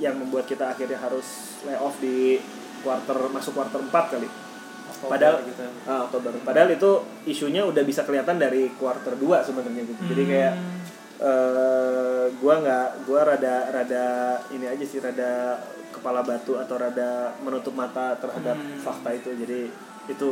yang 0.00 0.14
membuat 0.16 0.46
kita 0.48 0.70
akhirnya 0.70 0.96
harus 1.02 1.58
lay 1.66 1.76
off 1.76 1.98
di 1.98 2.40
quarter 2.80 3.16
masuk 3.32 3.52
quarter 3.58 3.82
4 3.82 3.90
kali 3.90 4.45
Oktober 4.98 5.12
padahal 5.12 5.36
gitu. 5.42 5.62
ah, 5.84 6.00
Oktober 6.02 6.30
padahal 6.40 6.68
itu 6.70 6.90
isunya 7.24 7.62
udah 7.62 7.82
bisa 7.82 8.02
kelihatan 8.02 8.36
dari 8.36 8.72
quarter 8.72 9.12
2 9.12 9.22
sebenarnya 9.42 9.82
gitu 9.84 10.02
jadi 10.06 10.22
kayak 10.24 10.52
Hmm. 10.52 10.74
eh 11.18 12.24
gua 12.36 12.54
nggak 12.58 12.86
gua 13.04 13.20
rada 13.26 13.70
rada 13.70 14.06
ini 14.50 14.66
aja 14.66 14.84
sih 14.84 14.98
rada 14.98 15.56
kepala 15.88 16.20
batu 16.20 16.54
atau 16.54 16.76
rada 16.76 17.10
menutup 17.40 17.72
mata 17.72 18.12
terhadap 18.14 18.52
Hmm. 18.54 18.76
fakta 18.78 19.10
itu 19.14 19.32
jadi 19.34 19.72
itu 20.06 20.28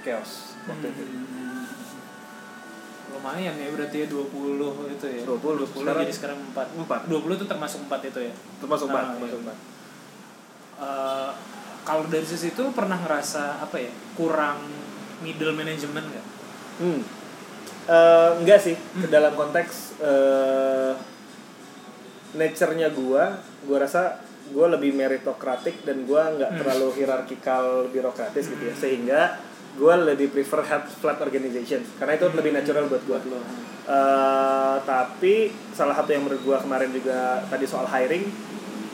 chaos 0.00 0.52
waktu 0.64 0.86
itu 0.86 1.02
Hmm. 1.02 1.64
lumayan 3.10 3.56
ya 3.56 3.68
berarti 3.70 3.96
ya 3.98 4.06
20 4.06 4.68
itu 4.86 5.06
ya 5.06 5.22
20, 5.24 5.56
20 5.58 5.80
sekarang- 5.80 6.04
jadi 6.04 6.14
sekarang 6.14 6.38
4 6.46 6.66
Empat. 6.76 7.00
20 7.08 7.34
itu 7.34 7.46
termasuk 7.46 7.80
4 7.82 8.00
itu 8.04 8.20
ya 8.20 8.32
termasuk 8.58 8.86
empat 8.86 9.02
Nah, 9.02 9.12
termasuk 9.16 9.32
iya. 9.34 9.44
empat 9.44 9.58
Eh, 10.78 11.30
kalau 11.88 12.04
dari 12.04 12.28
sisi 12.28 12.52
itu 12.52 12.68
pernah 12.76 13.00
ngerasa 13.00 13.64
apa 13.64 13.80
ya 13.80 13.88
kurang 14.12 14.60
middle 15.24 15.56
management 15.56 16.04
nggak 16.04 16.26
Hmm. 16.78 17.02
Eh, 17.88 18.30
enggak 18.38 18.60
sih, 18.62 18.76
ke 18.76 19.08
dalam 19.08 19.32
konteks 19.34 19.98
eh 19.98 20.92
nature-nya 22.36 22.92
gua, 22.92 23.40
gua 23.64 23.78
rasa 23.82 24.20
gua 24.52 24.70
lebih 24.70 24.94
meritokratik 24.94 25.82
dan 25.82 26.04
gua 26.04 26.30
nggak 26.36 26.50
Hmm. 26.54 26.58
terlalu 26.62 26.88
hierarkikal 27.00 27.88
birokratis 27.88 28.46
gitu 28.46 28.62
ya. 28.62 28.74
Sehingga 28.76 29.20
gua 29.74 29.96
lebih 29.98 30.30
prefer 30.30 30.60
flat 31.00 31.18
organization 31.18 31.82
karena 31.98 32.14
itu 32.14 32.30
lebih 32.30 32.52
natural 32.54 32.86
buat 32.86 33.02
gua. 33.08 33.18
Eh, 33.88 34.76
tapi 34.84 35.50
salah 35.74 35.96
satu 35.96 36.12
yang 36.12 36.28
menurut 36.28 36.44
gua 36.44 36.62
kemarin 36.62 36.92
juga 36.92 37.42
tadi 37.48 37.64
soal 37.66 37.88
hiring, 37.88 38.28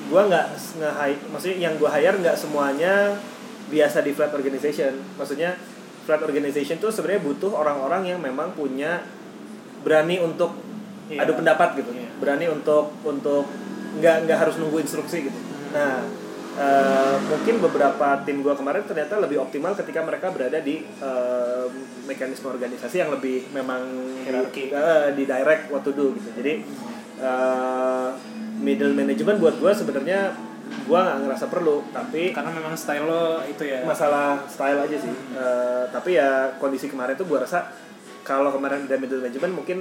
gua 0.08 0.28
nggak 0.28 0.46
nge 0.80 0.90
maksudnya 1.32 1.56
yang 1.58 1.74
gua 1.80 1.90
hire 1.92 2.16
nggak 2.20 2.36
semuanya 2.36 3.16
biasa 3.68 4.04
di 4.04 4.12
flat 4.12 4.32
organization. 4.32 4.92
Maksudnya 5.16 5.56
flat 6.04 6.20
organization 6.20 6.76
tuh 6.76 6.92
sebenarnya 6.92 7.24
butuh 7.24 7.52
orang-orang 7.52 8.12
yang 8.12 8.20
memang 8.20 8.52
punya 8.52 9.00
berani 9.80 10.20
untuk 10.20 10.52
Iya. 11.04 11.20
adu 11.28 11.36
pendapat 11.36 11.76
gitu, 11.84 11.92
Iya. 11.92 12.08
berani 12.16 12.48
untuk 12.48 12.88
untuk 13.04 13.44
nggak 14.00 14.24
nggak 14.24 14.38
harus 14.40 14.56
nunggu 14.56 14.80
instruksi 14.80 15.28
gitu. 15.28 15.36
Nah, 15.76 16.00
eh, 16.56 17.16
mungkin 17.28 17.60
beberapa 17.60 18.24
tim 18.24 18.40
gua 18.40 18.56
kemarin 18.56 18.88
ternyata 18.88 19.20
lebih 19.20 19.36
optimal 19.36 19.76
ketika 19.76 20.00
mereka 20.00 20.32
berada 20.32 20.64
di 20.64 20.80
eh, 20.80 21.66
mekanisme 22.08 22.48
organisasi 22.48 23.04
yang 23.04 23.12
lebih 23.12 23.52
memang 23.52 23.84
Hierarki. 24.24 24.72
di, 24.72 24.76
eh, 24.76 25.08
di 25.12 25.24
direct 25.28 25.68
what 25.68 25.84
to 25.84 25.92
do 25.92 26.16
gitu. 26.16 26.28
Jadi 26.40 26.52
eh, 27.20 28.08
middle 28.64 28.90
management 28.90 29.36
buat 29.38 29.54
gua 29.54 29.70
sebenarnya 29.70 30.32
gua 30.82 31.04
nggak 31.04 31.18
ngerasa 31.22 31.46
perlu, 31.46 31.84
tapi 31.90 32.32
karena 32.32 32.50
memang 32.50 32.72
style 32.74 33.04
lo 33.04 33.24
itu 33.44 33.62
ya 33.62 33.84
masalah 33.84 34.40
style 34.46 34.80
aja 34.80 34.96
sih. 34.96 35.12
Eh, 35.32 35.84
tapi 35.88 36.16
ya 36.16 36.56
kondisi 36.56 36.88
kemarin 36.88 37.12
tuh 37.12 37.24
gua 37.24 37.40
rasa 37.40 37.68
kalau 38.22 38.48
kemarin 38.50 38.82
ada 38.82 38.96
middle 38.96 39.20
management 39.20 39.52
mungkin 39.54 39.78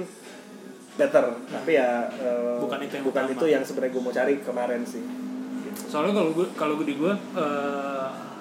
better, 0.94 1.24
tapi 1.48 1.74
ya 1.74 2.06
eh, 2.12 2.54
Bukan 2.56 2.78
itu 2.78 2.94
yang 2.94 3.04
bukan 3.04 3.24
utama. 3.24 3.34
itu 3.34 3.44
yang 3.48 3.62
sebenarnya 3.62 3.90
gue 3.90 4.02
mau 4.02 4.14
cari 4.14 4.34
kemarin 4.38 4.82
sih. 4.84 5.02
soalnya 5.74 6.14
kalau 6.14 6.30
gue 6.32 6.46
kalau 6.54 6.74
gue 6.76 6.86
di 6.86 6.94
gue 6.94 7.10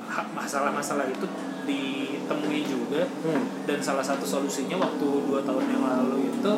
ha- 0.06 0.30
masalah-masalah 0.32 1.06
itu 1.08 1.26
ditemui 1.64 2.62
juga 2.62 3.02
Hmm. 3.22 3.42
dan 3.64 3.80
salah 3.80 4.04
satu 4.04 4.22
solusinya 4.24 4.78
waktu 4.78 5.08
dua 5.24 5.42
tahun 5.42 5.66
yang 5.68 5.82
lalu 5.82 6.30
itu 6.30 6.52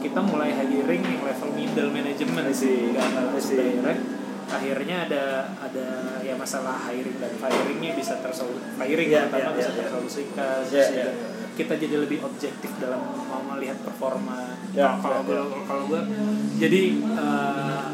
kita 0.00 0.20
mulai 0.24 0.50
hiring 0.56 1.02
yang 1.04 1.22
level 1.22 1.50
middle 1.54 1.90
management 1.92 2.48
see. 2.56 2.90
nggak 2.96 3.06
langsung 3.14 3.56
direct 3.56 4.02
akhirnya 4.50 4.96
ada 5.06 5.24
ada 5.62 5.86
ya 6.26 6.34
masalah 6.34 6.74
hiring 6.90 7.16
dan 7.22 7.30
firingnya 7.38 7.94
bisa 7.94 8.18
tersolu 8.18 8.58
firing 8.74 9.06
Iya, 9.06 9.30
terutama 9.30 9.54
iya, 9.54 9.58
bisa 9.62 9.70
iya, 9.70 9.70
iya. 9.70 9.80
tersolusikan 9.86 10.58
Iya, 10.58 10.66
terus 10.66 10.74
iya, 10.90 10.90
juga 10.90 11.12
iya. 11.14 11.28
kita 11.54 11.72
jadi 11.78 11.96
lebih 12.02 12.18
objektif 12.26 12.70
dalam 12.82 13.00
mau 13.30 13.42
melihat 13.54 13.78
performa 13.86 14.58
Iya, 14.74 14.98
kalau 14.98 15.22
iya, 15.22 15.28
gue 15.30 15.40
kalau 15.70 15.82
gue 15.86 16.00
jadi 16.58 16.82
eh, 16.98 17.84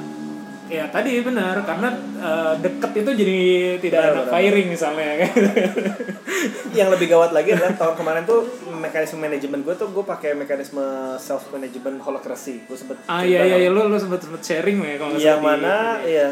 ya 0.69 0.85
tadi 0.87 1.21
benar 1.21 1.63
karena 1.63 1.89
eh, 2.17 2.55
deket 2.59 2.93
itu 2.97 3.11
jadi 3.15 3.39
tidak 3.79 4.01
Benar, 4.01 4.11
ada 4.11 4.21
benar. 4.21 4.33
firing 4.33 4.69
misalnya 4.69 5.11
kan 5.23 5.33
Yang 6.77 6.89
lebih 6.93 7.07
gawat 7.09 7.31
lagi 7.33 7.51
adalah 7.51 7.73
tahun 7.73 7.95
kemarin 7.97 8.23
tuh 8.23 8.45
mekanisme 8.71 9.17
manajemen 9.19 9.63
gue 9.63 9.73
tuh 9.73 9.89
gue 9.89 10.05
pakai 10.05 10.35
mekanisme 10.35 10.83
self 11.17 11.49
management 11.49 11.99
holacracy. 11.99 12.61
Gue 12.65 12.77
sempet 12.77 13.01
ah 13.07 13.23
iya 13.23 13.43
iya 13.43 13.57
iya 13.59 13.69
lu 13.69 13.81
lu 13.83 13.97
sempet 13.97 14.21
sempet 14.21 14.43
sharing 14.43 14.77
ya 14.79 14.97
kalau 14.97 15.17
yang 15.17 15.41
mana 15.41 15.97
di- 15.99 16.13
ya 16.13 16.29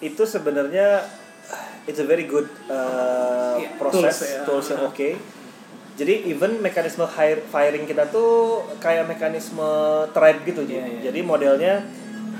itu 0.00 0.22
sebenarnya 0.22 1.02
it's 1.84 1.98
a 1.98 2.06
very 2.06 2.24
good 2.24 2.46
uh, 2.68 3.58
Iya, 3.58 3.74
proses 3.76 4.14
tools 4.14 4.20
ya. 4.22 4.40
tools 4.44 4.66
yang 4.70 4.82
oke 4.86 5.10
jadi 5.92 6.14
even 6.24 6.60
mekanisme 6.60 7.04
hire, 7.04 7.44
firing 7.44 7.84
kita 7.84 8.08
tuh 8.08 8.62
kayak 8.78 9.04
mekanisme 9.04 9.68
tribe 10.10 10.40
gitu. 10.46 10.64
Iya, 10.64 10.80
iya. 10.86 11.00
jadi 11.10 11.20
modelnya 11.20 11.74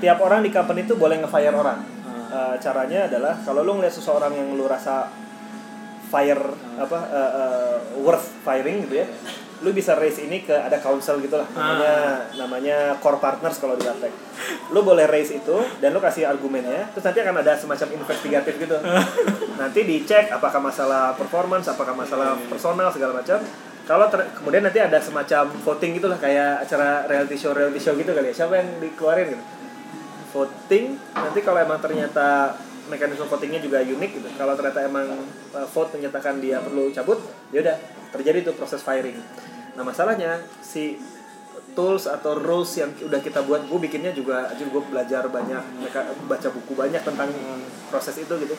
tiap 0.01 0.17
orang 0.19 0.41
di 0.41 0.49
company 0.49 0.83
tuh 0.83 0.97
boleh 0.97 1.21
nge-fire 1.21 1.53
orang. 1.53 1.79
Uh, 2.31 2.55
caranya 2.57 3.05
adalah 3.05 3.35
kalau 3.43 3.61
lu 3.61 3.77
ngeliat 3.77 3.91
seseorang 3.91 4.31
yang 4.31 4.55
lu 4.55 4.63
rasa 4.65 5.07
fire 6.07 6.43
Ah. 6.75 6.83
apa 6.83 6.97
uh, 7.07 7.31
uh, 7.31 7.75
worth 8.03 8.35
firing 8.43 8.83
gitu 8.83 8.99
ya 8.99 9.07
lu 9.61 9.71
bisa 9.71 9.93
raise 9.93 10.17
ini 10.19 10.41
ke 10.41 10.51
ada 10.51 10.81
council 10.81 11.21
gitu 11.21 11.37
lah 11.37 11.45
namanya 11.53 11.93
Ah. 11.93 12.15
namanya 12.33 12.77
core 12.97 13.21
partners 13.21 13.61
kalau 13.61 13.77
di 13.77 13.85
Latek. 13.85 14.09
Lu 14.73 14.81
boleh 14.81 15.05
raise 15.05 15.37
itu 15.37 15.53
dan 15.77 15.93
lu 15.93 16.01
kasih 16.01 16.25
argumennya, 16.25 16.89
terus 16.91 17.05
nanti 17.05 17.21
akan 17.21 17.45
ada 17.45 17.53
semacam 17.53 17.87
investigatif 17.93 18.57
gitu. 18.57 18.73
nanti 19.61 19.79
dicek 19.85 20.33
apakah 20.33 20.57
masalah 20.57 21.13
performance, 21.13 21.69
apakah 21.69 21.93
masalah 21.93 22.33
personal 22.49 22.89
segala 22.89 23.21
macam. 23.21 23.37
Kalau 23.85 24.05
ter- 24.09 24.33
kemudian 24.33 24.65
nanti 24.65 24.81
ada 24.81 24.97
semacam 24.97 25.53
voting 25.61 25.93
gitulah 26.01 26.17
kayak 26.17 26.65
acara 26.65 27.05
reality 27.05 27.37
show 27.37 27.53
reality 27.53 27.77
show 27.77 27.93
gitu 27.93 28.11
kali 28.11 28.33
ya. 28.33 28.43
Siapa 28.43 28.57
yang 28.57 28.81
dikeluarin 28.81 29.29
gitu. 29.29 29.43
Voting 30.31 30.95
nanti 31.11 31.39
kalau 31.43 31.59
emang 31.59 31.79
ternyata 31.83 32.55
mekanisme 32.87 33.27
votingnya 33.27 33.59
juga 33.59 33.83
unik 33.83 34.11
gitu. 34.19 34.27
Kalau 34.35 34.55
ternyata 34.55 34.79
emang 34.83 35.07
uh, 35.55 35.67
vote 35.67 35.95
menyatakan 35.99 36.39
dia 36.39 36.59
perlu 36.63 36.91
cabut, 36.91 37.19
ya 37.51 37.63
udah 37.63 37.75
terjadi 38.15 38.51
tuh 38.51 38.55
proses 38.55 38.83
firing. 38.83 39.19
Nah 39.75 39.83
masalahnya 39.83 40.43
si 40.59 40.99
tools 41.71 42.07
atau 42.07 42.35
rules 42.35 42.67
yang 42.75 42.91
udah 42.99 43.19
kita 43.23 43.47
buat, 43.47 43.63
gue 43.63 43.79
bikinnya 43.79 44.11
juga, 44.11 44.51
aja 44.51 44.59
gue 44.59 44.83
belajar 44.91 45.23
banyak, 45.31 45.63
mereka 45.79 46.03
baca 46.27 46.47
buku 46.51 46.75
banyak 46.75 46.99
tentang 46.99 47.31
proses 47.87 48.15
itu 48.19 48.33
gitu. 48.43 48.55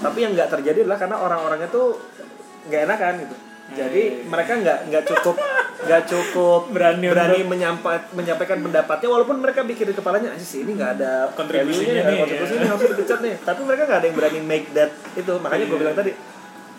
Tapi 0.00 0.18
yang 0.24 0.32
nggak 0.32 0.48
terjadi 0.48 0.88
adalah 0.88 0.96
karena 0.96 1.16
orang-orangnya 1.20 1.68
tuh 1.68 2.00
nggak 2.72 2.80
enakan 2.88 3.14
gitu. 3.26 3.36
Jadi 3.76 4.02
mereka 4.24 4.52
nggak 4.56 4.78
nggak 4.88 5.04
cukup 5.12 5.36
nggak 5.78 6.02
cukup 6.04 6.60
Berani 6.68 7.06
berani 7.06 7.38
menyampa, 7.42 8.02
menyampaikan 8.10 8.58
pendapatnya 8.58 9.08
walaupun 9.08 9.38
mereka 9.38 9.62
pikir 9.62 9.86
di 9.86 9.94
kepalanya 9.94 10.30
"Ah, 10.30 10.40
sih 10.40 10.62
ini 10.62 10.74
nggak 10.74 10.90
ada 10.96 11.30
Kontribusinya 11.30 11.86
value-nya, 11.86 12.02
nih, 12.04 12.18
kontribusinya 12.18 12.60
ya." 12.60 12.68
harus 12.68 12.82
dipecat 12.88 13.18
nih 13.20 13.34
tapi 13.38 13.60
mereka 13.62 13.82
nggak 13.84 13.98
ada 13.98 14.06
yang 14.06 14.16
berani 14.16 14.40
make 14.42 14.68
that 14.72 14.90
itu 15.14 15.32
makanya 15.38 15.64
gue 15.64 15.78
bilang 15.78 15.94
tadi 15.94 16.12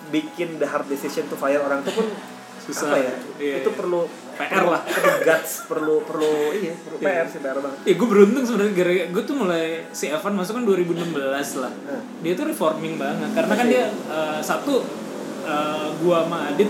bikin 0.10 0.58
the 0.58 0.66
hard 0.66 0.84
decision 0.86 1.24
to 1.26 1.36
fire 1.36 1.60
orang 1.60 1.80
itu 1.80 1.94
pun 1.94 2.08
Susah. 2.60 2.86
apa 2.86 2.98
ya 3.00 3.14
Iya, 3.40 3.56
itu 3.64 3.70
iya. 3.72 3.78
perlu 3.78 4.02
PR 4.36 4.64
lah. 4.64 4.82
perlu 4.84 5.14
guts 5.22 5.52
perlu 5.66 5.96
perlu 6.04 6.34
iya 6.54 6.74
perlu 6.76 6.98
PR 7.00 7.26
sih 7.26 7.40
PR 7.40 7.58
banget 7.58 7.80
Ya 7.82 7.94
gue 7.96 8.08
beruntung 8.10 8.44
sebenarnya 8.44 8.74
gara 8.76 8.94
gue 9.08 9.24
tuh 9.24 9.36
mulai 9.38 9.64
si 9.90 10.06
Evan 10.08 10.34
masuk 10.34 10.54
kan 10.54 10.64
2016 10.66 11.16
lah. 11.56 11.72
Dia 12.20 12.34
tuh 12.34 12.46
reforming 12.46 12.96
banget 12.96 13.30
karena 13.32 13.54
kan 13.54 13.66
dia 13.66 13.84
eh, 13.88 14.40
satu 14.40 14.84
eh, 15.42 15.88
gua 15.98 16.24
sama 16.24 16.52
Adit 16.52 16.70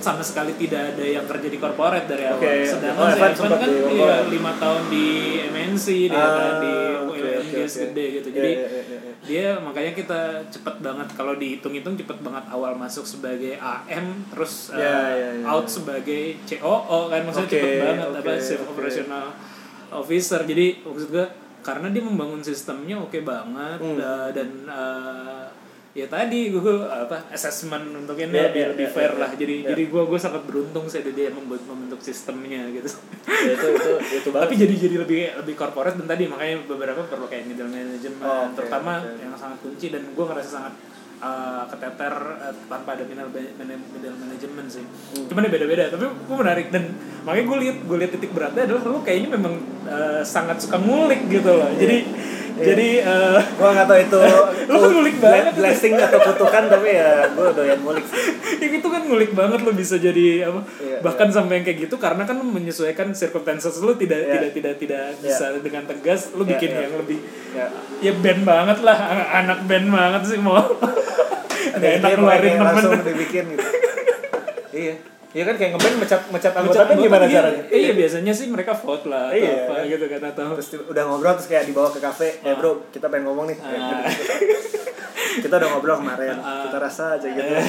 sama 0.00 0.20
sekali 0.20 0.52
tidak 0.56 0.92
ada 0.92 1.04
yang 1.04 1.24
kerja 1.24 1.46
di 1.46 1.56
corporate 1.56 2.06
dari 2.06 2.24
awal. 2.24 2.38
Oke. 2.38 2.54
Sedangkan 2.62 2.98
Oh, 2.98 3.08
si 3.08 3.18
Evan 3.18 3.50
kan 3.52 3.68
iya, 3.68 3.82
corporate. 3.82 4.28
lima 4.28 4.52
tahun 4.56 4.82
di 4.86 5.06
MNC 5.46 5.86
dia 6.06 6.16
Ah, 6.16 6.30
kan 6.30 6.54
di 6.58 6.74
oke, 7.04 7.30
gas 7.52 7.72
oke. 7.72 7.82
gede 7.84 8.04
gitu. 8.14 8.28
Iya, 8.28 8.34
Jadi 8.34 8.50
iya, 8.50 8.68
iya, 8.68 8.82
iya. 8.84 9.12
dia 9.20 9.48
makanya 9.58 9.92
kita 9.92 10.20
cepet 10.48 10.74
banget 10.78 11.08
kalau 11.12 11.34
dihitung-hitung 11.34 11.94
cepet 11.94 12.18
banget 12.18 12.44
awal 12.48 12.72
masuk 12.74 13.04
sebagai 13.04 13.54
AM 13.54 14.06
terus 14.28 14.70
eh, 14.70 14.78
Iya, 14.78 14.98
iya, 15.10 15.28
iya. 15.34 15.44
out 15.46 15.66
sebagai 15.66 16.22
COO 16.46 17.00
kan 17.06 17.20
maksudnya 17.22 17.46
Oke, 17.46 17.58
cepet 17.58 17.76
banget 17.82 18.06
oke, 18.06 18.18
apa 18.18 18.30
Chief 18.38 18.58
oke. 18.58 18.70
Operational 18.70 19.26
Officer 19.90 20.40
jadi 20.42 20.66
maksud 20.82 21.08
gue 21.10 21.26
karena 21.58 21.88
dia 21.88 22.00
membangun 22.00 22.40
sistemnya 22.40 22.96
oke 22.96 23.18
banget 23.20 23.78
Hmm. 23.78 23.96
uh, 23.96 24.30
dan 24.30 24.48
uh, 24.64 25.44
ya 25.98 26.06
tadi 26.06 26.54
gue 26.54 26.62
apa 26.86 27.26
assessment 27.34 27.90
untuk 27.90 28.14
ini 28.14 28.30
Iya, 28.30 28.54
biar 28.54 28.54
iya, 28.54 28.66
lebih 28.70 28.86
iya, 28.86 28.94
fair 28.94 29.12
iya, 29.12 29.20
lah 29.20 29.30
jadi 29.34 29.54
iya. 29.58 29.68
jadi 29.74 29.82
gue 29.90 30.02
gue 30.06 30.20
sangat 30.20 30.42
beruntung 30.46 30.86
sih 30.86 31.02
dia 31.02 31.28
membuat 31.34 31.62
membentuk 31.66 31.98
sistemnya 31.98 32.70
gitu 32.70 32.86
Ya, 33.28 33.54
itu 33.54 33.66
itu 33.70 33.90
itu 34.18 34.28
tapi 34.34 34.54
jadi 34.58 34.74
jadi 34.74 34.96
lebih 35.04 35.20
lebih 35.44 35.54
corporate 35.54 35.94
dan 35.94 36.10
tadi 36.10 36.26
makanya 36.26 36.64
beberapa 36.66 37.06
perlu 37.06 37.26
kayak 37.30 37.46
middle 37.46 37.70
management 37.70 38.18
Oh, 38.18 38.50
oke, 38.50 38.54
terutama 38.56 38.98
oke. 39.04 39.20
yang 39.20 39.34
sangat 39.38 39.58
kunci 39.62 39.86
dan 39.90 40.02
gue 40.10 40.24
ngerasa 40.26 40.48
sangat 40.48 40.72
uh, 41.18 41.64
keteter 41.66 42.14
uh, 42.38 42.54
tanpa 42.64 42.90
ada 42.92 43.04
middle, 43.04 43.30
management 44.16 44.68
sih 44.68 44.84
Hmm. 45.08 45.26
cuman 45.26 45.42
ya 45.42 45.50
beda-beda 45.50 45.84
tapi 45.88 46.04
gue 46.04 46.36
menarik 46.36 46.66
dan 46.68 46.84
makanya 47.22 47.44
gue 47.44 47.58
lihat 47.60 47.76
gue 47.82 47.96
lihat 47.96 48.12
titik 48.12 48.30
beratnya 48.30 48.62
adalah 48.64 48.82
lu 48.84 49.00
kayaknya 49.00 49.28
memang 49.32 49.54
uh, 49.84 50.20
sangat 50.22 50.58
suka 50.58 50.76
ngulik 50.76 51.26
gitu 51.26 51.50
loh 51.50 51.70
jadi 51.72 52.04
jadi 52.58 53.06
uh, 53.06 53.38
gua 53.54 53.70
nggak 53.70 53.86
tahu 53.86 53.98
itu 54.00 54.18
Lu 54.68 54.76
kan 54.76 54.90
ngulik 54.90 55.16
banget. 55.16 55.54
blessing 55.54 55.94
atau 55.94 56.18
kutukan 56.20 56.66
tapi 56.66 56.90
ya 56.90 57.30
gua 57.30 57.54
doyan 57.54 57.78
ngulik 57.78 58.02
sih. 58.02 58.34
yang 58.58 58.72
itu 58.74 58.88
kan 58.88 59.02
ngulik 59.06 59.30
banget 59.30 59.62
lo 59.62 59.70
bisa 59.70 59.94
jadi 59.96 60.42
apa 60.44 60.66
Iya, 60.76 60.98
bahkan 60.98 61.30
sampai 61.30 61.62
yang 61.62 61.64
kayak 61.64 61.86
gitu 61.86 61.94
karena 61.96 62.26
kan 62.26 62.34
menyesuaikan 62.36 63.14
circumstances 63.14 63.78
lo 63.78 63.94
tidak 63.94 64.18
Iya. 64.20 64.32
tidak 64.34 64.50
tidak 64.50 64.74
tidak 64.76 65.04
bisa 65.22 65.54
dengan 65.56 65.86
tegas 65.86 66.34
lo 66.34 66.42
Iya, 66.42 66.50
bikin 66.50 66.70
iya. 66.72 66.80
yang 66.82 66.94
lebih 66.98 67.18
ya 67.48 67.66
ya 68.00 68.12
band 68.16 68.42
banget 68.42 68.78
lah 68.82 68.98
an- 68.98 69.30
anak 69.40 69.58
band 69.64 69.86
banget 69.88 70.22
sih 70.26 70.38
mau 70.38 70.58
ada 71.74 71.84
makanya 71.84 72.16
ngeluarin 72.16 72.52
temen. 72.54 72.66
langsung 72.66 72.92
dibikin 73.04 73.44
gitu. 73.54 73.66
Iya. 74.72 74.94
Iya 75.28 75.44
kan 75.44 75.54
kayak 75.60 75.70
ngeband 75.76 75.96
mecat 76.00 76.22
mecat 76.32 76.52
anggota 76.56 76.88
band 76.88 76.98
gimana 77.04 77.24
anggota, 77.28 77.36
caranya? 77.36 77.62
Iya, 77.68 77.76
iya 77.76 77.92
biasanya 77.92 78.32
sih 78.32 78.46
mereka 78.48 78.72
vote 78.72 79.04
lah 79.12 79.28
atau 79.28 79.36
Iya, 79.36 79.52
apa 79.68 79.74
iya. 79.76 79.92
gitu 79.92 80.04
kan 80.08 80.20
atau 80.24 80.44
terus 80.56 80.68
udah 80.88 81.02
ngobrol 81.04 81.34
terus 81.36 81.48
kayak 81.52 81.64
dibawa 81.68 81.88
ke 81.92 82.00
kafe. 82.00 82.28
Eh 82.40 82.54
bro 82.56 82.88
kita 82.88 83.12
pengen 83.12 83.28
ngomong 83.28 83.52
nih. 83.52 83.56
Ah. 83.60 84.08
gitu. 84.08 84.56
kita 85.44 85.54
udah 85.60 85.68
ngobrol 85.68 86.00
kemarin. 86.00 86.40
Ah. 86.40 86.64
kita 86.64 86.76
rasa 86.80 87.20
aja 87.20 87.28
gitu. 87.28 87.44
Eh, 87.44 87.68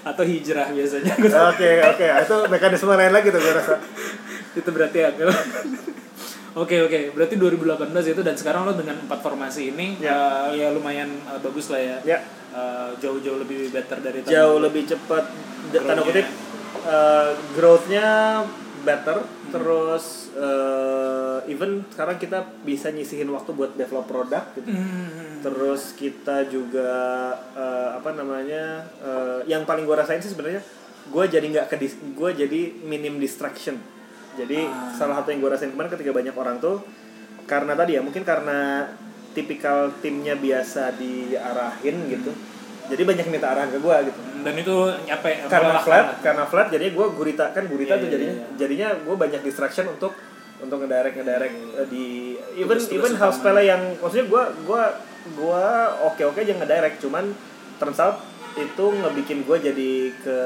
atau 0.00 0.24
hijrah 0.24 0.72
biasanya. 0.72 1.12
Oke 1.52 1.68
oke. 1.84 2.06
Itu 2.24 2.36
mekanisme 2.48 2.92
lain 2.96 3.12
lagi 3.12 3.28
tuh 3.28 3.40
gue 3.44 3.52
rasa. 3.52 3.76
Itu 4.56 4.68
berarti 4.72 4.98
agak 5.04 5.28
Oke 6.50 6.82
oke, 6.82 7.14
berarti 7.14 7.38
2018 7.38 8.10
itu 8.10 8.20
dan 8.26 8.34
sekarang 8.34 8.66
lo 8.66 8.74
dengan 8.74 8.98
empat 8.98 9.22
formasi 9.22 9.70
ini 9.70 10.02
Ya. 10.02 10.10
uh, 10.10 10.50
ya 10.50 10.74
lumayan 10.74 11.06
uh, 11.22 11.38
bagus 11.38 11.70
lah 11.70 11.78
ya. 11.78 11.96
ya 12.02 12.18
Uh, 12.50 12.90
jauh-jauh 12.98 13.38
lebih 13.38 13.70
better 13.70 14.02
dari 14.02 14.26
tahun 14.26 14.34
jauh 14.34 14.58
lebih 14.58 14.82
cepat 14.90 15.22
tanda 15.70 16.02
kutip 16.02 16.26
uh, 16.82 17.30
growth-nya 17.54 18.42
better. 18.82 19.22
Terus 19.54 20.34
uh, 20.34 21.38
even 21.46 21.86
sekarang 21.94 22.18
kita 22.18 22.42
bisa 22.66 22.90
nyisihin 22.90 23.30
waktu 23.30 23.54
buat 23.54 23.78
develop 23.78 24.10
produk 24.10 24.44
gitu. 24.58 24.66
Hmm. 24.66 25.38
terus 25.40 25.96
kita 25.96 26.44
juga 26.52 26.92
uh, 27.56 27.96
apa 27.96 28.12
namanya 28.12 28.84
uh, 29.00 29.40
yang 29.48 29.64
paling 29.64 29.88
gue 29.88 29.96
rasain 29.96 30.20
sih 30.20 30.36
sebenarnya 30.36 30.60
gue 31.08 31.24
jadi 31.24 31.46
nggak 31.48 31.66
ke 31.72 31.76
gue 32.18 32.30
jadi 32.34 32.60
minim 32.84 33.16
distraction. 33.16 33.80
Jadi 34.36 34.66
Ah. 34.68 34.92
salah 34.94 35.22
satu 35.22 35.32
yang 35.32 35.40
gue 35.40 35.50
rasain 35.50 35.72
kemarin 35.72 35.90
ketika 35.90 36.12
banyak 36.12 36.34
orang 36.36 36.58
tuh 36.60 36.82
karena 37.48 37.72
tadi 37.74 37.98
ya 37.98 38.02
mungkin 38.04 38.22
karena 38.22 38.90
tipikal 39.32 39.78
timnya 39.98 40.34
biasa 40.34 40.94
diarahin 40.94 41.96
gitu 42.08 42.32
jadi 42.86 43.02
banyak 43.04 43.26
minta 43.28 43.46
arahan 43.48 43.70
ke 43.70 43.78
gue 43.78 43.96
gitu 44.04 44.20
Dan 44.40 44.54
itu 44.56 44.74
ya? 45.04 45.16
karena 45.46 45.78
flat 45.78 46.00
lah. 46.02 46.16
karena 46.18 46.44
flat 46.44 46.66
jadinya 46.68 46.92
gue 46.92 47.06
gurita 47.12 47.44
kan 47.50 47.64
gurita 47.64 47.94
Iya, 47.94 48.00
tuh 48.00 48.06
iya, 48.06 48.12
jadinya 48.12 48.34
iya. 48.34 48.46
jadinya 48.56 48.88
gue 48.98 49.16
banyak 49.16 49.40
distraction 49.40 49.86
untuk 49.86 50.12
untuk 50.58 50.76
ngedirect 50.78 51.14
ngedirect 51.14 51.56
eh, 51.76 51.86
di 51.86 52.06
even 52.54 52.74
Tugas-tugas 52.74 52.90
even 52.90 53.12
hal 53.14 53.30
utama. 53.30 53.36
sepele 53.36 53.62
yang 53.64 53.82
maksudnya 53.94 54.26
gue 54.26 54.42
gue 54.64 54.82
gue 55.32 55.64
oke 56.02 56.22
oke 56.26 56.38
aja 56.38 56.52
ngedirect 56.54 56.96
cuman 56.98 57.24
turns 57.76 57.96
out 57.98 58.16
itu 58.56 58.84
ngebikin 58.92 59.38
gue 59.42 59.56
jadi 59.62 59.90
ke 60.18 60.38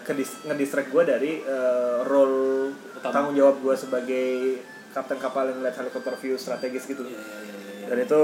ke 0.00 0.12
dis- 0.14 0.40
ngedistract 0.42 0.88
gue 0.88 1.02
dari 1.04 1.32
eh, 1.38 1.96
role 2.02 2.72
Utama. 2.94 3.12
tanggung 3.12 3.34
jawab 3.34 3.60
gue 3.60 3.74
sebagai 3.74 4.28
kapten 4.90 5.16
kapal 5.16 5.46
yang 5.46 5.58
ngeliat 5.58 5.76
helikopter 5.76 6.14
view 6.16 6.34
strategis 6.34 6.84
gitu 6.84 7.02
Iya, 7.02 7.14
iya, 7.14 7.20
iya, 7.20 7.52
iya. 7.52 7.59
Dan 7.90 7.96
itu 8.00 8.22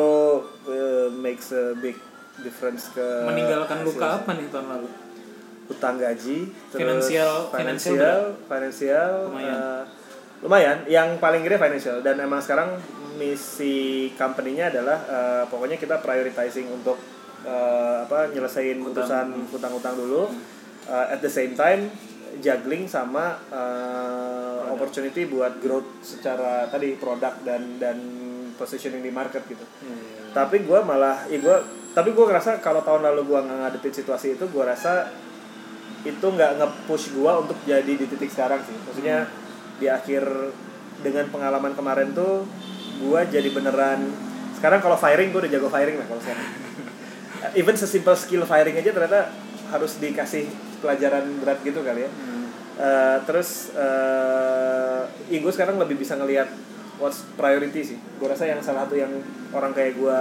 eh, 0.65 1.09
makes 1.13 1.51
a 1.51 1.75
big 1.77 1.99
difference 2.39 2.89
ke 2.91 3.03
Meninggalkan 3.25 3.77
hasil. 3.77 3.89
luka 3.89 4.07
apa 4.17 4.31
nih 4.33 4.47
tahun 4.49 4.67
lalu? 4.71 4.89
utang 5.67 5.99
gaji 5.99 6.47
Finansial- 6.71 7.51
finansial 7.51 7.51
finansial 7.51 8.21
finansial 8.47 9.11
Lumayan. 9.27 9.59
eh, 9.59 9.83
lumayan 10.39 10.79
yang 10.87 11.09
paling 11.17 11.43
gede 11.43 11.59
financial 11.59 11.99
dan 12.01 12.15
emang 12.17 12.39
sekarang 12.39 12.79
misi 13.17 13.77
company-nya 14.15 14.71
adalah 14.71 14.99
eh, 15.03 15.45
pokoknya 15.47 15.75
kita 15.75 15.99
prioritizing 15.99 16.71
untuk 16.71 16.95
eh, 17.43 17.97
apa 18.01 18.31
nyelesain 18.31 18.79
Utang. 18.79 18.95
urusan 18.95 19.27
utang-utang 19.51 19.95
dulu 19.97 20.31
Eh, 20.87 21.07
at 21.11 21.19
the 21.19 21.27
same 21.29 21.51
time 21.53 21.91
juggling 22.39 22.87
sama 22.87 23.35
eh, 23.51 24.59
opportunity 24.69 25.27
buat 25.27 25.59
growth 25.59 25.99
secara 26.01 26.71
tadi 26.71 26.95
produk 26.95 27.35
dan 27.43 27.75
dan 27.77 27.99
positioning 28.57 29.05
di 29.05 29.13
market 29.13 29.45
gitu. 29.47 29.63
Iya. 29.63 30.33
tapi 30.37 30.65
gue 30.65 30.79
malah 30.85 31.25
ya 31.33 31.41
gue 31.41 31.57
tapi 31.97 32.13
gue 32.13 32.25
ngerasa 32.29 32.61
kalau 32.61 32.85
tahun 32.85 33.09
lalu 33.09 33.25
gue 33.25 33.39
nggak 33.41 33.57
ngadepin 33.57 33.95
situasi 33.97 34.37
itu 34.37 34.45
gue 34.45 34.65
rasa 34.65 35.09
itu 36.05 36.23
nggak 36.23 36.61
nge-push 36.61 37.17
gue 37.17 37.33
untuk 37.41 37.57
jadi 37.65 37.89
di 37.89 38.05
titik 38.05 38.29
sekarang 38.29 38.61
sih. 38.63 38.77
Maksudnya 38.85 39.27
di 39.81 39.89
akhir 39.89 40.29
dengan 41.01 41.25
pengalaman 41.33 41.73
kemarin 41.73 42.13
tuh 42.13 42.45
gue 43.01 43.21
jadi 43.29 43.49
beneran 43.53 44.13
sekarang 44.57 44.81
kalau 44.81 44.97
firing 44.97 45.33
gue 45.33 45.41
udah 45.45 45.53
jago 45.53 45.69
firing 45.73 45.97
lah 45.97 46.07
kalau 46.09 46.21
sekarang. 46.21 46.47
Even 47.61 47.77
sesimpel 47.81 48.13
skill 48.13 48.45
firing 48.45 48.77
aja 48.77 48.93
ternyata 48.93 49.33
harus 49.73 49.97
dikasih 49.97 50.49
pelajaran 50.85 51.25
berat 51.41 51.65
gitu 51.65 51.81
kali 51.81 52.05
ya. 52.05 52.11
Hmm. 52.13 52.47
Eh, 52.77 53.19
terus 53.25 53.73
ya 55.27 55.39
gue 55.41 55.53
sekarang 55.53 55.81
lebih 55.81 55.97
bisa 55.97 56.13
ngelihat 56.13 56.53
what's 57.01 57.25
priority 57.37 57.81
sih. 57.83 57.99
Gue 58.19 58.29
rasa 58.31 58.49
yang 58.49 58.61
salah 58.61 58.85
satu 58.87 58.97
yang 58.99 59.11
orang 59.53 59.73
kayak 59.73 59.97
gue 59.97 60.21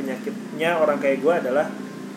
penyakitnya 0.00 0.80
orang 0.80 0.98
kayak 0.98 1.20
gue 1.20 1.34
adalah 1.34 1.66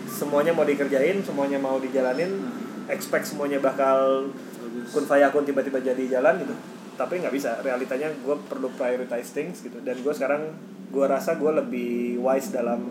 semuanya 0.08 0.54
mau 0.54 0.64
dikerjain 0.64 1.26
semuanya 1.26 1.58
mau 1.58 1.82
dijalanin 1.82 2.48
expect 2.88 3.26
semuanya 3.28 3.58
bakal 3.60 4.30
Bagus. 4.30 4.94
kun 4.94 5.06
fayakun 5.10 5.44
tiba-tiba 5.44 5.80
jadi 5.82 6.20
jalan 6.20 6.44
gitu. 6.44 6.56
Tapi 6.96 7.24
nggak 7.24 7.34
bisa. 7.34 7.60
Realitanya 7.66 8.12
gue 8.14 8.36
perlu 8.48 8.70
prioritize 8.76 9.34
things 9.34 9.64
gitu. 9.66 9.82
Dan 9.82 10.00
gue 10.00 10.14
sekarang 10.14 10.54
gue 10.94 11.06
rasa 11.10 11.42
gue 11.42 11.50
lebih 11.50 12.22
wise 12.22 12.54
dalam 12.54 12.86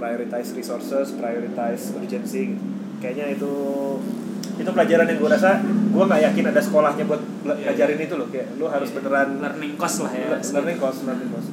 prioritize 0.00 0.56
resources 0.56 1.12
prioritize 1.14 1.92
urgency 1.92 2.56
gitu. 2.56 2.64
kayaknya 3.04 3.36
itu 3.36 3.52
itu 4.60 4.70
pelajaran 4.70 5.06
yang 5.06 5.18
gue 5.18 5.30
rasa 5.30 5.50
gue 5.64 6.04
nggak 6.04 6.22
yakin 6.22 6.44
ada 6.46 6.60
sekolahnya 6.60 7.04
buat 7.04 7.22
bela- 7.40 7.56
Iya, 7.56 7.66
ngajarin 7.70 7.98
itu 8.00 8.14
loh 8.14 8.28
kayak 8.28 8.46
lu 8.54 8.66
harus 8.66 8.88
Iya. 8.88 8.96
beneran 8.96 9.28
learning 9.38 9.72
cost 9.74 9.96
lah 10.00 10.12
ya. 10.12 10.26
learning 10.30 10.78
cost 10.78 10.98
learning 11.02 11.30
cost 11.30 11.48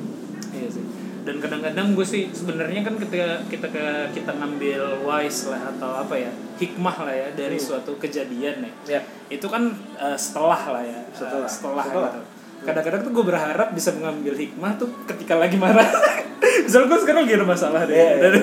Iya 0.50 0.68
sih. 0.70 0.84
Dan 1.22 1.38
kadang-kadang 1.38 1.92
gue 1.92 2.04
sih 2.04 2.32
sebenarnya 2.32 2.82
kan 2.82 2.96
ketika 2.98 3.44
kita 3.46 3.68
ke 3.68 3.86
kita 4.14 4.32
ngambil 4.34 5.04
wise 5.04 5.48
lah 5.48 5.60
atau 5.68 5.92
apa 5.98 6.16
ya 6.16 6.32
hikmah 6.56 6.98
lah 7.02 7.12
ya 7.14 7.28
dari 7.34 7.56
Hmm. 7.56 7.66
suatu 7.68 7.96
kejadian 7.98 8.64
ya. 8.86 9.00
Itu 9.28 9.48
kan 9.48 9.68
eh, 9.98 10.16
setelah 10.16 10.62
lah 10.70 10.82
ya. 10.82 11.00
Setelah. 11.12 11.44
Eh, 11.44 11.52
setelah, 11.52 11.84
Setelah. 11.84 12.12
gitu. 12.14 12.22
Kadang-kadang 12.58 13.02
tuh 13.04 13.12
gue 13.12 13.26
berharap 13.28 13.70
bisa 13.72 13.92
mengambil 13.92 14.34
hikmah 14.34 14.72
tuh 14.76 14.90
ketika 15.06 15.36
lagi 15.36 15.56
marah. 15.56 15.84
Misalnya 16.66 16.88
gue 16.88 17.00
sekarang 17.02 17.22
lagi 17.24 17.36
ada 17.36 17.46
masalah 17.46 17.82
deh. 17.84 17.92
Iya, 17.92 18.08
iya. 18.10 18.22
Dan 18.24 18.34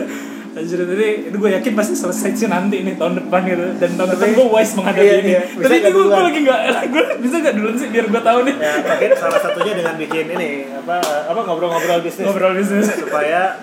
Anjir 0.55 0.78
tadi 0.86 1.26
itu 1.26 1.35
gue 1.35 1.51
yakin 1.51 1.72
pasti 1.74 1.98
selesai 1.98 2.31
sih 2.39 2.47
nanti 2.47 2.86
nih 2.86 2.94
tahun 2.94 3.26
depan 3.26 3.43
gitu. 3.43 3.74
Dan 3.74 3.90
tahun 3.98 4.09
depan 4.14 4.26
Tapi- 4.31 4.39
gue 4.39 4.47
wise 4.55 4.72
menghadapi 4.78 5.02
iya, 5.02 5.16
ini. 5.18 5.31
iya. 5.35 5.43
Bisa 5.51 5.66
Tapi 5.66 5.76
ini 5.82 5.90
gue 5.90 6.05
lagi 6.06 6.40
nggak, 6.47 6.60
gue 6.94 7.05
bisa 7.26 7.35
nggak 7.43 7.55
duluan 7.59 7.74
sih 7.74 7.89
biar 7.90 8.06
gue 8.06 8.22
tahu 8.22 8.39
nih? 8.47 8.55
Ya 8.62 8.72
mungkin 8.86 9.10
salah 9.18 9.40
satunya 9.43 9.72
dengan 9.74 9.94
bikin 9.98 10.26
ini 10.31 10.51
apa 10.78 10.97
apa 11.02 11.40
ngobrol-ngobrol 11.43 12.01
bisnis. 12.06 12.24
Ngobrol 12.31 12.55
bisnis. 12.55 12.86
supaya 12.86 13.59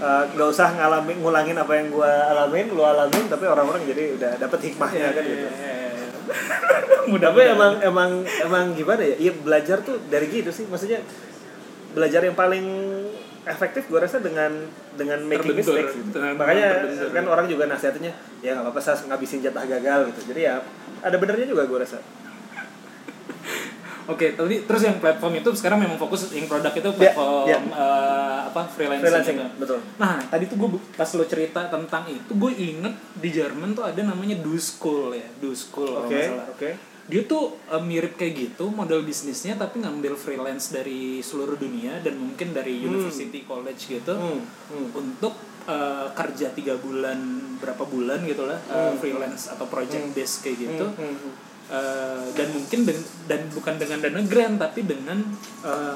eh, 0.00 0.22
nggak 0.32 0.48
usah 0.48 0.68
ngalamin 0.80 1.16
ngulangin 1.20 1.56
apa 1.60 1.72
yang 1.76 1.92
gua 1.92 2.08
alamin 2.32 2.72
lu 2.72 2.82
alamin 2.88 3.24
tapi 3.28 3.44
orang-orang 3.44 3.84
jadi 3.84 4.16
udah 4.16 4.32
dapet 4.40 4.60
hikmahnya 4.72 5.12
kan 5.12 5.24
gitu. 5.28 5.46
Mudah 7.12 7.28
tapi 7.36 7.42
emang 7.52 7.72
emang 7.84 8.10
emang 8.40 8.64
gimana 8.72 9.02
ya? 9.04 9.16
Iya 9.28 9.32
belajar 9.44 9.84
tuh 9.84 10.00
dari 10.08 10.24
gitu 10.32 10.48
sih. 10.48 10.64
Maksudnya 10.64 11.04
belajar 11.92 12.24
yang 12.24 12.38
paling 12.38 12.64
efektif 13.42 13.86
gue 13.86 13.96
rasa 13.96 14.18
dengan 14.18 14.52
dengan 14.94 15.16
making 15.22 15.56
Terbentur. 15.56 15.74
mistakes 15.74 15.92
gitu. 15.96 16.18
Makanya 16.36 16.68
terbentur. 16.84 17.08
kan 17.10 17.24
orang 17.26 17.46
juga 17.46 17.64
nasihatnya 17.64 18.12
ya 18.38 18.52
nggak 18.52 18.64
apa-apa 18.66 18.80
saya 18.80 19.00
ngabisin 19.06 19.40
jatah 19.40 19.64
gagal 19.64 20.00
gitu 20.08 20.20
jadi 20.28 20.40
ya 20.42 20.54
ada 21.00 21.16
benernya 21.16 21.46
juga 21.46 21.64
gue 21.64 21.78
rasa 21.78 21.98
Oke, 24.08 24.34
tapi 24.34 24.66
terus 24.66 24.82
yang 24.82 24.98
platform 24.98 25.38
itu 25.38 25.54
sekarang 25.54 25.78
memang 25.78 25.94
fokus 25.94 26.34
yang 26.34 26.50
produk 26.50 26.74
itu 26.74 26.90
platform 26.90 27.46
ya. 27.46 27.62
eh, 27.62 28.38
apa 28.44 28.66
freelancing, 28.66 29.06
freelancing 29.06 29.36
gitu. 29.38 29.54
betul 29.56 29.78
Nah, 29.96 30.18
tadi 30.26 30.44
tuh 30.44 30.56
gue 30.58 30.68
pas 30.90 31.06
lo 31.06 31.24
cerita 31.24 31.70
tentang 31.70 32.02
itu, 32.04 32.26
gue 32.28 32.52
inget 32.52 32.90
di 33.14 33.30
Jerman 33.30 33.70
tuh 33.70 33.86
ada 33.86 34.02
namanya 34.02 34.34
Do 34.36 34.58
School 34.58 35.14
ya, 35.14 35.28
Do 35.38 35.54
School 35.54 35.94
oke 36.00 36.10
salah. 36.18 36.42
oke 36.50 36.68
dia 37.10 37.26
tuh 37.26 37.58
eh, 37.68 37.82
mirip 37.82 38.14
kayak 38.14 38.34
gitu 38.38 38.70
model 38.70 39.02
bisnisnya 39.02 39.58
tapi 39.58 39.82
ngambil 39.82 40.14
freelance 40.14 40.70
dari 40.70 41.18
seluruh 41.20 41.58
dunia 41.58 41.98
dan 42.00 42.14
mungkin 42.16 42.54
dari 42.54 42.78
university 42.80 43.42
college 43.44 43.90
gitu 43.90 44.14
Hmm, 44.14 44.40
hmm. 44.70 44.86
untuk 44.94 45.34
eh, 45.66 46.06
kerja 46.14 46.54
tiga 46.54 46.78
bulan 46.78 47.18
berapa 47.58 47.82
bulan 47.84 48.22
gitu 48.24 48.46
lah 48.46 48.56
eh, 48.70 48.94
freelance 48.96 49.50
atau 49.50 49.66
project 49.66 50.14
based 50.14 50.46
kayak 50.46 50.56
gitu 50.70 50.86
Hmm, 50.94 51.16
hmm. 51.18 51.34
Eh, 51.70 52.26
dan 52.34 52.50
mungkin 52.50 52.82
dengan 52.82 53.04
dan 53.30 53.46
bukan 53.54 53.78
dengan 53.78 53.98
dana 54.02 54.20
grant 54.26 54.58
tapi 54.58 54.82
dengan 54.82 55.22
eh, 55.62 55.94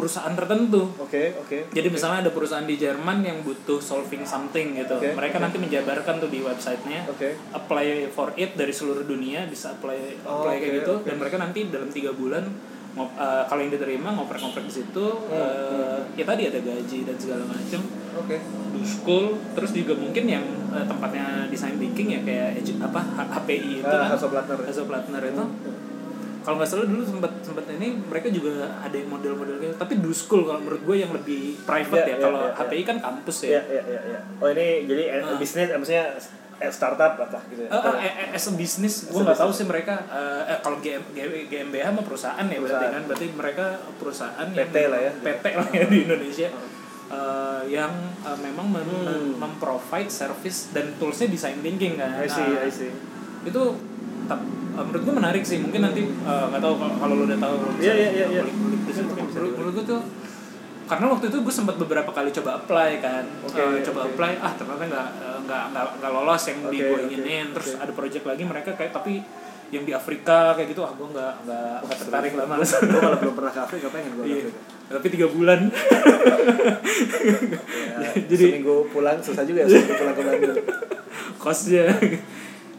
perusahaan 0.00 0.32
tertentu 0.32 0.88
Oke, 0.96 1.36
oke. 1.36 1.68
jadi 1.68 1.88
misalnya 1.88 2.24
ada 2.24 2.32
perusahaan 2.32 2.64
di 2.64 2.74
Jerman 2.74 3.20
yang 3.20 3.38
butuh 3.40 3.76
solving 3.78 4.24
something 4.24 4.72
gitu 4.74 4.96
Oke, 4.96 5.12
mereka 5.12 5.36
nanti 5.36 5.56
menjabarkan 5.56 6.16
tuh 6.16 6.26
di 6.26 6.40
websitenya 6.40 7.04
Oke. 7.06 7.36
apply 7.52 7.86
for 8.08 8.32
it 8.34 8.54
dari 8.54 8.70
seluruh 8.70 9.04
dunia 9.04 9.44
bisa 9.44 9.72
apply 9.72 10.24
Oh, 10.24 10.40
apply 10.40 10.56
kayak 10.56 10.64
oke, 10.66 10.78
gitu 10.80 10.92
oke. 10.94 11.04
dan 11.04 11.14
mereka 11.16 11.36
nanti 11.36 11.60
dalam 11.66 11.88
tiga 11.88 12.10
bulan 12.10 12.48
ngop- 12.90 13.14
eh, 13.14 13.44
kalau 13.44 13.60
yang 13.60 13.70
diterima 13.70 14.08
ngoprek-ngoprek 14.10 14.64
di 14.64 14.74
situ 14.74 15.06
Hmm, 15.22 15.36
eh, 15.36 15.98
ya 16.16 16.24
tadi 16.24 16.42
ada 16.44 16.58
gaji 16.58 16.98
dan 17.04 17.14
segala 17.14 17.44
macam 17.44 17.80
Oke. 18.16 18.36
do 18.70 18.80
school 18.80 19.26
terus 19.52 19.70
juga 19.70 19.94
mungkin 19.94 20.24
yang 20.24 20.42
eh, 20.70 20.82
tempatnya 20.82 21.46
design 21.46 21.76
thinking 21.76 22.08
ya 22.10 22.20
kayak 22.20 22.58
apa 22.80 23.00
HPI 23.36 23.78
itu 23.78 23.86
Ah, 23.86 24.06
kan 24.06 24.10
Hasso 24.10 24.26
Plattner. 24.26 24.58
Hasso 24.60 24.82
Plattner 24.84 25.22
itu 25.22 25.44
kalau 26.40 26.56
nggak 26.56 26.66
salah 26.66 26.84
dulu 26.84 27.02
sempat 27.02 27.32
sempat 27.40 27.64
ini 27.70 28.00
mereka 28.00 28.28
juga 28.28 28.50
ada 28.78 28.92
yang 28.92 29.08
model-model 29.08 29.56
gitu 29.58 29.74
tapi 29.74 29.96
do 29.96 30.08
school 30.10 30.42
kalau 30.42 30.58
menurut 30.58 30.82
gue 30.82 30.96
yang 30.98 31.10
lebih 31.10 31.60
private 31.62 32.02
Ya, 32.02 32.06
ya, 32.06 32.16
ya, 32.16 32.22
kalau 32.22 32.40
ya. 32.42 32.52
HPI 32.56 32.82
kan 32.82 32.96
kampus 32.98 33.36
ya 33.44 33.60
iya, 33.62 33.82
iya, 33.82 34.00
iya. 34.06 34.20
Oh, 34.36 34.48
ini 34.48 34.84
jadi 34.84 35.02
Ah. 35.22 35.36
bisnis 35.36 35.66
eh, 35.66 35.76
maksudnya 35.76 36.04
eh, 36.58 36.68
startup 36.70 37.16
apa 37.18 37.40
gitu 37.46 37.60
ya? 37.62 37.68
Eh, 37.70 38.00
eh, 38.02 38.36
as 38.36 38.44
a 38.44 38.52
business, 38.52 39.04
gue 39.06 39.16
nggak 39.18 39.36
tahu 39.38 39.48
sih 39.50 39.64
mereka 39.64 40.00
eh, 40.06 40.42
eh, 40.46 40.58
kalau 40.58 40.76
GM, 40.78 41.02
GmbH 41.46 41.88
mah 41.90 42.02
perusahaan 42.02 42.40
ya 42.42 42.56
berarti 42.56 42.68
Perusahaan. 42.78 42.92
kan 42.94 43.02
berarti 43.06 43.26
mereka 43.32 43.64
perusahaan 43.96 44.46
PT 44.50 44.74
yang 44.74 44.90
lah 44.90 45.00
ya. 45.00 45.12
PT 45.18 45.44
lah 45.54 45.68
ya 45.70 45.84
di 45.86 45.98
Indonesia 46.02 46.48
eh, 47.10 47.62
yang 47.66 47.92
eh, 48.22 48.38
memang 48.38 48.66
mem- 48.66 48.82
Hmm. 48.82 49.04
mem- 49.04 49.36
memprovide 49.38 50.08
service 50.08 50.68
dan 50.70 50.92
toolsnya 50.94 51.28
design 51.28 51.58
thinking 51.58 51.96
kan. 51.96 52.12
I 52.14 52.24
see, 52.26 52.44
Nah, 52.46 52.60
I 52.62 52.70
see. 52.70 52.92
itu 53.42 53.62
eh, 54.80 54.82
menurut 54.82 55.02
gue 55.02 55.14
menarik 55.14 55.42
sih 55.42 55.58
mungkin 55.58 55.80
nanti 55.82 56.00
eh, 56.02 56.44
nggak 56.48 56.58
tahu 56.58 56.74
kalau 56.74 56.94
kalau 56.96 57.14
lo 57.14 57.24
udah 57.24 57.38
tahu 57.38 57.54
Iya, 57.78 57.92
iya, 57.94 58.08
iya, 58.10 58.26
iya. 58.30 58.42
di 58.42 58.92
menurut, 58.96 59.52
menurut 59.54 59.74
gue 59.74 59.86
tuh 59.86 60.00
karena 60.86 61.06
waktu 61.06 61.26
itu 61.28 61.38
gue 61.38 61.54
sempat 61.54 61.76
beberapa 61.76 62.10
kali 62.10 62.32
coba 62.32 62.58
apply 62.58 62.90
kan 62.98 63.22
Oke, 63.44 63.60
Eh, 63.60 63.84
coba 63.84 64.00
oke. 64.02 64.10
apply 64.10 64.32
ah 64.38 64.52
ternyata 64.52 64.84
nggak 64.86 65.08
eh, 65.18 65.38
nggak 65.44 65.62
nggak 65.70 65.84
nggak 65.96 66.10
lolos 66.10 66.42
yang 66.44 66.58
di 66.64 66.78
Oke, 66.78 66.88
gue 66.88 66.98
inginin 67.04 67.46
terus 67.52 67.68
oke. 67.70 67.80
ada 67.80 67.92
project 67.92 68.24
lagi 68.24 68.42
mereka 68.42 68.70
kayak 68.72 68.90
tapi 68.90 69.20
yang 69.70 69.86
di 69.86 69.92
Afrika 69.92 70.50
kayak 70.52 70.66
gitu 70.68 70.82
ah 70.82 70.90
gue 70.90 71.08
nggak 71.08 71.32
nggak 71.44 71.74
nggak 71.80 71.98
tertarik 72.00 72.32
lah 72.34 72.42
malas 72.44 72.74
Gue 72.74 72.98
malah 72.98 73.18
belum 73.18 73.34
pernah 73.34 73.52
ke 73.52 73.60
Afrika, 73.60 73.86
pengen 73.86 74.12
gue. 74.16 74.24
Afrika. 74.26 74.50
tapi 74.90 75.06
tiga 75.08 75.26
bulan 75.28 75.60
Ya, 78.00 78.10
Jadi- 78.16 78.50
seminggu 78.50 78.88
pulang 78.90 79.18
susah 79.20 79.44
juga 79.44 79.62
ya, 79.62 79.68
seminggu 79.68 79.94
pulang 79.94 80.14
ke 80.14 80.22
Bandung. 80.24 80.56
kosnya 81.42 81.84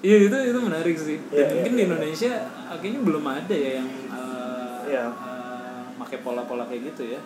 iya 0.02 0.18
itu 0.20 0.36
itu 0.36 0.60
menarik 0.60 0.96
sih 0.96 1.18
dan 1.28 1.38
Iya, 1.40 1.46
mungkin 1.52 1.72
iya, 1.72 1.78
di. 1.78 1.86
Indonesia 1.88 2.32
akhirnya 2.68 3.02
belum 3.02 3.24
ada 3.24 3.56
ya 3.56 3.72
yang 3.78 3.90
eh, 4.10 4.78
Iya. 4.88 5.06
eh, 5.08 5.80
pakai 5.98 6.18
pola-pola 6.20 6.66
kayak 6.66 6.84
gitu 6.92 7.06
ya 7.12 7.22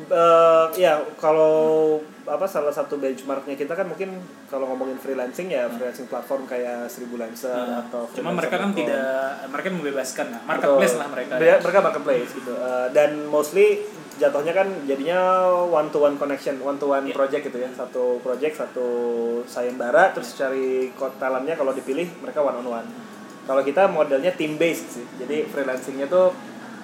Eh, 0.00 0.66
ya 0.78 0.96
kalau 1.14 1.98
apa 2.24 2.46
salah 2.46 2.70
satu 2.70 2.96
benchmarknya 2.96 3.52
kita 3.52 3.74
kan 3.74 3.84
mungkin 3.84 4.16
kalau 4.46 4.64
ngomongin 4.66 4.96
freelancing 4.96 5.50
ya 5.50 5.68
freelancing 5.68 6.06
platform 6.06 6.46
kayak 6.46 6.86
Seribu 6.86 7.18
Lancer 7.18 7.52
Nah, 7.52 7.84
atau 7.84 8.08
cuma 8.08 8.32
mereka 8.32 8.56
kan 8.56 8.70
freelancer.com. 8.70 8.80
tidak 8.80 9.12
mereka 9.50 9.68
membebaskan 9.68 10.26
lah 10.30 10.40
marketplace 10.46 10.88
Betul. 10.88 11.02
lah 11.02 11.08
mereka 11.10 11.32
Mereka, 11.36 11.56
mereka 11.60 11.78
marketplace 11.82 12.30
gitu. 12.32 12.52
Eh, 12.54 12.86
dan 12.90 13.10
mostly 13.26 13.66
jatuhnya 14.20 14.52
kan 14.52 14.68
jadinya 14.84 15.48
one 15.64 15.88
to 15.88 15.98
one 15.98 16.20
connection, 16.20 16.60
one 16.60 16.76
to 16.76 16.92
one 16.92 17.08
Iya. 17.08 17.16
project 17.16 17.42
gitu 17.48 17.58
ya. 17.64 17.72
Satu 17.72 18.20
project, 18.20 18.60
satu 18.60 18.88
sayembara 19.48 20.12
terus 20.12 20.36
cari 20.36 20.92
kod 20.92 21.16
talentnya 21.16 21.56
kalau 21.56 21.72
dipilih 21.72 22.04
mereka 22.20 22.44
one 22.44 22.60
on 22.60 22.68
one. 22.84 22.88
Kalau 23.48 23.64
kita 23.64 23.88
modelnya 23.88 24.36
team 24.36 24.60
based 24.60 25.00
sih. 25.00 25.06
Jadi 25.16 25.48
freelancingnya 25.48 26.06
tuh 26.06 26.36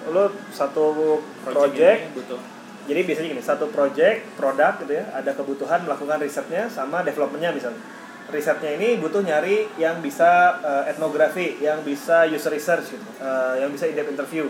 lo 0.09 0.33
satu 0.49 1.19
project, 1.45 2.09
ini 2.09 2.15
butuh 2.17 2.41
jadi 2.87 3.03
biasanya 3.03 3.27
gini, 3.35 3.43
satu 3.43 3.67
project, 3.67 4.39
produk 4.39 4.79
gitu 4.79 4.95
ya, 4.95 5.11
ada 5.11 5.35
kebutuhan 5.35 5.83
melakukan 5.83 6.23
risetnya 6.23 6.71
sama 6.71 7.03
developmentnya 7.03 7.51
misalnya. 7.51 7.83
Risetnya 8.31 8.79
ini 8.79 8.95
butuh 8.95 9.19
nyari 9.27 9.67
yang 9.75 9.99
bisa 9.99 10.55
eh, 10.63 10.95
etnografi, 10.95 11.59
yang 11.59 11.83
bisa 11.83 12.23
user 12.23 12.47
research 12.47 12.95
gitu, 12.95 13.07
eh, 13.19 13.59
yang 13.59 13.75
bisa 13.75 13.91
in-depth 13.91 14.15
interview. 14.15 14.47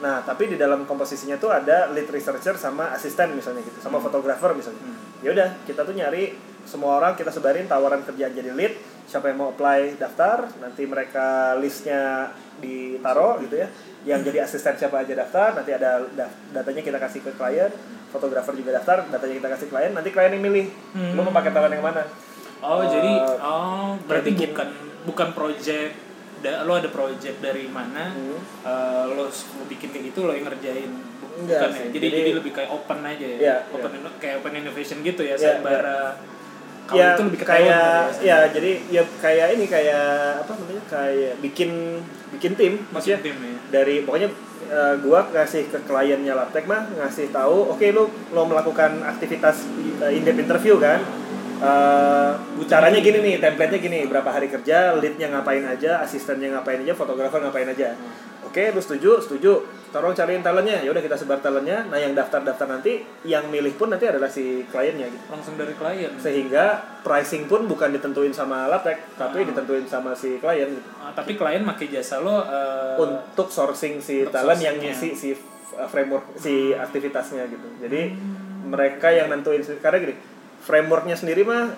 Nah, 0.00 0.24
tapi 0.24 0.48
di 0.48 0.56
dalam 0.56 0.88
komposisinya 0.88 1.36
tuh 1.36 1.52
ada 1.52 1.92
lead 1.92 2.08
researcher 2.08 2.56
sama 2.56 2.88
asisten 2.90 3.36
misalnya 3.36 3.60
gitu, 3.60 3.78
sama 3.78 4.00
fotografer 4.00 4.56
misalnya. 4.56 4.80
Ya 5.20 5.30
udah, 5.30 5.48
kita 5.64 5.84
tuh 5.84 5.92
nyari 5.92 6.32
semua 6.64 6.96
orang 6.96 7.12
kita 7.14 7.28
sebarin 7.28 7.68
tawaran 7.68 8.00
kerjaan 8.04 8.32
jadi 8.32 8.52
lead, 8.52 8.74
siapa 9.04 9.28
yang 9.28 9.36
mau 9.36 9.52
apply 9.52 9.96
daftar, 9.96 10.48
nanti 10.56 10.88
mereka 10.88 11.52
listnya 11.56 12.32
ditaruh 12.60 13.44
gitu 13.44 13.60
ya. 13.60 13.68
Yang 14.08 14.32
jadi 14.32 14.38
asisten 14.40 14.74
siapa 14.78 15.04
aja 15.04 15.12
daftar, 15.12 15.52
nanti 15.52 15.76
ada 15.76 16.00
da- 16.08 16.32
datanya 16.50 16.80
kita 16.80 16.96
kasih 16.96 17.20
ke 17.20 17.36
klien, 17.36 17.68
fotografer 18.08 18.56
juga 18.56 18.80
daftar, 18.80 19.04
datanya 19.06 19.34
kita 19.36 19.48
kasih 19.52 19.68
klien, 19.68 19.92
nanti 19.92 20.08
klien 20.08 20.32
yang 20.32 20.40
milih, 20.40 20.66
Hmm. 20.96 21.20
mau 21.20 21.28
pakai 21.30 21.52
talent 21.52 21.76
yang 21.76 21.84
mana. 21.84 22.02
Oh 22.60 22.80
Eh, 22.80 22.88
jadi 22.88 23.12
oh 23.40 23.96
berarti 24.04 24.30
bikin- 24.32 24.52
bukan 24.52 24.68
bukan 25.02 25.28
project 25.32 25.92
da, 26.40 26.62
lo 26.62 26.72
ada 26.74 26.88
project 26.88 27.36
dari 27.38 27.64
mana 27.66 28.10
Hmm. 28.10 28.38
eh, 28.62 29.04
lo 29.10 29.28
bikin 29.66 29.88
kayak 29.88 30.04
gitu 30.08 30.24
lo 30.24 30.32
yang 30.32 30.44
ngerjain 30.44 30.90
Enggak 31.32 31.56
bukan 31.58 31.70
sih, 31.70 31.80
ya 31.80 31.88
jadi, 31.90 31.98
jadi- 32.02 32.18
jadi 32.20 32.32
lebih 32.36 32.52
kayak 32.52 32.70
open 32.70 32.98
aja 33.02 33.26
ya? 33.26 33.38
Iya, 33.38 33.56
open 33.70 33.90
inno- 33.94 34.18
kayak 34.18 34.34
open 34.38 34.52
innovation 34.54 34.98
gitu 35.00 35.22
ya 35.22 35.28
Iya, 35.30 35.40
sayembara 35.40 36.20
kalau 36.82 36.98
ya 36.98 37.08
itu 37.08 37.22
lebih 37.22 37.40
kayak 37.40 37.70
talent 37.70 38.18
ya 38.20 38.38
jadi 38.50 38.70
ya 38.90 39.02
kayak 39.16 39.46
ini 39.54 39.64
kayak 39.64 40.06
apa 40.42 40.52
namanya 40.52 40.82
kayak 40.84 41.32
bikin 41.38 41.70
bikin 42.30 42.52
tim 42.52 42.72
maksudnya 42.90 43.22
tim 43.22 43.36
ya. 43.38 43.54
dari 43.70 44.02
pokoknya 44.02 44.28
eh, 44.66 44.94
gua 44.98 45.22
ngasih 45.28 45.66
ke 45.66 45.78
kliennya 45.80 46.34
Laptek 46.34 46.66
mah 46.66 46.90
ngasih 46.92 47.30
tahu 47.30 47.70
oke 47.70 47.86
lu 47.86 48.04
lo 48.28 48.42
melakukan 48.44 49.02
aktivitas 49.02 49.70
uh, 49.98 50.10
in-depth 50.10 50.40
interview 50.40 50.76
kan 50.76 50.98
Eh, 51.60 52.30
caranya 52.64 53.00
gini 53.04 53.18
nih 53.20 53.34
template-nya 53.36 53.80
gini. 53.84 53.98
Berapa 54.08 54.32
hari 54.32 54.48
kerja 54.48 54.96
leadnya 54.96 55.28
ngapain 55.28 55.60
aja 55.60 56.00
asistennya 56.00 56.56
ngapain 56.56 56.80
aja 56.80 56.96
fotografer 56.96 57.36
ngapain 57.44 57.68
aja. 57.68 57.92
Oke 58.40 58.72
lu 58.72 58.80
setuju? 58.80 59.20
Setuju. 59.20 59.52
Tolong 59.92 60.16
cariin 60.16 60.40
talentnya. 60.40 60.80
Ya 60.80 60.88
udah 60.88 61.04
kita 61.04 61.20
sebar 61.20 61.44
talentnya. 61.44 61.84
Nah 61.92 62.00
yang 62.00 62.16
daftar 62.16 62.40
daftar 62.40 62.64
nanti 62.64 63.04
yang 63.28 63.44
milih 63.52 63.76
pun 63.76 63.92
nanti 63.92 64.08
adalah 64.08 64.32
si 64.32 64.64
kliennya 64.72 65.12
gitu. 65.12 65.24
Langsung 65.28 65.60
dari 65.60 65.76
klien. 65.76 66.16
Sehingga 66.16 66.80
pricing 67.04 67.44
pun 67.44 67.68
bukan 67.68 67.92
ditentuin 67.92 68.32
sama 68.32 68.64
Laptek 68.64 69.20
tapi 69.20 69.44
Ah. 69.44 69.46
ditentuin 69.52 69.84
sama 69.84 70.16
si 70.16 70.40
klien 70.40 70.72
gitu. 70.72 70.88
Ah, 70.96 71.12
tapi 71.12 71.36
klien 71.36 71.60
pakai 71.68 71.92
jasa 71.92 72.24
lo 72.24 72.40
eh, 72.48 72.96
untuk 72.96 73.52
sourcing 73.52 74.00
si 74.00 74.24
untuk 74.24 74.32
talent 74.32 74.64
yang 74.64 74.80
ngisi 74.80 75.12
si 75.12 75.36
uh, 75.76 75.84
framework 75.84 76.40
si 76.40 76.72
aktivitasnya 76.72 77.44
gitu. 77.52 77.68
Jadi 77.84 78.16
mereka 78.64 79.12
yang 79.12 79.28
nentuin 79.28 79.60
karena 79.84 79.98
gini 80.00 80.14
frameworknya 80.60 81.16
sendiri 81.16 81.42
mah 81.42 81.72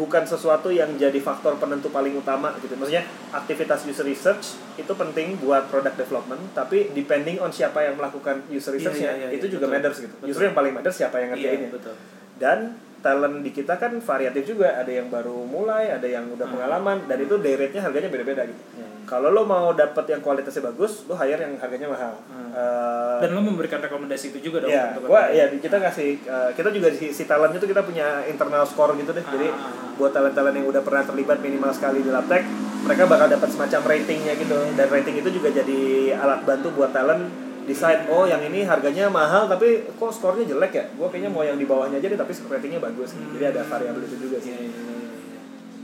bukan 0.00 0.24
sesuatu 0.24 0.72
yang 0.72 0.96
jadi 0.96 1.20
faktor 1.20 1.60
penentu 1.60 1.92
paling 1.92 2.16
utama 2.16 2.56
gitu 2.64 2.72
maksudnya 2.72 3.04
aktivitas 3.36 3.84
user 3.84 4.08
research 4.08 4.56
itu 4.80 4.88
penting 4.96 5.36
buat 5.44 5.68
product 5.68 6.00
development 6.00 6.40
tapi 6.56 6.88
depending 6.96 7.36
on 7.36 7.52
siapa 7.52 7.84
yang 7.84 8.00
melakukan 8.00 8.40
user 8.48 8.72
Iya, 8.72 8.80
researchnya 8.80 9.10
iya, 9.12 9.28
iya, 9.28 9.36
itu 9.36 9.44
iya, 9.44 9.52
juga 9.52 9.68
betul. 9.68 9.76
matters 9.76 9.98
gitu 10.00 10.14
Betul. 10.16 10.26
justru 10.32 10.42
yang 10.48 10.56
paling 10.56 10.72
matters 10.72 10.96
siapa 10.96 11.16
yang 11.20 11.28
iya 11.28 11.36
ngerjainnya 11.36 11.68
betul 11.68 11.94
dan 12.40 12.58
talent 13.04 13.44
di 13.44 13.52
kita 13.52 13.76
kan 13.76 13.92
variatif 13.94 14.48
juga 14.48 14.72
ada 14.74 14.88
yang 14.88 15.06
baru 15.06 15.44
mulai 15.44 15.92
ada 15.92 16.08
yang 16.08 16.24
udah 16.26 16.48
Hmm. 16.48 16.56
pengalaman 16.56 17.04
dan 17.04 17.20
itu 17.20 17.36
day 17.36 17.54
harganya 17.54 18.08
beda-beda 18.08 18.48
gitu 18.48 18.56
Iya. 18.74 18.86
kalau 19.04 19.28
lo 19.28 19.44
mau 19.44 19.70
dapet 19.70 20.08
yang 20.08 20.18
kualitasnya 20.18 20.64
bagus 20.64 21.04
lo 21.04 21.12
hire 21.12 21.36
yang 21.36 21.54
harganya 21.54 21.86
mahal 21.86 22.16
Hmm. 22.24 22.48
Eh, 22.50 23.16
dan 23.20 23.30
lo 23.30 23.44
memberikan 23.44 23.78
rekomendasi 23.78 24.32
itu 24.32 24.48
juga 24.48 24.64
dong 24.64 24.72
ya 24.72 24.96
untuk 24.96 25.12
gua 25.12 25.28
ya 25.28 25.52
kita 25.52 25.76
kasih 25.76 26.16
eh, 26.18 26.50
kita 26.56 26.72
juga 26.72 26.88
si, 26.90 27.12
si 27.12 27.28
talentnya 27.28 27.60
tuh 27.60 27.68
kita 27.68 27.84
punya 27.84 28.24
internal 28.24 28.64
score 28.64 28.96
gitu 28.96 29.12
deh 29.12 29.20
jadi 29.22 29.46
Ah, 29.46 29.52
ah, 29.52 29.68
ah. 29.68 29.94
buat 29.94 30.10
talent-talent 30.10 30.56
yang 30.56 30.66
udah 30.66 30.80
pernah 30.80 31.04
terlibat 31.04 31.38
minimal 31.38 31.70
sekali 31.70 32.00
di 32.00 32.08
Laptek 32.08 32.42
mereka 32.80 33.04
bakal 33.04 33.28
dapat 33.28 33.48
semacam 33.48 33.80
ratingnya 33.86 34.32
gitu 34.34 34.56
dan 34.72 34.86
rating 34.88 35.16
itu 35.16 35.28
juga 35.30 35.48
jadi 35.50 35.80
alat 36.16 36.40
bantu 36.42 36.72
buat 36.72 36.88
talent 36.90 37.43
decide 37.64 38.04
oh 38.06 38.24
yang 38.24 38.40
ini 38.40 38.62
harganya 38.62 39.08
mahal 39.08 39.44
tapi 39.44 39.88
kok 39.90 40.10
skornya 40.10 40.44
jelek 40.44 40.72
ya 40.72 40.84
gue 40.86 41.06
kayaknya 41.08 41.28
mau 41.28 41.40
yang 41.40 41.56
di 41.56 41.64
bawahnya 41.64 41.96
aja 41.96 42.06
deh 42.06 42.16
tapi 42.16 42.32
ratingnya 42.44 42.78
bagus 42.78 43.12
jadi 43.32 43.50
ada 43.50 43.60
variabel 43.62 44.02
itu 44.02 44.16
juga 44.18 44.36
sih 44.38 44.52
Iya, 44.52 44.60
iya, 44.60 44.70
iya, 44.70 44.94
iya. 44.94 45.40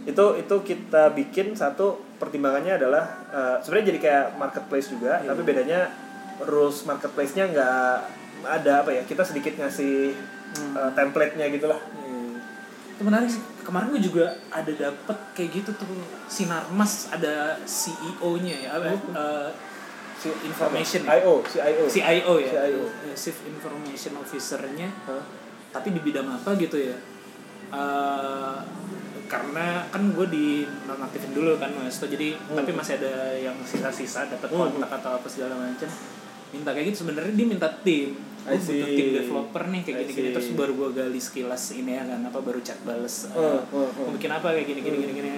itu 0.07 0.25
itu 0.37 0.55
kita 0.63 1.03
bikin 1.11 1.53
satu 1.53 1.87
pertimbangannya 2.17 2.77
adalah 2.77 3.05
eh, 3.29 3.57
sebenarnya 3.61 3.87
jadi 3.89 4.01
kayak 4.01 4.25
marketplace 4.37 4.89
juga 4.89 5.19
Iya. 5.19 5.29
tapi 5.29 5.41
bedanya 5.43 5.81
rules 6.43 6.85
marketplace-nya 6.85 7.45
nggak 7.49 7.93
ada 8.43 8.73
apa 8.81 8.91
ya 8.91 9.03
kita 9.05 9.21
sedikit 9.23 9.57
ngasih 9.57 10.17
Hmm. 10.51 10.75
eh, 10.75 10.91
template-nya 10.93 11.47
gitulah 11.49 11.79
Iya. 11.79 12.43
itu 12.91 13.03
menarik 13.03 13.31
sih 13.31 13.39
kemarin 13.63 13.89
gue 13.89 14.03
juga 14.03 14.27
ada 14.51 14.67
dapet 14.69 15.19
kayak 15.31 15.51
gitu 15.55 15.71
tuh 15.73 15.87
sinarmas 16.27 17.07
ada 17.09 17.55
CEO 17.63 18.35
nya 18.37 18.57
ya 18.59 18.71
apa 18.75 18.99
eh, 20.23 20.37
information 20.45 21.01
ya? 21.03 21.17
IO 21.17 21.35
CIO 21.43 21.85
CIO 21.87 22.35
ya 22.39 22.51
CIO. 22.51 22.83
Eh, 23.07 23.15
Chief 23.15 23.37
Information 23.45 24.13
Officer-nya 24.17 24.89
Hah? 25.07 25.23
tapi 25.71 25.91
di 25.91 26.01
bidang 26.01 26.29
apa 26.29 26.53
gitu 26.55 26.77
ya 26.77 26.97
Eh, 27.71 28.57
karena 29.31 29.87
kan 29.87 30.03
gue 30.11 30.27
di 30.27 30.47
nonaktifin 30.85 31.31
dulu 31.31 31.55
kan 31.55 31.71
mas 31.71 31.95
jadi 31.97 32.35
Hmm. 32.35 32.59
tapi 32.59 32.75
masih 32.75 32.99
ada 32.99 33.15
yang 33.33 33.55
sisa-sisa 33.63 34.27
dapat 34.27 34.51
Hmm. 34.51 34.75
kontak 34.75 34.91
atau 34.91 35.15
apa 35.15 35.29
segala 35.31 35.55
macam 35.55 35.87
minta 36.51 36.75
kayak 36.75 36.91
gitu 36.91 37.07
sebenarnya 37.07 37.31
dia 37.31 37.47
minta 37.47 37.71
tim 37.81 38.19
I 38.43 38.59
gue 38.59 38.75
butuh 38.75 38.91
tim 38.91 39.09
developer 39.15 39.63
nih 39.71 39.81
kayak 39.87 39.97
I 39.97 40.03
gini-gini 40.03 40.29
terus 40.35 40.51
baru 40.51 40.73
gue 40.75 40.89
gali 40.93 41.21
sekilas 41.23 41.79
ini 41.79 41.95
ya 41.95 42.03
kan 42.03 42.27
apa 42.27 42.39
baru 42.43 42.59
chat 42.59 42.83
bales 42.83 43.15
eh, 43.25 43.39
Hmm, 43.39 43.63
hmm, 43.63 43.71
hmm. 43.71 44.03
mau 44.03 44.13
bikin 44.19 44.31
apa 44.33 44.47
kayak 44.51 44.67
gini 44.67 44.81
gini 44.83 44.97
gini 44.99 45.13
gini 45.15 45.31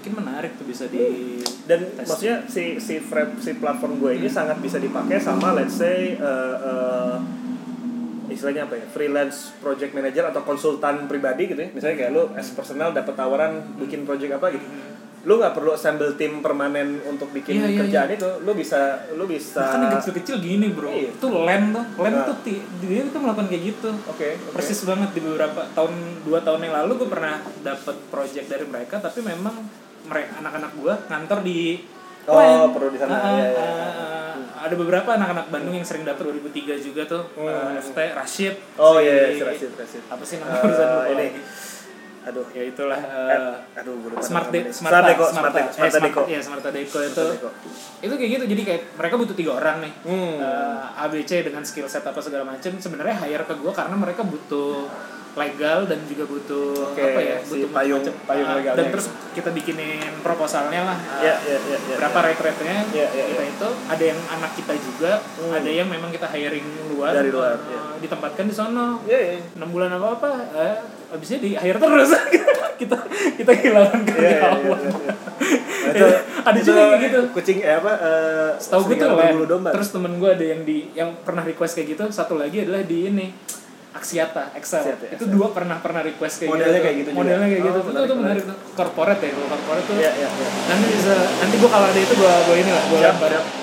mungkin 0.00 0.16
menarik 0.16 0.56
tuh 0.56 0.64
bisa 0.64 0.88
di 0.88 1.36
dan 1.66 1.84
testing. 1.84 2.00
maksudnya 2.00 2.36
si 2.46 2.64
si 2.78 2.96
frame 2.98 3.36
si 3.36 3.52
platform 3.54 4.00
gue 4.00 4.16
ini 4.16 4.26
sangat 4.26 4.56
bisa 4.58 4.76
dipakai 4.76 5.20
sama 5.20 5.52
let's 5.52 5.76
say 5.76 6.16
uh, 6.16 6.56
uh, 6.58 7.16
istilahnya 8.26 8.64
apa 8.64 8.74
ya 8.74 8.86
freelance 8.86 9.52
project 9.58 9.92
manager 9.92 10.24
atau 10.24 10.40
konsultan 10.40 11.04
pribadi 11.04 11.46
gitu 11.46 11.60
ya 11.60 11.68
misalnya 11.68 11.96
kayak 11.98 12.10
lu 12.10 12.32
as 12.32 12.48
personal 12.48 12.90
dapat 12.90 13.12
tawaran 13.12 13.52
bikin 13.76 14.02
project 14.02 14.32
apa 14.32 14.48
gitu 14.50 14.64
lu 15.20 15.36
nggak 15.36 15.52
perlu 15.52 15.76
assemble 15.76 16.16
tim 16.16 16.40
permanen 16.40 16.96
untuk 17.04 17.28
bikin 17.28 17.60
Iya, 17.60 17.68
iya, 17.68 17.78
kerjaan 17.78 18.08
itu 18.08 18.24
lu 18.40 18.56
bisa 18.56 18.80
lu 19.12 19.28
bisa 19.28 19.60
bahkan 19.60 19.84
yang 19.84 19.92
kecil-kecil 20.00 20.36
gini 20.40 20.72
bro 20.72 20.88
Iya. 20.88 21.12
itu 21.12 21.26
lem 21.28 21.64
tuh 21.70 21.84
lem 22.00 22.14
Nah. 22.16 22.24
tuh 22.24 22.36
ti- 22.40 22.64
dia 22.80 23.04
itu 23.04 23.18
melakukan 23.20 23.46
kayak 23.46 23.62
gitu 23.68 23.92
oke 24.08 24.16
oke. 24.16 24.56
persis 24.56 24.80
banget 24.80 25.12
di 25.12 25.20
beberapa 25.20 25.60
tahun 25.70 25.92
dua 26.24 26.40
tahun 26.40 26.64
yang 26.64 26.74
lalu 26.74 27.04
gue 27.04 27.08
pernah 27.10 27.36
dapat 27.60 27.96
project 28.08 28.48
dari 28.48 28.64
mereka 28.64 28.96
tapi 28.96 29.20
memang 29.20 29.60
mereka 30.02 30.38
anak-anak 30.38 30.72
gue 30.74 30.94
ngantor 31.06 31.40
di 31.42 31.60
Oh, 32.22 32.36
perlu 32.70 32.88
di 32.88 33.00
sana. 33.00 33.10
Iya, 33.10 33.24
ah, 33.24 33.32
iya. 33.32 33.48
ah. 33.58 34.34
ada 34.60 34.74
beberapa 34.76 35.08
anak-anak 35.10 35.48
Bandung 35.48 35.72
yang 35.72 35.82
sering 35.82 36.04
dapat 36.04 36.20
2003 36.22 36.76
juga 36.78 37.02
tuh 37.04 37.24
Hmm. 37.32 37.48
eh, 37.48 37.80
FT 37.80 37.98
Rashid 38.12 38.54
oh 38.76 38.94
si- 38.94 39.02
iya 39.02 39.12
iya 39.26 39.28
si 39.32 39.42
Rashid 39.42 39.70
Rashid 39.72 40.02
apa 40.06 40.20
sih 40.22 40.36
nama 40.36 40.52
Eh, 40.52 40.60
perusahaan 40.60 40.92
lupa 40.94 41.08
ini 41.08 41.26
lagi. 41.26 41.40
aduh 42.20 42.46
ya 42.50 42.62
itulah 42.66 43.00
eh, 43.00 43.32
eh, 43.32 43.54
aduh 43.74 43.96
Smart. 44.20 44.52
De 44.52 44.60
Smart 44.68 44.92
Smart 44.92 45.04
Deco 45.08 45.24
Smart 45.26 45.50
Smart 45.50 45.72
Smart 45.72 46.04
Deco 46.04 46.22
Iya, 46.28 46.38
Smart 46.38 46.60
Deco 46.62 46.76
itu 47.00 47.08
Smart 47.16 47.32
Deco. 47.34 47.48
itu 47.98 48.14
kayak 48.14 48.30
gitu 48.30 48.44
jadi 48.46 48.62
kayak 48.62 48.82
mereka 48.94 49.14
butuh 49.16 49.34
tiga 49.34 49.52
orang 49.54 49.76
nih 49.80 49.92
Hmm. 50.04 50.34
Eh, 50.38 50.78
ABC 51.00 51.40
dengan 51.42 51.64
skill 51.64 51.88
set 51.88 52.04
apa 52.04 52.20
segala 52.20 52.44
macam 52.44 52.70
sebenarnya 52.76 53.16
hire 53.18 53.42
ke 53.42 53.54
gue 53.56 53.72
karena 53.72 53.96
mereka 53.96 54.22
butuh 54.22 54.86
legal 55.32 55.78
dan 55.84 56.02
juga 56.04 56.24
butuh 56.24 56.90
Oke, 56.90 57.02
apa 57.04 57.20
ya 57.20 57.36
si 57.38 57.62
butuh 57.62 57.70
payung- 57.70 58.02
macam-macam. 58.02 58.26
payung 58.26 58.44
Ah, 58.44 58.56
legalnya 58.56 58.74
dan 58.74 58.84
gitu. 58.84 58.92
terus 58.92 59.06
kita 59.30 59.48
bikinin 59.50 59.88
proposalnya 60.20 60.80
lah 60.84 60.98
eh, 60.98 61.22
Iya, 61.22 61.34
iya, 61.40 61.58
iya, 61.60 61.78
iya. 61.80 61.96
berapa 61.96 62.18
rate 62.20 62.42
rate 62.42 62.60
nya 62.60 62.76
Iya, 62.88 63.06
iya, 63.08 63.24
kita 63.28 63.40
iya. 63.40 63.52
itu 63.52 63.68
ada 63.86 64.04
yang 64.04 64.20
anak 64.28 64.50
kita 64.54 64.74
juga 64.76 65.12
Hmm. 65.38 65.52
ada 65.52 65.70
yang 65.70 65.86
memang 65.86 66.10
kita 66.10 66.26
hiring 66.26 66.66
luar 66.90 67.12
Dari 67.12 67.30
luar, 67.30 67.54
eh, 67.56 67.70
iya. 67.70 67.80
ditempatkan 68.00 68.44
di 68.44 68.52
sono 68.52 68.88
Iya, 69.02 69.18
iya. 69.20 69.38
enam 69.54 69.68
bulan 69.68 69.90
apa 69.92 70.06
apa 70.14 70.30
eh, 70.52 70.76
abisnya 71.10 71.38
di 71.38 71.50
hire 71.52 71.78
terus 71.78 72.10
kita 72.80 72.96
kita 73.36 73.50
kehilangan 73.52 74.00
iya, 74.00 74.10
iya, 74.10 74.38
karyawan 74.40 74.80
iya, 74.80 74.90
iya. 74.96 75.14
Nah, 75.80 75.94
Itu- 75.96 76.18
ada 76.40 76.58
juga 76.58 76.80
kayak 76.90 77.00
gitu. 77.02 77.20
kucing 77.32 77.58
eh 77.60 77.74
apa 77.74 77.92
eh, 77.94 78.50
Setahu 78.56 78.82
gue 78.86 78.96
tuh 78.96 79.08
domba 79.46 79.70
Terus 79.70 79.88
temen 79.90 80.12
gue 80.16 80.30
ada 80.30 80.44
yang 80.44 80.62
di 80.62 80.88
yang 80.92 81.12
pernah 81.18 81.42
request 81.42 81.74
kayak 81.74 81.88
gitu. 81.90 82.04
Satu 82.08 82.34
lagi 82.34 82.62
adalah 82.62 82.80
di 82.82 83.06
ini 83.06 83.26
Axiata, 83.90 84.54
Excel. 84.54 84.80
Axiata, 84.82 85.04
itu 85.08 85.14
Excel. 85.20 85.30
dua 85.30 85.48
pernah 85.50 85.76
pernah 85.76 85.98
request 86.00 86.34
kayak 86.38 86.50
Modelnya 86.50 86.70
gitu. 86.72 86.84
kayak 86.84 86.96
gitu 86.96 87.08
juga. 87.08 87.18
Modelnya 87.18 87.46
kayak 87.46 87.60
gitu. 87.60 87.70
Oh, 87.70 87.80
Itu 87.80 87.90
menarik, 87.90 88.06
tuh 88.06 88.16
menarik 88.16 88.42
tuh. 88.44 88.56
Corporate 88.72 89.20
ya, 89.20 89.30
kalau 89.30 89.48
corporate 89.50 89.84
tuh. 89.84 89.94
iya 89.96 90.10
iya 90.14 90.28
iya 90.30 90.48
Nanti 90.64 90.86
bisa 90.92 91.14
nanti 91.36 91.54
gue 91.56 91.70
kalau 91.70 91.86
ada 91.86 92.00
itu 92.00 92.14
gue 92.14 92.32
gue 92.40 92.56
ini 92.56 92.70
lah, 92.70 92.84
Siap, 92.84 93.00
lempar. 93.10 93.30
siap. 93.30 93.44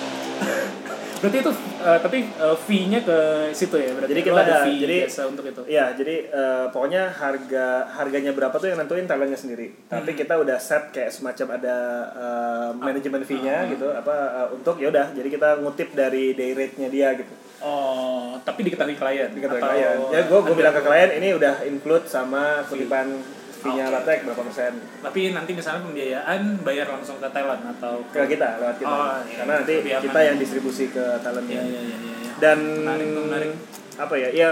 Berarti 1.17 1.37
itu 1.39 1.51
eh, 1.79 1.99
tapi 1.99 2.17
eh, 2.27 2.57
fee-nya 2.59 2.99
ke 3.01 3.17
situ 3.51 3.73
ya. 3.75 3.89
Berarti 3.89 4.11
Jadi 4.11 4.21
kita 4.21 4.37
ada 4.39 4.55
fee 4.61 4.77
jadi- 4.77 5.01
biasa 5.01 5.21
untuk 5.25 5.45
itu. 5.47 5.61
Iya, 5.65 5.85
jadi 5.93 6.15
eh, 6.29 6.65
pokoknya 6.69 7.03
harga 7.09 7.65
harganya 7.89 8.31
berapa 8.31 8.53
tuh 8.53 8.67
yang 8.67 8.77
nentuin 8.77 9.07
talentnya 9.07 9.33
sendiri. 9.35 9.73
Tapi 9.87 10.11
Hmm. 10.11 10.19
kita 10.19 10.33
udah 10.35 10.57
set 10.57 10.91
kayak 10.91 11.09
semacam 11.09 11.47
ada 11.55 11.75
eh, 12.13 12.69
manajemen 12.75 13.23
fee-nya 13.23 13.57
Ah. 13.59 13.65
gitu 13.65 13.87
apa 13.89 14.13
eh, 14.35 14.47
untuk 14.53 14.77
ya 14.77 14.87
udah. 14.87 15.09
Jadi 15.09 15.27
kita 15.31 15.57
ngutip 15.57 15.89
dari 15.93 16.31
day 16.33 16.51
rate-nya 16.51 16.87
dia 16.87 17.09
gitu. 17.15 17.33
Oh, 17.57 18.37
tapi 18.45 18.61
diketahui 18.69 18.93
klien. 18.93 19.29
Dikata 19.33 19.57
Atau 19.57 19.65
klien. 19.65 19.97
Ya 20.13 20.21
gue 20.29 20.39
gue 20.45 20.55
bilang 20.55 20.73
ke 20.77 20.81
klien 20.85 21.09
ini 21.17 21.33
udah 21.33 21.65
include 21.65 22.05
sama 22.05 22.61
kutipan 22.69 23.17
fee-nya 23.57 23.89
Oke. 23.89 23.93
Latek 23.97 24.19
berapa 24.29 24.41
persen 24.45 24.73
Tapi 25.01 25.33
nanti 25.33 25.51
misalnya 25.57 25.81
pembiayaan 25.81 26.61
bayar 26.61 26.87
langsung 26.93 27.17
ke 27.17 27.27
talent 27.33 27.63
atau 27.77 28.05
ke 28.13 28.19
kita 28.29 28.61
lewat 28.61 28.77
kita. 28.77 28.93
Oh, 28.93 29.17
iya. 29.25 29.35
Karena 29.41 29.53
nanti 29.61 29.75
kita 29.81 30.19
yang 30.21 30.37
distribusi 30.37 30.85
ke 30.93 31.05
talentnya. 31.25 31.61
Iya 31.65 31.79
iya 31.81 31.81
iya 31.81 32.15
iya. 32.21 32.31
dan 32.37 32.59
Menarik 32.61 33.09
menarik. 33.17 33.51
apa 33.97 34.13
ya 34.13 34.29
ya 34.29 34.49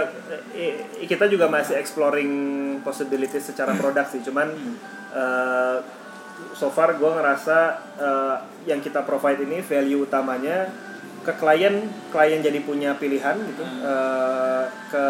kita 1.06 1.30
juga 1.30 1.46
masih 1.46 1.78
exploring 1.78 2.32
possibilities 2.82 3.46
secara 3.46 3.70
produk 3.80 4.02
sih 4.10 4.18
cuman 4.26 4.50
eh, 5.14 5.76
so 6.58 6.66
far 6.74 6.98
gue 6.98 7.06
ngerasa 7.06 7.58
eh, 7.94 8.36
yang 8.66 8.82
kita 8.82 9.06
provide 9.06 9.46
ini 9.46 9.62
value 9.62 10.02
utamanya 10.02 10.66
ke 11.26 11.34
klien 11.34 11.74
klien 12.08 12.38
jadi 12.38 12.62
punya 12.62 12.94
pilihan 12.94 13.34
gitu 13.34 13.60
Hmm. 13.60 13.82
Eh, 13.82 14.62
ke 14.86 15.06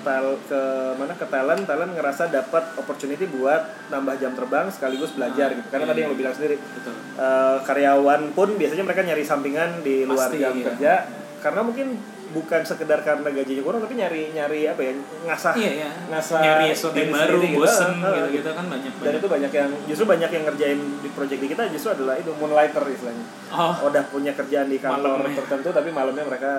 tel 0.00 0.26
ke 0.48 0.62
mana 0.96 1.12
ke 1.12 1.26
talent 1.26 1.62
talent 1.62 1.92
ngerasa 1.92 2.28
dapat 2.28 2.64
opportunity 2.74 3.28
buat 3.28 3.60
nambah 3.88 4.16
jam 4.16 4.32
terbang 4.32 4.66
sekaligus 4.66 5.12
belajar 5.12 5.52
Hmm. 5.52 5.60
gitu 5.60 5.68
karena 5.68 5.84
Iya, 5.84 5.90
tadi 5.90 6.00
yang 6.00 6.10
lo 6.10 6.16
bilang 6.16 6.32
sendiri 6.32 6.56
Betul. 6.56 6.94
Eh, 7.14 7.56
karyawan 7.62 8.20
pun 8.32 8.48
biasanya 8.56 8.82
mereka 8.82 9.02
nyari 9.02 9.20
sampingan 9.22 9.70
di 9.80 10.02
luar 10.02 10.26
Pasti, 10.26 10.40
jam 10.40 10.54
iya. 10.54 10.64
kerja 10.66 10.92
karena 11.40 11.60
mungkin 11.60 11.86
bukan 12.30 12.62
sekedar 12.62 13.00
karena 13.00 13.26
gajinya 13.26 13.58
kurang 13.60 13.80
tapi 13.80 13.94
nyari 13.94 14.30
nyari 14.30 14.60
apa 14.64 14.80
ya 14.80 14.92
ngasah 15.24 15.54
Iya 15.54 15.72
ya. 15.76 15.90
ngasah 16.08 16.38
Nyari 16.38 16.66
sesuatu 16.70 16.96
yang 16.96 17.10
baru, 17.10 17.18
sendiri 17.34 17.46
gitu. 17.48 17.58
bosen 17.58 17.90
Ah, 17.92 18.00
ah. 18.00 18.12
gitu-gitu 18.16 18.50
kan 18.50 18.64
banyak 18.66 18.92
dan 18.92 19.00
banyak. 19.02 19.18
itu 19.18 19.28
banyak 19.28 19.52
yang 19.52 19.70
justru 19.84 20.04
banyak 20.06 20.30
yang 20.30 20.44
ngerjain 20.44 20.80
di 20.96 21.08
project 21.10 21.40
di 21.40 21.48
kita 21.48 21.62
justru 21.68 21.90
adalah 21.92 22.14
itu 22.14 22.30
moonlighter 22.32 22.84
istilahnya 22.86 23.24
Oh. 23.50 23.74
udah 23.84 24.02
punya 24.06 24.32
kerjaan 24.32 24.66
di 24.66 24.78
kantor 24.78 25.18
Malamnya. 25.20 25.36
tertentu 25.36 25.68
tapi 25.70 25.90
malamnya 25.90 26.24
mereka 26.24 26.50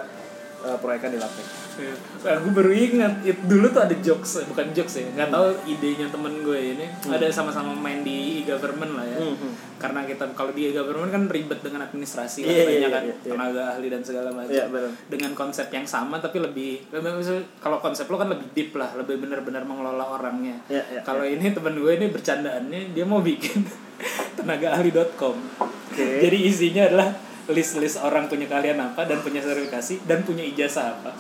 eh, 0.66 0.78
proyekkan 0.80 1.12
di 1.14 1.20
laptek 1.20 1.62
Nah, 2.22 2.38
gue 2.38 2.54
baru 2.54 2.72
ingat 2.72 3.26
it, 3.26 3.40
dulu 3.48 3.72
tuh 3.72 3.82
ada 3.88 3.96
jokes, 4.04 4.46
bukan 4.46 4.76
jokes 4.76 5.02
ya, 5.02 5.08
nggak 5.18 5.30
tahu 5.34 5.48
idenya 5.66 6.12
temen 6.12 6.44
gue 6.46 6.60
ini 6.78 6.86
ada 7.10 7.26
sama-sama 7.34 7.74
main 7.74 8.06
di 8.06 8.44
e-government 8.44 8.94
lah 9.00 9.06
ya. 9.08 9.18
Hmm, 9.18 9.36
hmm. 9.40 9.54
Karena 9.82 10.06
kita 10.06 10.30
kalau 10.38 10.54
di 10.54 10.70
e-government 10.70 11.10
kan 11.10 11.24
ribet 11.32 11.60
dengan 11.66 11.88
administrasi 11.90 12.46
lah, 12.46 12.54
Iya, 12.54 12.62
iya, 12.62 12.68
banyak 12.68 12.82
iya, 12.82 12.90
kan 12.92 13.04
iya, 13.08 13.16
iya. 13.16 13.32
tenaga 13.34 13.62
ahli 13.74 13.88
dan 13.90 14.02
segala 14.06 14.30
macam. 14.30 14.68
Benar. 14.72 14.92
dengan 15.10 15.32
konsep 15.34 15.68
yang 15.74 15.88
sama 15.88 16.22
tapi 16.22 16.38
lebih 16.38 16.86
kalau 17.58 17.82
konsep 17.82 18.06
lo 18.12 18.20
kan 18.20 18.30
lebih 18.30 18.48
deep 18.54 18.72
lah, 18.78 18.94
lebih 18.94 19.18
benar-benar 19.18 19.66
mengelola 19.66 20.20
orangnya. 20.20 20.60
Iya, 20.70 20.84
iya, 20.92 21.02
kalau 21.02 21.26
ini 21.26 21.50
temen 21.50 21.74
gue 21.80 21.92
ini 21.98 22.08
bercandaannya 22.14 22.94
dia 22.94 23.06
mau 23.08 23.24
bikin 23.24 23.66
tenagaahli.com. 24.38 25.36
Oke. 25.64 26.08
Jadi 26.24 26.38
isinya 26.46 26.84
adalah 26.88 27.31
list-list 27.48 27.98
orang 27.98 28.26
punya 28.26 28.46
kalian 28.46 28.78
apa 28.78 29.04
dan 29.04 29.20
punya 29.20 29.40
sertifikasi 29.40 30.04
dan 30.04 30.22
punya 30.22 30.44
ijazah 30.44 30.94
apa. 30.94 31.12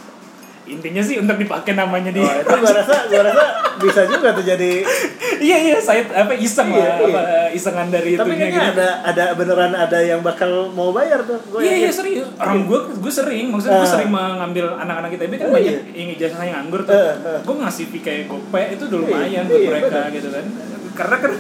Intinya 0.61 1.01
sih 1.01 1.17
untuk 1.17 1.35
dipakai 1.35 1.73
namanya 1.73 2.13
di 2.13 2.21
Wah, 2.21 2.37
itu 2.37 2.53
gua 2.53 2.69
rasa 2.71 3.09
gua 3.09 3.25
rasa 3.25 3.45
bisa 3.77 4.05
juga 4.05 4.29
tuh 4.29 4.45
jadi 4.45 4.85
iya 5.41 5.57
iya 5.57 5.77
saya 5.81 6.05
apa 6.05 6.37
iseng 6.37 6.69
Iya, 6.69 6.77
lah 6.77 6.95
iya. 7.01 7.07
apa 7.09 7.21
isengan 7.49 7.89
dari 7.89 8.13
tapi 8.13 8.37
kayaknya 8.37 8.69
gitu. 8.69 8.77
ada 8.77 8.87
ada 9.01 9.23
beneran 9.33 9.73
ada 9.73 9.97
yang 9.97 10.21
bakal 10.21 10.69
mau 10.69 10.93
bayar 10.93 11.25
tuh 11.25 11.41
Gua 11.49 11.65
Iya 11.65 11.81
iya 11.81 11.89
serius. 11.89 12.29
Orang 12.37 12.69
gue 12.69 12.77
gue 12.93 13.09
sering, 13.11 13.49
maksudnya 13.49 13.73
gue 13.75 13.83
Ah. 13.83 13.93
sering 13.97 14.09
mengambil 14.13 14.65
anak-anak 14.77 15.09
kita 15.11 15.23
ini 15.25 15.35
kan 15.35 15.47
Oh, 15.49 15.53
banyak 15.57 15.73
iya. 15.73 15.97
yang 15.97 16.09
ijazahnya 16.13 16.51
nganggur 16.53 16.81
tuh. 16.85 16.93
Ah, 16.93 17.09
ah. 17.17 17.39
Gue 17.41 17.55
ngasih 17.57 17.85
kayak 17.97 18.23
gope 18.27 18.61
itu 18.61 18.83
udah 18.85 18.97
Iya, 18.97 19.05
lumayan 19.09 19.43
buat 19.49 19.57
iya, 19.57 19.69
mereka 19.73 19.87
bener. 19.89 20.13
gitu 20.13 20.29
kan. 20.29 20.45
Karena 20.93 21.15
kan 21.17 21.31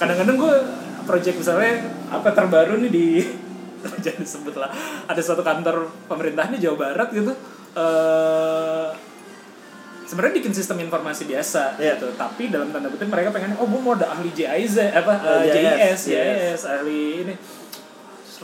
kadang-kadang 0.00 0.36
gue 0.40 0.54
project 1.04 1.36
misalnya 1.36 1.72
apa 2.08 2.28
terbaru 2.32 2.80
nih 2.80 2.90
di 2.90 3.06
jangan 4.04 4.20
disebut 4.20 4.54
lah 4.54 4.70
ada 5.04 5.20
suatu 5.20 5.40
kantor 5.40 5.76
pemerintahnya 6.06 6.56
Jawa 6.56 6.76
Barat 6.78 7.08
gitu. 7.10 7.32
eh 7.72 8.88
sebenarnya 10.02 10.34
bikin 10.36 10.50
sistem 10.50 10.78
informasi 10.80 11.22
biasa 11.24 11.76
Iya. 11.76 11.94
gitu 11.94 12.10
tapi 12.14 12.50
dalam 12.50 12.68
tanda 12.68 12.88
kutip 12.88 13.06
mereka 13.06 13.30
pengen 13.30 13.54
oh 13.54 13.64
gue 13.64 13.78
mau 13.78 13.94
ada 13.94 14.10
ahli 14.10 14.26
JIZ 14.28 14.90
apa 14.92 15.12
Oh, 15.14 15.38
eh, 15.38 15.46
JIS 15.48 16.00
JIS. 16.02 16.02
JIS 16.04 16.62
ahli 16.66 17.02
ini 17.22 17.34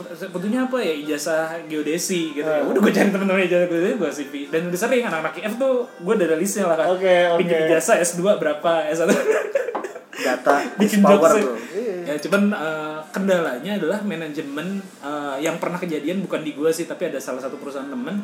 sebetulnya 0.07 0.63
apa 0.63 0.77
ya 0.77 0.93
ijazah 0.95 1.57
geodesi 1.65 2.31
gitu 2.31 2.45
ya 2.45 2.61
Hmm. 2.61 2.69
udah 2.69 2.79
gue 2.79 2.93
cari 2.93 3.09
temen-temen 3.09 3.43
ijazah 3.43 3.67
geodesi 3.67 3.95
gue 3.95 4.09
CV 4.13 4.33
dan 4.47 4.61
udah 4.65 4.79
sering 4.79 5.03
anak-anak 5.03 5.33
IF 5.35 5.53
tuh 5.57 5.73
gue 5.91 6.13
udah 6.13 6.25
ada 6.25 6.37
listnya 6.37 6.65
lah 6.65 6.77
kan 6.77 6.87
Oke, 6.89 7.03
oke. 7.27 7.37
pinjam 7.37 7.59
ijazah 7.65 7.97
S2 7.99 8.21
berapa 8.37 8.71
S1 8.87 9.09
data 10.17 10.53
bikin 10.75 10.99
power 10.99 11.29
jokes 11.29 11.35
bro 11.39 11.53
Iya. 11.77 11.95
ya 12.07 12.15
cuman 12.19 12.43
eh, 12.49 12.99
kendalanya 13.09 13.71
adalah 13.75 13.99
manajemen 14.01 14.67
eh, 14.99 15.35
yang 15.39 15.57
pernah 15.57 15.77
kejadian 15.77 16.21
bukan 16.21 16.41
di 16.41 16.51
gue 16.51 16.69
sih 16.69 16.83
tapi 16.83 17.07
ada 17.07 17.17
salah 17.17 17.39
satu 17.39 17.55
perusahaan 17.55 17.87
temen 17.87 18.17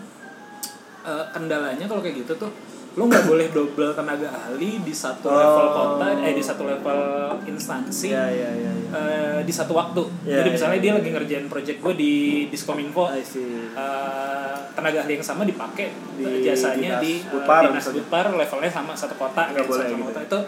Eh, 1.04 1.26
kendalanya 1.30 1.84
kalau 1.84 2.00
kayak 2.00 2.24
gitu 2.24 2.32
tuh 2.40 2.48
lo 2.94 3.04
nggak 3.04 3.28
boleh 3.28 3.52
double 3.52 3.92
tenaga 3.92 4.24
ahli 4.30 4.80
di 4.80 4.96
satu 4.96 5.28
Oh. 5.28 5.36
level 5.36 5.68
kota 5.68 6.08
eh 6.16 6.32
di 6.32 6.40
satu 6.40 6.64
level 6.64 7.00
instansi 7.44 8.08
Iya 8.08 8.24
iya 8.26 8.50
iya. 8.54 8.72
iya. 8.72 8.88
eh, 8.96 9.40
di 9.44 9.52
satu 9.52 9.76
waktu 9.76 10.00
Iya, 10.24 10.40
jadi 10.40 10.48
iya, 10.48 10.56
misalnya 10.56 10.78
iya. 10.78 10.84
dia 10.86 10.92
lagi 10.96 11.10
ngerjain 11.12 11.48
project 11.48 11.78
gue 11.78 11.94
di 11.94 12.14
Diskominfo 12.48 13.12
eh, 13.12 13.20
tenaga 14.72 14.98
ahli 15.04 15.14
yang 15.14 15.26
sama 15.26 15.44
dipakai 15.44 15.92
Di 16.16 16.24
jasanya 16.42 16.98
dinas 16.98 17.04
di 17.04 17.14
eh, 17.18 17.28
Budpar 17.28 17.62
dinas. 17.68 17.86
Budpar 17.90 18.26
levelnya 18.32 18.72
sama 18.72 18.94
satu 18.94 19.16
kota 19.16 19.42
Nggak 19.44 19.56
kayak 19.56 19.68
boleh 19.68 19.84
satu 19.84 19.92
gitu 19.92 20.04
kota 20.06 20.20
ya? 20.20 20.24
itu 20.24 20.40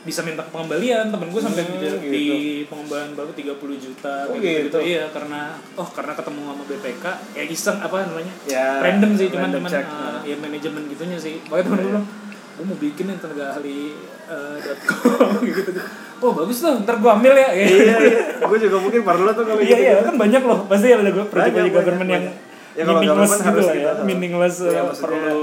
bisa 0.00 0.20
minta 0.20 0.40
pengembalian 0.42 1.08
temen 1.08 1.28
gue 1.28 1.38
sampai 1.38 1.60
Hmm, 1.60 1.76
di, 1.76 1.84
gitu. 1.84 2.00
di 2.08 2.24
pengembalian 2.64 3.12
baru 3.12 3.30
30 3.30 3.52
juta 3.76 4.14
Oh, 4.24 4.34
kayak 4.34 4.72
gitu. 4.72 4.78
iya 4.80 5.04
karena 5.06 5.52
oh 5.74 5.84
karena 5.86 6.12
ketemu 6.12 6.40
sama 6.42 6.62
BPK 6.64 7.04
ya 7.32 7.42
iseng 7.44 7.78
apa 7.78 7.96
namanya 8.02 8.32
Ya, 8.44 8.80
random 8.80 9.10
sih 9.14 9.28
cuman 9.28 9.42
random 9.46 9.60
cuman 9.60 9.70
check. 9.70 9.84
uh, 9.84 10.18
ya 10.22 10.36
manajemen 10.36 10.82
gitunya 10.86 11.16
sih 11.16 11.36
makanya 11.44 11.64
temen 11.66 11.78
gue 11.78 11.90
bilang 11.90 12.06
gue 12.50 12.64
mau 12.66 12.78
bikin 12.78 13.04
nih 13.06 13.16
tenaga 13.18 13.44
ahli 13.54 13.80
uh, 14.26 14.56
.com 14.82 15.30
gitu 15.48 15.60
gitu 15.68 15.80
oh 16.18 16.32
bagus 16.34 16.56
tuh 16.58 16.72
ntar 16.80 16.96
gue 16.96 17.10
ambil 17.10 17.32
ya 17.34 17.48
iya 17.50 17.66
iya. 17.68 17.96
Gue 18.40 18.58
juga 18.58 18.76
mungkin 18.78 19.00
perlu 19.00 19.30
tuh 19.30 19.44
kalau 19.44 19.60
iya 19.60 19.68
gitu. 19.70 19.84
iya 19.86 19.94
kan 20.00 20.14
banyak 20.16 20.42
loh 20.42 20.64
pasti 20.64 20.86
ada 20.90 21.04
gue 21.06 21.24
project 21.26 21.68
government 21.70 22.08
yang. 22.10 22.24
Ya, 22.70 22.86
meaningless 22.86 23.34
gitu 23.34 23.44
harus 23.44 23.66
lah 23.66 23.76
ya 23.76 23.92
meaningless 24.00 24.56
Iya, 24.62 24.80
uh, 24.80 24.84
maksudnya 24.86 25.02
perlu 25.02 25.42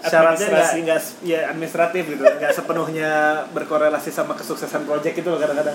Syaratnya 0.00 0.46
nggak 0.48 1.00
ya 1.22 1.50
administratif 1.50 2.02
gitu, 2.06 2.22
nggak 2.22 2.52
sepenuhnya 2.52 3.10
berkorelasi 3.50 4.08
sama 4.08 4.32
kesuksesan 4.32 4.84
project 4.84 5.16
itu 5.16 5.26
loh 5.26 5.36
kadang-kadang. 5.36 5.74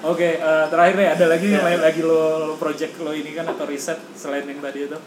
Oke, 0.00 0.36
eh, 0.36 0.66
terakhir 0.68 0.94
deh 0.94 1.08
ada 1.10 1.26
lagi 1.26 1.48
Iya. 1.48 1.60
lain 1.60 1.80
lagi 1.80 2.00
lo, 2.00 2.22
project 2.54 2.96
lo 2.98 3.10
ini 3.10 3.32
kan 3.32 3.44
atau 3.44 3.64
riset 3.64 3.98
selain 4.14 4.44
yang 4.44 4.58
tadi 4.58 4.86
itu 4.86 4.98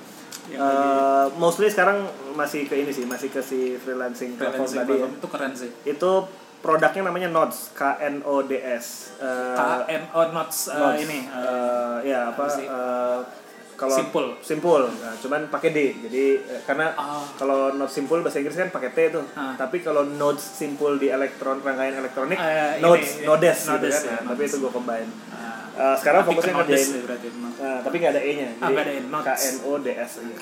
yang 0.50 0.60
tadi 0.60 0.84
Eh, 0.84 1.26
mostly 1.38 1.68
sekarang 1.68 2.04
masih 2.34 2.68
ke 2.68 2.76
ini 2.76 2.92
sih, 2.92 3.06
masih 3.06 3.32
ke 3.32 3.40
si 3.40 3.78
freelancing 3.78 4.36
platform 4.36 4.68
freelancing 4.68 4.80
tadi 4.84 4.94
ya. 5.00 5.08
itu 5.08 5.28
keren 5.30 5.54
sih. 5.56 5.72
Itu 5.86 6.28
produknya 6.60 7.02
namanya 7.04 7.30
Nodes, 7.30 7.72
K 7.72 7.82
N 8.04 8.20
O 8.22 8.44
D 8.44 8.60
S. 8.60 9.16
Eh, 9.18 9.56
KNO 9.56 10.22
Notes 10.32 10.68
eh, 10.68 10.76
Nodes. 10.76 11.00
ini 11.00 11.20
eh, 11.24 11.40
Eh, 11.40 11.98
ya 12.06 12.20
apa? 12.30 12.44
sih? 12.46 12.66
eh, 12.66 13.20
kalau 13.82 13.98
Simple. 13.98 14.28
Simple. 14.40 14.86
Nah, 14.94 15.18
cuman 15.18 15.42
pakai 15.48 15.70
D. 15.72 15.80
Jadi 16.00 16.24
eh, 16.40 16.62
karena 16.62 16.94
Ah. 16.94 17.26
kalau 17.34 17.74
nodes 17.74 17.90
simple 17.92 18.22
bahasa 18.22 18.38
Inggris 18.38 18.54
kan 18.54 18.70
pakai 18.70 18.94
T 18.94 19.00
tuh. 19.10 19.26
Ah. 19.34 19.58
Tapi 19.58 19.82
kalau 19.82 20.06
nodes 20.06 20.46
simple 20.46 20.96
di 20.96 21.10
elektron 21.10 21.58
rangkaian 21.60 21.98
elektronik 21.98 22.38
Eh, 22.38 22.78
ini, 22.78 22.84
nodes 22.84 23.10
ini. 23.12 23.26
nodes, 23.26 23.58
gitu 23.60 23.72
Nodes, 23.74 23.96
kan. 23.96 24.06
ya, 24.06 24.14
Nah, 24.14 24.22
tapi 24.28 24.38
nodes. 24.38 24.52
itu 24.52 24.58
gue 24.60 24.72
combine. 24.72 25.10
ah, 25.32 25.50
Eh, 25.72 25.96
sekarang 25.98 26.22
tapi 26.22 26.30
fokusnya 26.30 26.52
ke 26.52 26.60
Nodes 26.60 26.70
ngerjain 26.70 27.02
berarti, 27.02 27.28
Notes. 27.34 27.58
Nah, 27.58 27.80
tapi 27.82 27.96
nggak 27.98 28.12
ada 28.12 28.22
E-nya. 28.22 28.50
Ah, 28.56 28.70
E, 28.70 28.74
Nodes. 29.02 29.26
K 29.26 29.30
N 29.42 29.56
O 29.64 29.72
D 29.76 29.88
S 29.90 30.12
aja. 30.20 30.36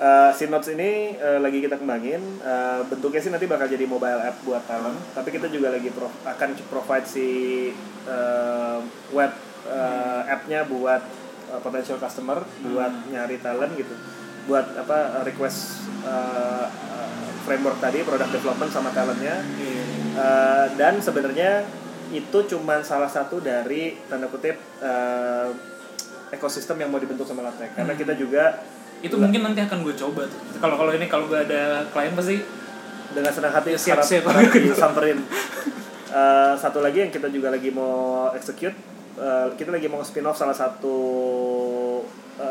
Eh, 0.00 0.30
si 0.32 0.44
Notes 0.46 0.68
ini 0.70 0.90
eh, 1.14 1.38
lagi 1.38 1.60
kita 1.60 1.76
kembangin 1.76 2.22
Eh, 2.40 2.80
bentuknya 2.84 3.20
sih 3.20 3.28
nanti 3.28 3.44
bakal 3.44 3.68
jadi 3.68 3.84
mobile 3.84 4.16
app 4.18 4.40
buat 4.40 4.64
talent 4.64 4.96
tapi 5.12 5.28
kita 5.28 5.46
juga 5.46 5.68
lagi 5.68 5.88
pro- 5.88 6.08
akan 6.24 6.48
provide 6.64 7.04
si 7.04 7.28
eh, 8.02 8.78
web 9.10 9.32
eh, 9.62 10.22
app-nya 10.26 10.64
buat 10.64 11.04
eh, 11.50 11.60
potential 11.60 11.98
customer 11.98 12.38
buat 12.64 12.92
nyari 13.06 13.36
talent 13.38 13.74
gitu 13.74 13.94
buat 14.46 14.64
apa 14.74 15.20
eh, 15.20 15.22
request 15.26 15.58
eh, 16.02 16.66
eh, 16.66 17.10
framework 17.42 17.78
tadi 17.78 18.00
product 18.00 18.32
development 18.32 18.70
sama 18.70 18.90
talentnya 18.90 19.42
Iya. 19.58 19.82
Eh, 20.10 20.66
dan 20.74 20.98
sebenarnya 20.98 21.62
itu 22.10 22.38
cuman 22.42 22.82
salah 22.82 23.06
satu 23.06 23.38
dari 23.38 23.94
tanda 24.06 24.26
kutip 24.26 24.58
eh, 24.80 25.48
ekosistem 26.30 26.78
yang 26.78 26.90
mau 26.90 26.98
dibentuk 26.98 27.22
sama 27.22 27.42
Latte 27.42 27.70
karena 27.72 27.94
kita 27.94 28.14
juga 28.14 28.58
Itu 29.00 29.16
mungkin 29.16 29.40
nanti 29.40 29.64
akan 29.64 29.80
gue 29.80 29.96
coba 29.96 30.28
tuh. 30.28 30.36
Kalau 30.60 30.76
kalau 30.76 30.92
ini 30.92 31.08
kalau 31.08 31.24
gue 31.24 31.40
ada 31.40 31.88
klien 31.88 32.12
pasti 32.12 32.36
dengan 33.10 33.32
senang 33.32 33.48
hati 33.50 33.72
Siap, 33.72 34.04
siap. 34.04 34.28
harap 34.28 34.52
disamperin 34.52 35.18
Eh, 36.10 36.54
satu 36.62 36.82
lagi 36.82 37.00
yang 37.00 37.10
kita 37.10 37.30
juga 37.30 37.48
lagi 37.48 37.70
mau 37.70 38.28
execute 38.34 38.74
eh, 39.20 39.48
kita 39.54 39.70
lagi 39.70 39.86
mau 39.92 40.00
spin 40.00 40.24
off 40.24 40.40
salah 40.40 40.56
satu 40.56 40.96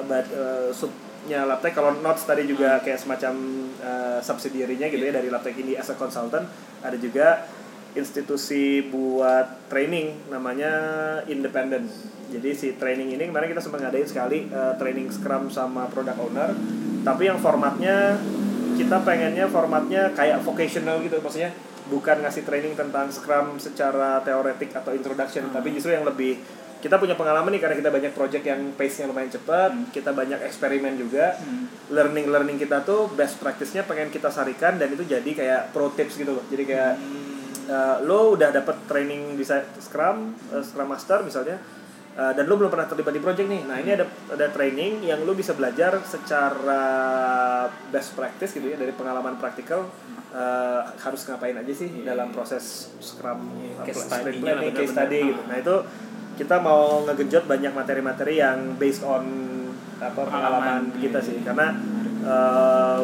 bad- 0.06 0.30
eh, 0.30 0.70
subnya 0.70 1.50
Laptek 1.50 1.74
kalau 1.74 1.98
Notes 2.00 2.24
tadi 2.30 2.46
juga 2.46 2.78
kayak 2.80 3.00
semacam 3.02 3.34
eh, 3.82 4.20
subsidiary-nya 4.22 4.94
gitu 4.94 5.04
ya 5.04 5.14
dari 5.18 5.34
Laptek 5.34 5.58
ini 5.58 5.74
as 5.74 5.90
a 5.90 5.98
consultant. 5.98 6.46
Ada 6.86 6.96
juga 7.02 7.50
institusi 7.98 8.86
buat 8.86 9.66
training 9.66 10.30
namanya 10.30 10.72
Independent 11.26 11.90
jadi 12.30 12.50
si 12.54 12.78
training 12.78 13.18
ini 13.18 13.26
kemarin 13.26 13.50
kita 13.50 13.62
sempat 13.62 13.82
ngadain 13.82 14.06
sekali 14.06 14.46
eh, 14.46 14.74
training 14.78 15.10
Scrum 15.10 15.50
sama 15.50 15.90
product 15.90 16.22
owner. 16.22 16.54
Tapi 17.02 17.26
yang 17.26 17.42
formatnya 17.42 18.22
kita 18.78 19.02
pengennya 19.02 19.50
formatnya 19.50 20.14
kayak 20.14 20.46
vocational 20.46 21.02
gitu. 21.02 21.18
Maksudnya 21.18 21.50
bukan 21.90 22.22
ngasih 22.24 22.46
training 22.46 22.78
tentang 22.78 23.10
Scrum 23.10 23.58
secara 23.58 24.22
teoretik 24.22 24.72
atau 24.72 24.94
introduction 24.94 25.50
tapi 25.50 25.74
justru 25.74 25.98
yang 25.98 26.06
lebih 26.06 26.38
kita 26.80 26.96
punya 26.96 27.20
pengalaman 27.20 27.52
nih 27.52 27.60
karena 27.60 27.76
kita 27.76 27.92
banyak 27.92 28.14
project 28.16 28.44
yang 28.48 28.72
pace-nya 28.80 29.12
lumayan 29.12 29.28
cepat 29.28 29.72
kita 29.92 30.16
banyak 30.16 30.40
eksperimen 30.48 30.96
juga. 30.96 31.36
Hmm. 31.36 31.68
learning 31.90 32.30
learning 32.30 32.58
kita 32.62 32.86
tuh 32.86 33.10
best 33.18 33.42
practice-nya 33.42 33.82
pengen 33.84 34.14
kita 34.14 34.30
sarikan 34.30 34.78
dan 34.78 34.94
itu 34.94 35.04
jadi 35.04 35.26
kayak 35.26 35.62
pro 35.74 35.90
tips 35.92 36.22
gitu 36.22 36.38
loh. 36.38 36.46
Jadi 36.48 36.64
kayak 36.70 36.94
uh, 37.66 37.98
lo 38.06 38.38
udah 38.38 38.54
dapet 38.54 38.86
training 38.86 39.34
di 39.34 39.44
Scrum 39.82 40.38
uh, 40.54 40.62
Scrum 40.62 40.86
Master 40.86 41.26
misalnya 41.26 41.58
uh, 42.20 42.34
dan 42.36 42.44
lo 42.46 42.60
belum 42.60 42.68
pernah 42.68 42.86
terlibat 42.86 43.16
di 43.16 43.22
project 43.24 43.48
nih 43.48 43.62
nah 43.64 43.80
ini 43.80 43.96
ada 43.96 44.06
ada 44.28 44.48
training 44.52 45.08
yang 45.08 45.24
lo 45.24 45.32
bisa 45.32 45.56
belajar 45.56 45.96
secara 46.04 46.84
best 47.90 48.20
practice 48.20 48.52
gitu 48.60 48.68
ya 48.68 48.76
dari 48.76 48.92
pengalaman 48.92 49.40
praktikal 49.40 49.88
uh, 50.36 50.82
harus 51.00 51.22
ngapain 51.32 51.56
aja 51.56 51.74
sih 51.74 51.90
Iya, 51.90 52.14
dalam 52.14 52.36
proses 52.36 52.92
Scrum 53.00 53.40
uh, 53.80 53.88
case 53.88 54.04
planning, 54.06 54.76
study 54.84 55.20
gitu 55.32 55.40
Ah. 55.40 55.48
nah 55.48 55.58
itu 55.58 55.76
kita 56.36 56.56
mau 56.60 57.04
ngegenjot 57.04 57.48
banyak 57.48 57.72
materi-materi 57.76 58.40
yang 58.40 58.76
based 58.80 59.04
on 59.04 59.24
apa 60.00 60.16
pengalaman 60.16 60.88
Pengalaman, 60.88 61.02
kita 61.04 61.20
sih 61.20 61.36
iya. 61.40 61.52
karena 61.52 61.68
uh, 62.24 63.04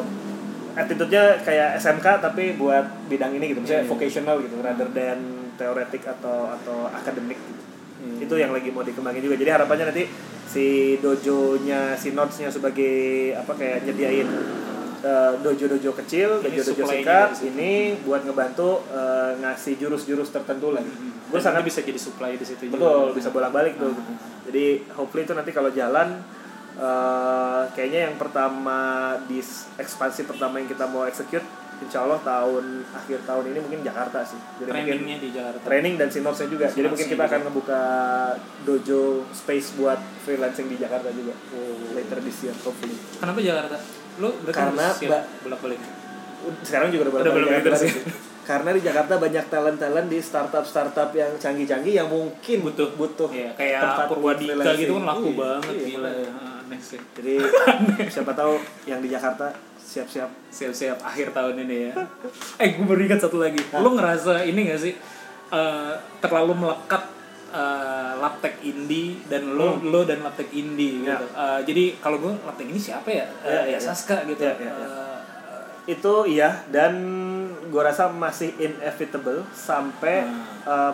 attitude-nya 0.75 1.39
kayak 1.43 1.79
SMK 1.79 2.07
tapi 2.19 2.55
buat 2.55 2.83
bidang 3.07 3.35
ini 3.35 3.51
gitu 3.55 3.59
misalnya 3.63 3.83
Iya. 3.87 3.91
vocational 3.91 4.35
gitu 4.43 4.55
rather 4.63 4.87
than 4.91 5.19
teoretik 5.55 6.03
atau 6.03 6.51
atau 6.51 6.87
akademik 6.91 7.39
gitu. 7.39 7.74
Iya. 8.05 8.29
itu 8.29 8.35
yang 8.37 8.51
lagi 8.53 8.69
mau 8.69 8.85
dikembangin 8.85 9.25
juga 9.25 9.35
jadi 9.41 9.57
harapannya 9.57 9.85
nanti 9.89 10.05
si 10.45 10.95
dojo-nya 11.01 11.97
si 11.97 12.13
notes-nya 12.13 12.53
sebagai 12.53 13.33
apa 13.33 13.51
kayak 13.57 13.89
nyediain 13.89 14.29
uh, 15.05 15.33
dojo-dojo 15.41 15.91
kecil, 16.05 16.41
dojo-dojo 16.41 16.83
singkat 16.85 17.29
ini 17.45 17.97
buat 18.01 18.25
ngebantu 18.25 18.81
uh, 18.89 19.37
ngasih 19.41 19.77
jurus-jurus 19.77 20.33
tertentu 20.33 20.73
lah. 20.73 20.81
Gue 20.81 21.37
Gue 21.37 21.41
sangat 21.41 21.65
bisa 21.65 21.81
jadi 21.81 21.97
supply 21.99 22.37
di 22.37 22.45
situ 22.45 22.69
betul 22.69 23.11
juga. 23.11 23.17
bisa 23.17 23.29
bolak-balik 23.33 23.77
tuh. 23.77 23.93
Ah. 23.93 24.17
Jadi 24.47 24.85
hopefully 24.93 25.25
itu 25.25 25.33
nanti 25.33 25.51
kalau 25.51 25.73
jalan 25.73 26.21
uh, 26.77 27.65
kayaknya 27.73 28.09
yang 28.11 28.15
pertama 28.15 28.77
di 29.25 29.41
ekspansi 29.81 30.29
pertama 30.29 30.61
yang 30.61 30.69
kita 30.69 30.85
mau 30.89 31.03
execute 31.09 31.43
insya 31.77 31.99
Allah 32.01 32.19
tahun 32.19 32.65
akhir 32.87 33.19
tahun 33.23 33.43
ini 33.49 33.59
mungkin 33.59 33.79
Jakarta 33.81 34.19
sih. 34.21 34.39
Jadi 34.57 34.69
mungkin 34.69 34.85
Trainingnya 34.95 35.17
di 35.17 35.29
Jakarta. 35.29 35.59
training 35.61 35.93
dan 35.95 36.07
sinosnya 36.07 36.47
juga. 36.47 36.65
Jadi 36.67 36.87
mungkin 36.87 37.07
kita 37.09 37.23
akan 37.23 37.31
juga. 37.35 37.45
ngebuka 37.45 37.81
dojo 38.63 39.01
space 39.29 39.67
buat 39.75 39.99
freelancing 40.21 40.67
di 40.67 40.77
Jakarta 40.77 41.09
juga. 41.09 41.33
Later 41.91 42.19
this 42.19 42.37
year 42.43 42.55
hopefully. 42.57 42.95
Kenapa 43.17 43.39
Jakarta? 43.39 43.75
Lu 44.15 44.29
Karena 44.47 44.83
harus 44.85 44.97
siap 44.97 45.11
ba- 45.11 45.25
bolak-balik. 45.41 45.81
Sekarang 46.61 46.87
juga 46.89 47.09
udah 47.09 47.21
Jakarta 47.25 47.59
terus 47.61 47.81
sih. 47.81 47.93
Karena 48.45 48.69
di 48.69 48.81
Jakarta 48.85 49.17
banyak 49.17 49.45
talent-talent 49.49 50.05
di 50.05 50.19
startup-startup 50.21 51.09
yang 51.11 51.33
canggih-canggih 51.35 51.97
yang 51.97 52.05
mungkin 52.05 52.61
Butuh. 52.61 52.93
butuh 52.93 53.25
Iya, 53.27 53.57
kayak 53.57 53.81
tempat 53.81 54.05
Purwadika 54.05 54.71
gitu 54.77 54.93
kan 54.95 55.03
laku 55.03 55.27
Iya, 55.27 55.39
banget 55.41 55.73
iya, 55.73 55.85
gila. 55.89 56.09
makanya. 56.13 56.54
Next 56.67 56.87
sih. 56.89 57.01
Jadi 57.13 57.35
siapa 58.07 58.31
tahu 58.31 58.57
yang 58.83 58.99
di 58.99 59.07
Jakarta 59.07 59.53
siap-siap 59.77 60.29
Siap-siap 60.49 60.97
akhir 60.99 61.29
tahun 61.31 61.61
ini 61.61 61.77
ya. 61.85 61.93
eh, 62.57 62.69
gue 62.73 62.95
ingat 62.99 63.21
satu 63.21 63.37
lagi. 63.37 63.61
Hah? 63.69 63.79
Lu 63.79 63.93
ngerasa 63.93 64.41
ini 64.43 64.65
gak 64.65 64.81
sih 64.81 64.93
eh, 65.47 65.93
terlalu 66.19 66.53
melekat 66.57 67.03
eh, 67.51 68.13
laptek 68.15 68.59
indie 68.61 69.21
dan 69.25 69.45
lo 69.51 69.75
Hmm. 69.75 69.87
lo 69.87 70.01
dan 70.01 70.19
laptek 70.19 70.49
indie 70.51 71.01
Ya. 71.01 71.15
gitu. 71.15 71.25
Eh, 71.29 71.59
jadi 71.63 71.83
kalau 71.99 72.17
gue 72.17 72.33
laptek 72.39 72.65
ini 72.65 72.79
siapa 72.79 73.07
ya? 73.07 73.25
Eh, 73.39 73.47
Ya, 73.47 73.51
ya, 73.51 73.61
ya, 73.67 73.71
ya. 73.71 73.79
Saska 73.79 74.17
gitu. 74.25 74.41
Ya, 74.41 74.53
ya, 74.55 74.65
ya. 74.65 74.73
Eh, 74.73 75.19
itu 75.87 76.13
iya 76.25 76.65
dan 76.67 76.97
gua 77.67 77.85
rasa 77.85 78.09
masih 78.09 78.57
inevitable 78.57 79.45
sampai 79.53 80.25
Hmm. 80.25 80.41
eh, 80.65 80.93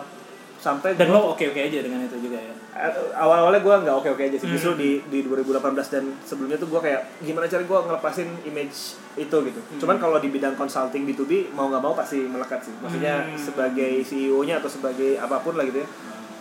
sampai 0.62 0.94
dan 0.94 1.10
lo 1.10 1.34
oke-oke 1.34 1.58
aja 1.58 1.78
dengan 1.80 1.98
itu 2.00 2.14
juga 2.22 2.38
ya. 2.38 2.54
Eh, 2.72 2.88
awal-awalnya 3.12 3.60
gue 3.60 3.74
nggak 3.82 3.96
oke 3.96 4.08
oke 4.08 4.22
aja 4.22 4.36
sih 4.36 4.46
justru 4.48 4.72
Hmm. 4.72 4.78
di 4.78 4.90
di 5.04 5.18
2018 5.20 5.58
dan 5.90 6.06
sebelumnya 6.22 6.54
tuh 6.54 6.68
gue 6.68 6.80
kayak 6.80 7.02
gimana 7.18 7.44
cara 7.44 7.60
gue 7.60 7.78
ngelepasin 7.82 8.28
image 8.44 8.78
itu 9.14 9.36
gitu 9.42 9.60
Hmm. 9.60 9.76
cuman 9.76 9.96
kalau 9.98 10.16
di 10.16 10.28
bidang 10.28 10.54
consulting 10.54 11.02
B2B 11.04 11.50
mau 11.50 11.66
nggak 11.66 11.82
mau 11.82 11.92
pasti 11.92 12.22
melekat 12.24 12.62
sih 12.62 12.74
maksudnya 12.76 13.26
Hmm. 13.26 13.34
sebagai 13.36 14.00
CEO-nya 14.00 14.56
atau 14.56 14.70
sebagai 14.70 15.18
apa 15.18 15.36
pun 15.38 15.52
lah 15.52 15.66
gitu 15.66 15.78
ya 15.78 15.88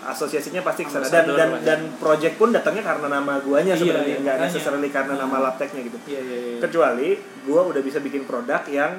asosiasinya 0.04 0.62
pasti 0.62 0.82
ke 0.82 0.90
sana 0.90 1.06
dan 1.06 1.26
dan 1.28 1.50
ya. 1.52 1.58
dan 1.64 1.80
project 1.96 2.36
pun 2.36 2.50
datangnya 2.50 2.82
karena 2.84 3.08
nama 3.12 3.38
guanya 3.40 3.74
Iya, 3.74 3.80
sebenarnya 3.80 4.08
iya, 4.08 4.24
nggak 4.24 4.36
makanya. 4.36 4.50
necessarily 4.50 4.90
karena 4.90 5.14
nama 5.16 5.36
Hmm. 5.36 5.46
lapteknya 5.46 5.82
gitu 5.84 5.98
Iya 6.08 6.22
iya 6.22 6.38
iya. 6.38 6.58
kecuali 6.60 7.10
gue 7.20 7.62
udah 7.68 7.82
bisa 7.82 7.98
bikin 8.00 8.24
produk 8.24 8.62
yang 8.68 8.98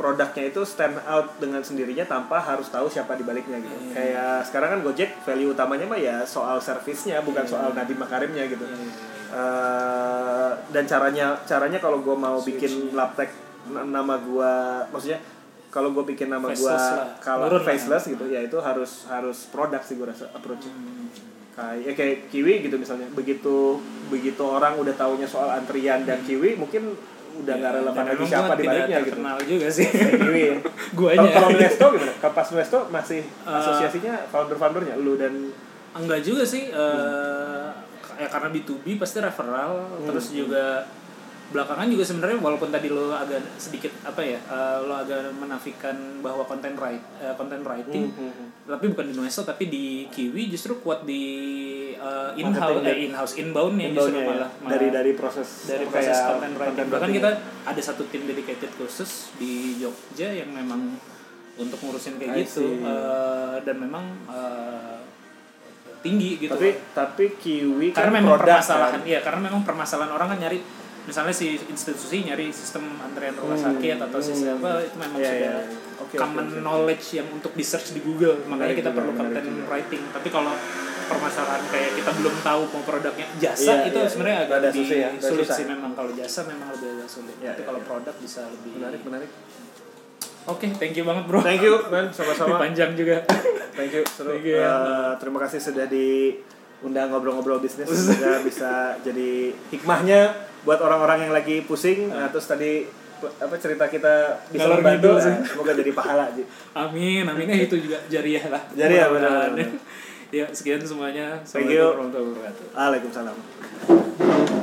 produknya 0.00 0.44
itu 0.46 0.64
stand 0.64 0.96
out 1.04 1.36
dengan 1.36 1.60
sendirinya 1.60 2.02
tanpa 2.04 2.40
harus 2.40 2.66
tahu 2.66 2.88
siapa 2.88 3.12
di 3.12 3.22
baliknya 3.22 3.60
gitu. 3.60 3.76
Iya. 3.76 3.92
Kayak 3.92 4.36
sekarang 4.48 4.68
kan 4.70 4.80
Gojek 4.82 5.10
value 5.20 5.52
utamanya 5.52 5.84
mah 5.84 6.00
ya 6.00 6.16
soal 6.24 6.56
servisnya 6.58 7.20
bukan 7.20 7.44
Iya. 7.44 7.52
soal 7.52 7.68
Nadiem 7.70 8.00
Makarimnya 8.00 8.44
gitu. 8.46 8.64
Iya. 8.64 8.88
Eh, 9.30 10.50
dan 10.70 10.84
caranya 10.84 11.26
caranya 11.44 11.78
kalau 11.78 12.00
gue 12.00 12.16
mau 12.16 12.36
Switch. 12.36 12.58
bikin 12.58 12.72
laptek 12.92 13.30
nama 13.68 14.16
gue 14.18 14.52
maksudnya 14.88 15.20
kalau 15.68 15.92
gue 15.92 16.02
bikin 16.04 16.26
nama 16.26 16.50
gue 16.50 16.76
kalau 17.20 17.46
faceless 17.60 18.08
gitu 18.08 18.26
ya 18.26 18.42
itu 18.42 18.58
harus 18.58 19.06
harus 19.06 19.46
produk 19.46 19.78
sih 19.78 19.94
gue 19.94 20.02
rasa 20.04 20.26
approach 20.32 20.66
Hmm. 20.66 21.06
kayak 21.52 21.78
ya 21.84 21.92
kayak 21.92 22.16
kiwi 22.26 22.64
gitu 22.64 22.74
misalnya 22.74 23.06
begitu 23.12 23.78
begitu 24.08 24.40
orang 24.40 24.74
udah 24.76 24.94
taunya 24.94 25.28
soal 25.28 25.46
antrian 25.46 26.02
dan 26.02 26.24
kiwi 26.24 26.56
mungkin 26.56 26.96
udah 27.40 27.54
nggak 27.54 27.70
Iya, 27.70 27.78
relevan 27.80 28.04
lagi 28.06 28.24
siapa 28.24 28.44
gua 28.44 28.54
di 28.54 28.64
baliknya 28.64 28.96
gitu. 28.96 29.08
terkenal 29.10 29.36
juga 29.42 29.66
sih. 29.68 29.86
Kiwi 29.88 30.42
ya 30.42 30.54
Guanya. 30.98 31.18
kalau 31.18 31.30
kalau 31.32 31.48
Nuesto 31.52 31.86
gimana? 31.90 32.12
Kalau 32.16 32.34
pas 32.34 32.48
Nuesto 32.50 32.78
masih 32.88 33.20
Eh, 33.22 33.56
asosiasinya 33.56 34.14
founder 34.26 34.56
foundernya 34.56 34.94
lu 34.96 35.14
dan 35.14 35.32
enggak 35.92 36.20
juga 36.20 36.42
sih 36.42 36.68
eh, 36.68 37.66
ya 38.14 38.26
karena 38.26 38.48
B2B 38.48 38.86
pasti 38.96 39.18
referral 39.18 39.72
Hmm. 39.90 40.06
terus 40.06 40.26
juga 40.30 40.84
belakangan 41.50 41.86
juga 41.86 42.04
sebenarnya 42.04 42.38
walaupun 42.38 42.70
tadi 42.70 42.86
lo 42.86 43.10
agak 43.10 43.42
sedikit 43.56 43.90
apa 44.02 44.22
ya 44.22 44.38
eh, 44.38 44.78
lo 44.80 44.94
agak 44.94 45.34
menafikan 45.34 45.94
bahwa 46.18 46.42
content 46.42 46.74
write 46.74 47.02
eh, 47.18 47.34
content 47.34 47.62
writing 47.62 48.06
Hmm, 48.10 48.30
hmm, 48.30 48.46
tapi 48.66 48.86
bukan 48.88 49.06
di 49.06 49.14
Nueso 49.14 49.42
tapi 49.42 49.66
di 49.66 49.84
Kiwi 50.06 50.46
justru 50.46 50.78
kuat 50.78 51.02
di 51.02 51.22
eh, 51.92 52.30
in-house 52.36 52.54
Marketing 52.70 52.78
eh, 52.78 52.86
dan- 52.86 53.02
in-house 53.04 53.34
inbound 53.36 53.76
ya 53.76 53.88
justru 53.90 54.14
ya. 54.14 54.26
malah, 54.26 54.50
malah 54.56 54.70
dari 54.70 54.88
dari 54.88 55.12
proses 55.12 55.48
dari 55.66 55.84
proses 55.84 56.14
content 56.16 56.54
writing 56.54 56.70
content 56.72 56.88
bahkan 56.88 57.08
writing 57.08 57.18
kita 57.18 57.30
ya. 57.34 57.68
ada 57.68 57.82
satu 57.82 58.02
tim 58.06 58.22
dedicated 58.24 58.70
khusus 58.74 59.10
di 59.34 59.52
Jogja 59.76 60.30
yang 60.30 60.50
memang 60.50 60.94
untuk 61.56 61.76
ngurusin 61.76 62.14
I 62.14 62.18
kayak 62.20 62.46
gitu 62.46 62.62
see. 62.62 62.80
Eh, 62.80 63.56
dan 63.60 63.76
memang 63.76 64.04
eh, 64.26 64.98
tinggi 66.00 66.40
gitu 66.40 66.54
tapi 66.54 66.72
tapi 66.94 67.24
kiwi 67.36 67.92
karena 67.92 68.08
kan 68.08 68.16
memang 68.16 68.32
produk 68.34 68.48
permasalahan 68.56 68.92
kan. 68.96 69.02
iya 69.04 69.18
karena 69.20 69.40
memang 69.44 69.62
permasalahan 69.62 70.08
orang 70.10 70.28
kan 70.32 70.38
nyari 70.40 70.58
misalnya 71.02 71.30
si 71.30 71.56
institusi 71.62 72.22
nyari 72.22 72.48
sistem 72.48 72.84
antrean 72.98 73.34
rumah 73.34 73.54
Hmm, 73.54 73.66
sakit 73.72 73.96
atau 73.98 74.18
sistem 74.18 74.56
hmm. 74.56 74.60
apa 74.60 74.70
itu 74.80 74.96
memang 74.96 75.16
Iya, 75.16 75.26
sudah 75.26 75.38
iya. 75.38 75.54
Oke, 75.98 76.14
common 76.16 76.44
oke, 76.44 76.52
oke. 76.52 76.60
knowledge 76.60 77.06
yang 77.14 77.28
untuk 77.30 77.52
di 77.52 77.62
search 77.62 77.92
di 77.92 78.00
Google 78.00 78.40
makanya 78.42 78.52
Menarik 78.66 78.76
kita 78.78 78.90
juga, 78.90 78.98
perlu 78.98 79.12
content 79.14 79.44
juga. 79.44 79.62
writing 79.66 80.02
tapi 80.10 80.28
kalau 80.28 80.52
permasalahan 81.06 81.62
kayak 81.66 81.90
kita 81.96 82.10
belum 82.14 82.34
tahu 82.40 82.62
mau 82.68 82.82
produknya 82.84 83.26
jasa 83.36 83.72
Iya, 83.76 83.88
itu 83.88 83.98
iya, 83.98 84.06
sebenarnya 84.06 84.36
iya. 84.36 84.46
agak 84.46 84.58
lebih 84.62 84.78
susah 84.80 84.96
ya, 84.96 85.08
sulit 85.18 85.42
susah. 85.42 85.56
sih 85.56 85.64
memang 85.66 85.90
kalau 85.92 86.10
jasa 86.12 86.40
memang 86.44 86.68
lebih 86.70 86.88
agak 86.94 87.08
sulit 87.08 87.34
Iya, 87.36 87.50
tapi 87.50 87.58
iya, 87.58 87.66
kalau 87.66 87.80
iya. 87.80 87.86
produk 87.86 88.14
bisa 88.16 88.40
lebih 88.46 88.70
menarik 88.74 89.00
menarik 89.02 89.30
oke 90.42 90.66
thank 90.76 90.94
you 90.94 91.04
banget 91.04 91.24
bro 91.26 91.38
thank 91.40 91.60
you 91.60 91.74
man 91.86 92.06
sama-sama 92.10 92.54
panjang 92.62 92.92
juga 92.92 93.24
Thank 93.70 93.92
you, 93.92 94.02
seru. 94.04 94.34
Thank 94.34 94.44
you, 94.44 94.58
ya. 94.58 94.66
Eh, 94.66 95.12
terima 95.16 95.38
kasih 95.40 95.56
sudah 95.58 95.86
diundang 95.86 97.08
ngobrol-ngobrol 97.08 97.62
bisnis. 97.62 97.86
Semoga 97.94 98.42
bisa 98.42 98.70
jadi 99.00 99.54
hikmahnya 99.70 100.20
buat 100.62 100.78
orang-orang 100.78 101.28
yang 101.28 101.32
lagi 101.32 101.64
pusing. 101.64 102.08
Nah, 102.08 102.28
terus 102.28 102.44
tadi 102.44 102.84
apa 103.20 103.52
cerita 103.60 103.84
kita 103.84 104.40
bisa 104.48 104.64
membantu. 104.64 105.20
Nah, 105.20 105.44
semoga 105.44 105.72
jadi 105.76 105.92
pahala 105.92 106.32
Ji. 106.32 106.40
amin 106.72 107.28
amin 107.28 107.46
eh 107.52 107.68
itu 107.68 107.76
juga 107.76 108.00
jariah 108.08 108.48
lah 108.48 108.64
Jariah, 108.72 109.12
Mudah-mudahan. 109.12 109.50
benar-benar. 109.52 110.32
ya 110.32 110.46
sekian 110.48 110.80
semuanya. 110.80 111.36
Assalamualaikum 111.44 112.08
warahmatullahi 112.08 112.32
wabarakatuh 112.32 112.64
Waalaikumsalam. 112.72 114.59